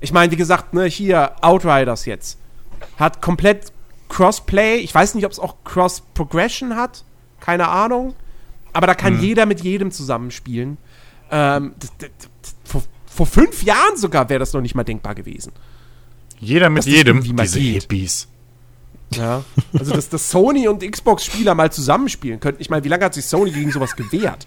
Ich 0.00 0.12
meine, 0.12 0.30
wie 0.32 0.36
gesagt, 0.36 0.74
ne, 0.74 0.84
hier 0.84 1.32
Outriders 1.42 2.06
jetzt 2.06 2.38
hat 2.98 3.22
komplett 3.22 3.72
Crossplay. 4.08 4.76
Ich 4.76 4.94
weiß 4.94 5.14
nicht, 5.14 5.24
ob 5.24 5.32
es 5.32 5.38
auch 5.38 5.56
Cross 5.64 6.02
Progression 6.14 6.76
hat. 6.76 7.04
Keine 7.40 7.68
Ahnung. 7.68 8.14
Aber 8.72 8.86
da 8.86 8.94
kann 8.94 9.20
jeder 9.20 9.46
mit 9.46 9.62
jedem 9.62 9.90
zusammenspielen. 9.90 10.76
Ähm, 11.30 11.74
das, 11.78 11.92
das, 11.98 12.10
das, 12.42 12.54
vor, 12.64 12.82
vor 13.06 13.26
fünf 13.26 13.62
Jahren 13.62 13.96
sogar 13.96 14.28
wäre 14.28 14.38
das 14.38 14.52
noch 14.52 14.60
nicht 14.60 14.74
mal 14.74 14.84
denkbar 14.84 15.14
gewesen. 15.14 15.52
Jeder 16.38 16.68
mit 16.68 16.84
jedem. 16.84 17.22
Diese. 17.22 17.58
Hippies. 17.58 18.28
Ja. 19.14 19.44
Also, 19.78 19.94
dass, 19.94 20.08
dass 20.08 20.30
Sony 20.30 20.68
und 20.68 20.82
Xbox-Spieler 20.82 21.54
mal 21.54 21.70
zusammenspielen 21.70 22.40
könnten. 22.40 22.60
Ich 22.60 22.70
meine, 22.70 22.84
wie 22.84 22.88
lange 22.88 23.04
hat 23.04 23.14
sich 23.14 23.24
Sony 23.24 23.50
gegen 23.50 23.70
sowas 23.70 23.96
gewehrt? 23.96 24.46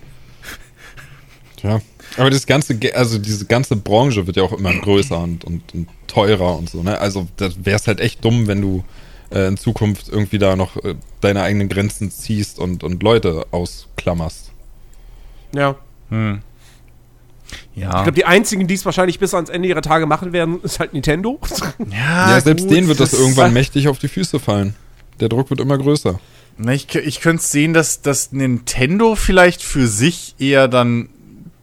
Ja. 1.62 1.82
Aber 2.18 2.30
das 2.30 2.46
ganze, 2.46 2.78
also 2.96 3.18
diese 3.20 3.46
ganze 3.46 3.76
Branche 3.76 4.26
wird 4.26 4.38
ja 4.38 4.44
auch 4.44 4.54
immer 4.54 4.74
größer 4.74 5.20
und, 5.20 5.44
und, 5.44 5.74
und 5.74 5.88
teurer 6.08 6.58
und 6.58 6.70
so, 6.70 6.82
ne? 6.82 7.00
Also 7.00 7.28
da 7.38 7.50
wäre 7.64 7.78
es 7.78 7.88
halt 7.88 8.00
echt 8.00 8.24
dumm, 8.26 8.48
wenn 8.48 8.62
du 8.62 8.84
äh, 9.32 9.48
in 9.48 9.58
Zukunft 9.58 10.10
irgendwie 10.10 10.40
da 10.40 10.56
noch 10.56 10.76
äh, 10.78 10.96
deine 11.22 11.44
eigenen 11.44 11.70
Grenzen 11.70 12.12
ziehst 12.12 12.60
und, 12.60 12.84
und 12.84 13.04
Leute 13.04 13.46
ausklammerst. 13.52 14.52
Ja. 15.54 15.76
Ja. 17.76 17.88
Ich 17.88 18.04
glaube, 18.04 18.12
die 18.14 18.26
einzigen, 18.26 18.68
die 18.68 18.74
es 18.74 18.86
wahrscheinlich 18.86 19.20
bis 19.20 19.34
ans 19.34 19.50
Ende 19.50 19.70
ihrer 19.70 19.82
Tage 19.82 20.06
machen 20.06 20.34
werden, 20.34 20.62
ist 20.62 20.80
halt 20.80 20.94
Nintendo. 20.94 21.40
ja, 21.92 22.32
ja, 22.32 22.42
selbst 22.42 22.64
gut, 22.64 22.76
denen 22.76 22.88
wird 22.88 23.00
das, 23.00 23.14
irgendwann 23.14 23.54
mächtig 23.54 23.88
auf 23.88 24.00
die 24.00 24.08
Füße 24.08 24.40
fallen. 24.40 24.76
Der 25.20 25.30
Druck 25.30 25.50
wird 25.50 25.60
immer 25.60 25.78
größer. 25.78 26.20
Na, 26.58 26.74
ich, 26.74 26.94
ich 26.94 27.22
könnte 27.22 27.44
sehen, 27.44 27.74
dass, 27.74 28.02
dass 28.02 28.32
Nintendo 28.32 29.16
vielleicht 29.16 29.64
für 29.64 29.88
sich 29.88 30.36
eher 30.40 30.68
dann 30.68 31.10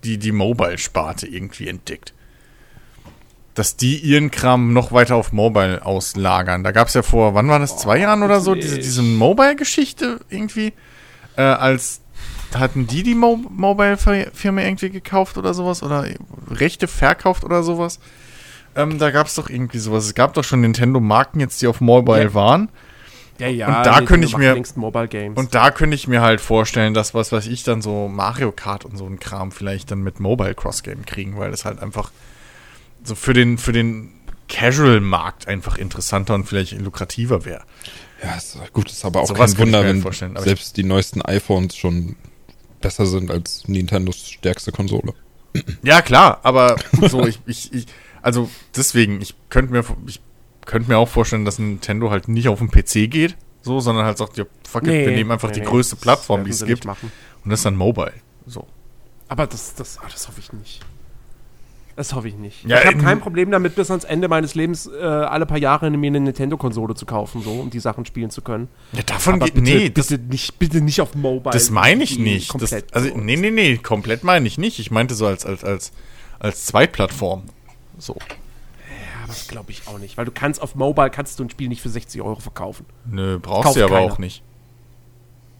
die, 0.04 0.18
die 0.18 0.32
Mobile-Sparte 0.32 1.26
irgendwie 1.26 1.68
entdeckt. 1.68 2.14
Dass 3.54 3.76
die 3.76 3.98
ihren 3.98 4.30
Kram 4.30 4.72
noch 4.72 4.92
weiter 4.92 5.16
auf 5.16 5.32
Mobile 5.32 5.84
auslagern. 5.84 6.64
Da 6.64 6.72
gab 6.72 6.88
es 6.88 6.94
ja 6.94 7.02
vor, 7.02 7.34
wann 7.34 7.48
war 7.48 7.58
das, 7.58 7.78
zwei 7.78 7.98
Jahren 7.98 8.22
oder 8.22 8.40
so, 8.40 8.54
diese, 8.54 8.78
diese 8.78 9.02
Mobile-Geschichte 9.02 10.20
irgendwie. 10.30 10.72
Äh, 11.36 11.42
als 11.42 12.00
hatten 12.54 12.86
die 12.86 13.02
die 13.02 13.14
Mo 13.14 13.36
Mobile-Firma 13.50 14.62
irgendwie 14.62 14.90
gekauft 14.90 15.38
oder 15.38 15.54
sowas? 15.54 15.82
Oder 15.82 16.06
Rechte 16.50 16.86
verkauft 16.88 17.44
oder 17.44 17.62
sowas? 17.62 17.98
Ähm, 18.74 18.98
da 18.98 19.10
gab 19.10 19.26
es 19.26 19.34
doch 19.34 19.48
irgendwie 19.48 19.78
sowas. 19.78 20.04
Es 20.04 20.14
gab 20.14 20.34
doch 20.34 20.44
schon 20.44 20.60
Nintendo-Marken 20.60 21.40
jetzt, 21.40 21.62
die 21.62 21.66
auf 21.66 21.80
Mobile 21.80 22.22
Ja. 22.24 22.34
waren. 22.34 22.68
Ja, 23.38 23.48
ja. 23.48 23.66
Und 23.78 23.86
da 23.86 24.00
könnte 24.00 24.26
ich 24.26 24.36
mir- 24.36 24.54
längst 24.54 24.76
Mobile 24.78 25.08
Games. 25.08 25.38
Und 25.38 25.54
da 25.54 25.70
könnte 25.70 25.94
ich 25.94 26.08
mir 26.08 26.22
halt 26.22 26.40
vorstellen, 26.40 26.94
dass 26.94 27.12
was 27.12 27.32
weiß 27.32 27.46
ich 27.46 27.64
dann 27.64 27.82
so 27.82 28.08
Mario 28.08 28.50
Kart 28.52 28.84
und 28.86 28.96
so 28.96 29.04
ein 29.06 29.18
Kram 29.20 29.50
vielleicht 29.52 29.90
dann 29.90 30.02
mit 30.02 30.20
Mobile 30.20 30.54
Cross 30.54 30.82
Game 30.82 31.04
kriegen, 31.04 31.38
weil 31.38 31.50
das 31.50 31.64
halt 31.66 31.82
einfach 31.82 32.10
so 33.04 33.14
für 33.14 33.34
den 33.34 33.58
für 33.58 33.72
den 33.72 34.10
Casual 34.48 35.00
Markt 35.00 35.48
einfach 35.48 35.76
interessanter 35.76 36.34
und 36.34 36.44
vielleicht 36.46 36.72
lukrativer 36.80 37.44
wäre. 37.44 37.62
Ja, 38.22 38.36
ist, 38.36 38.56
gut, 38.72 38.90
ist 38.90 39.04
aber 39.04 39.20
auch 39.20 39.26
Sowas 39.26 39.52
kein 39.54 39.66
Wunder, 39.66 39.82
mir 39.82 40.02
wenn 40.04 40.36
selbst 40.38 40.76
die 40.78 40.84
neuesten 40.84 41.20
iPhones 41.20 41.76
schon 41.76 42.16
besser 42.80 43.06
sind 43.06 43.30
als 43.30 43.66
Nintendos 43.68 44.28
stärkste 44.28 44.72
Konsole. 44.72 45.14
Ja, 45.82 46.02
klar, 46.02 46.40
aber 46.42 46.76
so 47.08 47.26
ich, 47.26 47.40
ich, 47.46 47.72
ich 47.72 47.86
also 48.22 48.50
deswegen, 48.74 49.20
ich 49.20 49.34
könnte 49.48 49.72
mir 49.72 49.84
ich 50.06 50.20
könnte 50.66 50.90
mir 50.90 50.98
auch 50.98 51.08
vorstellen, 51.08 51.44
dass 51.44 51.58
Nintendo 51.58 52.10
halt 52.10 52.28
nicht 52.28 52.48
auf 52.48 52.58
den 52.58 52.70
PC 52.70 53.10
geht, 53.10 53.36
so, 53.62 53.80
sondern 53.80 54.04
halt 54.04 54.18
sagt, 54.18 54.36
ja, 54.36 54.44
fuck 54.68 54.82
it, 54.82 54.88
wir 54.88 55.12
nehmen 55.12 55.30
einfach 55.30 55.50
die 55.50 55.62
größte 55.62 55.96
das 55.96 56.02
Plattform, 56.02 56.44
die 56.44 56.50
es 56.50 56.64
gibt 56.64 56.84
und 56.86 57.50
das 57.50 57.60
ist 57.60 57.64
dann 57.64 57.76
Mobile, 57.76 58.12
so. 58.46 58.66
Aber 59.28 59.46
das, 59.46 59.74
das, 59.74 59.98
ah, 59.98 60.08
das 60.10 60.28
hoffe 60.28 60.40
ich 60.40 60.52
nicht. 60.52 60.80
Das 61.96 62.12
hoffe 62.12 62.28
ich 62.28 62.36
nicht. 62.36 62.62
Ja, 62.64 62.78
ich 62.80 62.84
habe 62.84 62.96
in- 62.98 63.00
kein 63.02 63.20
Problem 63.20 63.50
damit, 63.50 63.74
bis 63.74 63.90
ans 63.90 64.04
Ende 64.04 64.28
meines 64.28 64.54
Lebens 64.54 64.86
äh, 64.86 65.02
alle 65.02 65.46
paar 65.46 65.56
Jahre 65.56 65.90
mir 65.90 66.06
eine 66.08 66.20
Nintendo-Konsole 66.20 66.94
zu 66.94 67.06
kaufen, 67.06 67.40
so, 67.42 67.52
um 67.52 67.70
die 67.70 67.80
Sachen 67.80 68.04
spielen 68.04 68.28
zu 68.28 68.42
können. 68.42 68.68
Ja, 68.92 69.02
davon 69.02 69.36
Aber 69.36 69.46
geht. 69.46 69.54
bitte, 69.54 69.64
nee, 69.78 69.88
bitte, 69.88 70.18
nicht, 70.18 70.58
bitte 70.58 70.82
nicht 70.82 71.00
auf 71.00 71.14
Mobile. 71.14 71.52
das 71.54 71.70
meine 71.70 72.04
ich 72.04 72.18
nicht. 72.18 72.52
Das, 72.60 72.74
also, 72.92 73.08
so. 73.08 73.16
nee, 73.16 73.36
nee, 73.36 73.50
nee, 73.50 73.78
komplett 73.78 74.24
meine 74.24 74.46
ich 74.46 74.58
nicht. 74.58 74.78
Ich 74.78 74.90
meinte 74.90 75.14
so 75.14 75.26
als, 75.26 75.46
als, 75.46 75.64
als, 75.64 75.92
als 76.38 76.66
Zweitplattform. 76.66 77.44
So. 77.96 78.14
Ja, 78.18 79.26
das 79.26 79.48
glaube 79.48 79.70
ich 79.72 79.88
auch 79.88 79.98
nicht. 79.98 80.18
Weil 80.18 80.26
du 80.26 80.32
kannst 80.32 80.60
auf 80.60 80.74
Mobile 80.74 81.08
kannst 81.08 81.38
du 81.38 81.44
ein 81.44 81.50
Spiel 81.50 81.68
nicht 81.70 81.80
für 81.80 81.88
60 81.88 82.20
Euro 82.20 82.40
verkaufen. 82.40 82.84
Nö, 83.10 83.38
brauchst 83.40 83.74
du 83.74 83.82
aber 83.82 83.94
keiner. 83.96 84.12
auch 84.12 84.18
nicht. 84.18 84.42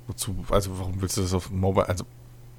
Wozu? 0.07 0.37
Also, 0.51 0.79
warum 0.79 1.01
willst 1.01 1.17
du 1.17 1.23
das 1.23 1.33
auf 1.33 1.51
Mobile? 1.51 1.89
Also, 1.89 2.05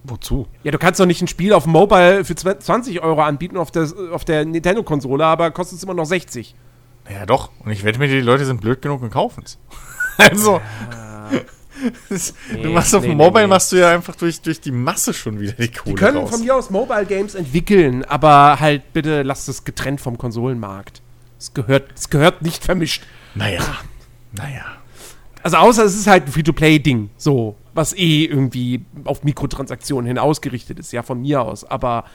wozu? 0.03 0.47
Ja, 0.63 0.71
du 0.71 0.77
kannst 0.77 0.99
doch 0.99 1.05
nicht 1.05 1.21
ein 1.21 1.27
Spiel 1.27 1.53
auf 1.53 1.65
Mobile 1.65 2.23
für 2.25 2.35
20 2.35 3.01
Euro 3.01 3.21
anbieten 3.21 3.57
auf 3.57 3.71
der, 3.71 3.87
auf 4.11 4.25
der 4.25 4.45
Nintendo-Konsole, 4.45 5.25
aber 5.25 5.51
kostet 5.51 5.77
es 5.77 5.83
immer 5.83 5.93
noch 5.93 6.05
60. 6.05 6.55
Ja, 7.11 7.25
doch. 7.25 7.49
Und 7.63 7.71
ich 7.71 7.83
wette 7.83 7.99
mir, 7.99 8.07
die 8.07 8.19
Leute 8.21 8.45
sind 8.45 8.61
blöd 8.61 8.81
genug 8.81 9.01
und 9.01 9.09
kaufen 9.11 9.43
es. 9.45 9.57
also. 10.17 10.59
das- 12.09 12.33
du 12.51 12.57
Nee, 12.57 12.73
machst 12.73 12.95
auf 12.95 13.03
nee, 13.03 13.13
Mobile 13.15 13.43
nee. 13.43 13.47
machst 13.49 13.71
du 13.71 13.77
ja 13.77 13.91
einfach 13.93 14.15
durch, 14.15 14.41
durch 14.41 14.59
die 14.59 14.71
Masse 14.71 15.13
schon 15.13 15.39
wieder 15.39 15.53
die 15.53 15.71
Kohle 15.71 15.95
Die 15.95 15.99
können 15.99 16.17
raus. 16.17 16.31
von 16.31 16.41
mir 16.41 16.55
aus 16.55 16.69
Mobile 16.69 17.05
Games 17.05 17.35
entwickeln, 17.35 18.03
aber 18.05 18.59
halt 18.59 18.93
bitte 18.93 19.21
lasst 19.23 19.47
es 19.49 19.63
getrennt 19.63 20.01
vom 20.01 20.17
Konsolenmarkt. 20.17 21.01
Es 21.39 21.53
gehört, 21.53 21.91
es 21.95 22.09
gehört 22.09 22.41
nicht 22.41 22.63
vermischt. 22.63 23.03
naja. 23.35 23.61
Naja. 24.33 24.65
Also 25.43 25.57
außer 25.57 25.85
es 25.85 25.95
ist 25.95 26.07
halt 26.07 26.25
ein 26.25 26.31
Free-to-Play-Ding, 26.31 27.09
so, 27.15 27.55
was 27.77 27.93
eh 27.95 28.25
irgendwie 28.25 28.83
auf 29.05 29.23
Mikrotransaktionen 29.23 30.07
hin 30.07 30.17
ausgerichtet 30.17 30.79
ist, 30.79 30.91
ja, 30.91 31.03
von 31.03 31.21
mir 31.21 31.43
aus. 31.43 31.63
Aber 31.63 32.05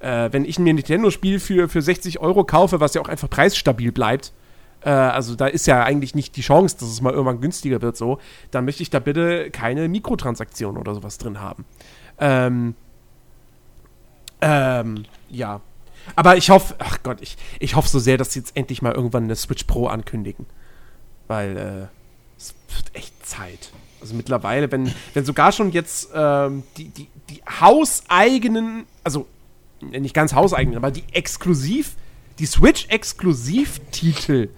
äh, 0.00 0.28
wenn 0.32 0.44
ich 0.44 0.58
mir 0.58 0.74
ein 0.74 0.76
Nintendo-Spiel 0.76 1.38
für, 1.38 1.68
für 1.68 1.80
60 1.80 2.18
Euro 2.18 2.44
kaufe, 2.44 2.80
was 2.80 2.94
ja 2.94 3.00
auch 3.00 3.08
einfach 3.08 3.30
preisstabil 3.30 3.92
bleibt, 3.92 4.32
äh, 4.82 4.90
also 4.90 5.36
da 5.36 5.46
ist 5.46 5.66
ja 5.66 5.84
eigentlich 5.84 6.16
nicht 6.16 6.36
die 6.36 6.40
Chance, 6.42 6.76
dass 6.80 6.88
es 6.88 7.00
mal 7.00 7.12
irgendwann 7.12 7.40
günstiger 7.40 7.80
wird, 7.80 7.96
so, 7.96 8.18
dann 8.50 8.64
möchte 8.64 8.82
ich 8.82 8.90
da 8.90 8.98
bitte 8.98 9.50
keine 9.50 9.88
Mikrotransaktionen 9.88 10.80
oder 10.80 10.94
sowas 10.94 11.16
drin 11.16 11.40
haben. 11.40 11.64
Ähm, 12.18 12.74
ähm, 14.40 15.04
ja. 15.30 15.60
Aber 16.16 16.36
ich 16.36 16.50
hoffe, 16.50 16.74
ach 16.80 16.98
Gott, 17.04 17.18
ich, 17.22 17.36
ich 17.60 17.76
hoffe 17.76 17.88
so 17.88 18.00
sehr, 18.00 18.18
dass 18.18 18.32
sie 18.32 18.40
jetzt 18.40 18.56
endlich 18.56 18.82
mal 18.82 18.92
irgendwann 18.92 19.24
eine 19.24 19.36
Switch 19.36 19.64
Pro 19.64 19.86
ankündigen. 19.86 20.44
Weil, 21.28 21.56
äh, 21.56 21.86
es 22.36 22.54
wird 22.68 22.94
echt 22.94 23.24
Zeit. 23.24 23.70
Also 24.04 24.14
mittlerweile, 24.16 24.70
wenn, 24.70 24.92
wenn 25.14 25.24
sogar 25.24 25.50
schon 25.50 25.72
jetzt 25.72 26.10
ähm, 26.14 26.62
die, 26.76 26.90
die, 26.90 27.08
die 27.30 27.40
hauseigenen, 27.58 28.84
also 29.02 29.26
äh, 29.92 29.98
nicht 29.98 30.14
ganz 30.14 30.34
hauseigenen, 30.34 30.76
aber 30.76 30.90
die 30.90 31.04
exklusiv, 31.12 31.96
die 32.38 32.44
Switch-Exklusivtitel 32.44 34.50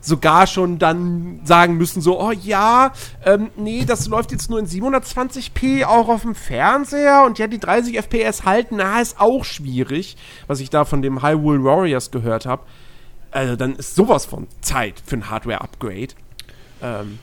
sogar 0.00 0.46
schon 0.46 0.78
dann 0.78 1.40
sagen 1.44 1.76
müssen, 1.76 2.00
so, 2.00 2.18
oh 2.18 2.32
ja, 2.32 2.94
ähm, 3.26 3.50
nee, 3.56 3.84
das 3.84 4.06
läuft 4.06 4.32
jetzt 4.32 4.48
nur 4.48 4.58
in 4.58 4.66
720p 4.66 5.84
auch 5.84 6.08
auf 6.08 6.22
dem 6.22 6.34
Fernseher 6.34 7.24
und 7.26 7.38
ja, 7.38 7.46
die 7.46 7.58
30 7.58 7.98
FPS 7.98 8.46
halten, 8.46 8.76
na, 8.76 9.02
ist 9.02 9.20
auch 9.20 9.44
schwierig, 9.44 10.16
was 10.46 10.60
ich 10.60 10.70
da 10.70 10.86
von 10.86 11.02
dem 11.02 11.22
Hyrule 11.22 11.62
Warriors 11.62 12.10
gehört 12.10 12.46
habe. 12.46 12.62
Also 13.30 13.54
dann 13.54 13.76
ist 13.76 13.96
sowas 13.96 14.24
von 14.24 14.46
Zeit 14.62 15.02
für 15.04 15.16
ein 15.16 15.28
Hardware-Upgrade. 15.28 16.14
Ähm, 16.82 17.18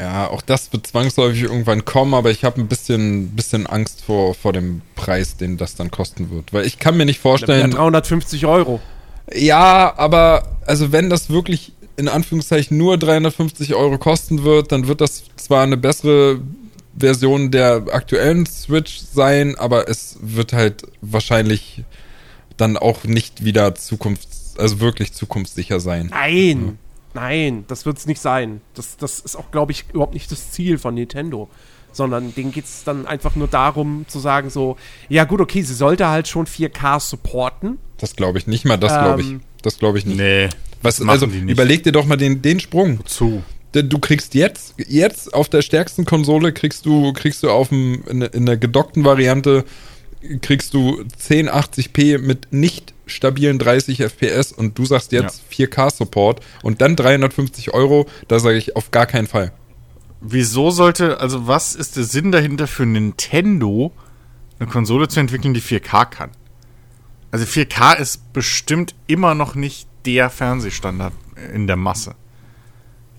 Ja, 0.00 0.30
auch 0.30 0.40
das 0.40 0.72
wird 0.72 0.86
zwangsläufig 0.86 1.42
irgendwann 1.42 1.84
kommen, 1.84 2.14
aber 2.14 2.30
ich 2.30 2.42
habe 2.44 2.58
ein 2.58 2.68
bisschen, 2.68 3.28
bisschen 3.36 3.66
Angst 3.66 4.02
vor, 4.02 4.34
vor 4.34 4.54
dem 4.54 4.80
Preis, 4.94 5.36
den 5.36 5.58
das 5.58 5.74
dann 5.74 5.90
kosten 5.90 6.30
wird. 6.30 6.54
Weil 6.54 6.64
ich 6.64 6.78
kann 6.78 6.96
mir 6.96 7.04
nicht 7.04 7.18
ja, 7.18 7.22
vorstellen. 7.22 7.70
350 7.70 8.46
Euro. 8.46 8.80
Ja, 9.34 9.92
aber 9.98 10.56
also 10.64 10.90
wenn 10.90 11.10
das 11.10 11.28
wirklich 11.28 11.72
in 11.98 12.08
Anführungszeichen 12.08 12.78
nur 12.78 12.96
350 12.96 13.74
Euro 13.74 13.98
kosten 13.98 14.42
wird, 14.42 14.72
dann 14.72 14.88
wird 14.88 15.02
das 15.02 15.24
zwar 15.36 15.64
eine 15.64 15.76
bessere 15.76 16.40
Version 16.98 17.50
der 17.50 17.84
aktuellen 17.92 18.46
Switch 18.46 19.00
sein, 19.12 19.54
aber 19.58 19.86
es 19.88 20.16
wird 20.22 20.54
halt 20.54 20.84
wahrscheinlich 21.02 21.84
dann 22.56 22.78
auch 22.78 23.04
nicht 23.04 23.44
wieder 23.44 23.68
zukunfts-, 23.74 24.58
also 24.58 24.80
wirklich 24.80 25.12
zukunftssicher 25.12 25.78
sein. 25.78 26.08
Nein, 26.10 26.78
nein, 27.14 27.64
das 27.68 27.86
wird 27.86 27.98
es 27.98 28.06
nicht 28.06 28.20
sein. 28.20 28.60
Das, 28.74 28.96
das 28.96 29.20
ist 29.20 29.36
auch, 29.36 29.50
glaube 29.50 29.72
ich, 29.72 29.84
überhaupt 29.92 30.14
nicht 30.14 30.30
das 30.30 30.50
Ziel 30.52 30.78
von 30.78 30.94
Nintendo. 30.94 31.48
Sondern 31.92 32.32
denen 32.34 32.52
geht 32.52 32.66
es 32.66 32.84
dann 32.84 33.06
einfach 33.06 33.34
nur 33.34 33.48
darum 33.48 34.04
zu 34.06 34.20
sagen, 34.20 34.48
so, 34.48 34.76
ja 35.08 35.24
gut, 35.24 35.40
okay, 35.40 35.62
sie 35.62 35.74
sollte 35.74 36.06
halt 36.08 36.28
schon 36.28 36.46
4K 36.46 37.00
supporten. 37.00 37.78
Das 37.98 38.14
glaube 38.14 38.38
ich 38.38 38.46
nicht 38.46 38.64
mal, 38.64 38.76
das 38.76 38.92
glaube 38.92 39.20
ich. 39.22 39.30
Ähm, 39.30 39.40
Das 39.62 39.78
glaube 39.78 39.98
ich 39.98 40.06
nicht. 40.06 40.18
Nee. 40.18 40.48
Was, 40.82 41.02
also 41.02 41.26
die 41.26 41.40
nicht. 41.42 41.52
überleg 41.52 41.82
dir 41.82 41.92
doch 41.92 42.06
mal 42.06 42.16
den, 42.16 42.42
den 42.42 42.60
Sprung. 42.60 43.04
Zu. 43.06 43.42
Denn 43.74 43.88
Du 43.88 43.98
kriegst 43.98 44.34
jetzt, 44.34 44.74
jetzt 44.88 45.34
auf 45.34 45.48
der 45.48 45.62
stärksten 45.62 46.04
Konsole 46.04 46.52
kriegst 46.52 46.86
du, 46.86 47.12
kriegst 47.12 47.42
du 47.42 47.50
auf 47.50 47.68
dem, 47.70 48.02
in, 48.08 48.22
in 48.22 48.46
der 48.46 48.56
gedockten 48.56 49.04
Variante 49.04 49.64
kriegst 50.42 50.74
du 50.74 51.02
1080p 51.20 52.18
mit 52.18 52.52
nicht 52.52 52.94
stabilen 53.10 53.58
30 53.58 54.00
FPS 54.00 54.52
und 54.52 54.78
du 54.78 54.84
sagst 54.84 55.12
jetzt 55.12 55.42
4K 55.52 55.94
Support 55.94 56.40
und 56.62 56.80
dann 56.80 56.96
350 56.96 57.74
Euro, 57.74 58.06
da 58.28 58.38
sage 58.38 58.56
ich 58.56 58.76
auf 58.76 58.90
gar 58.90 59.06
keinen 59.06 59.26
Fall. 59.26 59.52
Wieso 60.20 60.70
sollte, 60.70 61.20
also 61.20 61.46
was 61.46 61.74
ist 61.74 61.96
der 61.96 62.04
Sinn 62.04 62.30
dahinter 62.30 62.66
für 62.66 62.86
Nintendo, 62.86 63.92
eine 64.58 64.68
Konsole 64.68 65.08
zu 65.08 65.18
entwickeln, 65.20 65.54
die 65.54 65.62
4K 65.62 66.06
kann? 66.06 66.30
Also 67.30 67.44
4K 67.44 67.96
ist 67.96 68.32
bestimmt 68.32 68.94
immer 69.06 69.34
noch 69.34 69.54
nicht 69.54 69.88
der 70.04 70.30
Fernsehstandard 70.30 71.12
in 71.54 71.66
der 71.66 71.76
Masse. 71.76 72.14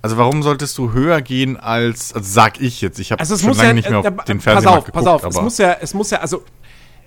Also 0.03 0.17
warum 0.17 0.41
solltest 0.41 0.77
du 0.79 0.93
höher 0.93 1.21
gehen 1.21 1.57
als, 1.57 2.13
also 2.13 2.27
sag 2.27 2.59
ich 2.59 2.81
jetzt, 2.81 2.99
ich 2.99 3.11
habe 3.11 3.19
Also 3.19 3.35
es 3.35 3.41
schon 3.41 3.49
muss 3.49 3.57
lange 3.57 3.69
ja, 3.69 3.73
nicht 3.73 3.89
mehr 3.89 3.99
auf 3.99 4.05
äh, 4.05 4.11
den 4.27 4.37
pass 4.37 4.43
Fernseher 4.43 4.71
auf, 4.71 4.91
pass 4.91 5.05
auf, 5.05 5.23
es 5.23 5.35
aber 5.35 5.43
muss 5.43 5.57
ja, 5.59 5.77
es 5.79 5.93
muss 5.93 6.09
ja, 6.09 6.19
also 6.19 6.43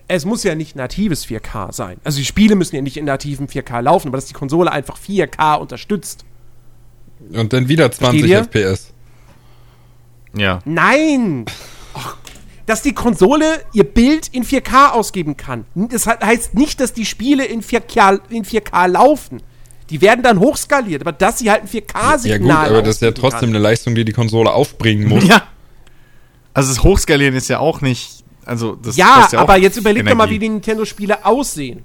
es 0.09 0.24
muss 0.24 0.43
ja 0.44 0.55
nicht 0.55 0.76
natives 0.76 1.26
4K 1.26 1.72
sein. 1.72 1.98
Also 2.05 2.18
die 2.18 2.24
Spiele 2.24 2.56
müssen 2.56 2.76
ja 2.76 2.82
nicht 2.82 2.97
in 2.97 3.05
nativen 3.06 3.48
4K 3.48 3.81
laufen, 3.81 4.09
aber 4.09 4.18
dass 4.18 4.26
die 4.26 4.35
Konsole 4.35 4.70
einfach 4.70 4.98
4K 4.98 5.56
unterstützt. 5.56 6.24
Und 7.32 7.52
dann 7.52 7.68
wieder 7.68 7.90
20 7.90 8.26
ihr? 8.26 8.39
FPS. 8.44 8.93
ja. 10.36 10.59
Nein! 10.64 11.47
Ach, 11.94 12.16
dass 12.66 12.82
die 12.82 12.93
Konsole 12.93 13.60
ihr 13.72 13.85
Bild 13.85 14.28
in 14.28 14.44
4K 14.44 14.90
ausgeben 14.93 15.36
kann. 15.36 15.64
Das 15.74 16.05
he- 16.06 16.10
heißt 16.24 16.55
nicht, 16.55 16.81
dass 16.81 16.93
die 16.93 17.05
Spiele 17.06 17.44
in 17.44 17.62
4K, 17.62 18.20
in 18.31 18.44
4K 18.44 18.86
laufen. 18.89 19.43
Die 19.90 20.01
werden 20.01 20.22
dann 20.22 20.40
hochskaliert, 20.40 21.02
aber 21.02 21.12
dass 21.12 21.39
sie 21.39 21.51
halt 21.51 21.62
ein 21.62 21.68
4K-Signal 21.68 22.48
Ja 22.48 22.62
gut, 22.62 22.70
aber 22.70 22.82
das 22.82 22.97
ist 22.97 23.02
ja 23.02 23.10
trotzdem 23.12 23.40
kann. 23.40 23.48
eine 23.51 23.59
Leistung, 23.59 23.94
die 23.94 24.05
die 24.06 24.12
Konsole 24.12 24.51
aufbringen 24.51 25.09
muss. 25.09 25.24
Ja. 25.26 25.43
Also 26.55 26.70
das 26.72 26.82
Hochskalieren 26.82 27.35
ist 27.35 27.48
ja 27.48 27.59
auch 27.59 27.82
nicht, 27.82 28.23
also 28.46 28.76
das 28.76 28.96
Ja, 28.96 29.20
kostet 29.20 29.38
aber 29.38 29.54
auch 29.54 29.58
jetzt 29.58 29.76
überleg 29.76 30.06
doch 30.06 30.14
mal, 30.14 30.30
wie 30.30 30.38
die 30.38 30.48
Nintendo-Spiele 30.48 31.24
aussehen. 31.24 31.82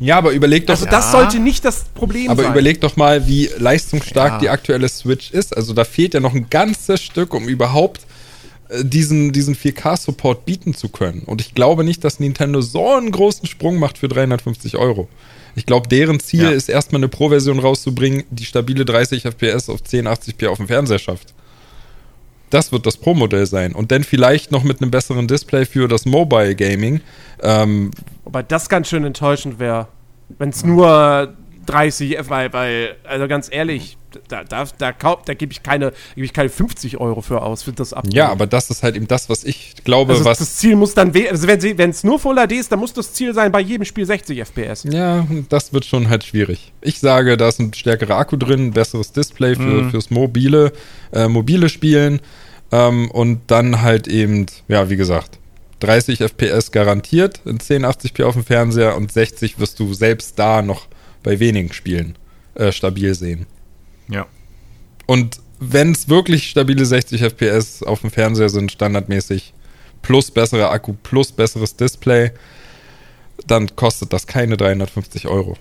Ja, 0.00 0.18
aber 0.18 0.32
überleg 0.32 0.66
doch, 0.66 0.74
Also 0.74 0.86
das 0.86 1.06
Ja. 1.06 1.10
sollte 1.12 1.38
nicht 1.38 1.64
das 1.64 1.84
Problem 1.94 2.30
aber 2.30 2.42
sein. 2.42 2.52
überleg 2.52 2.80
doch 2.80 2.96
mal, 2.96 3.26
wie 3.28 3.48
leistungsstark 3.58 4.32
Ja. 4.32 4.38
die 4.38 4.48
aktuelle 4.48 4.88
Switch 4.88 5.30
ist. 5.30 5.56
Also 5.56 5.72
da 5.72 5.84
fehlt 5.84 6.14
ja 6.14 6.20
noch 6.20 6.34
ein 6.34 6.48
ganzes 6.50 7.00
Stück, 7.02 7.32
um 7.32 7.48
überhaupt 7.48 8.00
äh, 8.70 8.82
diesen, 8.84 9.32
diesen 9.32 9.54
4K-Support 9.54 10.46
bieten 10.46 10.74
zu 10.74 10.88
können. 10.88 11.22
Und 11.26 11.40
ich 11.42 11.54
glaube 11.54 11.84
nicht, 11.84 12.02
dass 12.02 12.18
Nintendo 12.18 12.60
so 12.62 12.92
einen 12.94 13.10
großen 13.12 13.46
Sprung 13.46 13.78
macht 13.78 13.98
für 13.98 14.08
350 14.08 14.76
Euro. 14.76 15.06
Ich 15.54 15.66
glaube, 15.66 15.86
deren 15.86 16.18
Ziel 16.18 16.44
Ja. 16.44 16.50
ist 16.50 16.68
erstmal 16.68 16.98
eine 17.00 17.08
Pro-Version 17.08 17.58
rauszubringen, 17.60 18.24
die 18.30 18.44
stabile 18.46 18.84
30 18.84 19.24
FPS 19.26 19.68
auf 19.68 19.82
1080p 19.82 20.48
auf 20.48 20.56
dem 20.56 20.66
Fernseher 20.66 20.98
schafft. 20.98 21.34
Das 22.54 22.70
wird 22.70 22.86
das 22.86 22.96
Pro-Modell 22.96 23.46
sein. 23.46 23.74
Und 23.74 23.90
dann 23.90 24.04
vielleicht 24.04 24.52
noch 24.52 24.62
mit 24.62 24.80
einem 24.80 24.90
besseren 24.92 25.26
Display 25.26 25.66
für 25.66 25.88
das 25.88 26.06
Mobile 26.06 26.54
Gaming. 26.54 27.00
Ähm, 27.42 27.90
Wobei 28.24 28.44
das 28.44 28.68
ganz 28.68 28.88
schön 28.88 29.04
enttäuschend 29.04 29.58
wäre, 29.58 29.88
wenn 30.38 30.50
es 30.50 30.64
nur 30.64 31.34
30, 31.66 32.16
F- 32.18 32.30
weil, 32.30 32.94
also 33.04 33.26
ganz 33.26 33.48
ehrlich, 33.50 33.98
da, 34.28 34.44
da, 34.44 34.64
da, 34.78 34.92
da 35.24 35.34
gebe 35.34 35.52
ich, 35.52 35.62
keine- 35.62 35.92
gebe 36.14 36.24
ich 36.24 36.32
keine 36.32 36.48
50 36.48 36.98
Euro 36.98 37.20
für 37.20 37.42
aus, 37.42 37.62
für 37.62 37.72
das 37.72 37.92
ab. 37.92 38.04
ja, 38.12 38.28
aber 38.30 38.46
das 38.46 38.70
ist 38.70 38.82
halt 38.82 38.96
eben 38.96 39.08
das, 39.08 39.28
was 39.28 39.44
ich 39.44 39.74
glaube, 39.84 40.12
also 40.12 40.24
was. 40.24 40.38
das 40.38 40.56
Ziel 40.56 40.76
muss 40.76 40.94
dann, 40.94 41.12
also 41.30 41.46
wenn 41.48 41.90
es 41.90 42.04
nur 42.04 42.18
Full 42.18 42.36
HD 42.36 42.52
ist, 42.52 42.72
dann 42.72 42.78
muss 42.78 42.92
das 42.92 43.12
Ziel 43.12 43.34
sein, 43.34 43.52
bei 43.52 43.60
jedem 43.60 43.84
Spiel 43.84 44.06
60 44.06 44.38
FPS. 44.40 44.84
Ja, 44.90 45.26
das 45.48 45.72
wird 45.72 45.84
schon 45.84 46.08
halt 46.08 46.24
schwierig. 46.24 46.72
Ich 46.80 46.98
sage, 47.00 47.36
da 47.36 47.48
ist 47.48 47.58
ein 47.60 47.72
stärkerer 47.74 48.16
Akku 48.16 48.36
drin, 48.36 48.66
ein 48.66 48.70
besseres 48.72 49.12
Display 49.12 49.54
für, 49.56 49.90
fürs 49.90 50.10
mobile, 50.10 50.72
äh, 51.12 51.28
mobile 51.28 51.68
Spielen 51.68 52.20
ähm, 52.72 53.10
und 53.10 53.40
dann 53.48 53.82
halt 53.82 54.08
eben, 54.08 54.46
ja, 54.68 54.90
wie 54.90 54.96
gesagt, 54.96 55.38
30 55.80 56.20
FPS 56.20 56.70
garantiert 56.72 57.40
in 57.44 57.58
1080p 57.58 58.24
auf 58.24 58.34
dem 58.34 58.44
Fernseher 58.44 58.96
und 58.96 59.12
60 59.12 59.58
wirst 59.58 59.78
du 59.80 59.92
selbst 59.92 60.38
da 60.38 60.62
noch 60.62 60.86
bei 61.22 61.40
wenigen 61.40 61.72
Spielen 61.72 62.16
äh, 62.54 62.72
stabil 62.72 63.14
sehen. 63.14 63.46
Ja. 64.08 64.26
Und 65.06 65.40
wenn 65.60 65.92
es 65.92 66.08
wirklich 66.08 66.50
stabile 66.50 66.84
60 66.84 67.22
FPS 67.22 67.82
auf 67.82 68.00
dem 68.00 68.10
Fernseher 68.10 68.48
sind, 68.48 68.72
standardmäßig, 68.72 69.54
plus 70.02 70.30
besserer 70.30 70.70
Akku, 70.70 70.94
plus 71.02 71.32
besseres 71.32 71.76
Display, 71.76 72.32
dann 73.46 73.74
kostet 73.76 74.12
das 74.12 74.26
keine 74.26 74.56
350 74.56 75.26
Euro. 75.28 75.56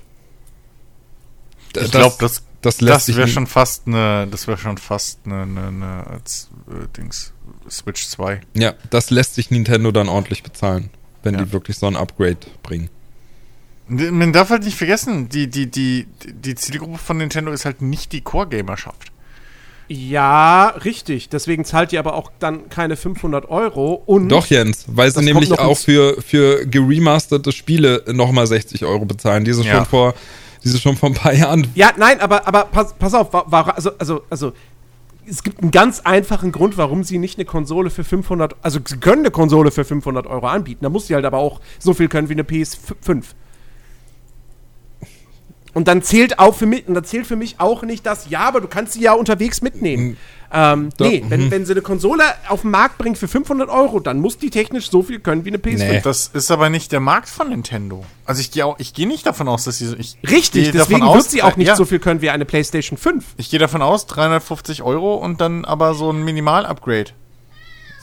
Ich 1.76 1.92
glaube, 1.92 2.16
das, 2.20 2.44
das 2.62 2.82
lässt 2.82 2.96
das 2.96 3.06
sich 3.08 3.18
wäre 3.18 3.28
schon 3.28 3.48
fast 3.48 3.88
eine, 3.88 4.28
das 4.30 4.48
wäre 4.48 4.58
schon 4.58 4.78
fast 4.78 5.20
eine, 5.26 5.42
eine, 5.44 5.68
eine 5.68 6.08
als, 6.08 6.50
äh, 6.70 6.88
Dings, 6.96 7.34
Switch 7.70 8.08
2. 8.08 8.42
Ja, 8.56 8.74
das 8.90 9.10
lässt 9.10 9.36
sich 9.36 9.50
Nintendo 9.50 9.92
dann 9.92 10.08
ordentlich 10.08 10.44
bezahlen, 10.44 10.90
wenn 11.24 11.36
Ja. 11.36 11.44
die 11.44 11.52
wirklich 11.52 11.78
so 11.78 11.88
ein 11.88 11.96
Upgrade 11.96 12.38
bringen. 12.62 12.90
Man 13.88 14.32
darf 14.32 14.50
halt 14.50 14.64
nicht 14.64 14.78
vergessen, 14.78 15.28
die, 15.30 15.48
die, 15.50 15.70
die, 15.70 16.08
die 16.26 16.56
Zielgruppe 16.56 16.98
von 16.98 17.18
Nintendo 17.18 17.52
ist 17.52 17.66
halt 17.66 17.82
nicht 17.82 18.14
die 18.14 18.22
Core-Gamerschaft. 18.22 19.12
Ja, 19.90 20.68
richtig. 20.86 21.30
Deswegen 21.30 21.66
zahlt 21.66 21.92
ihr 21.92 22.00
aber 22.00 22.16
auch 22.16 22.32
dann 22.40 22.70
keine 22.70 22.96
500 22.96 23.50
Euro. 23.50 24.02
Und 24.06 24.30
Doch, 24.30 24.46
Jens, 24.48 24.86
weil 24.88 25.12
sie 25.12 25.22
nämlich 25.22 25.52
auch 25.60 25.78
für, 25.78 26.22
für 26.22 26.66
geremasterte 26.66 27.52
Spiele 27.52 28.04
nochmal 28.08 28.48
60 28.48 28.86
Euro 28.86 29.06
bezahlen, 29.06 29.44
die 29.44 29.54
sie 29.54 29.64
Ja. 29.64 29.76
schon 29.78 29.86
vor, 29.86 30.14
die 30.64 30.70
sie 30.70 30.80
schon 30.80 30.96
vor 30.96 31.10
ein 31.10 31.16
paar 31.16 31.34
Jahren. 31.34 31.68
Ja, 31.76 31.92
nein, 31.98 32.22
aber, 32.22 32.48
aber 32.48 32.66
pass, 32.66 32.94
pass 32.98 33.14
auf, 33.14 33.34
war, 33.34 33.52
war, 33.52 33.76
also, 33.76 33.92
also, 33.98 34.24
also, 34.30 34.54
es 35.28 35.44
gibt 35.44 35.62
einen 35.62 35.72
ganz 35.72 36.00
einfachen 36.02 36.52
Grund, 36.52 36.78
warum 36.78 37.04
sie 37.04 37.18
nicht 37.18 37.38
eine 37.38 37.46
Konsole 37.46 37.90
für 37.90 38.04
500, 38.04 38.56
also 38.62 38.80
sie 38.86 38.98
können 38.98 39.20
eine 39.24 39.32
Konsole 39.32 39.72
für 39.72 39.86
500 39.86 40.28
Euro 40.28 40.48
anbieten, 40.48 40.84
da 40.84 40.90
muss 40.90 41.08
sie 41.08 41.16
halt 41.16 41.26
aber 41.26 41.38
auch 41.38 41.62
so 41.80 41.94
viel 41.94 42.08
können 42.08 42.30
wie 42.30 42.34
eine 42.34 42.44
PS5. 42.44 43.24
Und 45.74 45.88
dann 45.88 46.04
zählt 46.04 46.38
auch 46.38 46.54
für 46.54 46.68
mich, 46.68 46.88
und 46.88 46.94
dann 46.94 47.04
zählt 47.04 47.26
für 47.26 47.36
mich 47.36 47.56
auch 47.60 47.82
nicht 47.82 48.06
das, 48.06 48.30
ja, 48.30 48.42
aber 48.42 48.62
du 48.62 48.68
kannst 48.68 48.94
sie 48.94 49.02
ja 49.02 49.14
unterwegs 49.14 49.62
mitnehmen. 49.62 50.18
Ähm, 50.56 50.90
Doch, 50.98 51.08
nee, 51.08 51.24
wenn, 51.28 51.46
mhm. 51.46 51.52
wenn 51.52 51.66
sie 51.66 51.72
eine 51.74 51.82
Konsole 51.82 52.24
auf 52.48 52.62
den 52.62 52.70
Markt 52.70 53.00
bringt 53.00 53.18
für 53.18 53.28
500 53.28 53.70
Euro, 53.70 54.00
dann 54.00 54.20
muss 54.20 54.38
die 54.38 54.52
technisch 54.52 54.92
so 54.92 55.02
viel 55.02 55.20
können 55.20 55.46
wie 55.46 55.50
eine 55.50 55.58
PS5. 55.58 55.78
Nee. 55.78 56.02
Das 56.04 56.28
ist 56.28 56.52
aber 56.52 56.70
nicht 56.70 56.92
der 56.92 57.00
Markt 57.00 57.28
von 57.28 57.50
Nintendo. 57.50 58.06
Also 58.26 58.40
ich 58.40 58.52
gehe 58.52 58.64
auch, 58.64 58.78
ich 58.78 58.94
gehe 58.94 59.08
nicht 59.08 59.26
davon 59.26 59.48
aus, 59.48 59.64
dass 59.64 59.80
sie 59.80 59.88
so. 59.88 59.98
Ich 59.98 60.16
Richtig, 60.30 60.72
deswegen 60.72 61.02
wird 61.02 61.10
aus, 61.10 61.32
sie 61.32 61.42
auch 61.42 61.58
nicht 61.58 61.70
ja, 61.70 61.76
so 61.76 61.86
viel 61.86 61.98
können 61.98 62.22
wie 62.22 62.30
eine 62.30 62.46
PlayStation 62.46 63.00
5. 63.00 63.26
Ich 63.38 63.50
gehe 63.50 63.60
davon 63.60 63.82
aus, 63.82 64.06
350 64.06 64.84
Euro 64.84 65.16
und 65.16 65.42
dann 65.42 65.66
aber 65.66 65.96
so 65.96 66.12
ein 66.12 66.24
Minimal-Upgrade. 66.24 67.12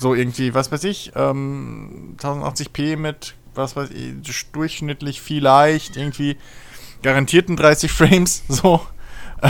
So 0.01 0.15
irgendwie, 0.15 0.53
was 0.53 0.73
weiß 0.73 0.83
ich, 0.85 1.13
ähm, 1.15 2.17
1080p 2.19 2.97
mit, 2.97 3.35
was 3.55 3.77
weiß 3.77 3.91
ich, 3.91 4.15
durchschnittlich 4.53 5.21
vielleicht 5.21 5.97
irgendwie 5.97 6.37
garantierten 7.03 7.57
30 7.57 7.91
Frames, 7.93 8.43
so. 8.49 8.81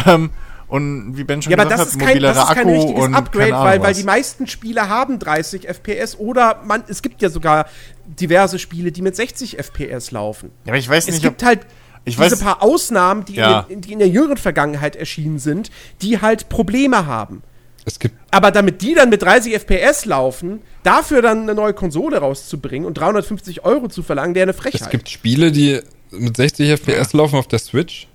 Ähm, 0.06 0.30
und 0.68 1.16
wie 1.16 1.24
Ben 1.24 1.42
schon 1.42 1.50
Ja, 1.50 1.58
aber 1.58 1.64
gesagt 1.68 1.80
das 1.80 1.94
hat, 1.94 2.00
ist, 2.00 2.06
kein, 2.06 2.22
das 2.22 2.36
ist 2.38 2.46
kein 2.54 2.58
Akku 2.58 2.70
richtiges 2.72 3.04
und 3.04 3.14
Upgrade, 3.14 3.44
keine 3.46 3.56
Ahnung 3.56 3.68
weil, 3.70 3.82
weil 3.82 3.94
die 3.94 4.04
meisten 4.04 4.46
Spiele 4.46 4.88
haben 4.88 5.18
30 5.18 5.66
FPS 5.68 6.16
oder 6.16 6.60
man, 6.64 6.84
es 6.86 7.02
gibt 7.02 7.20
ja 7.22 7.28
sogar 7.28 7.66
diverse 8.06 8.58
Spiele, 8.60 8.92
die 8.92 9.02
mit 9.02 9.16
60 9.16 9.58
FPS 9.58 10.12
laufen. 10.12 10.50
Ja, 10.64 10.70
aber 10.72 10.78
ich 10.78 10.88
weiß 10.88 11.08
Es 11.08 11.14
nicht, 11.14 11.22
gibt 11.24 11.42
ob, 11.42 11.46
halt 11.48 11.60
ich 12.04 12.16
diese 12.16 12.36
weiß- 12.36 12.42
paar 12.44 12.62
Ausnahmen, 12.62 13.24
die, 13.24 13.34
Ja. 13.34 13.66
in, 13.68 13.80
die 13.80 13.92
in 13.92 13.98
der 13.98 14.08
jüngeren 14.08 14.36
Vergangenheit 14.36 14.94
erschienen 14.94 15.40
sind, 15.40 15.70
die 16.02 16.20
halt 16.20 16.48
Probleme 16.48 17.04
haben. 17.04 17.42
Es 17.84 17.98
gibt, 17.98 18.14
Aber 18.30 18.52
damit 18.52 18.80
die 18.82 18.94
dann 18.94 19.08
mit 19.10 19.22
30 19.22 19.54
FPS 19.54 20.04
laufen, 20.04 20.60
dafür 20.84 21.20
dann 21.20 21.42
eine 21.42 21.54
neue 21.54 21.74
Konsole 21.74 22.18
rauszubringen 22.18 22.86
und 22.86 22.94
350 22.96 23.64
Euro 23.64 23.88
zu 23.88 24.02
verlangen, 24.04 24.34
wäre 24.36 24.44
eine 24.44 24.52
Frechheit. 24.52 24.82
es 24.82 24.90
gibt 24.90 25.08
Spiele, 25.08 25.50
die 25.50 25.80
mit 26.10 26.36
60 26.36 26.68
FPS 26.80 27.12
laufen 27.12 27.36
auf 27.36 27.46
der 27.48 27.58
Switch. 27.58 28.08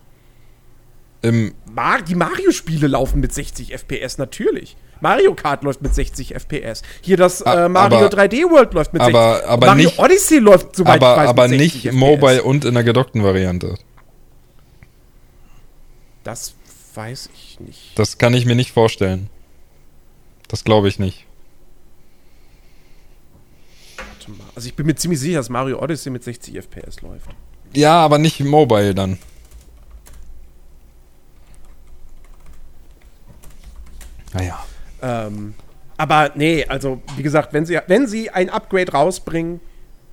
Im, 1.22 1.54
Mar 1.72 2.02
die 2.02 2.16
Mario-Spiele 2.16 2.88
laufen 2.88 3.20
mit 3.20 3.34
60 3.34 3.74
FPS, 3.74 4.18
natürlich. 4.18 4.78
Mario 5.02 5.34
Kart 5.36 5.64
läuft 5.64 5.82
mit 5.82 5.94
60 5.94 6.34
FPS. 6.36 6.82
Hier 7.02 7.18
das 7.18 7.42
äh, 7.42 7.68
Mario 7.68 7.98
aber- 7.98 8.08
3D 8.10 8.50
World 8.50 8.74
läuft 8.74 8.94
mit 8.94 9.02
aber- 9.02 9.34
60 9.36 9.50
aber 9.50 9.68
Mario 9.68 9.86
nicht- 9.90 10.00
Odyssey 10.00 10.40
läuft, 10.40 10.76
soweit 10.76 11.02
aber 11.02 11.14
ich 11.14 11.20
weiß, 11.20 11.30
aber 11.30 11.48
mit 11.48 11.60
60 11.60 11.74
nicht 11.76 11.86
FPS. 11.88 12.00
Mobile 12.00 12.44
und 12.44 12.66
in 12.66 12.74
der 12.76 12.84
gedockten 12.84 13.24
Variante. 13.24 13.76
Das 16.24 16.56
weiß 16.96 17.30
ich 17.34 17.60
nicht. 17.60 17.92
Das 18.00 18.18
kann 18.18 18.34
ich 18.34 18.46
mir 18.46 18.56
nicht 18.56 18.72
vorstellen. 18.72 19.30
Das 20.48 20.64
glaube 20.64 20.88
ich 20.88 20.98
nicht. 21.00 21.26
Warte 23.98 24.32
mal. 24.32 24.48
Also 24.56 24.68
ich 24.68 24.76
bin 24.76 24.86
mir 24.86 24.96
ziemlich 24.96 25.20
sicher, 25.20 25.38
dass 25.38 25.50
Mario 25.50 25.82
Odyssey 25.82 26.12
mit 26.12 26.24
60 26.24 26.56
FPS 26.56 27.02
läuft. 27.02 27.30
Ja, 27.76 28.00
aber 28.00 28.18
nicht 28.18 28.40
Mobile 28.40 28.96
dann. 28.96 29.18
Naja. 34.34 34.66
Ähm, 35.02 35.54
aber 35.98 36.32
nee, 36.36 36.66
also 36.66 37.02
wie 37.16 37.24
gesagt, 37.24 37.54
wenn 37.54 37.66
sie, 37.66 37.80
wenn 37.88 38.08
sie 38.08 38.30
ein 38.30 38.50
Upgrade 38.50 38.92
rausbringen, 38.92 39.62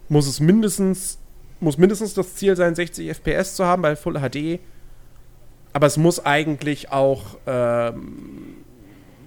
muss 0.09 0.27
es 0.27 0.41
mindestens, 0.41 1.19
muss 1.61 1.79
mindestens 1.79 2.15
das 2.15 2.35
Ziel 2.35 2.57
sein, 2.57 2.75
60 2.75 3.09
FPS 3.09 3.57
zu 3.57 3.65
haben 3.65 3.83
bei 3.83 3.97
Full 3.97 4.21
HD. 4.21 4.61
Aber 5.73 5.87
es 5.87 5.97
muss 5.97 6.25
eigentlich 6.25 6.93
auch 6.93 7.39
ähm, 7.47 8.57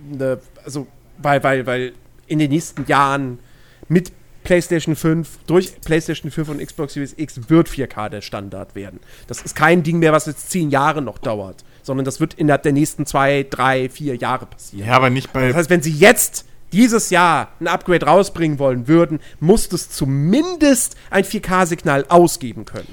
ne, 0.10 0.40
also 0.64 0.88
weil, 1.18 1.44
weil, 1.44 1.66
weil 1.66 1.94
in 2.28 2.40
den 2.40 2.52
nächsten 2.52 2.86
Jahren 2.86 3.40
mit 3.88 4.12
PlayStation 4.46 4.96
5, 4.96 5.40
durch 5.48 5.82
PlayStation 5.82 6.32
5 6.32 6.50
und 6.50 6.66
Xbox 6.66 6.94
Series 6.94 7.14
X 7.18 7.50
wird 7.50 7.68
4K 7.68 8.08
der 8.10 8.22
Standard 8.22 8.76
werden. 8.76 9.02
Das 9.28 9.42
ist 9.42 9.56
kein 9.56 9.84
Ding 9.84 10.00
mehr, 10.00 10.14
was 10.14 10.26
jetzt 10.26 10.50
zehn 10.50 10.70
Jahre 10.70 11.02
noch 11.02 11.18
dauert, 11.18 11.66
sondern 11.84 12.06
das 12.06 12.22
wird 12.22 12.36
innerhalb 12.36 12.64
der 12.64 12.72
nächsten 12.72 13.06
zwei, 13.06 13.46
drei, 13.50 13.90
vier 13.90 14.16
Jahre 14.16 14.46
passieren. 14.46 14.88
ja, 14.88 14.96
aber 14.96 15.10
nicht 15.10 15.34
bei, 15.34 15.48
Das 15.48 15.58
heißt, 15.58 15.70
wenn 15.70 15.82
sie 15.82 15.92
jetzt 15.92 16.46
dieses 16.72 17.10
Jahr 17.10 17.50
ein 17.60 17.68
Upgrade 17.68 18.06
rausbringen 18.06 18.60
wollen 18.60 18.88
würden, 18.88 19.20
muss 19.40 19.72
es 19.72 19.90
zumindest 19.90 20.96
ein 21.10 21.24
4K-Signal 21.24 22.06
ausgeben 22.10 22.66
können. 22.66 22.88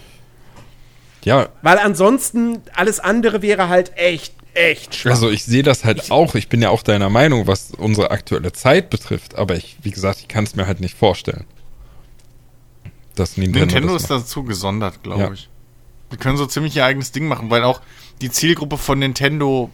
Ja, 1.25 1.49
Weil 1.63 1.79
ansonsten 1.79 2.63
alles 2.75 2.99
andere 2.99 3.43
wäre 3.43 3.69
halt 3.69 3.97
echt, 3.97 4.35
echt 4.55 4.95
schwach. 4.95 5.13
also 5.13 5.31
ich 5.31 5.45
sehe 5.45 5.63
das 5.63 5.85
halt 5.85 6.11
auch. 6.11 6.35
Ich 6.35 6.49
bin 6.49 6.61
ja 6.63 6.71
auch 6.71 6.83
deiner 6.83 7.09
Meinung, 7.11 7.47
was 7.47 7.73
unsere 7.73 8.11
aktuelle 8.11 8.53
Zeit 8.53 8.91
betrifft. 8.91 9.35
Aber 9.37 9.57
ich, 9.57 9.77
wie 9.83 9.91
gesagt, 9.91 10.21
ich 10.21 10.29
kann 10.29 10.45
es 10.45 10.55
mir 10.55 10.67
halt 10.67 10.81
nicht 10.81 10.97
vorstellen. 10.97 11.45
Dass 13.15 13.37
Nintendo, 13.37 13.61
Nintendo 13.67 13.93
das 13.95 14.03
ist 14.03 14.11
dazu 14.11 14.45
gesondert, 14.45 15.03
glaube 15.03 15.21
Ja. 15.23 15.33
ich. 15.33 15.49
Die 16.13 16.17
können 16.17 16.37
so 16.37 16.47
ziemlich 16.47 16.77
ihr 16.77 16.85
eigenes 16.85 17.13
Ding 17.13 17.27
machen, 17.27 17.51
weil 17.51 17.63
auch 17.65 17.81
die 18.21 18.31
Zielgruppe 18.31 18.77
von 18.79 18.99
Nintendo, 18.99 19.71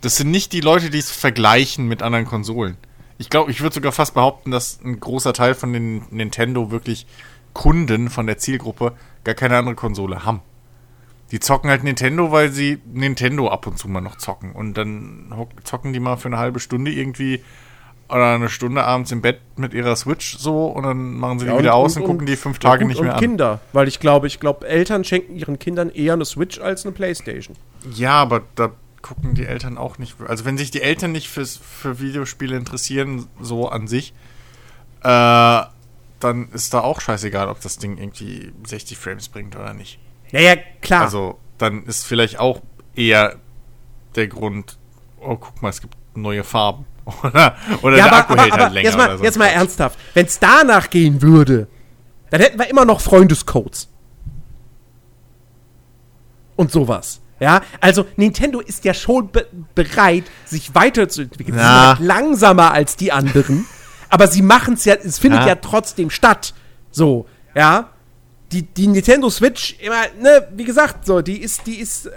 das 0.00 0.16
sind 0.16 0.30
nicht 0.30 0.52
die 0.52 0.60
Leute, 0.60 0.90
die 0.90 0.98
es 0.98 1.10
vergleichen 1.10 1.86
mit 1.86 2.02
anderen 2.02 2.26
Konsolen. 2.26 2.76
Ich 3.18 3.28
glaube, 3.30 3.50
ich 3.50 3.60
würde 3.60 3.74
sogar 3.74 3.92
fast 3.92 4.14
behaupten, 4.14 4.50
dass 4.50 4.80
ein 4.82 4.98
großer 4.98 5.32
Teil 5.32 5.54
von 5.54 5.72
den 5.72 6.02
Nintendo 6.10 6.70
wirklich 6.70 7.06
Kunden 7.52 8.08
von 8.08 8.26
der 8.26 8.38
Zielgruppe 8.38 8.92
gar 9.24 9.34
keine 9.34 9.58
andere 9.58 9.74
Konsole 9.74 10.24
haben. 10.24 10.40
Die 11.30 11.40
zocken 11.40 11.70
halt 11.70 11.84
Nintendo, 11.84 12.32
weil 12.32 12.50
sie 12.50 12.80
Nintendo 12.92 13.48
ab 13.48 13.66
und 13.66 13.78
zu 13.78 13.88
mal 13.88 14.00
noch 14.00 14.16
zocken. 14.16 14.52
Und 14.52 14.74
dann 14.74 15.32
zocken 15.64 15.92
die 15.92 16.00
mal 16.00 16.16
für 16.16 16.28
eine 16.28 16.38
halbe 16.38 16.60
Stunde 16.60 16.90
irgendwie 16.90 17.42
oder 18.08 18.34
eine 18.34 18.48
Stunde 18.48 18.84
abends 18.84 19.12
im 19.12 19.22
Bett 19.22 19.40
mit 19.56 19.72
ihrer 19.72 19.94
Switch 19.94 20.36
so 20.36 20.66
und 20.66 20.82
dann 20.82 21.14
machen 21.14 21.38
sie 21.38 21.44
die 21.44 21.52
Ja, 21.52 21.58
wieder 21.58 21.74
aus 21.74 21.96
und, 21.96 22.04
gucken 22.04 22.26
die 22.26 22.36
fünf 22.36 22.58
Tage 22.58 22.84
nicht 22.84 23.00
mehr 23.00 23.10
und 23.10 23.14
an. 23.16 23.20
Kinder, 23.20 23.60
weil 23.72 23.86
ich 23.86 24.00
glaube, 24.00 24.26
ich 24.26 24.40
glaube, 24.40 24.66
Eltern 24.66 25.04
schenken 25.04 25.36
ihren 25.36 25.58
Kindern 25.58 25.90
eher 25.90 26.14
eine 26.14 26.24
Switch 26.24 26.58
als 26.58 26.84
eine 26.84 26.92
Playstation. 26.92 27.56
Ja, 27.94 28.14
aber 28.14 28.42
da 28.56 28.72
gucken 29.02 29.34
die 29.34 29.46
Eltern 29.46 29.78
auch 29.78 29.98
nicht. 29.98 30.16
Also 30.26 30.44
wenn 30.44 30.58
sich 30.58 30.70
die 30.70 30.82
Eltern 30.82 31.12
nicht 31.12 31.28
fürs, 31.28 31.56
für 31.56 32.00
Videospiele 32.00 32.56
interessieren, 32.56 33.26
so 33.40 33.68
an 33.68 33.86
sich, 33.86 34.12
äh, 35.02 35.62
dann 36.20 36.48
ist 36.52 36.74
da 36.74 36.80
auch 36.80 37.00
scheißegal, 37.00 37.48
ob 37.48 37.60
das 37.60 37.78
Ding 37.78 37.96
irgendwie 37.96 38.52
60 38.66 38.98
Frames 38.98 39.28
bringt 39.28 39.56
oder 39.56 39.72
nicht. 39.72 39.98
Naja, 40.32 40.56
klar. 40.80 41.02
Also 41.02 41.38
dann 41.58 41.84
ist 41.84 42.06
vielleicht 42.06 42.38
auch 42.38 42.60
eher 42.94 43.36
der 44.16 44.28
Grund, 44.28 44.78
oh 45.20 45.36
guck 45.36 45.60
mal, 45.62 45.68
es 45.70 45.80
gibt 45.80 45.94
neue 46.14 46.44
Farben. 46.44 46.86
Oder, 47.24 47.56
oder 47.82 47.96
ja, 47.96 48.04
der 48.04 48.06
aber, 48.06 48.16
Akku 48.18 48.32
aber, 48.34 48.42
hält 48.42 48.52
aber 48.52 48.62
halt 48.64 48.72
länger. 48.74 48.88
jetzt 48.88 48.96
mal, 48.96 49.08
oder 49.08 49.18
so 49.18 49.24
jetzt 49.24 49.38
mal 49.38 49.46
ernsthaft. 49.46 49.98
Wenn 50.14 50.26
es 50.26 50.38
danach 50.38 50.90
gehen 50.90 51.22
würde, 51.22 51.66
dann 52.30 52.40
hätten 52.40 52.58
wir 52.58 52.68
immer 52.68 52.84
noch 52.84 53.00
Freundescodes. 53.00 53.88
Und 56.56 56.70
sowas. 56.70 57.20
Ja, 57.40 57.62
also 57.80 58.06
Nintendo 58.16 58.60
ist 58.60 58.84
ja 58.84 58.92
schon 58.94 59.30
be 59.32 59.46
bereit, 59.74 60.24
sich 60.44 60.74
weiterzuentwickeln. 60.74 61.56
Sie 61.56 61.64
sind 61.64 61.72
Na. 61.72 61.96
halt 61.96 62.00
langsamer 62.00 62.72
als 62.72 62.96
die 62.96 63.10
anderen, 63.12 63.66
aber 64.10 64.26
sie 64.28 64.42
machen 64.42 64.74
es 64.74 64.84
ja, 64.84 64.94
es 64.94 65.18
findet 65.18 65.40
Ja. 65.40 65.48
ja 65.48 65.54
trotzdem 65.56 66.10
statt. 66.10 66.54
So, 66.90 67.26
ja. 67.56 67.88
Die, 68.52 68.62
die 68.62 68.86
Nintendo 68.88 69.30
Switch, 69.30 69.76
immer, 69.80 70.02
ne, 70.20 70.48
wie 70.54 70.64
gesagt, 70.64 71.06
so, 71.06 71.20
die 71.22 71.40
ist, 71.40 71.66
die 71.66 71.76
ist, 71.76 72.06
äh, 72.06 72.10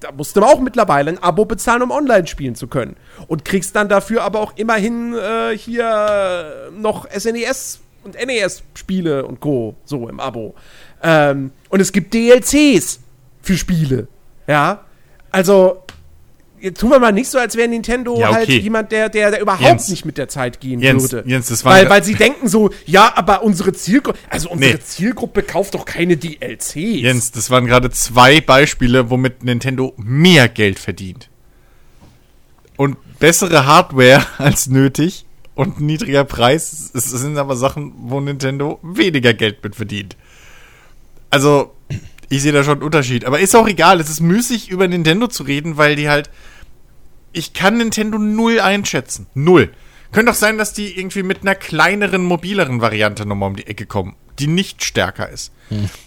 da 0.00 0.12
musst 0.12 0.36
du 0.36 0.42
auch 0.42 0.60
mittlerweile 0.60 1.10
ein 1.10 1.22
Abo 1.22 1.44
bezahlen, 1.44 1.82
um 1.82 1.90
online 1.90 2.26
spielen 2.26 2.54
zu 2.54 2.66
können. 2.66 2.96
Und 3.26 3.44
kriegst 3.44 3.74
dann 3.76 3.88
dafür 3.88 4.22
aber 4.22 4.40
auch 4.40 4.52
immerhin 4.56 5.14
äh, 5.14 5.56
hier 5.56 6.70
noch 6.76 7.08
SNES 7.10 7.80
und 8.02 8.14
NES-Spiele 8.14 9.24
und 9.24 9.40
Co. 9.40 9.76
so 9.84 10.08
im 10.08 10.20
Abo. 10.20 10.54
Ähm, 11.02 11.52
und 11.68 11.80
es 11.80 11.92
gibt 11.92 12.12
DLCs 12.12 13.00
für 13.40 13.56
Spiele. 13.56 14.08
Ja. 14.46 14.84
Also, 15.30 15.84
jetzt 16.64 16.80
tun 16.80 16.90
wir 16.90 16.98
mal 16.98 17.12
nicht 17.12 17.28
so, 17.28 17.38
als 17.38 17.54
wäre 17.56 17.68
Nintendo 17.68 18.18
Ja, 18.18 18.32
halt 18.32 18.48
okay. 18.48 18.58
jemand, 18.58 18.90
der, 18.90 19.08
der, 19.08 19.30
der 19.30 19.40
überhaupt 19.40 19.62
Jens. 19.62 19.88
nicht 19.88 20.04
mit 20.04 20.18
der 20.18 20.28
Zeit 20.28 20.60
gehen 20.60 20.80
Jens, 20.80 21.12
würde. 21.12 21.28
Jens, 21.28 21.48
das 21.48 21.64
war- 21.64 21.74
weil, 21.74 21.88
weil 21.90 22.02
sie 22.02 22.14
denken 22.14 22.48
so, 22.48 22.70
ja, 22.86 23.12
aber 23.16 23.42
unsere 23.42 23.72
Zielgruppe, 23.72 24.18
also 24.30 24.50
unsere 24.50 24.72
Nee. 24.74 24.80
Zielgruppe 24.80 25.42
kauft 25.42 25.74
doch 25.74 25.84
keine 25.84 26.16
DLCs. 26.16 26.74
Jens, 26.74 27.30
das 27.30 27.50
waren 27.50 27.66
gerade 27.66 27.90
zwei 27.90 28.40
Beispiele, 28.40 29.10
womit 29.10 29.44
Nintendo 29.44 29.94
mehr 29.96 30.48
Geld 30.48 30.78
verdient. 30.80 31.28
Und 32.76 32.96
bessere 33.20 33.66
Hardware 33.66 34.24
als 34.38 34.66
nötig 34.66 35.26
und 35.54 35.80
niedriger 35.80 36.24
Preis. 36.24 36.90
Es 36.94 37.04
sind 37.10 37.38
aber 37.38 37.54
Sachen, 37.56 37.92
wo 37.96 38.20
Nintendo 38.20 38.80
weniger 38.82 39.34
Geld 39.34 39.62
mit 39.62 39.76
verdient. 39.76 40.16
Also, 41.30 41.72
ich 42.28 42.42
sehe 42.42 42.52
da 42.52 42.64
schon 42.64 42.74
einen 42.74 42.82
Unterschied. 42.82 43.24
Aber 43.24 43.38
ist 43.38 43.54
auch 43.54 43.68
egal. 43.68 44.00
Es 44.00 44.08
ist 44.08 44.20
müßig, 44.20 44.68
über 44.70 44.88
Nintendo 44.88 45.28
zu 45.28 45.42
reden, 45.44 45.76
weil 45.76 45.94
die 45.96 46.08
halt. 46.08 46.30
Ich 47.34 47.52
kann 47.52 47.76
Nintendo 47.76 48.18
null 48.18 48.60
einschätzen. 48.60 49.26
Null. 49.34 49.70
Könnte 50.12 50.30
doch 50.30 50.38
sein, 50.38 50.58
dass 50.58 50.72
die 50.72 50.96
irgendwie 50.98 51.24
mit 51.24 51.42
einer 51.42 51.56
kleineren, 51.56 52.24
mobileren 52.24 52.80
Variante 52.80 53.26
nochmal 53.26 53.50
um 53.50 53.56
die 53.56 53.66
Ecke 53.66 53.84
kommen, 53.84 54.14
die 54.38 54.46
nicht 54.46 54.84
stärker 54.84 55.28
ist. 55.28 55.52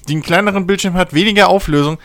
Die 0.07 0.13
einen 0.13 0.21
kleineren 0.21 0.65
Bildschirm 0.65 0.93
hat, 0.93 1.13
weniger 1.13 1.49
Auflösung, 1.49 1.97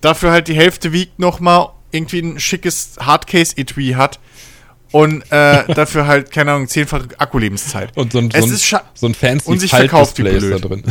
dafür 0.00 0.30
halt 0.30 0.48
die 0.48 0.54
Hälfte 0.54 0.92
wiegt 0.92 1.18
nochmal 1.18 1.68
irgendwie 1.90 2.20
ein 2.20 2.40
schickes 2.40 2.94
Hardcase-Etui 2.98 3.92
hat 3.92 4.18
und 4.92 5.22
äh, 5.30 5.64
dafür 5.74 6.06
halt, 6.06 6.30
keine 6.30 6.52
Ahnung, 6.52 6.68
zehnfache 6.68 7.08
Akkulebenszeit. 7.18 7.94
Und 7.96 8.12
so 8.12 8.18
ein, 8.18 8.30
Es 8.32 8.40
so 8.40 8.46
ein, 8.46 8.52
ist 8.54 8.76
so 8.94 9.06
ein 9.06 9.14
fancy 9.14 9.50
und 9.50 9.58
sich 9.58 9.70
verkauft 9.70 10.18
ist 10.18 10.50
da 10.50 10.58
drin. 10.58 10.84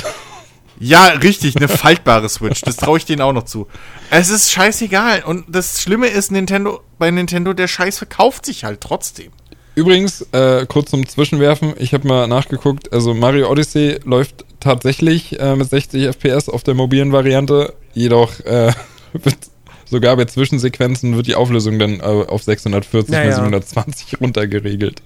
Ja, 0.81 1.07
richtig, 1.09 1.55
eine 1.57 1.67
faltbare 1.67 2.27
Switch. 2.27 2.61
Das 2.61 2.75
traue 2.75 2.97
ich 2.97 3.05
denen 3.05 3.21
auch 3.21 3.33
noch 3.33 3.43
zu. 3.45 3.67
Es 4.09 4.29
ist 4.29 4.51
scheißegal. 4.51 5.23
Und 5.23 5.45
das 5.47 5.81
Schlimme 5.81 6.07
ist, 6.07 6.31
Nintendo, 6.31 6.81
bei 6.97 7.11
Nintendo, 7.11 7.53
der 7.53 7.67
Scheiß 7.67 7.99
verkauft 7.99 8.45
sich 8.45 8.63
halt 8.63 8.81
trotzdem. 8.81 9.31
Übrigens, 9.75 10.21
äh, 10.33 10.65
kurz 10.65 10.89
zum 10.91 11.07
Zwischenwerfen, 11.07 11.73
ich 11.77 11.93
habe 11.93 12.07
mal 12.07 12.27
nachgeguckt, 12.27 12.91
also 12.91 13.13
Mario 13.13 13.49
Odyssey 13.49 13.99
läuft 14.03 14.43
tatsächlich 14.59 15.39
äh, 15.39 15.55
mit 15.55 15.69
60 15.69 16.07
FPS 16.07 16.49
auf 16.49 16.63
der 16.63 16.73
mobilen 16.73 17.11
Variante, 17.13 17.73
jedoch 17.93 18.39
äh, 18.41 18.73
wird 19.13 19.37
sogar 19.85 20.15
bei 20.17 20.25
Zwischensequenzen 20.25 21.15
wird 21.15 21.27
die 21.27 21.35
Auflösung 21.35 21.77
dann 21.79 21.99
äh, 21.99 22.03
auf 22.03 22.43
640 22.43 23.11
Naja. 23.11 23.27
bis 23.27 23.35
720 23.35 24.19
runtergeregelt. 24.19 25.01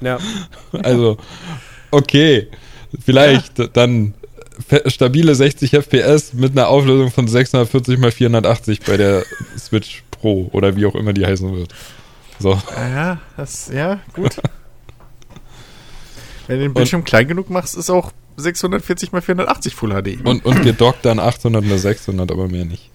Ja. 0.00 0.18
Also, 0.82 1.16
okay, 1.92 2.48
vielleicht 3.04 3.76
dann 3.76 4.14
fe- 4.14 4.19
stabile 4.86 5.34
60 5.34 5.72
FPS 5.72 6.32
mit 6.32 6.52
einer 6.52 6.68
Auflösung 6.68 7.10
von 7.10 7.28
640 7.28 7.98
mal 7.98 8.10
480 8.10 8.80
bei 8.80 8.96
der 8.96 9.24
Switch 9.58 10.04
Pro 10.10 10.48
oder 10.52 10.76
wie 10.76 10.86
auch 10.86 10.94
immer 10.94 11.12
die 11.12 11.26
heißen 11.26 11.54
wird. 11.54 11.74
So. 12.38 12.60
Ja, 12.76 13.18
das, 13.36 13.70
ja, 13.72 14.00
gut. 14.14 14.36
Wenn 16.46 16.58
du 16.58 16.64
den 16.64 16.74
Bildschirm 16.74 17.04
klein 17.04 17.28
genug 17.28 17.50
machst, 17.50 17.76
ist 17.76 17.90
auch 17.90 18.12
640 18.36 19.12
x 19.12 19.24
480 19.24 19.74
Full 19.74 19.90
HD. 19.90 20.24
Und, 20.24 20.44
und 20.44 20.62
gedockt 20.62 21.04
dann 21.04 21.20
800 21.20 21.64
oder 21.64 21.78
600, 21.78 22.30
aber 22.30 22.48
mehr 22.48 22.64
nicht. 22.64 22.89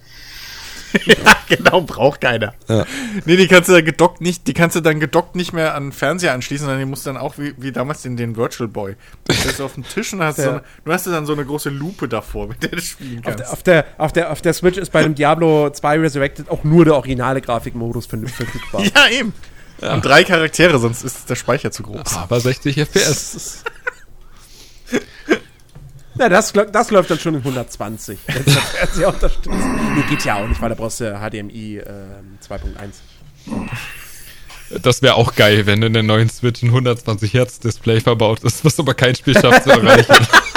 ja, 1.06 1.16
genau, 1.48 1.80
braucht 1.82 2.20
keiner. 2.20 2.54
Ja. 2.68 2.84
Nee, 3.24 3.36
die 3.36 3.48
kannst 3.48 3.68
du 3.68 3.72
dann 3.74 3.84
gedockt 3.84 4.20
nicht, 4.20 4.46
die 4.46 4.54
kannst 4.54 4.76
du 4.76 4.80
dann 4.80 5.00
gedockt 5.00 5.36
nicht 5.36 5.52
mehr 5.52 5.74
an 5.74 5.86
den 5.86 5.92
Fernseher 5.92 6.32
anschließen, 6.32 6.64
sondern 6.66 6.80
die 6.80 6.86
musst 6.86 7.06
dann 7.06 7.16
auch 7.16 7.38
wie, 7.38 7.54
wie 7.58 7.72
damals 7.72 8.02
den, 8.02 8.16
den 8.16 8.36
Virtual 8.36 8.68
Boy. 8.68 8.96
Du 9.24 9.34
stellst 9.34 9.60
auf 9.60 9.74
den 9.74 9.84
Tisch 9.84 10.12
und 10.12 10.22
hast 10.22 10.38
Ja. 10.38 10.44
so 10.44 10.50
eine, 10.50 10.62
du 10.84 10.92
hast 10.92 11.06
dann 11.06 11.26
so 11.26 11.32
eine 11.32 11.44
große 11.44 11.70
Lupe 11.70 12.08
davor, 12.08 12.48
mit 12.48 12.62
der 12.62 12.70
du 12.70 12.80
spielen 12.80 13.18
Auf 13.18 13.24
kannst. 13.36 13.40
der, 13.40 13.52
auf, 13.52 13.62
der, 13.62 13.84
auf, 13.98 14.12
der, 14.12 14.32
auf 14.32 14.42
der 14.42 14.52
Switch 14.54 14.78
ist 14.78 14.90
bei 14.92 15.02
dem 15.02 15.14
Diablo 15.14 15.70
2 15.70 15.98
Resurrected 16.00 16.48
auch 16.50 16.64
nur 16.64 16.84
der 16.84 16.94
originale 16.94 17.40
Grafikmodus 17.40 18.06
ver- 18.06 18.18
verfügbar. 18.26 18.82
ja, 18.94 19.08
eben. 19.10 19.32
Und 19.80 20.04
drei 20.04 20.24
Charaktere, 20.24 20.78
sonst 20.78 21.04
ist 21.04 21.28
der 21.28 21.34
Speicher 21.36 21.70
zu 21.70 21.82
groß. 21.82 22.16
Aber 22.16 22.40
60 22.40 22.76
FPS. 22.78 23.62
Na, 26.18 26.28
das, 26.28 26.52
das 26.52 26.90
läuft 26.90 27.10
dann 27.10 27.18
schon 27.18 27.34
in 27.34 27.40
120. 27.40 28.18
Wenn 28.26 28.44
der 28.44 28.54
Fernseher 28.54 29.08
unterstützt. 29.08 29.48
Nee, 29.50 30.02
geht 30.08 30.24
ja 30.24 30.36
auch 30.36 30.48
nicht, 30.48 30.60
weil 30.60 30.70
da 30.70 30.74
brauchst 30.74 31.00
du 31.00 31.12
HDMI 31.12 31.78
ähm, 31.78 32.38
2.1. 32.46 32.60
Das 34.82 35.02
wäre 35.02 35.14
auch 35.14 35.34
geil, 35.34 35.66
wenn 35.66 35.82
in 35.82 35.92
der 35.92 36.02
neuen 36.02 36.28
Switch 36.28 36.62
ein 36.62 36.68
120 36.68 37.34
Hertz 37.34 37.60
Display 37.60 38.00
verbaut 38.00 38.42
ist, 38.42 38.64
was 38.64 38.78
aber 38.80 38.94
kein 38.94 39.14
Spiel 39.14 39.34
schafft 39.34 39.64
zu 39.64 39.70
erreichen. 39.70 40.26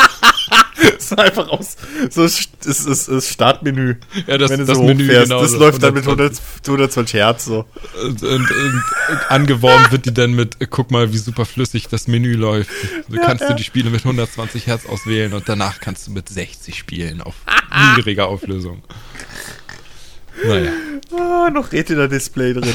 Ist 1.12 1.20
einfach 1.20 1.48
aus. 1.50 1.78
So 2.10 2.24
ist 2.24 2.50
das, 2.66 2.86
ist 2.86 3.08
das 3.08 3.30
Startmenü. 3.30 3.96
Ja, 4.28 4.38
das- 4.38 4.50
wenn 4.52 4.60
du 4.60 4.66
das 4.66 4.78
so 4.78 4.84
Menü, 4.84 5.04
hochfährst. 5.06 5.30
genau, 5.30 5.42
Das 5.42 5.52
so 5.52 5.60
läuft 5.60 5.84
dann 5.84 5.94
mit 5.94 6.04
120. 6.04 6.44
100, 6.68 6.68
120 6.68 7.14
Hertz 7.14 7.46
so. 7.46 7.66
Und, 8.04 8.24
und, 8.24 8.52
und 8.52 8.84
angeworben 9.30 9.92
wird 9.92 10.06
die 10.06 10.14
dann 10.14 10.34
mit, 10.34 10.62
äh, 10.62 10.68
guck 10.70 10.92
mal, 10.92 11.12
wie 11.14 11.18
super 11.18 11.46
flüssig 11.46 11.88
das 11.90 12.08
Menü 12.08 12.34
läuft. 12.36 12.70
Du 13.08 13.20
kannst 13.20 13.48
du 13.50 13.54
die 13.56 13.64
Spiele 13.64 13.90
mit 13.90 14.02
120 14.02 14.68
Hertz 14.68 14.86
auswählen 14.86 15.34
und 15.34 15.48
danach 15.50 15.80
kannst 15.80 16.08
du 16.08 16.12
mit 16.12 16.30
60 16.30 16.78
spielen 16.78 17.22
auf 17.22 17.36
niedriger 17.96 18.28
Auflösung. 18.28 18.84
Naja. 20.46 20.72
Ah, 21.18 21.50
noch 21.50 21.72
Retina-Display 21.72 22.54
drin. 22.54 22.74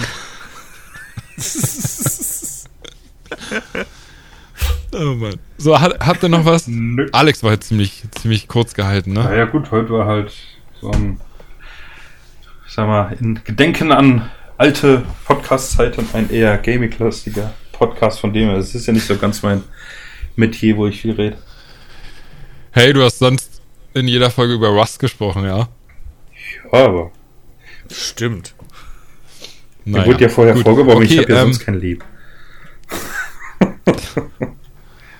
Oh 4.97 5.15
Mann. 5.15 5.35
So, 5.59 5.81
hat, 5.81 5.99
habt 6.07 6.23
ihr 6.23 6.29
noch 6.29 6.45
was? 6.45 6.69
Nö. 6.69 7.09
Alex 7.13 7.43
war 7.43 7.53
jetzt 7.53 7.69
ziemlich, 7.69 8.05
ziemlich 8.13 8.47
kurz 8.49 8.75
gehalten, 8.75 9.13
ne? 9.13 9.25
Naja 9.25 9.45
gut, 9.47 9.71
heute 9.71 9.91
war 9.91 10.07
halt 10.07 10.33
so 10.81 10.91
ein, 10.91 11.21
ich 12.67 12.73
sag 12.73 12.87
mal, 12.87 13.17
in 13.21 13.41
Gedenken 13.45 13.91
an 13.93 14.31
alte 14.57 15.03
Podcast-Zeiten 15.25 16.07
ein 16.13 16.31
eher 16.31 16.57
gaming-lastiger 16.59 17.53
Podcast 17.73 18.21
von 18.21 18.33
dem 18.33 18.49
her. 18.51 18.59
Es 18.59 18.75
ist 18.75 18.87
ja 18.87 18.93
nicht 18.93 19.07
so 19.07 19.17
ganz 19.17 19.43
mein 19.43 19.65
Metier, 20.37 20.77
wo 20.77 20.87
ich 20.87 21.01
viel 21.01 21.13
rede. 21.13 21.39
Hey, 22.71 22.93
du 22.93 23.03
hast 23.03 23.19
sonst 23.19 23.63
in 23.95 24.07
jeder 24.07 24.31
Folge 24.31 24.55
über 24.55 24.69
Rust 24.69 24.99
gesprochen, 25.01 25.45
ja? 25.45 25.69
Ja, 26.73 26.85
aber 26.85 27.11
Stimmt. 27.91 28.55
mir 29.85 30.07
wurde 30.07 30.23
ja 30.23 30.29
vorher 30.29 30.55
gut. 30.55 30.63
vorgeworfen, 30.65 31.03
ich 31.03 31.13
Okay, 31.13 31.23
habe 31.23 31.33
ja 31.33 31.39
ähm, 31.41 31.47
sonst 31.53 31.65
kein 31.65 31.75
Leben. 31.81 32.03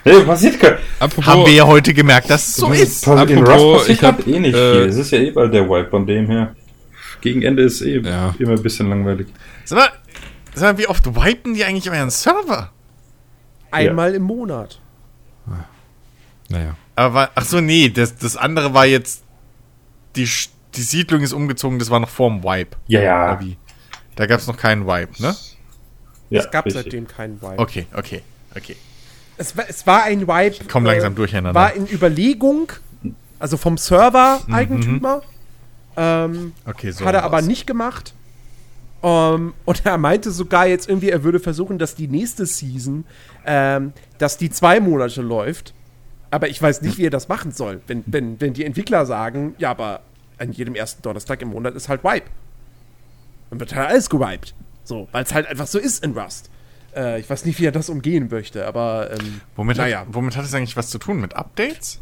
hey, 0.05 0.23
passiert 0.25 0.61
kein... 0.61 0.75
Apropos, 1.01 1.27
Haben 1.27 1.47
wir 1.47 1.53
ja 1.53 1.67
heute 1.67 1.93
gemerkt, 1.93 2.31
dass 2.31 2.49
es 2.49 2.55
so 2.57 2.71
ist. 2.73 3.05
Passiert 3.05 3.31
in 3.31 3.39
Apropos, 3.39 3.63
Rust 3.63 3.79
passiert 3.79 3.99
ich 3.99 4.05
hab, 4.05 4.27
eh 4.27 4.41
nicht 4.41 4.55
äh, 4.55 4.73
viel. 4.73 4.83
Es 4.89 4.97
ist 4.97 5.11
ja 5.11 5.19
eh 5.19 5.31
bald 5.31 5.53
der 5.53 5.69
Wipe 5.69 5.91
von 5.91 6.07
dem 6.07 6.27
her. 6.27 6.55
Gegen 7.21 7.43
Ende 7.43 7.63
ist 7.63 7.81
eh 7.83 7.99
Ja. 8.01 8.35
immer 8.39 8.53
ein 8.53 8.63
bisschen 8.63 8.89
langweilig. 8.89 9.27
Sag 9.65 9.79
mal, 9.79 9.89
sag 10.55 10.73
mal, 10.75 10.79
wie 10.83 10.87
oft 10.87 11.07
wipen 11.07 11.55
die 11.55 11.65
eigentlich 11.65 11.91
euren 11.91 12.11
Server? 12.11 12.71
Einmal 13.71 14.15
im 14.15 14.23
Monat. 14.23 14.79
naja. 16.49 16.77
Aber, 16.97 17.31
ach 17.35 17.45
so, 17.45 17.61
nee, 17.61 17.89
das, 17.89 18.17
das 18.17 18.37
andere 18.37 18.73
war 18.73 18.87
jetzt, 18.87 19.25
die, 20.15 20.29
die 20.77 20.83
Siedlung 20.83 21.23
ist 21.23 21.33
umgezogen, 21.33 21.79
das 21.81 21.91
war 21.91 21.99
noch 21.99 22.09
vorm 22.09 22.45
Wipe. 22.45 22.77
Ja, 22.87 23.03
ja. 23.03 23.41
wie? 23.41 23.57
Da 24.15 24.27
gab 24.27 24.39
es 24.39 24.47
noch 24.47 24.57
keinen 24.57 24.87
Wipe, 24.87 25.21
ne? 25.21 25.35
ja 26.31 26.41
es 26.41 26.51
gab 26.51 26.67
richtig. 26.67 26.85
seitdem 26.85 27.09
keinen 27.09 27.43
Wipe. 27.43 27.59
Okay, 27.59 27.87
okay, 27.97 28.23
okay. 28.57 28.77
Es, 29.37 29.57
war, 29.57 29.65
es 29.69 29.87
war 29.87 30.05
ein 30.05 30.23
Wipe. 30.29 30.63
Ich 30.63 30.69
komm 30.69 30.85
langsam 30.85 31.15
durcheinander. 31.15 31.59
War 31.59 31.75
in 31.75 31.87
Überlegung, 31.87 32.71
also 33.39 33.57
vom 33.57 33.77
Server-Eigentümer. 33.79 35.23
Ähm, 35.97 36.53
Okay, 36.65 36.91
so. 36.91 37.05
hat 37.05 37.15
er 37.15 37.25
aber 37.25 37.43
nicht 37.43 37.67
gemacht. 37.67 38.15
Ähm, 39.03 39.53
und 39.65 39.85
er 39.85 39.99
meinte 39.99 40.31
sogar 40.31 40.67
jetzt 40.67 40.89
irgendwie, 40.89 41.11
er 41.11 41.23
würde 41.25 41.39
versuchen, 41.41 41.79
dass 41.79 41.95
die 41.95 42.09
nächste 42.09 42.47
Season, 42.47 43.05
ähm, 43.45 43.93
dass 44.19 44.39
die 44.39 44.51
zwei 44.51 44.81
Monate 44.81 45.21
läuft. 45.23 45.75
Aber 46.31 46.49
ich 46.49 46.61
weiß 46.61 46.83
nicht, 46.83 46.99
wie 46.99 47.07
er 47.07 47.11
das 47.11 47.29
machen 47.29 47.53
soll. 47.53 47.81
Wenn, 47.87 48.03
wenn, 48.07 48.41
wenn 48.41 48.55
die 48.55 48.65
Entwickler 48.65 49.07
sagen, 49.07 49.55
ja, 49.59 49.71
aber 49.71 50.01
an 50.39 50.51
jedem 50.53 50.75
ersten 50.75 51.03
Donnerstag 51.03 51.43
im 51.43 51.49
Monat 51.51 51.75
ist 51.75 51.89
halt 51.89 52.03
Wipe. 52.03 52.27
Dann 53.51 53.61
wird 53.61 53.75
halt 53.75 53.89
alles 53.91 54.11
gewiped. 54.11 54.55
So, 54.83 55.07
weil 55.13 55.23
es 55.23 55.33
halt 55.33 55.47
einfach 55.47 55.67
so 55.67 55.79
ist 55.79 56.03
in 56.03 56.19
Rust. 56.19 56.51
Äh, 56.97 57.21
ich 57.21 57.29
weiß 57.31 57.45
nicht, 57.45 57.59
wie 57.61 57.67
er 57.67 57.73
das 57.73 57.89
umgehen 57.89 58.29
möchte, 58.31 58.67
aber 58.67 59.11
ähm, 59.13 59.41
Womit, 59.57 59.77
naja. 59.79 60.01
hat, 60.01 60.07
womit 60.11 60.37
hat 60.37 60.45
es 60.45 60.55
eigentlich 60.55 60.77
was 60.77 60.91
zu 60.91 60.99
tun? 60.99 61.21
Mit 61.21 61.35
Updates? 61.37 62.01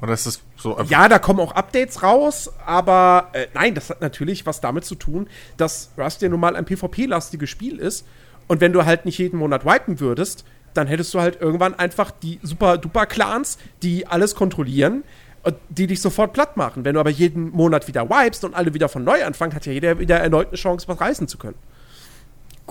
Oder 0.00 0.14
ist 0.14 0.26
das 0.26 0.40
so 0.56 0.76
einfach- 0.76 0.90
Ja, 0.90 1.08
da 1.08 1.18
kommen 1.20 1.38
auch 1.40 1.52
Updates 1.52 2.02
raus, 2.02 2.50
aber 2.66 3.28
äh, 3.34 3.46
nein, 3.54 3.74
das 3.74 3.90
hat 3.90 4.00
natürlich 4.00 4.46
was 4.46 4.60
damit 4.60 4.84
zu 4.84 4.96
tun, 4.96 5.28
dass 5.56 5.90
Rust 5.96 6.22
ja 6.22 6.28
nun 6.28 6.40
mal 6.40 6.56
ein 6.56 6.64
PvP-lastiges 6.64 7.48
Spiel 7.48 7.78
ist. 7.78 8.04
Und 8.48 8.60
wenn 8.60 8.72
du 8.72 8.84
halt 8.84 9.04
nicht 9.04 9.18
jeden 9.18 9.38
Monat 9.38 9.64
wipen 9.64 10.00
würdest, 10.00 10.44
dann 10.74 10.88
hättest 10.88 11.14
du 11.14 11.20
halt 11.20 11.40
irgendwann 11.40 11.74
einfach 11.74 12.10
die 12.10 12.40
super-duper-Clans, 12.42 13.58
die 13.82 14.06
alles 14.06 14.34
kontrollieren 14.34 15.04
und 15.44 15.54
die 15.68 15.86
dich 15.86 16.00
sofort 16.00 16.32
platt 16.32 16.56
machen. 16.56 16.84
Wenn 16.84 16.94
du 16.94 17.00
aber 17.00 17.10
jeden 17.10 17.50
Monat 17.50 17.86
wieder 17.88 18.08
wipest 18.08 18.44
und 18.44 18.54
alle 18.54 18.74
wieder 18.74 18.88
von 18.88 19.04
neu 19.04 19.24
anfangen, 19.24 19.54
hat 19.54 19.66
ja 19.66 19.72
jeder 19.72 19.98
wieder 19.98 20.18
erneut 20.18 20.48
eine 20.48 20.56
Chance, 20.56 20.88
was 20.88 21.00
reißen 21.00 21.28
zu 21.28 21.38
können. 21.38 21.56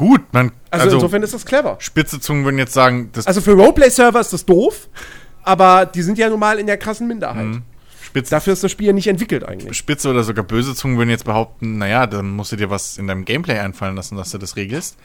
Gut, 0.01 0.21
man. 0.33 0.51
Also, 0.71 0.85
Also, 0.85 0.95
insofern 0.97 1.21
ist 1.21 1.33
das 1.33 1.45
clever. 1.45 1.75
spitze 1.79 2.19
Zungen 2.19 2.43
würden 2.43 2.57
jetzt 2.57 2.73
sagen, 2.73 3.09
das 3.13 3.27
Also 3.27 3.39
für 3.39 3.51
Roleplay-Server 3.53 4.19
ist 4.19 4.33
das 4.33 4.45
doof, 4.45 4.89
aber 5.43 5.85
die 5.85 6.01
sind 6.01 6.17
ja 6.17 6.27
nun 6.27 6.39
mal 6.39 6.57
in 6.57 6.65
der 6.65 6.77
krassen 6.77 7.07
Minderheit. 7.07 7.61
Spitze, 8.03 8.31
Dafür 8.31 8.53
ist 8.53 8.63
das 8.63 8.71
Spiel 8.71 8.87
ja 8.87 8.93
nicht 8.93 9.05
entwickelt 9.05 9.43
eigentlich. 9.47 9.77
Spitze 9.77 10.09
oder 10.09 10.23
sogar 10.23 10.43
böse 10.43 10.73
Zungen 10.73 10.97
würden 10.97 11.11
jetzt 11.11 11.25
behaupten, 11.25 11.77
naja, 11.77 12.07
dann 12.07 12.31
musst 12.31 12.51
du 12.51 12.55
dir 12.55 12.71
was 12.71 12.97
in 12.97 13.05
deinem 13.05 13.25
Gameplay 13.25 13.59
einfallen 13.59 13.95
lassen, 13.95 14.17
dass 14.17 14.31
du 14.31 14.39
das 14.39 14.55
regelst. 14.55 14.97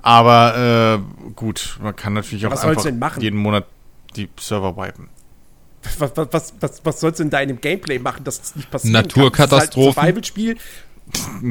Aber 0.00 1.00
äh, 1.26 1.30
gut, 1.34 1.78
man 1.82 1.96
kann 1.96 2.12
natürlich 2.12 2.46
auch 2.46 2.52
Was 2.52 2.64
einfach 2.64 2.84
denn 2.84 3.00
machen? 3.00 3.20
jeden 3.20 3.38
Monat 3.38 3.66
die 4.14 4.28
Server 4.38 4.76
wipen. 4.76 5.08
Was, 5.98 6.16
was, 6.16 6.28
was, 6.30 6.54
was, 6.60 6.80
was 6.84 7.00
sollst 7.00 7.18
du 7.18 7.24
in 7.24 7.30
deinem 7.30 7.60
Gameplay 7.60 7.98
machen, 7.98 8.22
dass 8.22 8.40
das 8.40 8.54
nicht 8.54 8.70
passiert? 8.70 8.92
Naturkatastrophen. 8.94 9.90
Ist 9.90 9.96
halt 9.96 10.16
ein 10.16 10.22
Survival-Spiel. 10.22 10.56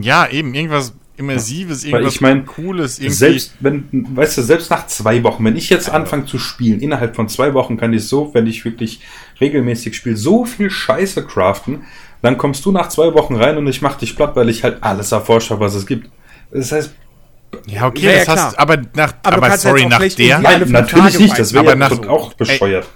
Ja, 0.01 0.27
eben, 0.27 0.53
irgendwas 0.53 0.93
Immersives, 1.17 1.83
irgendwas 1.85 2.15
ich 2.15 2.21
mein, 2.21 2.45
Cooles, 2.45 2.99
irgendwie. 2.99 3.13
Selbst 3.15 3.53
wenn, 3.61 3.87
weißt 3.91 4.37
du, 4.37 4.41
selbst 4.41 4.69
nach 4.69 4.87
zwei 4.87 5.23
Wochen, 5.23 5.45
wenn 5.45 5.55
ich 5.55 5.69
jetzt 5.69 5.89
anfange 5.89 6.25
zu 6.25 6.37
spielen, 6.39 6.79
innerhalb 6.81 7.15
von 7.15 7.29
zwei 7.29 7.53
Wochen 7.53 7.77
kann 7.77 7.93
ich 7.93 8.05
so, 8.07 8.33
wenn 8.33 8.47
ich 8.47 8.65
wirklich 8.65 8.99
regelmäßig 9.39 9.95
spiele, 9.95 10.17
so 10.17 10.45
viel 10.45 10.69
Scheiße 10.69 11.25
craften, 11.25 11.83
dann 12.21 12.37
kommst 12.37 12.65
du 12.65 12.71
nach 12.71 12.89
zwei 12.89 13.13
Wochen 13.13 13.35
rein 13.35 13.57
und 13.57 13.67
ich 13.67 13.81
mach 13.81 13.95
dich 13.95 14.15
platt, 14.15 14.35
weil 14.35 14.49
ich 14.49 14.63
halt 14.63 14.83
alles 14.83 15.11
erforsche, 15.11 15.59
was 15.59 15.73
es 15.75 15.85
gibt. 15.85 16.09
Das 16.51 16.71
heißt, 16.71 16.93
ja, 17.67 17.87
okay, 17.87 18.05
Ja, 18.07 18.11
ja, 18.11 18.17
das 18.17 18.25
klar. 18.25 18.37
hast 18.47 18.59
aber 18.59 18.77
nach, 18.95 19.13
Aber 19.23 19.37
du 19.37 19.43
aber, 19.43 19.57
sorry, 19.57 19.85
nach 19.85 19.99
der, 19.99 20.39
nein, 20.39 20.69
natürlich 20.69 21.19
nicht, 21.19 21.39
das 21.39 21.53
aber 21.55 21.67
wäre 21.67 21.79
ja 21.79 21.89
nach- 21.89 22.07
auch 22.09 22.33
bescheuert. 22.33 22.87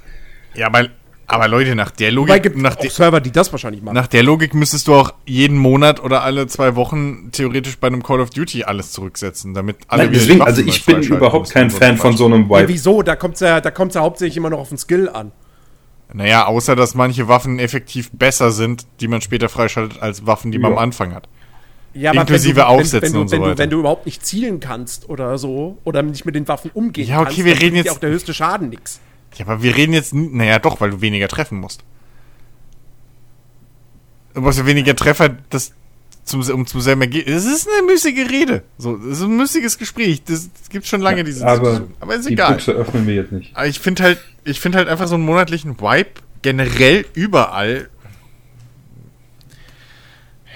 ja, 0.56 0.66
aber, 0.68 0.90
aber 1.30 1.48
Leute, 1.48 1.76
nach 1.76 1.92
der 1.92 2.10
Wobei 2.16 2.34
Logik, 2.36 2.44
gibt 2.44 2.58
nach, 2.58 2.76
auch 2.78 2.90
Server, 2.90 3.22
die 3.22 3.32
das 3.32 3.52
wahrscheinlich 3.52 3.82
machen. 3.82 3.94
nach 3.96 4.08
der 4.08 4.24
Logik 4.24 4.54
müsstest 4.54 4.88
du 4.88 4.96
auch 4.96 5.14
jeden 5.26 5.58
Monat 5.58 6.02
oder 6.04 6.24
alle 6.24 6.48
zwei 6.48 6.76
Wochen 6.76 7.30
theoretisch 7.32 7.78
bei 7.78 7.88
einem 7.88 8.04
Call 8.04 8.20
of 8.22 8.30
Duty 8.32 8.64
alles 8.64 8.92
zurücksetzen, 8.92 9.54
damit 9.54 9.78
alle 9.88 10.04
Nein, 10.06 10.14
deswegen, 10.14 10.40
Waffen 10.40 10.48
also 10.50 10.62
ich 10.70 10.86
bin 10.86 11.02
überhaupt 11.04 11.52
kein 11.52 11.70
Fan 11.72 11.98
von 11.98 12.18
so 12.18 12.26
einem 12.26 12.44
ja, 12.50 12.60
Wipe. 12.60 12.68
wieso? 12.70 13.02
Da 13.04 13.16
kommt 13.16 13.36
es 13.36 13.42
ja, 13.42 13.62
da 13.62 13.72
kommt's 13.72 13.96
ja 13.96 14.02
hauptsächlich 14.02 14.38
immer 14.38 14.50
noch 14.50 14.60
auf 14.60 14.70
den 14.70 14.78
Skill 14.78 15.08
an. 15.10 15.32
Naja, 16.12 16.48
außer 16.48 16.76
dass 16.76 16.96
manche 16.96 17.28
Waffen 17.28 17.60
effektiv 17.60 18.10
besser 18.12 18.52
sind, 18.52 18.88
die 19.00 19.08
man 19.08 19.22
später 19.22 19.48
freischaltet, 19.48 20.02
als 20.02 20.26
Waffen, 20.26 20.52
die 20.52 20.58
man 20.58 20.72
Ja. 20.72 20.78
am 20.78 20.84
Anfang 20.84 21.14
hat. 21.14 21.30
Ja, 21.94 22.12
Inklusive 22.14 22.56
wenn 22.56 22.64
du, 22.64 22.68
Aufsätzen 22.68 23.02
wenn, 23.02 23.02
wenn 23.02 23.14
du, 23.14 23.20
und 23.22 23.28
so 23.30 23.36
wenn 23.36 23.42
weiter. 23.44 23.52
Du, 23.56 23.58
wenn 23.60 23.70
du 23.70 23.80
überhaupt 23.80 24.06
nicht 24.08 24.26
zielen 24.26 24.60
kannst 24.60 25.08
oder 25.10 25.38
so, 25.38 25.78
oder 25.84 26.02
nicht 26.02 26.26
mit 26.26 26.34
den 26.36 26.48
Waffen 26.48 26.72
umgehen 26.74 27.08
Ja, 27.08 27.18
okay, 27.18 27.26
kannst, 27.26 27.46
wir 27.46 27.54
dann 27.54 27.62
reden 27.64 27.76
jetzt- 27.76 27.92
auch 27.92 27.98
der 28.00 28.10
höchste 28.10 28.34
Schaden 28.34 28.70
nix. 28.70 29.00
Ja, 29.36 29.46
aber 29.46 29.62
wir 29.64 29.76
reden 29.76 29.94
jetzt, 29.94 30.14
naja 30.14 30.60
doch, 30.60 30.82
weil 30.82 30.92
du 30.92 31.02
weniger 31.02 31.28
treffen 31.28 31.60
musst. 31.60 31.84
Du 34.34 34.42
brauchst 34.42 34.60
ja 34.60 34.66
weniger 34.66 34.96
Treffer, 34.96 35.30
das 35.50 35.74
zum, 36.24 36.42
um 36.52 36.68
zum 36.68 36.82
selben 36.82 37.02
Ergebnis. 37.02 37.46
Es 37.46 37.52
ist 37.52 37.68
eine 37.70 37.86
müßige 37.88 38.30
Rede. 38.30 38.64
So, 38.78 38.96
es 38.98 39.18
ist 39.18 39.22
ein 39.24 39.36
müßiges 39.36 39.78
Gespräch. 39.78 40.24
Das, 40.24 40.50
das 40.54 40.70
gibt 40.70 40.86
schon 40.86 41.02
lange 41.02 41.24
diese 41.24 41.46
aber 41.48 41.60
Diskussion. 41.60 41.94
Aber 42.00 42.16
ist 42.16 42.28
die 42.30 42.34
egal. 42.34 42.54
Büchse 42.54 42.72
öffnen 42.74 43.08
wir 43.08 43.16
jetzt 43.16 43.32
nicht. 43.32 43.56
Aber 43.56 43.66
ich 43.68 43.80
finde 43.80 44.04
halt, 44.04 44.20
ich 44.44 44.60
finde 44.60 44.78
halt 44.78 44.88
einfach 44.88 45.08
so 45.08 45.16
einen 45.16 45.26
monatlichen 45.26 45.80
Wipe 45.80 46.22
generell 46.42 47.06
überall. 47.14 47.90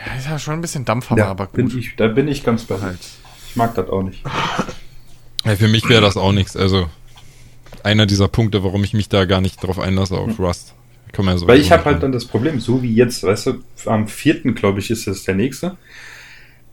Ja, 0.05 0.15
ist 0.17 0.27
ja 0.27 0.37
schon 0.37 0.55
ein 0.55 0.61
bisschen 0.61 0.85
Dampfhammer, 0.85 1.21
Ja, 1.21 1.27
aber 1.29 1.47
bin 1.47 1.69
gut. 1.69 1.75
ich, 1.79 1.95
da 1.95 2.07
bin 2.07 2.27
ich 2.27 2.43
ganz 2.43 2.65
bei 2.65 2.75
dir. 2.75 2.81
Halt. 2.81 2.99
Ich 3.49 3.55
mag 3.55 3.73
das 3.75 3.89
auch 3.89 4.03
nicht. 4.03 4.23
Ja, 5.45 5.55
für 5.55 5.67
mich 5.67 5.87
wäre 5.89 6.01
das 6.01 6.17
auch 6.17 6.31
nichts. 6.31 6.55
Also 6.55 6.89
einer 7.83 8.05
dieser 8.05 8.27
Punkte, 8.27 8.63
warum 8.63 8.83
ich 8.83 8.93
mich 8.93 9.09
da 9.09 9.25
gar 9.25 9.41
nicht 9.41 9.63
drauf 9.63 9.79
einlasse 9.79 10.15
auf 10.15 10.39
Rust. 10.39 10.73
Kann 11.11 11.25
man 11.25 11.35
ja 11.35 11.39
so 11.39 11.47
Weil 11.47 11.59
ich 11.59 11.71
habe 11.71 11.85
halt 11.85 12.01
dann 12.01 12.11
das 12.11 12.25
Problem, 12.25 12.59
so 12.59 12.81
wie 12.81 12.93
jetzt, 12.93 13.23
weißt 13.23 13.47
du, 13.47 13.63
am 13.85 14.07
vierten, 14.07 14.55
glaube 14.55 14.79
ich, 14.79 14.89
ist 14.89 15.07
es 15.07 15.23
der 15.23 15.35
nächste. 15.35 15.77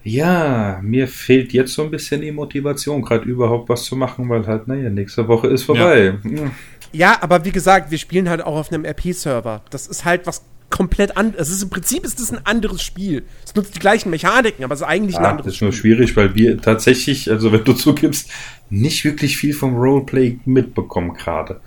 Ja, 0.03 0.81
mir 0.83 1.09
fehlt 1.09 1.53
jetzt 1.53 1.75
so 1.75 1.83
ein 1.83 1.91
bisschen 1.91 2.23
die 2.23 2.33
Motivation, 2.33 3.03
gerade 3.03 3.27
überhaupt 3.27 3.69
was 3.69 3.85
zu 3.85 3.97
machen, 3.97 4.29
weil 4.31 4.47
halt, 4.47 4.67
naja, 4.67 4.89
nächste 4.89 5.29
Woche 5.29 5.49
ist 5.49 5.65
vorbei. 5.65 6.15
Hm. 6.23 6.53
Ja, 6.93 7.19
aber 7.21 7.45
wie 7.45 7.53
gesagt, 7.53 7.91
wir 7.91 7.99
spielen 7.99 8.31
halt 8.31 8.43
auch 8.43 8.57
auf 8.57 8.73
einem 8.73 8.85
RP-Server. 8.85 9.63
Das 9.71 9.87
ist 9.87 10.07
halt 10.07 10.27
was 10.27 10.43
komplett 10.71 11.17
anderes. 11.17 11.49
Es 11.49 11.57
ist 11.57 11.63
im 11.65 11.71
Prinzip 11.71 12.05
ist 12.05 12.19
das 12.19 12.33
ein 12.33 12.45
anderes 12.45 12.83
Spiel. 12.83 13.25
Es 13.45 13.55
nutzt 13.55 13.75
die 13.75 13.79
gleichen 13.79 14.09
Mechaniken, 14.11 14.65
aber 14.65 14.75
es 14.75 14.81
ist 14.81 14.87
eigentlich 14.87 15.17
ein 15.17 15.25
Ah, 15.25 15.29
das 15.29 15.31
anderes 15.33 15.55
ist 15.55 15.63
nur 15.63 15.73
schwierig, 15.73 16.17
weil 16.17 16.35
wir 16.35 16.61
tatsächlich, 16.61 17.31
also 17.31 17.53
wenn 17.53 17.65
du 17.65 17.75
zugibst, 17.75 18.31
nicht 18.71 19.05
wirklich 19.05 19.37
viel 19.37 19.53
vom 19.53 19.77
Roleplay 19.77 20.39
mitbekommen 20.45 21.15
gerade. 21.15 21.61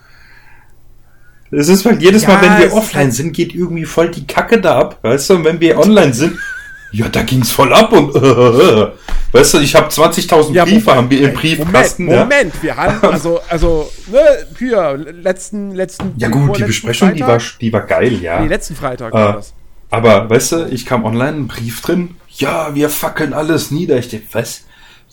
Es 1.52 1.70
ist 1.70 1.86
halt 1.86 2.02
jedes 2.02 2.24
Ja, 2.24 2.30
Mal, 2.30 2.42
wenn 2.42 2.52
es 2.54 2.60
wir 2.60 2.74
offline 2.74 3.04
halt- 3.06 3.14
sind, 3.14 3.34
geht 3.34 3.54
irgendwie 3.54 3.86
voll 3.86 4.10
die 4.10 4.26
Kacke 4.26 4.60
da 4.60 4.80
ab, 4.80 5.00
weißt 5.04 5.30
du? 5.30 5.36
Und 5.36 5.44
wenn 5.46 5.60
wir 5.60 5.78
online 5.78 6.14
sind, 6.14 6.38
ja, 6.92 7.08
da 7.10 7.22
ging's 7.22 7.52
voll 7.52 7.72
ab 7.74 7.92
und 7.92 8.14
weißt 9.34 9.54
du, 9.54 9.60
ich 9.60 9.76
habe 9.76 9.88
20.000 9.90 10.54
Ja, 10.54 10.64
Briefe, 10.64 10.80
Moment, 10.80 10.98
haben 10.98 11.10
wir 11.12 11.30
im 11.30 11.34
Briefkasten. 11.36 12.06
Moment, 12.06 12.30
Moment, 12.32 12.64
wir 12.64 12.76
haben, 12.76 13.08
also, 13.14 13.40
also, 13.50 13.92
ne, 14.12 14.20
hier, 14.58 14.98
letzten, 15.22 15.76
letzten. 15.76 16.14
Ja, 16.18 16.28
ja 16.30 16.30
gut, 16.30 16.58
die 16.58 16.64
Besprechung, 16.64 17.14
die 17.14 17.22
war, 17.22 17.40
die 17.62 17.72
war 17.74 17.82
geil, 17.82 18.14
ja. 18.22 18.40
Nee, 18.40 18.48
letzten 18.48 18.76
Freitag 18.76 19.14
war 19.14 19.30
Äh, 19.30 19.34
das. 19.34 19.54
aber 19.92 20.28
weißt 20.30 20.52
du, 20.54 20.66
ich 20.72 20.86
kam 20.88 21.04
online, 21.06 21.38
ein 21.38 21.48
Brief 21.48 21.82
drin, 21.82 22.16
ja, 22.30 22.74
wir 22.74 22.90
fackeln 22.90 23.34
alles 23.34 23.70
nieder. 23.70 23.98
Ich 23.98 24.08
dachte, 24.10 24.24
was? 24.32 24.64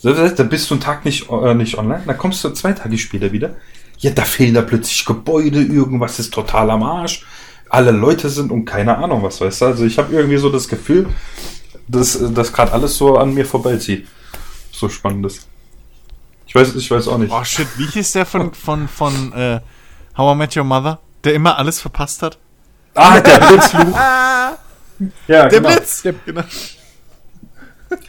Da 0.03 0.43
bist 0.45 0.71
du 0.71 0.75
einen 0.75 0.83
Tag 0.83 1.05
nicht, 1.05 1.29
äh, 1.31 1.55
nicht 1.55 1.77
online, 1.77 2.03
dann 2.07 2.17
kommst 2.19 2.43
du 2.45 2.51
zwei 2.51 2.73
Tage 2.73 2.97
später 2.99 3.33
wieder. 3.33 3.57
Ja, 3.99 4.11
da 4.13 4.23
fehlen 4.23 4.55
da 4.55 4.63
plötzlich 4.63 5.05
Gebäude, 5.05 5.61
irgendwas 5.63 6.19
ist 6.19 6.33
total 6.33 6.71
am 6.71 6.83
Arsch. 6.83 7.27
Alle 7.69 7.91
Leute 7.91 8.31
sind 8.31 8.51
und 8.51 8.65
keine 8.65 8.97
Ahnung 8.97 9.23
was, 9.23 9.41
weißt 9.41 9.61
du. 9.61 9.65
Also 9.67 9.85
ich 9.85 9.99
habe 9.99 10.15
irgendwie 10.15 10.39
so 10.39 10.49
das 10.51 10.69
Gefühl, 10.69 11.09
dass 11.87 12.19
das 12.33 12.53
gerade 12.53 12.73
alles 12.73 12.97
so 12.97 13.17
an 13.19 13.35
mir 13.35 13.45
vorbeizieht. 13.45 14.09
So 14.73 14.89
spannend 14.89 15.27
ist. 15.27 15.47
Ich 16.47 16.55
weiß, 16.55 16.75
ich 16.75 16.91
weiß 16.91 17.07
auch 17.09 17.19
nicht. 17.19 17.33
Oh 17.33 17.45
shit, 17.45 17.69
wie 17.77 17.87
hieß 17.87 18.13
der 18.13 18.27
von, 18.27 18.55
von, 18.55 18.89
von 18.89 19.33
äh, 19.35 19.61
How 20.17 20.35
I 20.35 20.39
Met 20.39 20.57
Your 20.57 20.65
Mother? 20.65 20.99
Der 21.23 21.35
immer 21.35 21.59
alles 21.59 21.81
verpasst 21.81 22.23
hat? 22.23 22.39
Ah, 22.95 23.21
der 23.21 23.39
Blitzfluch. 23.49 23.95
ja, 23.95 24.57
Der 25.29 25.49
genau. 25.49 25.69
Blitz! 25.69 26.03
Genau. 26.25 26.43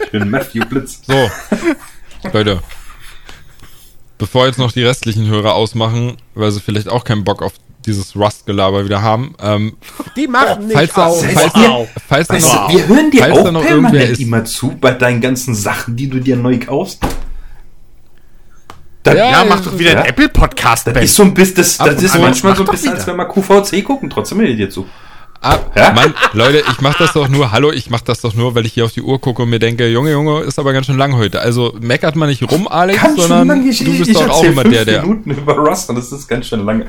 Ich 0.03 0.12
bin 0.12 0.30
Matthew 0.30 0.66
Blitz. 0.66 1.02
So, 1.06 1.30
Leute. 2.32 2.62
Bevor 4.18 4.45
jetzt 4.45 4.60
noch 4.60 4.72
die 4.72 4.84
restlichen 4.84 5.28
Hörer 5.28 5.56
ausmachen, 5.56 6.18
weil 6.36 6.52
sie 6.52 6.60
vielleicht 6.60 6.90
auch 6.90 7.03
keinen 7.03 7.24
Bock 7.24 7.41
auf 7.41 7.53
dieses 7.86 8.16
Rust-Gelaber 8.16 8.86
wieder 8.86 9.02
haben, 9.02 9.34
ähm, 9.41 9.76
Die 10.16 10.28
machen 10.28 10.68
nicht 10.68 10.76
falls 10.76 10.94
da, 10.94 11.06
aus. 11.08 11.22
Das 11.22 11.34
falls, 11.34 11.53
da, 11.53 11.88
falls 12.08 12.28
da 12.28 12.34
Weißt 12.36 12.53
noch, 12.53 12.68
du, 12.72 12.78
wir 12.78 12.88
hören 12.88 13.10
dir 13.12 13.22
falls 13.22 13.38
auch 13.40 13.44
da 13.44 13.52
noch 13.52 13.64
permanent 13.64 14.10
ist, 14.12 14.22
immer 14.22 14.45
zu 14.45 14.78
bei 14.80 14.91
deinen 14.91 15.22
ganzen 15.22 15.56
Sachen, 15.56 15.95
die 15.95 16.08
du 16.08 16.20
dir 16.20 16.36
neu 16.36 16.60
kaufst. 16.60 16.99
Da, 19.03 19.16
Ja, 19.16 19.32
Ja, 19.32 19.45
mach 19.45 19.62
doch 19.62 19.78
wieder 19.80 19.94
ja. 19.94 19.98
einen 20.02 20.10
Apple-Podcast, 20.10 20.88
das 20.88 21.03
ist 21.03 21.16
so 21.16 21.24
ein 21.24 21.34
bisschen, 21.34 21.56
das, 21.56 21.78
das 21.78 22.03
ist 22.03 22.14
an 22.14 22.22
manchmal 22.22 22.56
so 22.56 22.64
ein 22.64 22.70
bisschen, 22.70 22.90
wieder. 22.91 22.98
als 22.98 23.08
wenn 23.08 23.16
wir 23.18 23.26
QVC 23.26 23.84
gucken, 23.84 24.10
trotzdem 24.12 24.38
hört 24.40 24.49
ihr 24.49 24.56
dir 24.58 24.70
zu. 24.70 24.86
Ah, 25.41 25.57
Ja? 25.76 25.91
Mann, 25.93 26.13
Leute, 26.34 26.63
ich 26.72 26.81
mach 26.81 26.95
das 26.97 27.13
doch 27.13 27.27
nur, 27.27 27.51
hallo, 27.51 27.72
ich 27.72 27.89
mach 27.89 28.01
das 28.01 28.22
doch 28.22 28.35
nur, 28.35 28.53
weil 28.53 28.65
ich 28.68 28.73
hier 28.73 28.85
auf 28.85 28.91
die 28.91 29.01
Uhr 29.01 29.19
gucke 29.19 29.41
und 29.41 29.49
mir 29.49 29.57
denke, 29.59 29.88
Junge, 29.88 30.11
Junge, 30.11 30.41
ist 30.41 30.59
aber 30.59 30.72
ganz 30.72 30.85
schön 30.85 30.97
lang 30.97 31.15
heute. 31.15 31.41
Also 31.41 31.76
meckert 31.81 32.15
man 32.15 32.30
nicht 32.30 32.43
rum, 32.51 32.68
Alex, 32.68 33.01
Ganz 33.01 33.22
sondern. 33.27 33.68
Ich, 33.68 33.80
du 33.80 33.97
bist 33.97 34.09
ich 34.09 34.18
doch 34.18 34.30
auch 34.30 34.43
immer 34.43 34.63
der, 34.63 34.85
der. 34.85 35.01
Minuten 35.01 35.31
über 35.31 35.55
Rust 35.57 35.89
und 35.89 35.95
das 35.95 36.11
ist 36.11 36.27
ganz 36.27 36.47
schön 36.47 36.63
lange. 36.65 36.85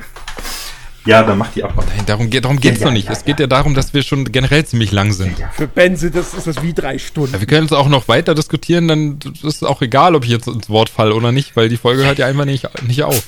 Ja, 1.05 1.21
dann 1.21 1.37
mach 1.37 1.51
die 1.51 1.61
ab. 1.63 1.73
Nein, 1.75 2.05
darum, 2.05 2.29
geht, 2.29 2.45
darum 2.45 2.59
geht's 2.61 2.79
Ja, 2.79 2.85
doch 2.85 2.91
ja, 2.91 2.93
nicht. 2.93 3.05
ja, 3.07 3.11
es 3.11 3.25
geht 3.25 3.37
ja 3.39 3.47
darum, 3.47 3.73
dass 3.75 3.93
wir 3.93 4.03
schon 4.03 4.31
generell 4.31 4.63
ziemlich 4.65 4.91
lang 4.93 5.11
sind. 5.11 5.35
Für 5.51 5.67
Benze, 5.67 6.11
das 6.11 6.33
ist 6.33 6.47
das 6.47 6.63
wie 6.63 6.73
drei 6.73 6.97
Stunden. 6.97 7.37
Wir 7.37 7.45
können 7.45 7.63
uns 7.63 7.73
auch 7.73 7.89
noch 7.89 8.07
weiter 8.07 8.33
diskutieren, 8.35 8.87
dann 8.87 9.19
ist 9.33 9.43
es 9.43 9.63
auch 9.63 9.81
egal, 9.81 10.15
ob 10.15 10.23
ich 10.23 10.29
jetzt 10.31 10.47
ins 10.47 10.69
Wort 10.69 10.87
falle 10.89 11.13
oder 11.13 11.33
nicht, 11.33 11.57
weil 11.57 11.67
die 11.67 11.75
Folge 11.75 12.05
hört 12.05 12.19
ja 12.19 12.27
einfach 12.27 12.45
nicht, 12.45 12.69
nicht 12.87 13.03
auf. 13.03 13.23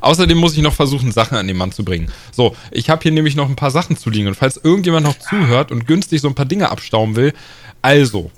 Außerdem 0.00 0.38
muss 0.38 0.56
ich 0.56 0.62
noch 0.62 0.74
versuchen, 0.74 1.12
Sachen 1.12 1.36
an 1.36 1.46
den 1.46 1.56
Mann 1.56 1.72
zu 1.72 1.84
bringen. 1.84 2.10
So, 2.32 2.56
ich 2.70 2.90
habe 2.90 3.02
hier 3.02 3.12
nämlich 3.12 3.36
noch 3.36 3.48
ein 3.48 3.56
paar 3.56 3.70
Sachen 3.70 3.96
zu 3.96 4.10
liegen. 4.10 4.28
Und 4.28 4.34
falls 4.34 4.56
irgendjemand 4.56 5.06
noch 5.06 5.18
zuhört 5.18 5.72
und 5.72 5.86
günstig 5.86 6.20
so 6.20 6.28
ein 6.28 6.34
paar 6.34 6.46
Dinge 6.46 6.70
abstauben 6.70 7.16
will, 7.16 7.32
also, 7.82 8.30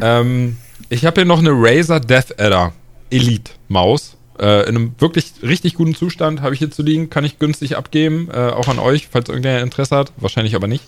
ähm, 0.00 0.56
ich 0.88 1.04
habe 1.04 1.20
hier 1.20 1.24
noch 1.24 1.38
eine 1.38 1.50
Razer 1.52 2.00
Death 2.00 2.38
Adder 2.38 2.72
Elite 3.10 3.52
Maus. 3.68 4.16
Äh, 4.38 4.68
in 4.68 4.76
einem 4.76 4.94
wirklich 4.98 5.32
richtig 5.42 5.74
guten 5.74 5.94
Zustand 5.94 6.40
habe 6.40 6.54
ich 6.54 6.58
hier 6.58 6.70
zu 6.70 6.82
liegen, 6.82 7.08
kann 7.08 7.24
ich 7.24 7.38
günstig 7.38 7.76
abgeben, 7.76 8.28
äh, 8.32 8.50
auch 8.50 8.66
an 8.66 8.80
euch, 8.80 9.08
falls 9.10 9.28
irgendwer 9.28 9.62
Interesse 9.62 9.96
hat, 9.96 10.12
wahrscheinlich 10.16 10.56
aber 10.56 10.66
nicht. 10.66 10.84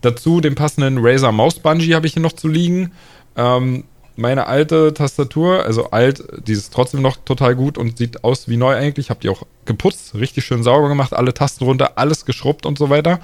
Dazu 0.00 0.40
den 0.40 0.54
passenden 0.54 0.98
Razer 1.04 1.32
Maus 1.32 1.58
Bungee 1.58 1.94
habe 1.94 2.06
ich 2.06 2.14
hier 2.14 2.22
noch 2.22 2.32
zu 2.32 2.48
liegen. 2.48 2.92
Ähm, 3.36 3.84
meine 4.18 4.46
alte 4.48 4.92
Tastatur, 4.92 5.64
also 5.64 5.90
alt, 5.90 6.22
die 6.46 6.52
ist 6.52 6.72
trotzdem 6.72 7.02
noch 7.02 7.16
total 7.24 7.54
gut 7.54 7.78
und 7.78 7.96
sieht 7.98 8.24
aus 8.24 8.48
wie 8.48 8.56
neu 8.56 8.74
eigentlich. 8.74 9.10
Hab 9.10 9.20
die 9.20 9.28
auch 9.28 9.42
geputzt, 9.64 10.14
richtig 10.14 10.44
schön 10.44 10.62
sauber 10.62 10.88
gemacht, 10.88 11.12
alle 11.14 11.32
Tasten 11.32 11.64
runter, 11.64 11.92
alles 11.96 12.24
geschrubbt 12.24 12.66
und 12.66 12.76
so 12.78 12.90
weiter. 12.90 13.20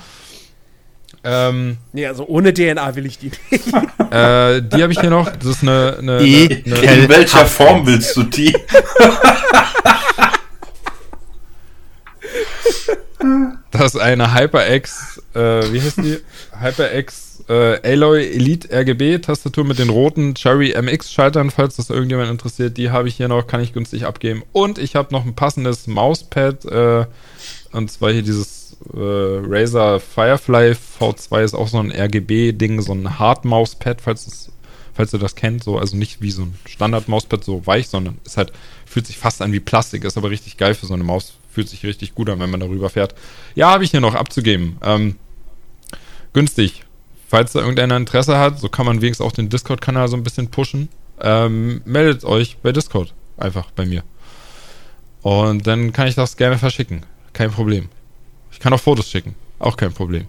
Ähm, 1.25 1.79
Nee, 1.93 2.07
also 2.07 2.27
ohne 2.27 2.53
DNA 2.55 2.95
will 2.97 3.07
ich 3.07 3.19
die 3.19 3.31
nicht. 3.51 3.67
äh, 4.13 4.61
die 4.63 4.83
habe 4.83 4.93
ich 4.93 5.01
hier 5.01 5.11
noch. 5.11 5.31
Das 5.31 5.47
ist 5.47 5.63
eine, 5.63 5.97
eine, 5.99 6.21
E- 6.23 6.63
eine, 6.67 6.77
eine 6.79 7.03
In 7.05 7.09
welcher 7.09 7.47
Form 7.47 7.87
willst 7.87 8.17
du 8.17 8.23
die? 8.25 8.55
Das 13.75 13.97
ist 13.97 14.01
eine 14.01 14.33
HyperX, 14.33 15.21
äh, 15.35 15.73
wie 15.73 15.83
heißt 15.83 15.97
die? 15.97 16.19
HyperX 16.61 17.43
äh, 17.49 17.81
Alloy 17.83 18.25
Elite 18.25 18.69
RGB 18.73 19.19
Tastatur 19.19 19.65
mit 19.65 19.81
den 19.81 19.91
roten 19.91 20.37
Cherry 20.37 20.81
MX 20.81 21.13
Schaltern, 21.13 21.51
falls 21.51 21.75
das 21.75 21.91
irgendjemand 21.91 22.31
interessiert. 22.31 22.77
Die 22.77 22.93
habe 22.93 23.09
ich 23.09 23.17
hier 23.17 23.27
noch, 23.27 23.49
kann 23.49 23.61
ich 23.61 23.73
günstig 23.73 24.07
abgeben. 24.07 24.45
Und 24.53 24.79
ich 24.79 24.95
habe 24.95 25.13
noch 25.13 25.27
ein 25.27 25.35
passendes 25.35 25.89
Mauspad, 25.89 26.65
äh, 26.67 27.07
und 27.73 27.91
zwar 27.91 28.13
hier 28.13 28.23
dieses 28.23 28.77
äh, 28.95 28.97
Razer 28.97 29.99
Firefly 29.99 30.77
V2 31.01 31.43
ist 31.43 31.55
auch 31.55 31.67
so 31.67 31.81
ein 31.81 31.91
RGB-Ding, 31.91 32.81
so 32.81 32.93
ein 32.93 33.19
Hard-Mauspad, 33.19 34.01
falls, 34.01 34.29
es, 34.29 34.53
falls 34.93 35.13
ihr 35.13 35.19
das 35.19 35.35
kennt. 35.35 35.65
So, 35.65 35.79
also 35.79 35.97
nicht 35.97 36.23
wie 36.23 36.31
so 36.31 36.43
ein 36.43 36.55
Standard-Mauspad, 36.65 37.43
so 37.43 37.67
weich, 37.67 37.89
sondern 37.89 38.19
ist 38.25 38.37
halt, 38.37 38.53
fühlt 38.87 39.09
sich 39.09 39.19
fast 39.19 39.43
an 39.43 39.51
wie 39.51 39.59
Plastik, 39.59 40.05
ist 40.05 40.17
aber 40.17 40.31
richtig 40.31 40.59
geil 40.59 40.75
für 40.75 40.87
so 40.87 40.95
eine 40.95 41.03
Maus. 41.03 41.35
Fühlt 41.55 41.69
sich 41.69 41.85
richtig 41.85 42.17
gut 42.17 42.29
an, 42.29 42.41
wenn 42.41 42.51
man 42.51 42.59
darüber 42.59 42.91
fährt. 42.91 43.15
Ja, 43.55 43.71
habe 43.71 43.85
ich 43.85 43.93
hier 43.93 44.01
noch 44.01 44.17
abzugeben. 44.17 44.77
Ähm, 44.83 45.17
günstig. 46.33 46.83
Falls 47.29 47.53
da 47.53 47.61
irgendeiner 47.61 47.97
Interesse 47.97 48.39
hat, 48.39 48.59
so 48.59 48.69
kann 48.69 48.87
man 48.87 49.01
wenigstens 49.01 49.25
auch 49.25 49.33
den 49.33 49.49
Discord-Kanal 49.49 50.09
so 50.09 50.17
ein 50.17 50.25
bisschen 50.25 50.51
pushen. 50.51 50.89
Ähm, 51.21 51.81
meldet 51.85 52.25
euch 52.25 52.57
bei 52.59 52.73
Discord 52.73 53.15
einfach 53.37 53.71
bei 53.71 53.87
mir. 53.87 54.03
Und 55.23 55.67
dann 55.69 55.93
kann 55.93 56.09
ich 56.09 56.17
das 56.17 56.37
gerne 56.37 56.59
verschicken. 56.59 57.07
Kein 57.33 57.53
Problem. 57.53 57.89
Ich 58.51 58.59
kann 58.59 58.73
auch 58.73 58.81
Fotos 58.81 59.09
schicken. 59.09 59.37
Auch 59.61 59.77
kein 59.77 59.93
Problem. 59.93 60.27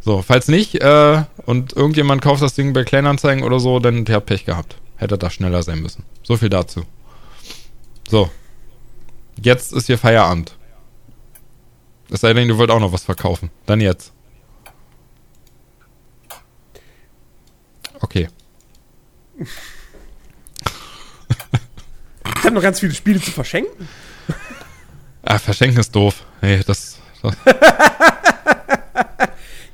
So, 0.00 0.22
falls 0.22 0.48
nicht, 0.48 0.76
äh, 0.76 1.24
und 1.46 1.72
irgendjemand 1.72 2.22
kauft 2.22 2.42
das 2.42 2.54
Ding 2.54 2.74
bei 2.74 2.84
Kleinanzeigen 2.84 3.44
oder 3.44 3.60
so, 3.60 3.80
dann 3.80 4.04
der 4.04 4.16
hat 4.16 4.26
Pech 4.26 4.44
gehabt. 4.44 4.76
Hätte 4.96 5.16
da 5.16 5.30
schneller 5.30 5.62
sein 5.62 5.80
müssen. 5.80 6.04
So 6.22 6.36
viel 6.36 6.50
dazu. 6.50 6.84
So. 8.08 8.30
Jetzt 9.40 9.72
ist 9.72 9.86
hier 9.86 9.98
Feierabend. 9.98 10.56
Es 12.10 12.20
sei 12.20 12.32
denn, 12.32 12.48
du 12.48 12.58
wollt 12.58 12.70
auch 12.70 12.80
noch 12.80 12.92
was 12.92 13.04
verkaufen. 13.04 13.50
Dann 13.66 13.80
jetzt. 13.80 14.12
Okay. 18.00 18.28
Ich 22.36 22.44
habe 22.44 22.54
noch 22.54 22.62
ganz 22.62 22.80
viele 22.80 22.94
Spiele 22.94 23.20
zu 23.20 23.30
verschenken. 23.30 23.88
Ah, 25.22 25.38
verschenken 25.38 25.78
ist 25.78 25.94
doof. 25.94 26.24
Nee, 26.40 26.62
das. 26.66 26.98
das 27.22 27.36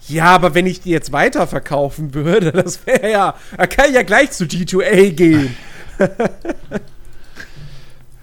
Ja, 0.09 0.27
aber 0.27 0.55
wenn 0.55 0.66
ich 0.66 0.81
die 0.81 0.91
jetzt 0.91 1.12
weiterverkaufen 1.12 2.15
würde, 2.15 2.53
das 2.65 2.86
wäre 2.86 3.11
ja. 3.11 3.35
Da 3.57 3.66
kann 3.66 3.89
ich 3.89 3.95
ja 3.95 4.03
gleich 4.03 4.32
zu 4.32 4.45
G2A 4.45 5.11
gehen. 5.11 5.57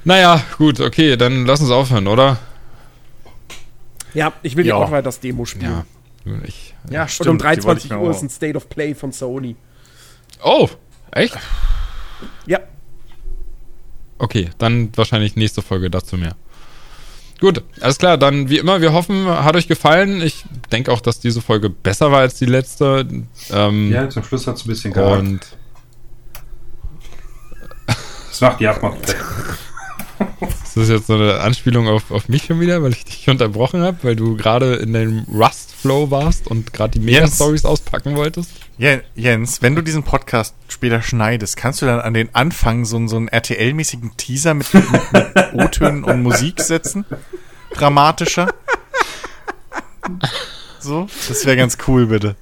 naja, 0.03 0.43
gut, 0.57 0.79
okay, 0.79 1.15
dann 1.17 1.45
lass 1.45 1.61
uns 1.61 1.71
aufhören, 1.71 2.07
oder? 2.07 2.37
Ja, 4.13 4.33
ich 4.43 4.55
will 4.57 4.65
ja 4.65 4.75
auch 4.75 4.89
mal 4.89 5.01
das 5.03 5.19
Demo 5.19 5.45
spielen. 5.45 5.83
Ja. 6.25 6.39
Ich, 6.43 6.75
Ja, 6.89 7.07
Und 7.19 7.27
um 7.27 7.37
die 7.37 7.43
wollte 7.43 7.59
ich 7.59 7.63
23 7.89 7.91
mir 7.91 7.99
Uhr 7.99 8.11
ist 8.11 8.21
ein 8.21 8.29
State 8.29 8.57
of 8.57 8.69
Play 8.69 8.93
von 8.93 9.11
Sony. 9.11 9.55
Oh, 10.43 10.69
echt? 11.11 11.37
Ja, 12.45 12.59
Okay, 14.21 14.51
dann 14.59 14.91
wahrscheinlich 14.95 15.35
nächste 15.35 15.63
Folge 15.63 15.89
dazu 15.89 16.15
mehr. 16.15 16.35
Gut, 17.39 17.63
alles 17.79 17.97
klar, 17.97 18.19
dann 18.19 18.49
wie 18.49 18.59
immer, 18.59 18.79
wir 18.79 18.93
hoffen, 18.93 19.25
hat 19.27 19.55
euch 19.55 19.67
gefallen. 19.67 20.21
Ich 20.21 20.45
denke 20.71 20.91
auch, 20.91 21.01
dass 21.01 21.19
diese 21.19 21.41
Folge 21.41 21.71
besser 21.71 22.11
war 22.11 22.19
als 22.19 22.35
die 22.35 22.45
letzte. 22.45 23.07
Ähm, 23.51 23.91
Ja, 23.91 24.07
zum 24.09 24.23
Schluss 24.23 24.45
hat 24.45 24.57
es 24.57 24.65
ein 24.65 24.67
bisschen 24.67 24.93
gehakt. 24.93 25.21
und 25.23 25.39
Das 28.29 28.41
macht 28.41 28.59
die 28.59 28.67
Abmachung. 28.67 28.99
ist 30.63 30.77
das 30.77 30.89
jetzt 30.89 31.07
so 31.07 31.13
eine 31.15 31.39
Anspielung 31.39 31.87
auf, 31.87 32.11
auf 32.11 32.29
mich 32.29 32.45
schon 32.45 32.59
wieder, 32.59 32.81
weil 32.83 32.91
ich 32.91 33.03
dich 33.05 33.29
unterbrochen 33.29 33.81
habe, 33.81 33.97
weil 34.03 34.15
du 34.15 34.35
gerade 34.37 34.75
in 34.75 34.93
deinem 34.93 35.25
Rust-Flow 35.33 36.11
warst 36.11 36.47
und 36.47 36.73
gerade 36.73 36.91
die 36.91 36.99
Mega-Stories 37.05 37.65
auspacken 37.65 38.15
wolltest? 38.15 38.51
Jens, 39.15 39.61
wenn 39.61 39.75
du 39.75 39.81
diesen 39.83 40.03
Podcast 40.03 40.55
später 40.67 41.01
schneidest, 41.01 41.55
kannst 41.57 41.81
du 41.81 41.85
dann 41.85 41.99
an 41.99 42.13
den 42.13 42.33
Anfang 42.33 42.85
so, 42.85 42.97
einen- 42.97 43.07
so 43.07 43.17
einen 43.17 43.27
RTL-mäßigen 43.29 44.17
Teaser 44.17 44.53
mit, 44.53 44.73
mit, 44.73 44.83
mit 45.13 45.53
O-Tönen 45.53 46.03
und 46.03 46.23
Musik 46.23 46.61
setzen? 46.61 47.05
Dramatischer? 47.75 48.47
So? 50.79 51.07
Das 51.27 51.45
wäre 51.45 51.57
ganz 51.57 51.77
cool, 51.87 52.07
bitte. 52.07 52.35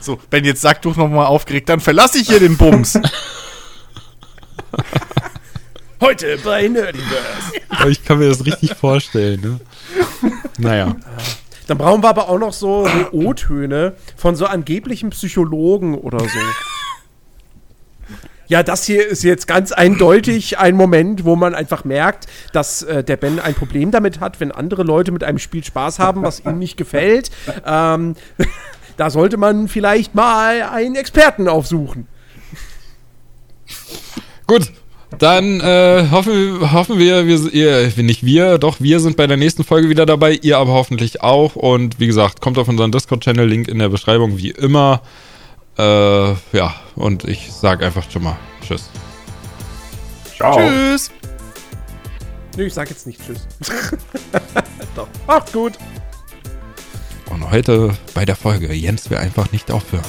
So, 0.00 0.18
Ben, 0.30 0.44
jetzt 0.44 0.60
sag 0.60 0.82
doch 0.82 0.96
noch 0.96 1.08
mal 1.08 1.26
aufgeregt, 1.26 1.68
dann 1.68 1.80
verlasse 1.80 2.18
ich 2.18 2.28
hier 2.28 2.38
den 2.38 2.56
Bums. 2.56 2.98
heute 6.00 6.38
bei 6.44 6.68
Nerdiverse. 6.68 7.88
Ich 7.88 8.04
kann 8.04 8.18
mir 8.18 8.28
das 8.28 8.44
richtig 8.44 8.74
vorstellen, 8.74 9.40
ne? 9.40 9.60
Naja. 10.58 10.96
Dann 11.66 11.78
brauchen 11.78 12.02
wir 12.02 12.08
aber 12.08 12.28
auch 12.28 12.38
noch 12.38 12.52
so, 12.52 12.86
so 12.86 13.12
O-Töne 13.12 13.94
von 14.16 14.34
so 14.34 14.46
angeblichen 14.46 15.10
Psychologen 15.10 15.94
oder 15.94 16.18
so. 16.18 16.38
Ja, 18.50 18.64
das 18.64 18.84
hier 18.84 19.06
ist 19.06 19.22
jetzt 19.22 19.46
ganz 19.46 19.70
eindeutig 19.70 20.58
ein 20.58 20.74
Moment, 20.74 21.24
wo 21.24 21.36
man 21.36 21.54
einfach 21.54 21.84
merkt, 21.84 22.26
dass 22.52 22.82
äh, 22.82 23.04
der 23.04 23.16
Ben 23.16 23.38
ein 23.38 23.54
Problem 23.54 23.92
damit 23.92 24.18
hat, 24.18 24.40
wenn 24.40 24.50
andere 24.50 24.82
Leute 24.82 25.12
mit 25.12 25.22
einem 25.22 25.38
Spiel 25.38 25.62
Spaß 25.62 26.00
haben, 26.00 26.24
was 26.24 26.40
ihm 26.40 26.58
nicht 26.58 26.76
gefällt. 26.76 27.30
Ähm, 27.64 28.16
da 28.96 29.10
sollte 29.10 29.36
man 29.36 29.68
vielleicht 29.68 30.16
mal 30.16 30.62
einen 30.62 30.96
Experten 30.96 31.46
aufsuchen. 31.46 32.08
Gut, 34.50 34.72
dann 35.16 35.60
äh, 35.60 36.08
hoffen, 36.10 36.72
hoffen 36.72 36.98
wir, 36.98 37.24
wir, 37.28 37.54
ihr, 37.54 37.92
nicht 38.02 38.24
wir, 38.24 38.58
doch 38.58 38.80
wir 38.80 38.98
sind 38.98 39.16
bei 39.16 39.28
der 39.28 39.36
nächsten 39.36 39.62
Folge 39.62 39.88
wieder 39.88 40.06
dabei, 40.06 40.32
ihr 40.32 40.58
aber 40.58 40.72
hoffentlich 40.72 41.22
auch. 41.22 41.54
Und 41.54 42.00
wie 42.00 42.08
gesagt, 42.08 42.40
kommt 42.40 42.58
auf 42.58 42.66
unseren 42.66 42.90
Discord-Channel, 42.90 43.46
Link 43.46 43.68
in 43.68 43.78
der 43.78 43.90
Beschreibung, 43.90 44.38
wie 44.38 44.50
immer. 44.50 45.02
Äh, 45.78 46.32
ja, 46.32 46.74
und 46.96 47.22
ich 47.28 47.52
sag 47.52 47.80
einfach 47.84 48.10
schon 48.10 48.24
mal 48.24 48.36
Tschüss. 48.66 48.90
Ciao. 50.34 50.58
Tschüss. 50.58 51.12
Nö, 52.56 52.66
ich 52.66 52.74
sag 52.74 52.90
jetzt 52.90 53.06
nicht 53.06 53.20
Tschüss. 53.24 53.46
Doch, 54.96 55.06
macht's 55.28 55.52
gut. 55.52 55.74
Und 57.30 57.48
heute 57.52 57.96
bei 58.14 58.24
der 58.24 58.34
Folge, 58.34 58.72
Jens 58.72 59.10
will 59.10 59.18
einfach 59.18 59.52
nicht 59.52 59.70
aufhören. 59.70 60.02